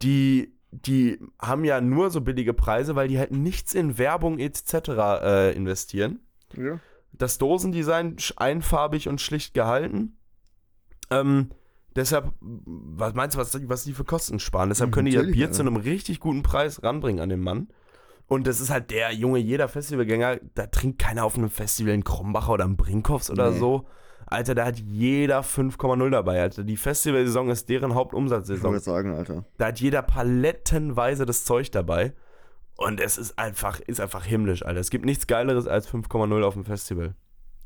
die, 0.02 0.52
die 0.72 1.20
haben 1.40 1.64
ja 1.64 1.80
nur 1.80 2.10
so 2.10 2.20
billige 2.20 2.52
Preise, 2.52 2.96
weil 2.96 3.06
die 3.08 3.18
halt 3.18 3.30
nichts 3.30 3.74
in 3.74 3.96
Werbung 3.96 4.38
etc. 4.40 4.74
Äh, 5.22 5.52
investieren. 5.52 6.20
Ja. 6.56 6.80
Das 7.12 7.38
Dosendesign 7.38 8.16
einfarbig 8.36 9.08
und 9.08 9.20
schlicht 9.20 9.54
gehalten. 9.54 10.18
Ähm, 11.10 11.50
deshalb, 11.98 12.32
was 12.40 13.12
meinst 13.14 13.36
du, 13.36 13.40
was, 13.40 13.50
die- 13.50 13.68
was 13.68 13.84
die 13.84 13.92
für 13.92 14.04
Kosten 14.04 14.38
sparen? 14.38 14.70
Deshalb 14.70 14.92
können 14.92 15.06
die 15.06 15.12
das 15.12 15.18
natürlich, 15.22 15.36
Bier 15.36 15.46
Alter. 15.46 15.56
zu 15.56 15.62
einem 15.62 15.76
richtig 15.76 16.20
guten 16.20 16.42
Preis 16.42 16.82
ranbringen 16.82 17.20
an 17.20 17.28
den 17.28 17.40
Mann. 17.40 17.68
Und 18.26 18.46
das 18.46 18.60
ist 18.60 18.70
halt 18.70 18.90
der 18.90 19.12
Junge, 19.12 19.38
jeder 19.38 19.68
Festivalgänger, 19.68 20.38
da 20.54 20.66
trinkt 20.66 20.98
keiner 20.98 21.24
auf 21.24 21.36
einem 21.36 21.50
Festival 21.50 21.92
einen 21.94 22.04
Krombacher 22.04 22.52
oder 22.52 22.64
einen 22.64 22.76
Brinkhoffs 22.76 23.30
oder 23.30 23.50
Nee. 23.50 23.58
so. 23.58 23.86
Alter, 24.26 24.54
da 24.54 24.66
hat 24.66 24.78
jeder 24.78 25.42
5,0 25.42 26.10
dabei, 26.10 26.42
Alter. 26.42 26.62
Die 26.62 26.76
Festivalsaison 26.76 27.48
ist 27.48 27.68
deren 27.70 27.90
Ich 27.92 27.96
Hauptumsatzsaison. 27.96 28.70
wollte 28.72 28.84
sagen, 28.84 29.14
Alter. 29.14 29.44
Da 29.56 29.66
hat 29.68 29.80
jeder 29.80 30.02
palettenweise 30.02 31.24
das 31.26 31.44
Zeug 31.44 31.70
dabei. 31.72 32.12
Und 32.76 33.00
es 33.00 33.16
ist 33.18 33.38
einfach, 33.38 33.80
ist 33.80 34.00
einfach 34.00 34.24
himmlisch, 34.24 34.62
Alter. 34.64 34.78
Es 34.80 34.90
gibt 34.90 35.04
nichts 35.06 35.26
Geileres 35.26 35.66
als 35.66 35.86
5,0 35.88 36.42
auf 36.44 36.54
dem 36.54 36.64
Festival. 36.64 37.14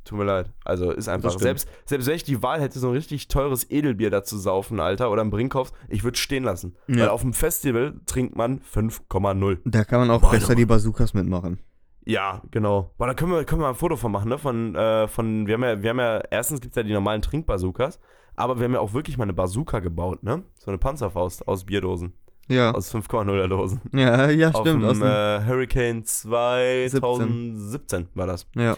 Tut 0.04 0.18
mir 0.18 0.24
leid. 0.24 0.50
Also 0.64 0.90
ist 0.90 1.08
einfach, 1.08 1.38
selbst, 1.38 1.68
selbst 1.84 2.08
wenn 2.08 2.16
ich 2.16 2.24
die 2.24 2.42
Wahl 2.42 2.60
hätte, 2.60 2.78
so 2.78 2.88
ein 2.88 2.94
richtig 2.94 3.28
teures 3.28 3.70
Edelbier 3.70 4.10
dazu 4.10 4.36
saufen, 4.36 4.80
Alter, 4.80 5.10
oder 5.10 5.22
ein 5.22 5.30
Brinkhoffs, 5.30 5.72
ich 5.88 6.02
würde 6.02 6.18
stehen 6.18 6.42
lassen. 6.42 6.76
Ja. 6.88 7.02
Weil 7.02 7.08
auf 7.10 7.22
dem 7.22 7.32
Festival 7.32 7.94
trinkt 8.06 8.36
man 8.36 8.60
5,0 8.60 9.58
Da 9.64 9.84
kann 9.84 10.00
man 10.00 10.10
auch 10.10 10.20
Boah, 10.20 10.32
besser 10.32 10.54
die 10.54 10.66
Bazookas 10.66 11.14
mitmachen. 11.14 11.60
Ja, 12.04 12.42
genau. 12.50 12.92
Boah, 12.98 13.06
da 13.06 13.14
können 13.14 13.30
wir, 13.30 13.44
können 13.44 13.60
wir 13.60 13.66
mal 13.66 13.70
ein 13.70 13.76
Foto 13.76 13.96
von 13.96 14.10
machen, 14.10 14.28
ne? 14.28 14.38
Von, 14.38 14.74
äh, 14.74 15.06
von, 15.06 15.46
wir 15.46 15.54
haben 15.54 15.62
ja, 15.62 15.82
wir 15.82 15.90
haben 15.90 16.00
ja, 16.00 16.20
erstens 16.30 16.60
gibt 16.60 16.72
es 16.72 16.76
ja 16.76 16.82
die 16.82 16.92
normalen 16.92 17.22
Trinkbazookas, 17.22 18.00
aber 18.34 18.58
wir 18.58 18.64
haben 18.64 18.74
ja 18.74 18.80
auch 18.80 18.92
wirklich 18.92 19.18
mal 19.18 19.24
eine 19.24 19.34
Bazooka 19.34 19.78
gebaut, 19.78 20.24
ne? 20.24 20.42
So 20.58 20.72
eine 20.72 20.78
Panzerfaust 20.78 21.46
aus 21.46 21.64
Bierdosen. 21.64 22.12
Ja. 22.48 22.72
Aus 22.72 22.92
5,0er 22.92 23.46
Dosen. 23.46 23.80
Ja, 23.92 24.28
ja, 24.30 24.50
Auf 24.50 24.62
stimmt. 24.62 24.84
Aus 24.84 24.98
dem 24.98 25.06
äh, 25.06 25.46
Hurricane 25.46 26.04
2017 26.04 28.08
war 28.14 28.26
das. 28.26 28.48
ja. 28.56 28.76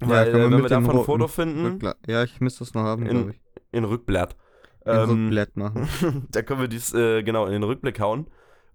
Weil, 0.00 0.30
kann 0.32 0.40
man 0.40 0.52
äh, 0.52 0.54
wenn 0.56 0.62
wir 0.62 0.68
davon 0.68 0.98
ein 0.98 1.04
Foto 1.04 1.28
finden, 1.28 1.80
Ja, 2.06 2.22
ich 2.22 2.40
müsste 2.40 2.60
das 2.60 2.74
noch 2.74 2.82
haben, 2.82 3.04
In- 3.06 3.10
glaube 3.10 3.30
ich. 3.32 3.40
in 3.72 3.84
Rückblatt. 3.84 4.36
In 4.84 4.92
Ähm, 4.92 5.10
Rückblatt 5.24 5.56
machen. 5.56 6.26
da 6.30 6.42
können 6.42 6.60
wir 6.60 6.68
dies 6.68 6.94
äh, 6.94 7.22
genau 7.22 7.46
in 7.46 7.52
den 7.52 7.62
Rückblick 7.64 8.00
hauen. 8.00 8.26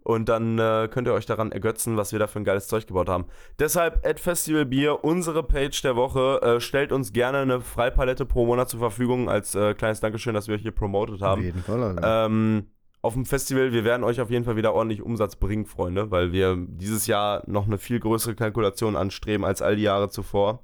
Und 0.06 0.28
dann 0.28 0.60
äh, 0.60 0.90
könnt 0.92 1.08
ihr 1.08 1.14
euch 1.14 1.26
daran 1.26 1.54
ergötzen, 1.54 1.96
was 1.96 2.12
wir 2.12 2.20
da 2.20 2.28
für 2.28 2.38
ein 2.38 2.44
geiles 2.44 2.68
Zeug 2.68 2.86
gebaut 2.88 3.08
haben. 3.08 3.24
Deshalb, 3.58 4.06
Ad 4.06 4.20
Festival 4.22 4.66
Bier, 4.66 5.02
unsere 5.06 5.44
Page 5.44 5.82
der 5.82 5.96
Woche. 5.96 6.42
Äh, 6.42 6.60
stellt 6.60 6.92
uns 6.92 7.14
gerne 7.14 7.38
eine 7.38 7.62
Freipalette 7.62 8.26
pro 8.26 8.46
Monat 8.46 8.68
zur 8.70 8.82
Verfügung 8.82 9.30
als 9.30 9.56
äh, 9.56 9.74
kleines 9.74 10.02
Dankeschön, 10.02 10.34
dass 10.34 10.50
wir 10.50 10.56
euch 10.56 10.62
hier 10.62 10.72
promotet 10.74 11.22
Auf 11.22 11.30
haben. 11.30 11.42
jeden 11.44 11.64
Fall, 11.64 11.82
Alter. 11.82 12.26
Ähm, 12.26 12.68
auf 13.02 13.14
dem 13.14 13.26
Festival, 13.26 13.72
wir 13.72 13.86
werden 13.86 14.04
euch 14.04 14.20
auf 14.20 14.30
jeden 14.30 14.44
Fall 14.44 14.58
wieder 14.58 14.74
ordentlich 14.74 15.02
Umsatz 15.02 15.38
bringen, 15.38 15.66
Freunde, 15.66 16.12
weil 16.12 16.34
wir 16.34 16.58
dieses 16.58 17.08
Jahr 17.08 17.42
noch 17.48 17.66
eine 17.66 17.78
viel 17.78 18.02
größere 18.02 18.36
Kalkulation 18.36 18.98
anstreben 18.98 19.46
als 19.46 19.62
all 19.62 19.78
die 19.78 19.84
Jahre 19.84 20.10
zuvor. 20.10 20.64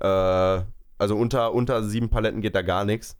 Äh, 0.00 0.62
also 0.98 1.16
unter, 1.16 1.54
unter 1.54 1.82
sieben 1.84 2.08
Paletten 2.10 2.40
geht 2.40 2.54
da 2.54 2.62
gar 2.62 2.84
nichts. 2.84 3.16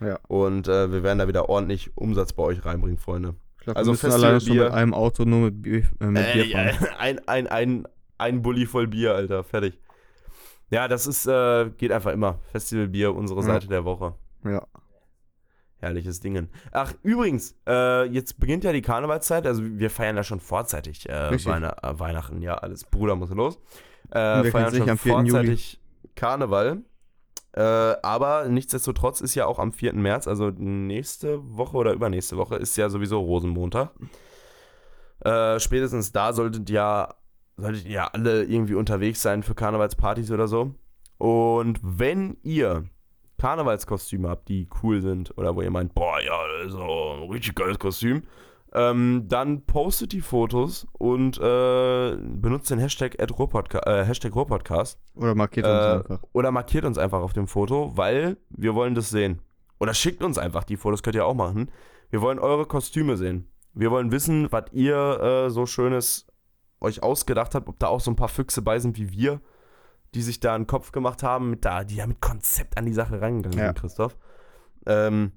Ja. 0.00 0.18
Und 0.28 0.68
äh, 0.68 0.92
wir 0.92 1.02
werden 1.02 1.18
da 1.18 1.28
wieder 1.28 1.48
ordentlich 1.48 1.96
Umsatz 1.96 2.32
bei 2.32 2.42
euch 2.42 2.64
reinbringen, 2.64 2.98
Freunde. 2.98 3.34
ich 3.58 3.64
glaube, 3.64 3.78
also 3.78 3.90
wir 3.92 4.08
müssen 4.08 4.12
alleine 4.12 4.40
schon 4.40 4.56
mit 4.56 4.70
einem 4.72 4.94
Auto 4.94 5.24
nur 5.24 5.40
mit 5.46 5.62
Bier, 5.62 5.84
äh, 6.00 6.06
mit 6.06 6.32
Bier 6.32 6.44
Äh, 6.44 6.72
fahren. 6.72 6.86
ja, 6.90 6.96
ein, 6.98 7.28
ein, 7.28 7.46
ein, 7.46 7.88
ein 8.18 8.42
Bulli 8.42 8.66
voll 8.66 8.86
Bier, 8.88 9.14
Alter, 9.14 9.44
fertig. 9.44 9.78
Ja, 10.70 10.88
das 10.88 11.06
ist, 11.06 11.26
äh, 11.26 11.70
geht 11.76 11.92
einfach 11.92 12.12
immer. 12.12 12.38
Festivalbier, 12.52 13.14
unsere 13.14 13.40
Ja. 13.40 13.46
Seite 13.46 13.68
der 13.68 13.84
Woche. 13.84 14.14
Ja. 14.44 14.62
Herrliches 15.78 16.20
Dingen. 16.20 16.48
Ach, 16.72 16.92
übrigens, 17.02 17.54
äh, 17.68 18.04
jetzt 18.06 18.40
beginnt 18.40 18.64
ja 18.64 18.72
die 18.72 18.80
Karnevalszeit. 18.82 19.46
Also 19.46 19.62
wir 19.62 19.90
feiern 19.90 20.16
ja 20.16 20.24
schon 20.24 20.40
vorzeitig 20.40 21.08
äh. 21.08 21.30
Weihn 21.44 21.62
äh, 21.64 21.72
Weihnachten. 21.98 22.40
Ja, 22.42 22.54
alles. 22.54 22.84
Bruder 22.84 23.14
muss 23.16 23.30
los. 23.30 23.56
Äh, 24.10 24.14
wer 24.14 24.44
feiern 24.46 24.74
schon 24.74 24.88
am 24.88 24.98
4. 24.98 25.12
Juli. 25.12 25.30
vorzeitig 25.30 25.80
Karneval. 26.14 26.82
Äh, 27.52 27.60
aber 27.60 28.48
nichtsdestotrotz 28.48 29.20
ist 29.20 29.34
ja 29.36 29.46
auch 29.46 29.58
am 29.58 29.72
4. 29.72 29.94
März, 29.94 30.26
also 30.26 30.50
nächste 30.50 31.38
Woche 31.56 31.76
oder 31.76 31.92
übernächste 31.92 32.36
Woche, 32.36 32.56
ist 32.56 32.76
ja 32.76 32.88
sowieso 32.88 33.20
Rosenmontag. 33.20 33.90
Äh, 35.20 35.60
spätestens 35.60 36.10
da 36.10 36.32
solltet 36.32 36.68
ihr, 36.68 37.14
solltet 37.56 37.86
ja 37.86 38.08
alle 38.08 38.44
irgendwie 38.44 38.74
unterwegs 38.74 39.22
sein 39.22 39.42
für 39.42 39.54
Karnevalspartys 39.54 40.32
oder 40.32 40.48
so. 40.48 40.74
Und 41.18 41.78
wenn 41.82 42.36
ihr 42.42 42.88
Karnevalskostüme 43.38 44.28
habt, 44.28 44.48
die 44.48 44.68
cool 44.82 45.00
sind 45.00 45.36
oder 45.38 45.54
wo 45.54 45.62
ihr 45.62 45.70
meint, 45.70 45.94
boah, 45.94 46.20
ja, 46.20 46.36
das 46.58 46.72
ist 46.72 46.78
ein 46.78 47.30
richtig 47.30 47.54
geiles 47.54 47.78
Kostüm, 47.78 48.22
ähm, 48.74 49.24
dann 49.28 49.64
postet 49.66 50.12
die 50.12 50.20
Fotos 50.20 50.86
und 50.92 51.38
äh, 51.38 52.16
benutzt 52.16 52.70
den 52.70 52.78
Hashtag, 52.78 53.18
äh, 53.20 54.04
Hashtag 54.04 54.34
Ruhrpodcast 54.34 54.98
Oder 55.14 55.34
markiert 55.34 55.66
uns 55.66 55.74
äh, 55.84 55.92
einfach. 55.98 56.22
oder 56.32 56.50
markiert 56.50 56.84
uns 56.84 56.98
einfach 56.98 57.20
auf 57.20 57.32
dem 57.32 57.46
Foto, 57.46 57.96
weil 57.96 58.36
wir 58.50 58.74
wollen 58.74 58.94
das 58.94 59.10
sehen. 59.10 59.40
Oder 59.78 59.94
schickt 59.94 60.22
uns 60.22 60.38
einfach 60.38 60.64
die 60.64 60.76
Fotos, 60.76 61.02
könnt 61.02 61.16
ihr 61.16 61.26
auch 61.26 61.34
machen. 61.34 61.70
Wir 62.10 62.20
wollen 62.20 62.38
eure 62.38 62.66
Kostüme 62.66 63.16
sehen. 63.16 63.48
Wir 63.74 63.90
wollen 63.90 64.12
wissen, 64.12 64.50
was 64.52 64.64
ihr 64.72 64.96
äh, 65.20 65.50
so 65.50 65.66
Schönes 65.66 66.26
euch 66.80 67.02
ausgedacht 67.02 67.54
habt, 67.54 67.68
ob 67.68 67.78
da 67.78 67.88
auch 67.88 68.00
so 68.00 68.10
ein 68.10 68.16
paar 68.16 68.28
Füchse 68.28 68.62
bei 68.62 68.78
sind 68.78 68.96
wie 68.98 69.10
wir, 69.10 69.40
die 70.14 70.22
sich 70.22 70.38
da 70.40 70.54
einen 70.54 70.66
Kopf 70.66 70.92
gemacht 70.92 71.22
haben, 71.22 71.50
mit 71.50 71.64
da, 71.64 71.82
die 71.84 71.96
ja 71.96 72.06
mit 72.06 72.20
Konzept 72.20 72.76
an 72.78 72.86
die 72.86 72.92
Sache 72.92 73.20
reingegangen 73.20 73.58
Ja. 73.58 73.66
sind, 73.66 73.78
Christoph. 73.80 74.16
Ähm, 74.86 75.32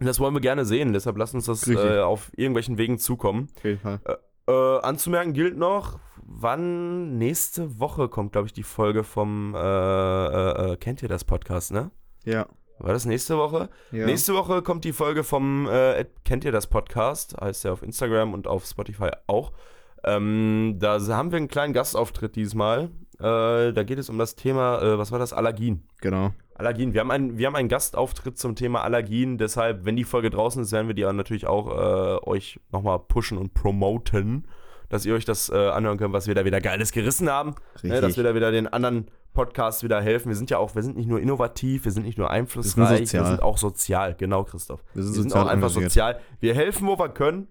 Das 0.00 0.18
wollen 0.18 0.34
wir 0.34 0.40
gerne 0.40 0.64
sehen, 0.64 0.92
deshalb 0.92 1.16
lasst 1.18 1.34
uns 1.34 1.46
das 1.46 1.68
äh, 1.68 2.00
auf 2.00 2.30
irgendwelchen 2.34 2.78
Wegen 2.78 2.98
zukommen. 2.98 3.48
Auf 3.56 3.64
jeden 3.64 3.80
Fall. 3.80 4.00
Äh, 4.48 4.52
anzumerken 4.52 5.32
gilt 5.32 5.56
noch, 5.56 5.98
wann 6.22 7.18
nächste 7.18 7.78
Woche 7.78 8.08
kommt, 8.08 8.32
glaube 8.32 8.46
ich, 8.46 8.52
die 8.52 8.62
Folge 8.62 9.04
vom 9.04 9.54
äh, 9.54 9.58
äh, 9.58 10.72
äh, 10.72 10.76
Kennt 10.76 11.02
ihr 11.02 11.08
das 11.08 11.24
Podcast, 11.24 11.72
ne? 11.72 11.90
Ja. 12.24 12.46
War 12.78 12.94
das 12.94 13.04
nächste 13.04 13.36
Woche? 13.36 13.68
ja. 13.92 14.06
Nächste 14.06 14.34
Woche 14.34 14.62
kommt 14.62 14.84
die 14.84 14.94
Folge 14.94 15.22
vom 15.22 15.68
äh, 15.68 16.06
Kennt 16.24 16.44
ihr 16.44 16.52
das 16.52 16.66
Podcast? 16.66 17.36
Heißt 17.38 17.64
ja 17.64 17.72
auf 17.72 17.82
Instagram 17.82 18.32
und 18.32 18.46
auf 18.46 18.64
Spotify 18.64 19.10
auch. 19.26 19.52
Ähm, 20.02 20.76
da 20.78 20.98
haben 21.08 21.30
wir 21.30 21.36
einen 21.36 21.48
kleinen 21.48 21.74
Gastauftritt 21.74 22.36
diesmal. 22.36 22.90
Äh, 23.18 23.72
da 23.72 23.82
geht 23.84 23.98
es 23.98 24.08
um 24.08 24.16
das 24.16 24.34
Thema, 24.34 24.80
äh, 24.80 24.98
was 24.98 25.12
war 25.12 25.18
das? 25.18 25.34
Allergien. 25.34 25.86
Genau. 26.00 26.32
Allergien. 26.60 26.94
Wir 26.94 27.00
haben, 27.00 27.10
einen, 27.10 27.38
wir 27.38 27.46
haben 27.46 27.56
einen 27.56 27.68
Gastauftritt 27.68 28.38
zum 28.38 28.54
Thema 28.54 28.82
Allergien. 28.82 29.38
Deshalb, 29.38 29.84
wenn 29.84 29.96
die 29.96 30.04
Folge 30.04 30.30
draußen 30.30 30.62
ist, 30.62 30.72
werden 30.72 30.86
wir 30.86 30.94
die 30.94 31.04
auch 31.06 31.12
natürlich 31.12 31.46
auch 31.46 31.68
äh, 31.68 32.28
euch 32.28 32.60
nochmal 32.70 32.98
pushen 33.00 33.38
und 33.38 33.54
promoten, 33.54 34.46
dass 34.88 35.04
ihr 35.04 35.14
euch 35.14 35.24
das 35.24 35.48
äh, 35.50 35.56
anhören 35.56 35.98
könnt, 35.98 36.12
was 36.12 36.26
wir 36.26 36.34
da 36.34 36.44
wieder 36.44 36.60
Geiles 36.60 36.92
gerissen 36.92 37.28
haben. 37.28 37.54
Ne, 37.82 38.00
dass 38.00 38.16
wir 38.16 38.24
da 38.24 38.34
wieder 38.34 38.50
den 38.52 38.68
anderen 38.68 39.06
Podcasts 39.32 39.82
wieder 39.82 40.00
helfen. 40.00 40.28
Wir 40.28 40.36
sind 40.36 40.50
ja 40.50 40.58
auch, 40.58 40.74
wir 40.74 40.82
sind 40.82 40.96
nicht 40.96 41.08
nur 41.08 41.20
innovativ, 41.20 41.84
wir 41.84 41.92
sind 41.92 42.04
nicht 42.04 42.18
nur 42.18 42.30
einflussreich, 42.30 43.00
wir 43.00 43.06
sind, 43.06 43.24
sozial. 43.26 43.40
auch 43.40 43.58
sozial. 43.58 44.14
Genau, 44.18 44.44
Christoph. 44.44 44.82
wir 44.94 45.02
sind, 45.02 45.16
Wir 45.16 45.22
sind 45.22 45.36
auch 45.36 45.46
einfach 45.46 45.70
sozial. 45.70 46.20
Wir 46.40 46.54
helfen, 46.54 46.86
wo 46.86 46.98
wir 46.98 47.08
können. 47.08 47.48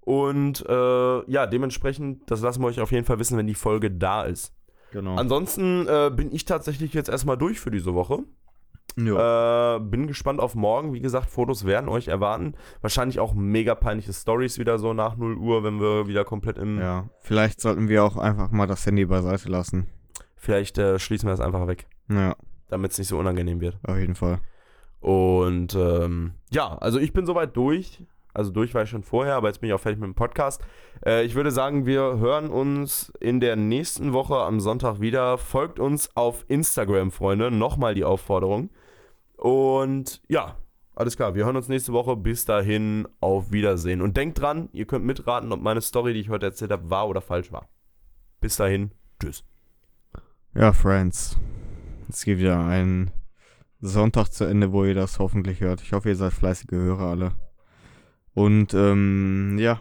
Und 0.00 0.64
äh, 0.68 1.30
ja, 1.30 1.46
dementsprechend, 1.46 2.30
das 2.30 2.40
lassen 2.40 2.62
wir 2.62 2.68
euch 2.68 2.80
auf 2.80 2.92
jeden 2.92 3.04
Fall 3.04 3.18
wissen, 3.18 3.36
wenn 3.36 3.48
die 3.48 3.54
Folge 3.54 3.90
da 3.90 4.22
ist. 4.22 4.52
Genau. 4.92 5.16
Ansonsten 5.16 5.86
äh, 5.88 6.10
bin 6.14 6.32
ich 6.32 6.44
tatsächlich 6.44 6.94
jetzt 6.94 7.08
erstmal 7.08 7.36
durch 7.36 7.58
für 7.58 7.72
diese 7.72 7.92
Woche. 7.94 8.20
Äh, 8.96 9.80
bin 9.80 10.06
gespannt 10.06 10.40
auf 10.40 10.54
morgen. 10.54 10.92
Wie 10.94 11.00
gesagt, 11.00 11.28
Fotos 11.28 11.66
werden 11.66 11.88
euch 11.88 12.08
erwarten. 12.08 12.54
Wahrscheinlich 12.80 13.20
auch 13.20 13.34
mega 13.34 13.74
peinliche 13.74 14.12
Stories 14.12 14.58
wieder 14.58 14.78
so 14.78 14.92
nach 14.94 15.16
0 15.16 15.36
Uhr, 15.36 15.62
wenn 15.64 15.80
wir 15.80 16.06
wieder 16.08 16.24
komplett 16.24 16.56
im. 16.58 16.78
ja. 16.78 17.04
Vielleicht 17.20 17.60
sollten 17.60 17.88
wir 17.88 18.04
auch 18.04 18.16
einfach 18.16 18.50
mal 18.50 18.66
das 18.66 18.86
Handy 18.86 19.04
beiseite 19.04 19.48
lassen. 19.50 19.86
Vielleicht 20.36 20.78
äh, 20.78 20.98
schließen 20.98 21.26
wir 21.28 21.32
das 21.32 21.40
einfach 21.40 21.66
weg, 21.66 21.86
Ja, 22.08 22.36
damit 22.68 22.92
es 22.92 22.98
nicht 22.98 23.08
so 23.08 23.18
unangenehm 23.18 23.60
wird. 23.60 23.78
auf 23.86 23.98
jeden 23.98 24.14
Fall. 24.14 24.38
Und 25.00 25.74
ähm, 25.74 26.32
ja, 26.50 26.76
also 26.78 26.98
ich 26.98 27.12
bin 27.12 27.26
soweit 27.26 27.54
durch. 27.56 28.02
Also 28.36 28.50
durch 28.50 28.74
war 28.74 28.82
ich 28.82 28.90
schon 28.90 29.02
vorher, 29.02 29.34
aber 29.34 29.48
jetzt 29.48 29.60
bin 29.60 29.68
ich 29.68 29.74
auch 29.74 29.80
fertig 29.80 29.98
mit 29.98 30.08
dem 30.08 30.14
Podcast. 30.14 30.62
Äh, 31.04 31.24
ich 31.24 31.34
würde 31.34 31.50
sagen, 31.50 31.86
wir 31.86 32.18
hören 32.18 32.50
uns 32.50 33.10
in 33.18 33.40
der 33.40 33.56
nächsten 33.56 34.12
Woche 34.12 34.36
am 34.36 34.60
Sonntag 34.60 35.00
wieder. 35.00 35.38
Folgt 35.38 35.80
uns 35.80 36.14
auf 36.16 36.44
Instagram, 36.48 37.10
Freunde. 37.12 37.50
Nochmal 37.50 37.94
die 37.94 38.04
Aufforderung. 38.04 38.68
Und 39.36 40.20
ja, 40.28 40.56
alles 40.94 41.16
klar. 41.16 41.34
Wir 41.34 41.46
hören 41.46 41.56
uns 41.56 41.68
nächste 41.68 41.94
Woche. 41.94 42.14
Bis 42.14 42.44
dahin, 42.44 43.08
auf 43.20 43.52
Wiedersehen. 43.52 44.02
Und 44.02 44.18
denkt 44.18 44.38
dran, 44.38 44.68
ihr 44.72 44.84
könnt 44.84 45.06
mitraten, 45.06 45.50
ob 45.50 45.62
meine 45.62 45.80
Story, 45.80 46.12
die 46.12 46.20
ich 46.20 46.28
heute 46.28 46.44
erzählt 46.44 46.72
habe, 46.72 46.90
wahr 46.90 47.08
oder 47.08 47.22
falsch 47.22 47.52
war. 47.52 47.70
Bis 48.42 48.56
dahin, 48.56 48.90
tschüss. 49.18 49.44
Ja, 50.54 50.74
Friends. 50.74 51.38
Es 52.10 52.22
geht 52.22 52.38
wieder 52.38 52.66
ein 52.66 53.12
Sonntag 53.80 54.28
zu 54.28 54.44
Ende, 54.44 54.72
wo 54.72 54.84
ihr 54.84 54.94
das 54.94 55.18
hoffentlich 55.18 55.60
hört. 55.60 55.80
Ich 55.80 55.94
hoffe, 55.94 56.10
ihr 56.10 56.16
seid 56.16 56.34
fleißige 56.34 56.72
Hörer 56.72 57.06
alle. 57.06 57.32
Und 58.36 58.74
ähm, 58.74 59.56
ja, 59.58 59.80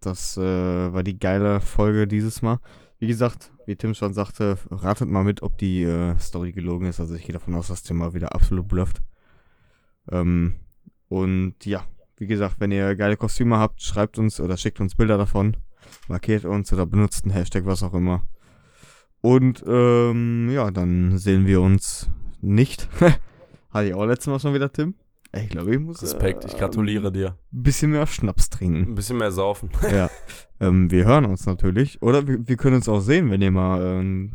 das 0.00 0.36
äh, 0.36 0.42
war 0.42 1.04
die 1.04 1.20
geile 1.20 1.60
Folge 1.60 2.08
dieses 2.08 2.42
Mal. 2.42 2.58
Wie 2.98 3.06
gesagt, 3.06 3.52
wie 3.64 3.76
Tim 3.76 3.94
schon 3.94 4.12
sagte, 4.12 4.58
ratet 4.70 5.08
mal 5.08 5.22
mit, 5.22 5.40
ob 5.40 5.56
die 5.56 5.84
äh, 5.84 6.18
Story 6.18 6.50
gelogen 6.50 6.88
ist. 6.88 6.98
Also 6.98 7.14
ich 7.14 7.22
gehe 7.22 7.32
davon 7.32 7.54
aus, 7.54 7.68
dass 7.68 7.84
Tim 7.84 7.98
mal 7.98 8.12
wieder 8.12 8.34
absolut 8.34 8.66
blufft. 8.66 9.02
Ähm, 10.10 10.56
und 11.08 11.64
ja, 11.64 11.84
wie 12.16 12.26
gesagt, 12.26 12.56
wenn 12.58 12.72
ihr 12.72 12.96
geile 12.96 13.16
Kostüme 13.16 13.56
habt, 13.58 13.80
schreibt 13.80 14.18
uns 14.18 14.40
oder 14.40 14.56
schickt 14.56 14.80
uns 14.80 14.96
Bilder 14.96 15.16
davon. 15.16 15.56
Markiert 16.08 16.44
uns 16.44 16.72
oder 16.72 16.86
benutzt 16.86 17.24
einen 17.24 17.34
Hashtag, 17.34 17.66
was 17.66 17.84
auch 17.84 17.94
immer. 17.94 18.26
Und 19.20 19.62
ähm, 19.64 20.50
ja, 20.50 20.72
dann 20.72 21.18
sehen 21.18 21.46
wir 21.46 21.60
uns 21.60 22.10
nicht. 22.40 22.88
Hatte 23.70 23.86
ich 23.86 23.94
auch 23.94 24.06
letztes 24.06 24.26
Mal 24.26 24.40
schon 24.40 24.54
wieder, 24.54 24.72
Tim. 24.72 24.96
Ich 25.42 25.48
glaube, 25.50 25.74
ich 25.74 25.80
muss 25.80 26.02
Respekt, 26.02 26.44
ich 26.44 26.56
gratuliere 26.56 27.12
dir. 27.12 27.36
ein 27.52 27.62
bisschen 27.62 27.90
mehr 27.90 28.06
Schnaps 28.06 28.48
trinken. 28.50 28.92
Ein 28.92 28.94
bisschen 28.94 29.18
mehr 29.18 29.32
saufen. 29.32 29.70
ja. 29.92 30.10
Ähm, 30.60 30.90
wir 30.90 31.04
hören 31.04 31.24
uns 31.26 31.46
natürlich. 31.46 32.00
Oder 32.02 32.26
wir, 32.26 32.46
wir 32.46 32.56
können 32.56 32.76
uns 32.76 32.88
auch 32.88 33.00
sehen, 33.00 33.30
wenn 33.30 33.42
ihr 33.42 33.50
mal, 33.50 33.82
ähm, 33.82 34.32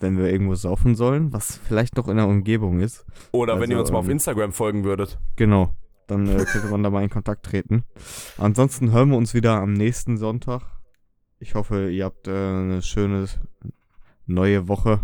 wenn 0.00 0.18
wir 0.18 0.30
irgendwo 0.30 0.54
saufen 0.54 0.94
sollen, 0.94 1.32
was 1.32 1.56
vielleicht 1.56 1.96
noch 1.96 2.08
in 2.08 2.16
der 2.16 2.26
Umgebung 2.26 2.80
ist. 2.80 3.06
Oder 3.32 3.60
wenn 3.60 3.70
ihr 3.70 3.76
Also, 3.78 3.84
uns 3.86 3.92
mal 3.92 3.98
auf 4.00 4.04
ähm, 4.06 4.12
Instagram 4.12 4.52
folgen 4.52 4.84
würdet. 4.84 5.18
Genau. 5.36 5.74
Dann 6.06 6.26
äh, 6.28 6.44
könnte 6.44 6.68
man 6.68 6.82
da 6.82 6.90
mal 6.90 7.02
in 7.02 7.08
Kontakt 7.10 7.46
treten. 7.46 7.84
Ansonsten 8.36 8.92
hören 8.92 9.08
wir 9.10 9.16
uns 9.16 9.32
wieder 9.32 9.54
am 9.60 9.72
nächsten 9.72 10.18
Sonntag. 10.18 10.62
Ich 11.38 11.54
hoffe, 11.54 11.88
ihr 11.90 12.04
habt 12.04 12.28
äh, 12.28 12.30
eine 12.32 12.82
schöne 12.82 13.26
neue 14.26 14.68
Woche. 14.68 15.00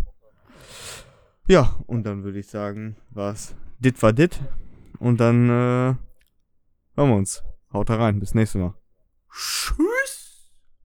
Ja, 1.48 1.74
und 1.86 2.04
dann 2.04 2.22
würde 2.22 2.38
ich 2.38 2.48
sagen, 2.48 2.96
was 3.10 3.54
dit 3.78 4.02
war 4.02 4.12
dit. 4.12 4.40
Und 5.00 5.18
dann 5.18 5.48
äh, 5.48 5.94
hören 6.96 7.10
wir 7.10 7.16
uns. 7.16 7.42
Haut 7.72 7.90
rein. 7.90 8.20
Bis 8.20 8.34
nächstes 8.34 8.60
Mal. 8.60 8.74
Tschüss. 9.32 9.74